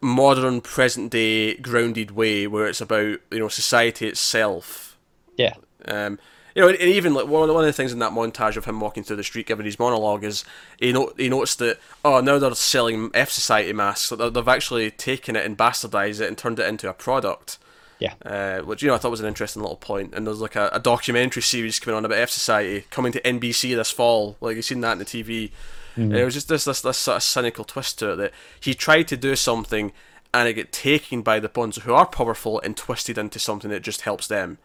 modern 0.02 0.62
present 0.62 1.12
day 1.12 1.56
grounded 1.56 2.12
way, 2.12 2.48
where 2.48 2.68
it's 2.68 2.82
about 2.82 3.20
you 3.32 3.40
know 3.40 3.48
society 3.48 4.08
itself. 4.08 4.98
Yeah, 5.38 5.54
Um, 5.86 6.20
you 6.54 6.62
know, 6.62 6.68
and, 6.68 6.78
and 6.78 6.90
even 6.90 7.14
like 7.14 7.28
one 7.28 7.44
of, 7.44 7.48
the, 7.48 7.54
one 7.54 7.64
of 7.64 7.68
the 7.68 7.74
things 7.74 7.94
in 7.94 8.00
that 8.00 8.12
montage 8.12 8.58
of 8.58 8.66
him 8.66 8.80
walking 8.80 9.04
through 9.04 9.16
the 9.16 9.24
street 9.24 9.48
giving 9.48 9.66
his 9.66 9.80
monologue 9.80 10.24
is 10.24 10.44
he 10.80 10.92
no, 10.92 11.14
he 11.18 11.30
noticed 11.30 11.60
that 11.60 11.80
oh 12.04 12.20
now 12.20 12.38
they're 12.38 12.54
selling 12.56 13.10
F 13.14 13.30
Society 13.30 13.74
masks, 13.74 14.08
so 14.10 14.16
they- 14.16 14.30
they've 14.30 14.48
actually 14.48 14.92
taken 14.92 15.36
it 15.36 15.46
and 15.46 15.58
bastardized 15.58 16.20
it 16.20 16.28
and 16.28 16.38
turned 16.38 16.60
it 16.60 16.68
into 16.68 16.90
a 16.90 16.94
product 16.94 17.58
yeah. 18.02 18.16
uh, 18.26 18.62
which 18.64 18.82
you 18.82 18.88
know 18.90 18.96
I 18.96 18.98
thought 18.98 19.12
was 19.12 19.22
an 19.22 19.28
interesting 19.28 19.62
little 19.62 19.78
point. 19.78 20.14
And 20.14 20.26
there's 20.26 20.42
like 20.42 20.56
a, 20.56 20.70
a 20.74 20.80
documentary 20.80 21.44
series 21.44 21.80
coming 21.80 21.96
on 21.96 22.04
about 22.04 22.18
F 22.18 22.32
Society 22.32 22.86
coming 22.90 23.12
to 23.14 23.22
NBC 23.22 23.76
this 23.76 23.92
fall. 23.92 24.36
Like 24.42 24.56
you've 24.56 24.66
seen 24.66 24.82
that 24.82 24.94
on 24.94 24.98
the 24.98 25.06
TV. 25.06 25.52
And 25.96 26.16
it 26.16 26.24
was 26.24 26.34
just 26.34 26.48
this, 26.48 26.66
this 26.66 26.82
this 26.82 26.98
sort 26.98 27.18
of 27.18 27.24
cynical 27.24 27.64
twist 27.66 28.00
to 28.00 28.12
it 28.14 28.16
that 28.18 28.32
he 28.60 28.74
tried 28.74 29.08
to 29.10 29.18
do 29.18 29.36
something 29.36 29.92
and 30.34 30.48
it 30.48 30.54
get 30.54 30.72
taken 30.72 31.22
by 31.22 31.40
the 31.40 31.52
ones 31.54 31.78
who 31.78 31.94
are 31.94 32.06
powerful 32.06 32.62
and 32.62 32.78
twisted 32.78 33.18
into 33.18 33.40
something 33.40 33.70
that 33.70 33.82
just 33.82 34.02
helps 34.02 34.28
them. 34.28 34.58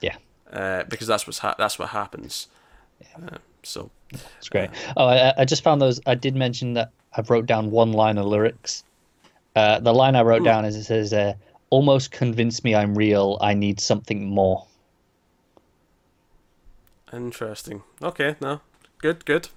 Yeah. 0.00 0.16
uh, 0.52 0.82
because 0.84 1.06
that's 1.06 1.26
what's 1.26 1.38
ha- 1.38 1.54
that's 1.58 1.78
what 1.78 1.90
happens. 1.90 2.48
Uh, 3.14 3.38
so 3.62 3.90
It's 4.38 4.48
great. 4.48 4.70
Oh, 4.96 5.06
I, 5.06 5.32
I 5.38 5.44
just 5.44 5.62
found 5.62 5.80
those. 5.80 6.00
I 6.06 6.14
did 6.14 6.34
mention 6.34 6.74
that 6.74 6.90
I 7.16 7.22
wrote 7.28 7.46
down 7.46 7.70
one 7.70 7.92
line 7.92 8.18
of 8.18 8.26
lyrics. 8.26 8.84
Uh, 9.54 9.78
the 9.80 9.92
line 9.92 10.16
I 10.16 10.22
wrote 10.22 10.44
down 10.44 10.64
is 10.64 10.76
it 10.76 10.84
says, 10.84 11.12
uh, 11.12 11.34
"Almost 11.70 12.10
convince 12.10 12.64
me 12.64 12.74
I'm 12.74 12.96
real. 12.96 13.38
I 13.40 13.54
need 13.54 13.80
something 13.80 14.28
more." 14.28 14.66
interesting. 17.12 17.82
Okay, 18.02 18.36
no, 18.40 18.60
good, 18.98 19.24
good. 19.26 19.48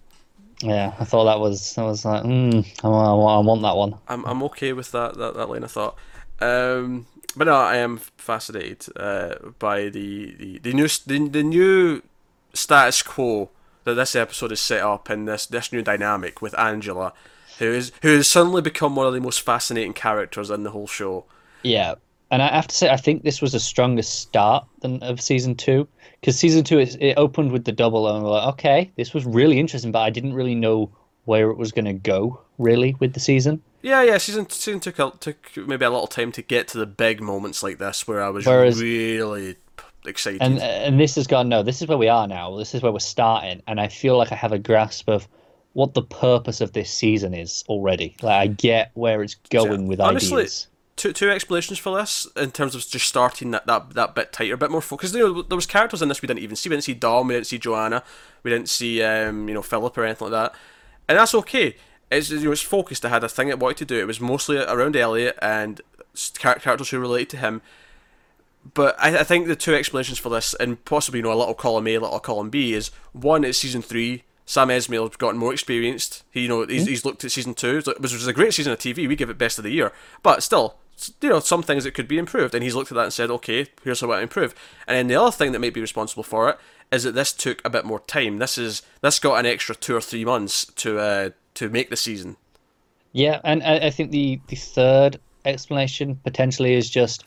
Yeah, 0.62 0.94
I 1.00 1.04
thought 1.04 1.26
that 1.26 1.40
was. 1.40 1.78
I 1.78 1.84
was 1.84 2.06
like, 2.06 2.24
mm, 2.24 2.66
I, 2.84 2.88
want, 2.88 3.46
I 3.46 3.48
want 3.48 3.62
that 3.64 3.76
one. 3.76 3.96
I'm 4.08 4.26
I'm 4.26 4.44
okay 4.44 4.74
with 4.74 4.92
that 4.92 5.18
that, 5.18 5.36
that 5.36 5.50
line 5.50 5.64
of 5.64 5.72
thought. 5.72 5.98
Um, 6.40 7.08
but 7.36 7.48
no, 7.48 7.56
I 7.56 7.78
am 7.78 7.98
fascinated 8.18 8.86
uh, 8.96 9.36
by 9.60 9.90
the, 9.90 10.36
the, 10.36 10.60
the 10.60 10.74
new 10.74 10.88
the, 10.88 11.28
the 11.30 11.44
new 11.44 12.02
status 12.54 13.02
quo 13.02 13.50
that 13.84 13.96
this 13.96 14.16
episode 14.16 14.52
is 14.52 14.62
set 14.62 14.82
up 14.82 15.10
and 15.10 15.28
this 15.28 15.46
this 15.46 15.72
new 15.72 15.82
dynamic 15.82 16.42
with 16.42 16.58
Angela, 16.58 17.14
who 17.60 17.66
is 17.66 17.92
who 18.02 18.16
has 18.16 18.28
suddenly 18.28 18.62
become 18.62 18.96
one 18.96 19.08
of 19.08 19.14
the 19.14 19.22
most 19.22 19.42
fascinating 19.42 19.94
characters 19.94 20.50
in 20.50 20.64
the 20.64 20.72
whole 20.72 20.88
show. 20.88 21.26
Yeah, 21.64 21.96
and 22.32 22.42
I 22.42 22.54
have 22.54 22.68
to 22.68 22.76
say, 22.76 22.90
I 22.90 22.98
think 22.98 23.24
this 23.24 23.42
was 23.42 23.54
a 23.54 23.60
stronger 23.60 24.02
start 24.02 24.66
than 24.82 25.04
of 25.04 25.20
season 25.20 25.56
two 25.56 25.88
because 26.26 26.40
season 26.40 26.64
two 26.64 26.80
it, 26.80 26.98
it 27.00 27.14
opened 27.18 27.52
with 27.52 27.66
the 27.66 27.72
double, 27.72 28.08
and 28.10 28.24
we're 28.24 28.32
like, 28.32 28.48
okay, 28.54 28.92
this 28.98 29.14
was 29.14 29.28
really 29.28 29.60
interesting, 29.60 29.92
but 29.92 30.00
I 30.00 30.10
didn't 30.10 30.34
really 30.34 30.56
know 30.56 30.90
where 31.26 31.52
it 31.52 31.58
was 31.58 31.72
going 31.72 31.86
to 31.86 31.94
go 31.94 32.42
really 32.58 32.96
with 33.00 33.14
the 33.14 33.20
season. 33.20 33.62
Yeah, 33.84 34.02
yeah. 34.02 34.18
Season 34.18 34.50
season 34.50 34.80
took 34.80 34.98
a, 34.98 35.14
took 35.20 35.56
maybe 35.56 35.86
a 35.86 35.90
little 35.92 36.08
time 36.08 36.32
to 36.32 36.42
get 36.42 36.68
to 36.70 36.80
the 36.80 36.88
big 36.88 37.22
moments 37.22 37.62
like 37.62 37.78
this 37.78 38.08
where 38.08 38.24
I 38.24 38.30
was 38.30 38.48
Whereas- 38.48 38.82
really 38.82 39.58
excited. 40.08 40.42
and 40.42 40.60
and 40.60 41.00
this 41.00 41.16
has 41.16 41.26
gone 41.26 41.50
no 41.50 41.64
this 41.64 41.82
is 41.82 41.88
where 41.88 41.98
we 41.98 42.08
are 42.08 42.28
now 42.28 42.56
this 42.58 42.76
is 42.76 42.84
where 42.84 42.92
we're 42.92 43.00
starting 43.00 43.60
and 43.66 43.82
i 43.82 43.88
feel 43.88 44.16
like 44.20 44.32
i 44.32 44.36
have 44.36 44.52
a 44.52 44.60
grasp 44.60 45.10
of 45.10 45.28
what 45.74 45.96
the 45.96 46.04
purpose 46.04 46.62
of 46.62 46.74
this 46.74 46.92
season 46.92 47.34
is 47.34 47.64
already 47.70 48.16
like 48.22 48.36
i 48.36 48.46
get 48.46 48.92
where 48.94 49.24
it's 49.24 49.34
going 49.50 49.88
with 49.88 50.00
honestly, 50.00 50.44
ideas 50.44 50.68
two 50.96 51.14
two 51.14 51.30
explanations 51.30 51.80
for 51.80 51.98
this 51.98 52.28
in 52.36 52.52
terms 52.52 52.74
of 52.76 52.88
just 52.88 53.06
starting 53.06 53.52
that, 53.52 53.66
that, 53.68 53.94
that 53.94 54.16
bit 54.16 54.32
tighter, 54.32 54.54
a 54.54 54.58
bit 54.58 54.72
more 54.72 54.82
focused. 54.82 55.14
You 55.14 55.34
know, 55.34 55.42
there 55.42 55.56
was 55.56 55.66
characters 55.66 56.02
in 56.02 56.10
this 56.10 56.22
we 56.22 56.28
didn't 56.28 56.40
even 56.40 56.56
see. 56.56 56.70
We 56.70 56.76
didn't 56.76 56.86
see 56.86 56.94
Dom, 56.94 57.28
we 57.28 57.34
didn't 57.34 57.48
see 57.48 57.58
Joanna, 57.58 58.04
we 58.44 58.52
didn't 58.52 58.70
see 58.70 59.02
um, 59.04 59.48
you 59.48 59.54
know 59.54 59.62
Philip 59.62 59.98
or 59.98 60.06
anything 60.06 60.32
like 60.32 60.52
that, 60.52 60.60
and 61.08 61.18
that's 61.18 61.36
okay. 61.36 61.76
It's 62.12 62.30
you 62.30 62.46
know 62.46 62.52
it's 62.52 62.62
focused. 62.62 63.06
I 63.06 63.10
had 63.10 63.24
a 63.24 63.30
thing 63.30 63.50
it 63.50 63.60
wanted 63.60 63.78
to 63.78 63.86
do. 63.86 64.00
It 64.00 64.08
was 64.08 64.22
mostly 64.22 64.58
around 64.58 64.96
Elliot 64.96 65.38
and 65.42 65.82
characters 66.38 66.90
who 66.90 67.00
related 67.00 67.30
to 67.32 67.38
him. 67.38 67.62
But 68.74 68.96
I, 69.00 69.20
I 69.20 69.24
think 69.24 69.48
the 69.48 69.56
two 69.56 69.76
explanations 69.76 70.18
for 70.18 70.30
this, 70.30 70.54
and 70.56 70.84
possibly 70.86 71.20
you 71.20 71.24
know 71.24 71.34
a 71.34 71.36
little 71.36 71.54
column 71.54 71.88
A, 71.88 71.96
a 71.96 72.00
little 72.00 72.20
column 72.20 72.50
B, 72.50 72.74
is 72.74 72.90
one 73.12 73.44
it's 73.44 73.58
season 73.58 73.82
three. 73.82 74.24
Sam 74.48 74.68
Esmail 74.70 75.08
has 75.08 75.18
gotten 75.18 75.40
more 75.40 75.52
experienced. 75.52 76.24
He, 76.30 76.42
you 76.42 76.48
know, 76.48 76.68
he's, 76.68 76.86
he's 76.86 77.04
looked 77.04 77.26
at 77.26 77.32
season 77.32 77.56
two, 77.56 77.82
which 77.98 78.14
was 78.14 78.28
a 78.28 78.34
great 78.34 78.54
season 78.54 78.74
of 78.74 78.78
TV. 78.78 79.08
We 79.08 79.16
give 79.16 79.32
it 79.32 79.40
best 79.40 79.58
of 79.58 79.64
the 79.64 79.72
year, 79.72 79.92
but 80.22 80.44
still, 80.44 80.78
you 81.22 81.30
know, 81.30 81.40
some 81.40 81.62
things 81.64 81.84
that 81.84 81.94
could 81.94 82.08
be 82.08 82.18
improved. 82.18 82.54
And 82.56 82.64
he's 82.64 82.76
looked 82.76 82.92
at 82.92 82.96
that 82.96 83.04
and 83.04 83.14
said, 83.14 83.30
okay, 83.30 83.68
here's 83.84 84.02
how 84.02 84.12
I 84.12 84.22
improve. 84.22 84.56
And 84.88 84.96
then 84.98 85.08
the 85.08 85.16
other 85.16 85.32
thing 85.32 85.52
that 85.52 85.60
might 85.60 85.74
be 85.74 85.82
responsible 85.82 86.24
for 86.24 86.50
it 86.50 86.58
is 86.92 87.04
that 87.04 87.14
this 87.14 87.34
took 87.34 87.62
a 87.66 87.70
bit 87.70 87.86
more 87.86 88.00
time. 88.00 88.40
This 88.40 88.58
is 88.58 88.82
this 89.02 89.20
got 89.20 89.40
an 89.40 89.46
extra 89.46 89.76
two 89.76 89.96
or 89.96 90.02
three 90.02 90.26
months 90.26 90.66
to 90.66 91.00
uh, 91.00 91.30
to 91.56 91.70
make 91.70 91.90
the 91.90 91.98
season. 91.98 92.38
yeah 93.14 93.40
and 93.44 93.64
I, 93.64 93.90
think 93.90 94.12
the 94.12 94.40
the 94.48 94.56
third 94.56 95.20
explanation 95.46 96.16
potentially 96.24 96.74
is 96.74 96.90
just 96.90 97.24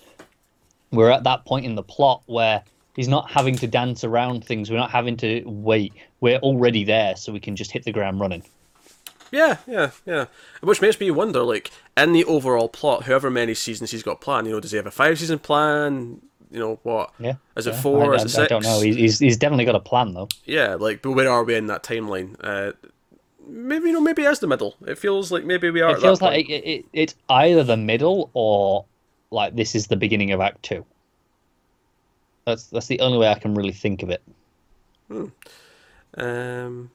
we're 0.93 1.11
at 1.11 1.25
that 1.25 1.45
point 1.45 1.65
in 1.67 1.75
the 1.75 1.83
plot 1.83 2.23
where 2.27 2.63
he's 2.95 3.09
not 3.09 3.31
having 3.31 3.57
to 3.57 3.67
dance 3.67 4.05
around 4.05 4.45
things 4.45 4.71
we're 4.71 4.77
not 4.77 4.91
having 4.91 5.17
to 5.19 5.43
wait 5.47 5.93
we're 6.21 6.39
already 6.39 6.85
there 6.85 7.17
so 7.17 7.33
we 7.33 7.41
can 7.41 7.57
just 7.57 7.71
hit 7.73 7.85
the 7.85 7.93
ground 7.93 8.21
running 8.21 8.43
Yeah, 9.31 9.59
yeah, 9.67 9.91
yeah. 10.07 10.27
Which 10.61 10.81
makes 10.81 10.99
me 10.99 11.11
wonder, 11.11 11.43
like, 11.43 11.71
in 11.97 12.13
the 12.13 12.25
overall 12.25 12.69
plot, 12.69 13.05
however 13.05 13.31
many 13.31 13.55
seasons 13.55 13.91
he's 13.91 14.03
got 14.03 14.21
planned, 14.21 14.47
you 14.47 14.53
know, 14.53 14.61
does 14.61 14.71
he 14.71 14.77
have 14.77 14.87
a 14.87 14.91
five 14.91 15.19
season 15.19 15.39
plan? 15.39 16.21
You 16.51 16.61
know, 16.61 16.81
what? 16.83 17.13
yeah 17.19 17.35
Is 17.57 17.67
it 17.67 17.75
yeah. 17.75 17.81
four? 17.83 18.15
I, 18.15 18.17
Is 18.17 18.25
it 18.25 18.29
six? 18.31 18.45
I 18.45 18.47
don't 18.47 18.63
know 18.63 18.81
he's, 18.81 19.19
he's, 19.19 19.37
definitely 19.37 19.67
got 19.67 19.75
a 19.75 19.81
plan 19.81 20.15
though 20.15 20.29
Yeah, 20.47 20.77
like, 20.77 21.03
but 21.03 21.11
where 21.11 21.31
are 21.31 21.45
we 21.45 21.55
in 21.55 21.67
that 21.67 21.83
timeline? 21.83 22.37
Uh, 22.41 22.73
maybe, 23.47 23.89
you 23.89 23.93
know, 23.93 24.01
maybe 24.01 24.25
as 24.25 24.39
the 24.39 24.47
middle. 24.47 24.75
It 24.87 24.97
feels 24.97 25.31
like 25.31 25.45
maybe 25.45 25.69
we 25.69 25.83
are 25.83 25.91
it 25.91 26.01
feels 26.01 26.21
that 26.21 26.25
like 26.25 26.49
it, 26.49 26.65
it, 26.65 26.85
it's 26.95 27.15
either 27.29 27.65
the 27.65 27.77
middle 27.77 28.31
or 28.33 28.87
like 29.31 29.57
this 29.57 29.75
is 29.75 29.89
the 29.89 29.97
beginning 29.97 30.33
of 30.33 30.41
act 30.41 30.63
two 30.63 30.87
that's 32.47 32.69
that's 32.69 32.87
the 32.87 32.99
only 33.01 33.19
way 33.19 33.29
i 33.29 33.39
can 33.39 33.55
really 33.55 33.75
think 33.75 34.03
of 34.03 34.09
it 34.09 34.23
Hmm. 35.09 35.27
Um, 36.15 36.91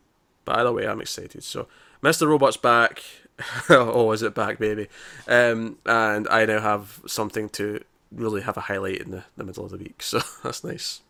but 0.45 0.59
either 0.59 0.71
way, 0.71 0.87
I'm 0.87 1.01
excited. 1.01 1.43
So, 1.43 1.67
Mr. 2.03 2.27
Robot's 2.27 2.57
back. 2.57 3.01
oh, 3.69 4.11
is 4.11 4.21
it 4.21 4.35
back, 4.35 4.59
baby? 4.59 4.87
Um, 5.27 5.77
and 5.85 6.27
I 6.27 6.45
now 6.45 6.59
have 6.59 7.01
something 7.07 7.49
to 7.49 7.83
really 8.11 8.41
have 8.41 8.57
a 8.57 8.61
highlight 8.61 8.97
in 9.01 9.11
the, 9.11 9.23
the 9.37 9.43
middle 9.43 9.65
of 9.65 9.71
the 9.71 9.77
week. 9.77 10.01
So, 10.03 10.19
that's 10.43 10.63
nice. 10.63 11.01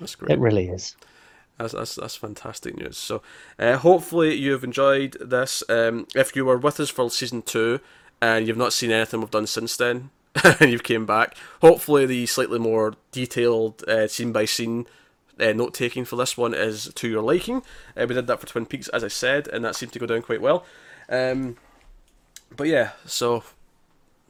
That's 0.00 0.14
great. 0.14 0.32
it 0.32 0.38
really 0.38 0.68
is 0.68 0.96
That's, 1.58 1.72
that's, 1.72 1.94
that's 1.94 2.16
fantastic 2.16 2.76
news. 2.76 2.96
So, 2.96 3.22
uh, 3.58 3.76
hopefully, 3.76 4.34
you've 4.34 4.64
enjoyed 4.64 5.16
this. 5.20 5.62
Um, 5.68 6.06
if 6.14 6.34
you 6.34 6.44
were 6.44 6.58
with 6.58 6.80
us 6.80 6.90
for 6.90 7.10
season 7.10 7.42
two 7.42 7.80
and 8.20 8.46
you've 8.46 8.56
not 8.56 8.72
seen 8.72 8.90
anything 8.90 9.20
we've 9.20 9.30
done 9.30 9.46
since 9.46 9.76
then, 9.76 10.10
and 10.60 10.70
you've 10.72 10.82
came 10.82 11.06
back, 11.06 11.36
hopefully, 11.60 12.06
the 12.06 12.26
slightly 12.26 12.58
more 12.58 12.94
detailed 13.12 13.86
uh, 13.88 14.08
scene 14.08 14.32
by 14.32 14.46
scene 14.46 14.86
uh, 15.40 15.52
note 15.52 15.74
taking 15.74 16.04
for 16.04 16.16
this 16.16 16.36
one 16.36 16.54
is 16.54 16.92
to 16.94 17.08
your 17.08 17.22
liking. 17.22 17.62
Uh, 17.96 18.06
we 18.08 18.14
did 18.14 18.26
that 18.26 18.40
for 18.40 18.46
Twin 18.46 18.66
Peaks, 18.66 18.88
as 18.88 19.04
I 19.04 19.08
said, 19.08 19.48
and 19.48 19.64
that 19.64 19.76
seemed 19.76 19.92
to 19.92 19.98
go 19.98 20.06
down 20.06 20.22
quite 20.22 20.40
well. 20.40 20.64
Um, 21.08 21.56
but 22.56 22.66
yeah, 22.66 22.90
so 23.06 23.44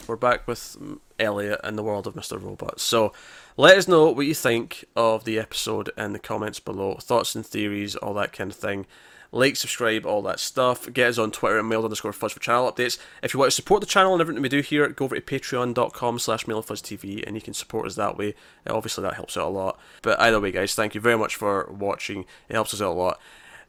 we're 0.07 0.17
back 0.17 0.47
with 0.47 0.77
Elliot 1.19 1.61
and 1.65 1.77
the 1.77 1.83
world 1.83 2.07
of 2.07 2.15
Mr. 2.15 2.41
Robot. 2.41 2.81
So 2.81 3.13
let 3.57 3.77
us 3.77 3.89
know 3.89 4.11
what 4.11 4.27
you 4.27 4.35
think 4.35 4.85
of 4.95 5.25
the 5.25 5.39
episode 5.39 5.91
in 5.97 6.13
the 6.13 6.19
comments 6.19 6.61
below. 6.61 6.95
Thoughts 6.95 7.35
and 7.35 7.45
theories, 7.45 7.97
all 7.97 8.15
that 8.15 8.33
kind 8.33 8.51
of 8.51 8.57
thing. 8.57 8.87
Like, 9.31 9.57
subscribe, 9.57 10.07
all 10.07 10.23
that 10.23 10.41
stuff. 10.41 10.91
Get 10.93 11.11
us 11.11 11.19
on 11.19 11.31
Twitter 11.31 11.59
at 11.59 11.65
mild 11.65 11.85
underscore 11.85 12.13
fuzz 12.13 12.33
for 12.33 12.41
channel 12.41 12.71
updates. 12.71 12.99
If 13.23 13.35
you 13.35 13.41
want 13.41 13.51
to 13.51 13.57
support 13.57 13.81
the 13.81 13.87
channel 13.87 14.13
and 14.13 14.21
everything 14.21 14.43
we 14.43 14.49
do 14.49 14.61
here, 14.61 14.89
go 14.89 15.05
over 15.05 15.19
to 15.19 15.21
patreon.com 15.21 16.19
slash 16.19 16.47
mildfuzztv 16.47 17.25
and 17.27 17.37
you 17.37 17.43
can 17.43 17.55
support 17.55 17.87
us 17.87 17.95
that 17.97 18.17
way. 18.17 18.35
Uh, 18.67 18.75
obviously, 18.75 19.03
that 19.03 19.15
helps 19.15 19.37
out 19.37 19.49
a 19.49 19.51
lot. 19.51 19.79
But 20.03 20.19
either 20.21 20.41
way, 20.41 20.53
guys, 20.53 20.75
thank 20.75 20.95
you 20.95 21.01
very 21.01 21.19
much 21.19 21.37
for 21.37 21.71
watching. 21.71 22.25
It 22.49 22.55
helps 22.55 22.73
us 22.73 22.81
out 22.81 22.93
a 22.93 22.99
lot. 22.99 23.21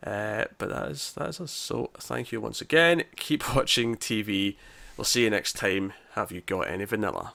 Uh, 0.02 0.46
but 0.58 0.70
that 0.70 0.92
is 0.92 1.12
that 1.14 1.30
is 1.30 1.42
us. 1.42 1.52
So 1.52 1.92
thank 1.98 2.32
you 2.32 2.40
once 2.40 2.62
again. 2.62 3.04
Keep 3.18 3.56
watching 3.56 3.98
TV. 3.98 4.56
We'll 4.96 5.06
see 5.06 5.24
you 5.24 5.30
next 5.30 5.54
time. 5.54 5.94
Have 6.14 6.32
you 6.32 6.42
got 6.42 6.70
any 6.70 6.86
vanilla? 6.86 7.34